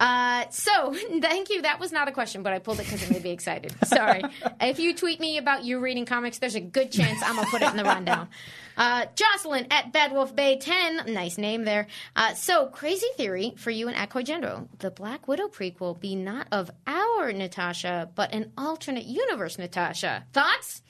Uh, 0.00 0.50
so 0.50 0.92
thank 1.20 1.48
you. 1.50 1.62
That 1.62 1.78
was 1.78 1.92
not 1.92 2.08
a 2.08 2.12
question, 2.12 2.42
but 2.42 2.52
I 2.52 2.58
pulled 2.58 2.80
it 2.80 2.84
because 2.86 3.02
it 3.02 3.10
made 3.10 3.22
me 3.22 3.30
excited. 3.30 3.72
Sorry. 3.86 4.22
if 4.60 4.78
you 4.78 4.94
tweet 4.94 5.20
me 5.20 5.38
about 5.38 5.64
you 5.64 5.78
reading 5.78 6.06
comics, 6.06 6.38
there's 6.38 6.56
a 6.56 6.60
good 6.60 6.90
chance 6.90 7.20
I'm 7.24 7.36
gonna 7.36 7.46
put 7.48 7.62
it 7.62 7.70
in 7.70 7.76
the 7.76 7.84
rundown. 7.84 8.28
Uh, 8.76 9.04
Jocelyn 9.14 9.66
at 9.70 9.92
Bad 9.92 10.10
Wolf 10.12 10.34
Bay 10.34 10.56
10. 10.56 11.12
Nice 11.12 11.36
name 11.36 11.64
there. 11.64 11.86
Uh, 12.16 12.32
so, 12.32 12.66
crazy 12.68 13.08
theory 13.14 13.52
for 13.58 13.70
you 13.70 13.88
and 13.88 13.96
Akoi 13.96 14.24
Jandreau. 14.24 14.68
The 14.78 14.90
Black 14.90 15.28
Widow 15.28 15.48
prequel 15.48 16.00
be 16.00 16.14
not 16.16 16.46
of 16.50 16.70
our 16.86 17.30
Natasha, 17.30 18.08
but 18.14 18.32
an 18.32 18.52
alternate 18.56 19.04
universe 19.04 19.58
Natasha. 19.58 20.24
Thoughts? 20.32 20.80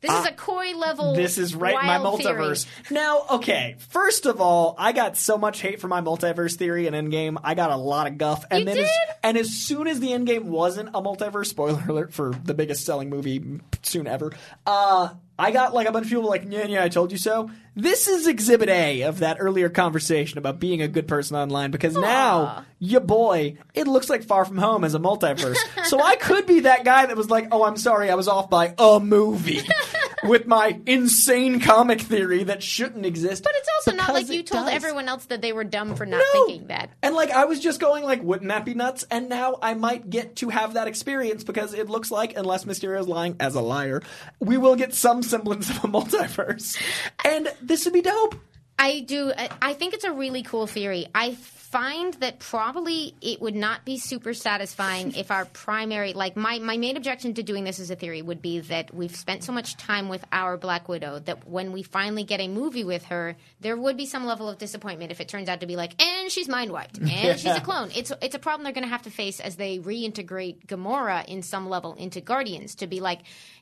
This 0.00 0.10
is 0.12 0.26
a 0.26 0.32
Coy 0.32 0.72
level. 0.76 1.10
Uh, 1.10 1.14
This 1.16 1.36
is 1.38 1.54
right 1.54 1.78
in 1.78 1.86
my 1.86 1.98
wild 2.00 2.22
theory. 2.22 2.42
multiverse. 2.42 2.66
Now, 2.90 3.24
okay, 3.32 3.76
first 3.90 4.24
of 4.26 4.40
all, 4.40 4.74
I 4.78 4.92
got 4.92 5.16
so 5.16 5.36
much 5.36 5.60
hate 5.60 5.80
for 5.80 5.88
my 5.88 6.00
multiverse 6.00 6.56
theory 6.56 6.86
in 6.86 6.94
Endgame. 6.94 7.38
I 7.44 7.54
got 7.54 7.70
a 7.70 7.76
lot 7.76 8.06
of 8.06 8.16
guff. 8.16 8.44
And 8.50 8.60
You 8.60 8.64
then 8.66 8.76
did? 8.76 8.84
As, 8.86 8.90
and 9.22 9.36
as 9.36 9.50
soon 9.50 9.86
as 9.86 10.00
the 10.00 10.08
Endgame 10.08 10.44
wasn't 10.44 10.88
a 10.90 11.02
multiverse, 11.02 11.46
spoiler 11.46 11.84
alert 11.88 12.12
for 12.14 12.32
the 12.44 12.54
biggest 12.54 12.84
selling 12.86 13.10
movie 13.10 13.60
soon 13.82 14.06
ever, 14.06 14.32
uh, 14.66 15.10
I 15.40 15.52
got 15.52 15.72
like 15.72 15.88
a 15.88 15.92
bunch 15.92 16.04
of 16.04 16.10
people 16.10 16.28
like, 16.28 16.44
yeah, 16.46 16.66
yeah, 16.66 16.84
I 16.84 16.90
told 16.90 17.12
you 17.12 17.16
so. 17.18 17.50
This 17.74 18.08
is 18.08 18.26
exhibit 18.26 18.68
A 18.68 19.02
of 19.02 19.20
that 19.20 19.38
earlier 19.40 19.70
conversation 19.70 20.36
about 20.36 20.60
being 20.60 20.82
a 20.82 20.88
good 20.88 21.08
person 21.08 21.34
online 21.34 21.70
because 21.70 21.94
now, 21.94 22.66
your 22.78 23.00
boy, 23.00 23.56
it 23.72 23.88
looks 23.88 24.10
like 24.10 24.22
Far 24.22 24.44
From 24.44 24.58
Home 24.58 24.84
as 24.84 24.94
a 24.94 24.98
multiverse. 24.98 25.56
so 25.84 26.02
I 26.02 26.16
could 26.16 26.46
be 26.46 26.60
that 26.60 26.84
guy 26.84 27.06
that 27.06 27.16
was 27.16 27.30
like, 27.30 27.48
oh, 27.52 27.64
I'm 27.64 27.78
sorry, 27.78 28.10
I 28.10 28.16
was 28.16 28.28
off 28.28 28.50
by 28.50 28.74
a 28.76 29.00
movie 29.00 29.62
with 30.24 30.46
my 30.46 30.80
insane 30.86 31.60
comic 31.60 32.00
theory 32.00 32.44
that 32.44 32.62
shouldn't 32.62 33.06
exist. 33.06 33.42
But 33.44 33.52
it's 33.56 33.68
also 33.76 33.96
not 33.96 34.12
like 34.12 34.28
you 34.28 34.42
told 34.42 34.66
does. 34.66 34.74
everyone 34.74 35.08
else 35.08 35.24
that 35.26 35.42
they 35.42 35.52
were 35.52 35.64
dumb 35.64 35.94
for 35.96 36.06
not 36.06 36.22
No. 36.34 36.46
thinking 36.46 36.68
that. 36.68 36.90
And 37.02 37.14
like 37.14 37.30
I 37.30 37.44
was 37.46 37.60
just 37.60 37.80
going 37.80 38.04
like, 38.04 38.22
wouldn't 38.22 38.48
that 38.48 38.64
be 38.64 38.74
nuts? 38.74 39.04
And 39.10 39.28
now 39.28 39.58
I 39.62 39.74
might 39.74 40.08
get 40.10 40.36
to 40.36 40.48
have 40.48 40.74
that 40.74 40.88
experience 40.88 41.44
because 41.44 41.74
it 41.74 41.88
looks 41.88 42.10
like, 42.10 42.36
unless 42.36 42.64
Mysterio 42.64 43.00
is 43.00 43.08
lying 43.08 43.36
as 43.40 43.54
a 43.54 43.60
liar, 43.60 44.02
we 44.40 44.56
will 44.56 44.76
get 44.76 44.94
some 44.94 45.22
semblance 45.22 45.70
of 45.70 45.76
a 45.84 45.88
multiverse, 45.88 46.80
and 47.24 47.48
this 47.62 47.84
would 47.84 47.94
be 47.94 48.02
dope. 48.02 48.34
I 48.78 49.00
do. 49.00 49.32
I, 49.36 49.50
I 49.60 49.72
think 49.74 49.94
it's 49.94 50.04
a 50.04 50.12
really 50.12 50.42
cool 50.42 50.66
theory. 50.66 51.06
I 51.14 51.32
find 51.70 52.14
that 52.14 52.40
probably 52.40 53.14
it 53.20 53.40
would 53.40 53.54
not 53.54 53.84
be 53.84 53.96
super 53.96 54.34
satisfying 54.34 55.14
if 55.14 55.30
our 55.30 55.44
primary, 55.44 56.12
like 56.12 56.36
my, 56.36 56.58
my 56.58 56.76
main 56.76 56.96
objection 56.96 57.32
to 57.34 57.44
doing 57.44 57.62
this 57.62 57.78
as 57.78 57.92
a 57.92 57.96
theory 57.96 58.22
would 58.22 58.42
be 58.42 58.58
that 58.58 58.92
we've 58.92 59.14
spent 59.14 59.44
so 59.44 59.52
much 59.52 59.76
time 59.76 60.08
with 60.08 60.24
our 60.32 60.56
Black 60.56 60.88
Widow 60.88 61.20
that 61.20 61.46
when 61.46 61.70
we 61.70 61.84
finally 61.84 62.24
get 62.24 62.40
a 62.40 62.48
movie 62.48 62.82
with 62.82 63.04
her, 63.04 63.36
there 63.60 63.76
would 63.76 63.96
be 63.96 64.06
some 64.06 64.26
level 64.26 64.48
of 64.48 64.58
disappointment 64.58 65.12
if 65.12 65.20
it 65.20 65.28
turns 65.28 65.48
out 65.48 65.60
to 65.60 65.66
be 65.66 65.76
like, 65.76 66.00
and 66.02 66.30
she's 66.30 66.48
mind 66.48 66.72
wiped, 66.72 66.98
and 66.98 67.38
she's 67.40 67.54
a 67.54 67.60
clone. 67.60 67.90
It's 67.94 68.10
it's 68.20 68.34
a 68.34 68.40
problem 68.40 68.64
they're 68.64 68.72
going 68.72 68.84
to 68.84 68.90
have 68.90 69.02
to 69.02 69.10
face 69.10 69.38
as 69.38 69.54
they 69.54 69.78
reintegrate 69.78 70.66
Gamora 70.66 71.24
in 71.26 71.42
some 71.42 71.68
level 71.68 71.94
into 71.94 72.20
Guardians 72.20 72.74
to 72.76 72.88
be 72.88 72.98
like, 72.98 73.20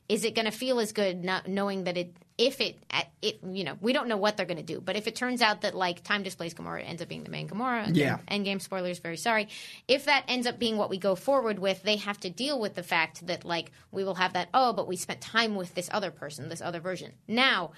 is 0.09 0.25
it 0.25 0.35
going 0.35 0.47
to 0.47 0.51
feel 0.51 0.81
as 0.81 0.93
good 0.93 1.23
not 1.25 1.47
knowing 1.49 1.85
that 1.85 1.97
it 1.97 2.15
if 2.39 2.61
it 2.61 2.79
it 3.21 3.41
you 3.43 3.65
know 3.65 3.77
we 3.81 3.93
don't 3.93 4.09
know 4.09 4.17
what 4.17 4.37
they're 4.37 4.47
going 4.47 4.57
to 4.57 4.63
do 4.63 4.81
but 4.81 4.97
if 4.97 5.07
it 5.07 5.17
turns 5.17 5.43
out 5.43 5.63
that 5.63 5.75
like 5.75 6.03
time 6.05 6.23
displays 6.23 6.55
Gamora 6.55 6.89
ends 6.89 7.03
up 7.03 7.09
being 7.09 7.25
the 7.25 7.31
main 7.31 7.49
Gamora 7.49 7.91
Yeah. 7.95 8.19
Endgame 8.31 8.61
spoilers 8.63 8.99
very 9.01 9.17
sorry 9.17 9.49
if 9.89 10.05
that 10.05 10.25
ends 10.29 10.47
up 10.47 10.59
being 10.59 10.77
what 10.77 10.89
we 10.91 10.99
go 10.99 11.15
forward 11.15 11.59
with 11.59 11.83
they 11.83 11.97
have 11.97 12.19
to 12.21 12.31
deal 12.31 12.61
with 12.61 12.75
the 12.75 12.83
fact 12.83 13.27
that 13.27 13.45
like 13.45 13.73
we 13.91 14.05
will 14.05 14.15
have 14.15 14.33
that 14.35 14.49
oh 14.55 14.73
but 14.73 14.87
we 14.87 14.97
spent 14.97 15.21
time 15.21 15.57
with 15.57 15.75
this 15.75 15.91
other 15.93 16.11
person 16.11 16.49
this 16.49 16.63
other 16.63 16.81
version 16.81 17.13
now 17.27 17.73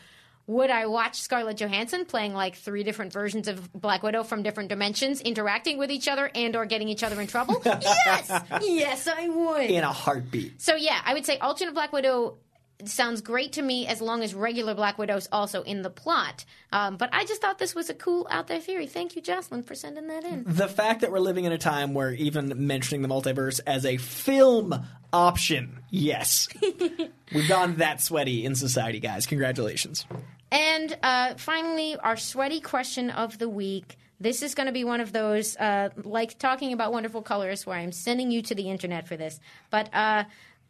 would 0.51 0.69
I 0.69 0.87
watch 0.87 1.21
Scarlett 1.21 1.59
Johansson 1.59 2.05
playing 2.05 2.35
like 2.35 2.57
three 2.57 2.83
different 2.83 3.13
versions 3.13 3.47
of 3.47 3.73
Black 3.73 4.03
Widow 4.03 4.25
from 4.25 4.43
different 4.43 4.69
dimensions, 4.69 5.21
interacting 5.21 5.79
with 5.79 5.93
each 5.93 6.09
other 6.09 6.29
and 6.35 6.57
or 6.57 6.67
getting 6.67 6.89
each 6.89 7.05
other 7.05 7.21
in 7.21 7.29
trouble? 7.29 7.63
yes, 7.65 8.43
yes, 8.61 9.07
I 9.09 9.29
would. 9.29 9.71
in 9.71 9.85
a 9.85 9.93
heartbeat. 9.93 10.61
So 10.61 10.75
yeah, 10.75 11.01
I 11.05 11.15
would 11.15 11.25
say 11.25 11.39
alternate 11.39 11.73
Black 11.75 11.93
Widow 11.93 12.39
sounds 12.85 13.21
great 13.21 13.53
to 13.53 13.63
me 13.63 13.87
as 13.87 14.01
long 14.01 14.25
as 14.25 14.35
regular 14.35 14.75
Black 14.75 14.99
Widow's 14.99 15.29
also 15.31 15.63
in 15.63 15.83
the 15.83 15.91
plot. 15.91 16.45
Um, 16.73 16.97
but 16.97 17.11
I 17.13 17.25
just 17.25 17.41
thought 17.41 17.59
this 17.59 17.75
was 17.75 17.89
a 17.89 17.95
cool 17.95 18.27
out 18.29 18.49
there 18.49 18.61
theory. 18.61 18.89
Thank 18.89 19.15
you, 19.15 19.23
Jocelyn, 19.23 19.63
for 19.63 19.77
sending 19.77 20.09
that 20.09 20.25
in. 20.25 20.45
The 20.47 20.67
fact 20.67 21.03
that 21.03 21.13
we're 21.13 21.21
living 21.21 21.45
in 21.45 21.53
a 21.53 21.59
time 21.59 21.95
where 21.95 22.13
even 22.13 22.67
mentioning 22.67 23.03
the 23.03 23.09
multiverse 23.09 23.61
as 23.67 23.85
a 23.85 23.99
film 23.99 24.85
option, 25.13 25.81
yes. 25.91 26.49
We've 27.33 27.49
gone 27.49 27.77
that 27.77 28.01
sweaty 28.01 28.45
in 28.45 28.57
society, 28.57 28.99
guys. 28.99 29.27
Congratulations. 29.27 30.07
And 30.51 30.97
uh, 31.03 31.35
finally, 31.37 31.97
our 31.97 32.17
sweaty 32.17 32.61
question 32.61 33.11
of 33.11 33.39
the 33.39 33.49
week. 33.49 33.97
This 34.19 34.43
is 34.43 34.55
going 34.55 34.67
to 34.67 34.73
be 34.73 34.85
one 34.85 35.01
of 35.01 35.13
those, 35.13 35.57
uh, 35.57 35.91
like 36.05 36.39
talking 36.39 36.73
about 36.73 36.93
wonderful 36.93 37.23
colors, 37.23 37.67
where 37.67 37.79
I'm 37.79 37.93
sending 37.93 38.31
you 38.31 38.43
to 38.43 38.55
the 38.55 38.69
internet 38.69 39.09
for 39.09 39.17
this. 39.17 39.41
But 39.71 39.89
uh, 39.95 40.25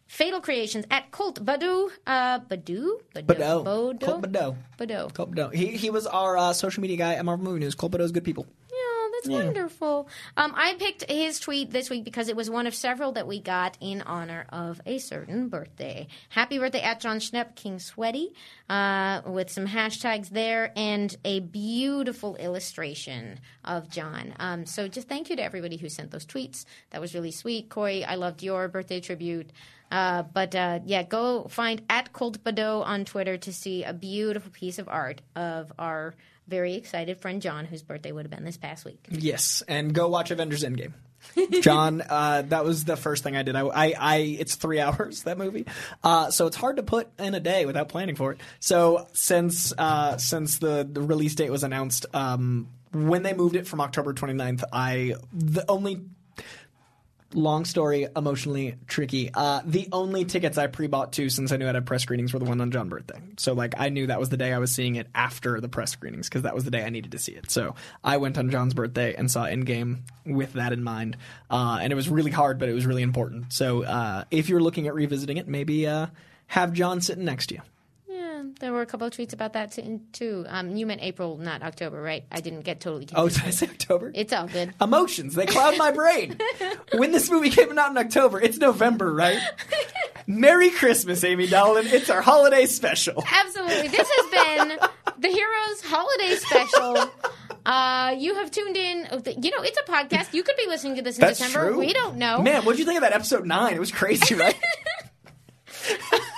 Fatal 0.06 0.40
Creations 0.40 0.84
at 0.90 1.10
Colt 1.10 1.44
Badu, 1.44 1.90
uh, 2.06 2.40
Badu, 2.40 3.00
Bado. 3.14 3.64
Bodo, 3.64 4.06
Colt 4.06 4.22
Bado. 4.22 4.56
Bado. 4.78 5.14
Colt 5.14 5.30
Bado. 5.32 5.54
He, 5.54 5.66
he 5.68 5.90
was 5.90 6.06
our 6.06 6.36
uh, 6.36 6.52
social 6.52 6.80
media 6.80 6.96
guy 6.96 7.14
at 7.14 7.24
Marvel 7.24 7.44
Movie 7.44 7.60
News. 7.60 7.74
Colt 7.74 7.92
Bado's 7.92 8.12
good 8.12 8.24
people. 8.24 8.46
Yeah, 9.24 9.36
that's 9.36 9.44
wonderful. 9.44 10.08
Um, 10.36 10.52
I 10.56 10.74
picked 10.74 11.10
his 11.10 11.40
tweet 11.40 11.70
this 11.70 11.90
week 11.90 12.04
because 12.04 12.28
it 12.28 12.36
was 12.36 12.50
one 12.50 12.66
of 12.66 12.74
several 12.74 13.12
that 13.12 13.26
we 13.26 13.40
got 13.40 13.76
in 13.80 14.02
honor 14.02 14.46
of 14.50 14.80
a 14.86 14.98
certain 14.98 15.48
birthday. 15.48 16.08
Happy 16.28 16.58
birthday 16.58 16.82
at 16.82 17.00
Jon 17.00 17.18
Schnepp, 17.18 17.54
King 17.54 17.78
Sweaty, 17.78 18.32
uh, 18.68 19.22
with 19.26 19.50
some 19.50 19.66
hashtags 19.66 20.30
there 20.30 20.72
and 20.76 21.16
a 21.24 21.40
beautiful 21.40 22.36
illustration 22.36 23.40
of 23.64 23.90
John. 23.90 24.34
Um, 24.38 24.66
so 24.66 24.88
just 24.88 25.08
thank 25.08 25.30
you 25.30 25.36
to 25.36 25.42
everybody 25.42 25.76
who 25.76 25.88
sent 25.88 26.10
those 26.10 26.26
tweets. 26.26 26.64
That 26.90 27.00
was 27.00 27.14
really 27.14 27.32
sweet. 27.32 27.68
Coy, 27.68 28.04
I 28.06 28.16
loved 28.16 28.42
your 28.42 28.68
birthday 28.68 29.00
tribute. 29.00 29.50
Uh, 29.90 30.22
but 30.22 30.54
uh, 30.54 30.80
yeah, 30.84 31.02
go 31.02 31.48
find 31.48 31.82
at 31.90 32.12
Colt 32.12 32.42
Bado 32.44 32.84
on 32.84 33.04
Twitter 33.04 33.36
to 33.38 33.52
see 33.52 33.82
a 33.82 33.92
beautiful 33.92 34.52
piece 34.52 34.78
of 34.78 34.88
art 34.88 35.20
of 35.34 35.72
our 35.78 36.14
very 36.50 36.74
excited 36.74 37.20
friend 37.20 37.40
Jon, 37.40 37.64
whose 37.64 37.82
birthday 37.82 38.12
would 38.12 38.26
have 38.26 38.30
been 38.30 38.44
this 38.44 38.56
past 38.56 38.84
week. 38.84 39.06
Yes, 39.08 39.62
and 39.68 39.94
go 39.94 40.08
watch 40.08 40.30
Avengers 40.30 40.64
Endgame. 40.64 40.92
Jon, 41.60 42.02
uh, 42.02 42.42
that 42.48 42.64
was 42.64 42.84
the 42.84 42.96
first 42.96 43.22
thing 43.22 43.36
I 43.36 43.42
did. 43.42 43.54
I, 43.54 43.60
I, 43.60 43.94
I 43.98 44.16
it's 44.16 44.56
three 44.56 44.80
hours 44.84 45.22
that 45.22 45.38
movie, 45.38 45.66
uh, 46.02 46.30
so 46.30 46.46
it's 46.46 46.56
hard 46.56 46.76
to 46.76 46.82
put 46.82 47.08
in 47.18 47.34
a 47.34 47.40
day 47.40 47.64
without 47.66 47.88
planning 47.88 48.16
for 48.16 48.32
it. 48.32 48.40
So 48.58 49.06
since 49.12 49.72
uh, 49.78 50.18
since 50.18 50.58
the, 50.58 50.86
the 50.90 51.00
release 51.00 51.34
date 51.34 51.50
was 51.50 51.62
announced, 51.62 52.06
um, 52.12 52.68
when 52.92 53.22
they 53.22 53.32
moved 53.32 53.56
it 53.56 53.66
from 53.66 53.80
October 53.80 54.12
29th, 54.12 54.64
I 54.72 55.14
the 55.32 55.64
only 55.70 56.02
long 57.34 57.64
story, 57.64 58.08
emotionally 58.16 58.76
tricky. 58.86 59.30
Uh, 59.32 59.60
the 59.64 59.88
only 59.92 60.24
tickets 60.24 60.58
I 60.58 60.66
pre-bought 60.66 61.12
to 61.14 61.28
since 61.28 61.52
I 61.52 61.56
knew 61.56 61.68
I 61.68 61.72
had 61.72 61.86
press 61.86 62.02
screenings 62.02 62.32
were 62.32 62.38
the 62.38 62.44
one 62.44 62.60
on 62.60 62.70
Jon's 62.70 62.90
birthday. 62.90 63.20
So 63.36 63.52
like 63.52 63.74
I 63.78 63.88
knew 63.88 64.06
that 64.08 64.18
was 64.18 64.28
the 64.28 64.36
day 64.36 64.52
I 64.52 64.58
was 64.58 64.72
seeing 64.72 64.96
it 64.96 65.08
after 65.14 65.60
the 65.60 65.68
press 65.68 65.92
screenings 65.92 66.28
because 66.28 66.42
that 66.42 66.54
was 66.54 66.64
the 66.64 66.70
day 66.70 66.84
I 66.84 66.90
needed 66.90 67.12
to 67.12 67.18
see 67.18 67.32
it. 67.32 67.50
So 67.50 67.74
I 68.02 68.16
went 68.16 68.38
on 68.38 68.50
Jon's 68.50 68.74
birthday 68.74 69.14
and 69.14 69.30
saw 69.30 69.46
Endgame 69.46 70.00
with 70.26 70.54
that 70.54 70.72
in 70.72 70.82
mind, 70.82 71.16
uh, 71.50 71.78
and 71.80 71.92
it 71.92 71.96
was 71.96 72.08
really 72.08 72.30
hard, 72.30 72.58
but 72.58 72.68
it 72.68 72.74
was 72.74 72.86
really 72.86 73.02
important. 73.02 73.52
So 73.52 73.84
uh, 73.84 74.24
if 74.30 74.48
you're 74.48 74.60
looking 74.60 74.86
at 74.86 74.94
revisiting 74.94 75.36
it, 75.36 75.48
maybe 75.48 75.86
uh, 75.86 76.06
have 76.48 76.72
John 76.72 77.00
sitting 77.00 77.24
next 77.24 77.48
to 77.48 77.56
you. 77.56 77.60
Yeah, 78.42 78.50
there 78.60 78.72
were 78.72 78.82
a 78.82 78.86
couple 78.86 79.06
of 79.06 79.12
tweets 79.12 79.32
about 79.32 79.52
that 79.54 79.76
too. 80.12 80.44
Um, 80.48 80.76
you 80.76 80.86
meant 80.86 81.02
April, 81.02 81.36
not 81.36 81.62
October, 81.62 82.00
right? 82.00 82.24
I 82.30 82.40
didn't 82.40 82.62
get 82.62 82.80
totally 82.80 83.06
Oh, 83.14 83.22
confused. 83.28 83.36
did 83.36 83.46
I 83.46 83.50
say 83.50 83.66
October? 83.66 84.12
It's 84.14 84.32
all 84.32 84.46
good. 84.46 84.74
Emotions, 84.80 85.34
they 85.34 85.46
cloud 85.46 85.76
my 85.78 85.90
brain. 85.90 86.38
when 86.94 87.12
this 87.12 87.30
movie 87.30 87.50
came 87.50 87.76
out 87.78 87.90
in 87.90 87.98
October, 87.98 88.40
it's 88.40 88.58
November, 88.58 89.12
right? 89.12 89.38
Merry 90.26 90.70
Christmas, 90.70 91.24
Amy 91.24 91.46
Dallen. 91.48 91.90
It's 91.92 92.10
our 92.10 92.22
holiday 92.22 92.66
special. 92.66 93.22
Absolutely. 93.30 93.88
This 93.88 94.08
has 94.10 94.30
been 94.30 94.78
the 95.18 95.28
Heroes 95.28 95.82
Holiday 95.82 96.36
Special. 96.36 97.10
Uh, 97.66 98.14
you 98.18 98.34
have 98.36 98.50
tuned 98.50 98.76
in. 98.76 98.98
You 99.42 99.50
know, 99.50 99.62
it's 99.62 99.78
a 99.78 99.90
podcast. 99.90 100.32
You 100.32 100.42
could 100.42 100.56
be 100.56 100.66
listening 100.66 100.96
to 100.96 101.02
this 101.02 101.16
in 101.18 101.20
That's 101.22 101.38
December. 101.38 101.70
true. 101.70 101.78
We 101.78 101.92
don't 101.92 102.16
know. 102.16 102.40
Man, 102.42 102.64
what 102.64 102.72
did 102.72 102.78
you 102.80 102.84
think 102.86 102.96
of 102.98 103.02
that 103.02 103.12
episode 103.12 103.44
nine? 103.46 103.74
It 103.74 103.80
was 103.80 103.92
crazy, 103.92 104.34
right? 104.34 104.56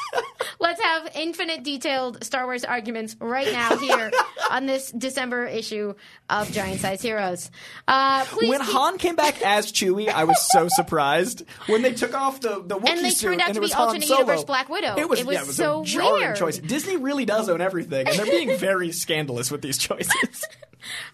Let's 0.73 0.85
have 0.85 1.11
infinite 1.17 1.65
detailed 1.65 2.25
Star 2.25 2.47
Wars 2.47 2.65
arguments 2.65 3.15
right 3.21 3.53
now 3.53 3.77
here 3.77 4.11
on 4.51 4.65
this 4.65 4.91
December 4.91 5.45
issue 5.45 5.93
of 6.31 6.51
Giant 6.51 6.81
Size 6.81 7.03
Heroes. 7.03 7.51
Uh, 7.87 8.25
please 8.25 8.49
when 8.49 8.61
keep- 8.63 8.71
Han 8.71 8.97
came 8.97 9.15
back 9.15 9.43
as 9.43 9.71
Chewie, 9.71 10.09
I 10.09 10.25
was 10.25 10.41
so 10.51 10.69
surprised. 10.71 11.43
When 11.67 11.83
they 11.83 11.93
took 11.93 12.15
off 12.15 12.41
the 12.41 12.63
the 12.65 12.79
Wookiee 12.79 12.89
And 12.89 13.05
they 13.05 13.11
suit 13.11 13.27
turned 13.29 13.43
out 13.43 13.53
to 13.53 13.61
be 13.61 13.71
alternate 13.71 14.07
Solo, 14.07 14.21
universe 14.21 14.45
Black 14.45 14.71
Widow. 14.71 14.95
It 14.97 15.11
was, 15.11 15.21
It 15.21 15.27
was 15.27 15.35
yeah, 15.35 15.43
it 15.43 15.47
was 15.49 15.57
so 15.57 15.83
a 15.83 15.85
jarring 15.85 16.13
weird. 16.23 16.37
choice. 16.37 16.57
Disney 16.57 16.97
really 16.97 17.27
does 17.27 17.51
own 17.51 17.61
everything, 17.61 18.09
and 18.09 18.19
they're 18.19 18.25
being 18.25 18.57
very 18.59 18.93
scandalous 18.93 19.51
with 19.51 19.61
these 19.61 19.77
choices. 19.77 20.47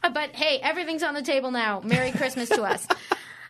But 0.03 0.35
hey, 0.35 0.61
everything's 0.63 1.03
on 1.03 1.13
the 1.13 1.21
table 1.21 1.51
now. 1.51 1.83
Merry 1.85 2.11
Christmas 2.13 2.49
to 2.51 2.63
us. 2.63 2.87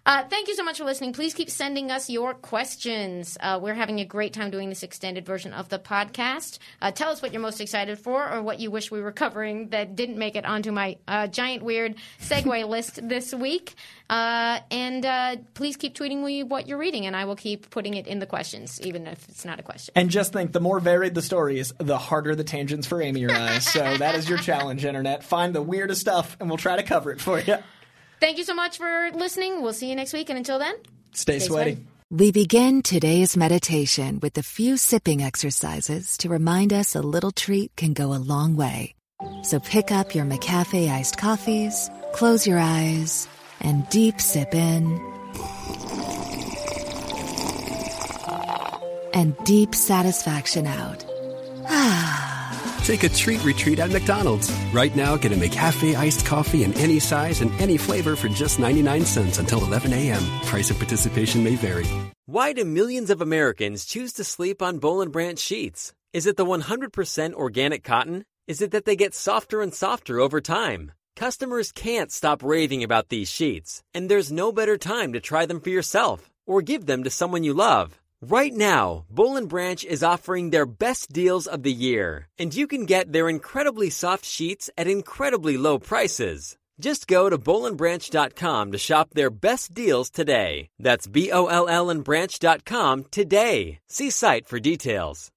Uh, 0.09 0.25
thank 0.25 0.49
you 0.49 0.55
so 0.55 0.65
much 0.65 0.79
for 0.79 0.85
listening. 0.85 1.13
Please 1.13 1.35
keep 1.35 1.51
sending 1.51 1.91
us 1.91 2.09
your 2.09 2.33
questions. 2.33 3.37
Uh, 3.43 3.59
we're 3.61 3.75
having 3.75 4.01
a 4.01 4.07
great 4.07 4.33
time 4.33 4.51
doing 4.51 4.71
this 4.71 4.83
extended 4.83 5.27
version 5.27 5.53
of 5.53 5.69
the 5.69 5.79
podcast. 5.79 6.59
Uh, 6.81 6.91
tell 6.91 7.11
us 7.11 7.21
what 7.21 7.31
you're 7.31 7.43
most 7.43 7.61
excited 7.61 7.99
for 7.99 8.27
or 8.27 8.41
what 8.41 8.59
you 8.59 8.71
wish 8.71 8.91
we 8.91 9.03
were 9.03 9.13
covering 9.13 9.69
that 9.69 9.97
didn't 9.97 10.17
make 10.17 10.35
it 10.35 10.47
onto 10.47 10.73
my 10.73 10.97
uh, 11.07 11.27
giant 11.27 11.63
weird 11.63 11.95
segue 12.23 12.67
list 12.71 13.07
this 13.07 13.35
week. 13.35 13.75
Uh, 14.09 14.61
and 14.71 15.05
uh, 15.05 15.37
please 15.53 15.77
keep 15.77 15.95
tweeting 15.95 16.25
me 16.25 16.43
what 16.43 16.67
you're 16.67 16.79
reading, 16.79 17.05
and 17.05 17.15
I 17.15 17.27
will 17.27 17.37
keep 17.37 17.69
putting 17.69 17.93
it 17.93 18.07
in 18.07 18.19
the 18.19 18.25
questions, 18.25 18.81
even 18.81 19.07
if 19.07 19.29
it's 19.29 19.45
not 19.45 19.61
a 19.61 19.63
question. 19.63 19.93
And 19.95 20.09
just 20.09 20.33
think, 20.33 20.53
the 20.53 20.61
more 20.61 20.81
varied 20.81 21.15
the 21.15 21.21
stories, 21.21 21.75
the 21.77 21.99
harder 21.99 22.35
the 22.35 22.45
tangents 22.45 22.87
for 22.87 23.03
Amy 23.03 23.27
or 23.27 23.31
I. 23.31 23.59
So 23.59 23.99
that 23.99 24.15
is 24.15 24.27
your 24.27 24.39
challenge, 24.49 24.87
Internet. 24.87 25.23
Find 25.23 25.55
the 25.55 25.61
weirdest 25.61 26.01
stuff, 26.01 26.35
and 26.41 26.49
we'll 26.49 26.57
try 26.57 26.77
to 26.77 26.83
cover 26.83 27.13
it 27.13 27.21
for 27.21 27.41
you. 27.41 27.59
Thank 28.21 28.39
you 28.39 28.45
so 28.45 28.55
much 28.55 28.79
for 28.79 29.11
listening. 29.15 29.63
We'll 29.63 29.73
see 29.73 29.89
you 29.89 29.95
next 29.97 30.13
week, 30.13 30.29
and 30.29 30.39
until 30.39 30.59
then, 30.59 30.75
Stay, 31.13 31.39
Stay 31.39 31.47
sweaty. 31.49 31.73
sweaty. 31.75 31.87
We 32.11 32.33
begin 32.33 32.83
today's 32.83 33.37
meditation 33.37 34.19
with 34.21 34.37
a 34.39 34.43
few 34.43 34.77
sipping 34.79 35.23
exercises 35.23 36.17
to 36.19 36.29
remind 36.31 36.73
us 36.73 36.95
a 36.95 37.03
little 37.03 37.31
treat 37.31 37.75
can 37.77 37.93
go 37.93 38.15
a 38.15 38.17
long 38.33 38.57
way. 38.57 38.95
So 39.43 39.61
pick 39.61 39.93
up 39.93 40.15
your 40.15 40.25
McCafe 40.25 40.89
iced 40.91 41.19
coffees, 41.19 41.91
close 42.15 42.47
your 42.47 42.59
eyes, 42.59 43.29
and 43.61 43.89
deep 43.91 44.21
sip 44.21 44.55
in. 44.55 44.85
And 49.13 49.37
deep 49.45 49.75
satisfaction 49.75 50.67
out. 50.67 51.05
Ah. 51.69 52.38
Take 52.89 53.03
a 53.03 53.11
treat 53.11 53.45
retreat 53.45 53.81
at 53.81 53.91
McDonald's. 53.91 54.51
Right 54.73 54.97
now, 54.97 55.15
get 55.19 55.31
a 55.31 55.35
McCafe 55.35 55.95
iced 55.95 56.25
coffee 56.25 56.65
in 56.65 56.73
any 56.79 56.99
size 56.99 57.43
and 57.43 57.53
any 57.61 57.77
flavor 57.77 58.17
for 58.17 58.29
just 58.29 58.59
99 58.59 59.05
cents 59.05 59.39
until 59.39 59.63
11 59.63 59.93
a.m. 59.93 60.25
Price 60.47 60.71
of 60.71 60.79
participation 60.79 61.45
may 61.45 61.55
vary. 61.55 61.85
Why 62.25 62.55
do 62.55 62.65
millions 62.65 63.11
of 63.11 63.21
Americans 63.21 63.85
choose 63.85 64.15
to 64.15 64.25
sleep 64.25 64.63
on 64.63 64.79
Boll 64.79 65.03
and 65.03 65.13
Branch 65.13 65.39
sheets? 65.39 65.93
Is 66.15 66.25
it 66.25 66.39
the 66.39 66.47
100% 66.47 67.35
organic 67.35 67.85
cotton? 67.85 68.25
Is 68.47 68.63
it 68.63 68.71
that 68.71 68.87
they 68.87 68.97
get 68.97 69.15
softer 69.15 69.61
and 69.61 69.75
softer 69.75 70.19
over 70.19 70.41
time? 70.41 70.93
Customers 71.15 71.73
can't 71.73 72.11
stop 72.11 72.43
raving 72.43 72.83
about 72.83 73.11
these 73.11 73.31
sheets, 73.31 73.83
and 73.93 74.09
there's 74.09 74.33
no 74.33 74.51
better 74.51 74.79
time 74.79 75.13
to 75.13 75.21
try 75.21 75.45
them 75.45 75.61
for 75.61 75.69
yourself 75.69 76.31
or 76.47 76.63
give 76.63 76.87
them 76.87 77.05
to 77.05 77.11
someone 77.11 77.45
you 77.45 77.53
love. 77.53 77.98
Right 78.21 78.53
now, 78.53 79.05
Boll 79.09 79.37
and 79.37 79.49
Branch 79.49 79.85
is 79.85 80.03
offering 80.03 80.51
their 80.51 80.67
best 80.67 81.13
deals 81.13 81.47
of 81.47 81.63
the 81.63 81.73
year, 81.73 82.27
and 82.37 82.53
you 82.53 82.67
can 82.67 82.85
get 82.85 83.13
their 83.13 83.29
incredibly 83.29 83.91
soft 83.91 84.25
sheets 84.25 84.69
at 84.77 84.89
incredibly 84.89 85.57
low 85.57 85.79
prices. 85.79 86.57
Just 86.81 87.07
go 87.07 87.31
to 87.31 87.39
BollandBranch.com 87.39 88.73
to 88.73 88.79
shop 88.79 89.11
their 89.13 89.31
best 89.31 89.73
deals 89.73 90.11
today. 90.11 90.67
That's 90.81 91.07
B 91.07 91.31
O 91.31 91.47
L 91.47 91.69
L 91.69 91.91
and 91.91 92.03
branch.com 92.03 93.05
today. 93.13 93.79
See 93.89 94.11
site 94.11 94.49
for 94.49 94.59
details. 94.59 95.31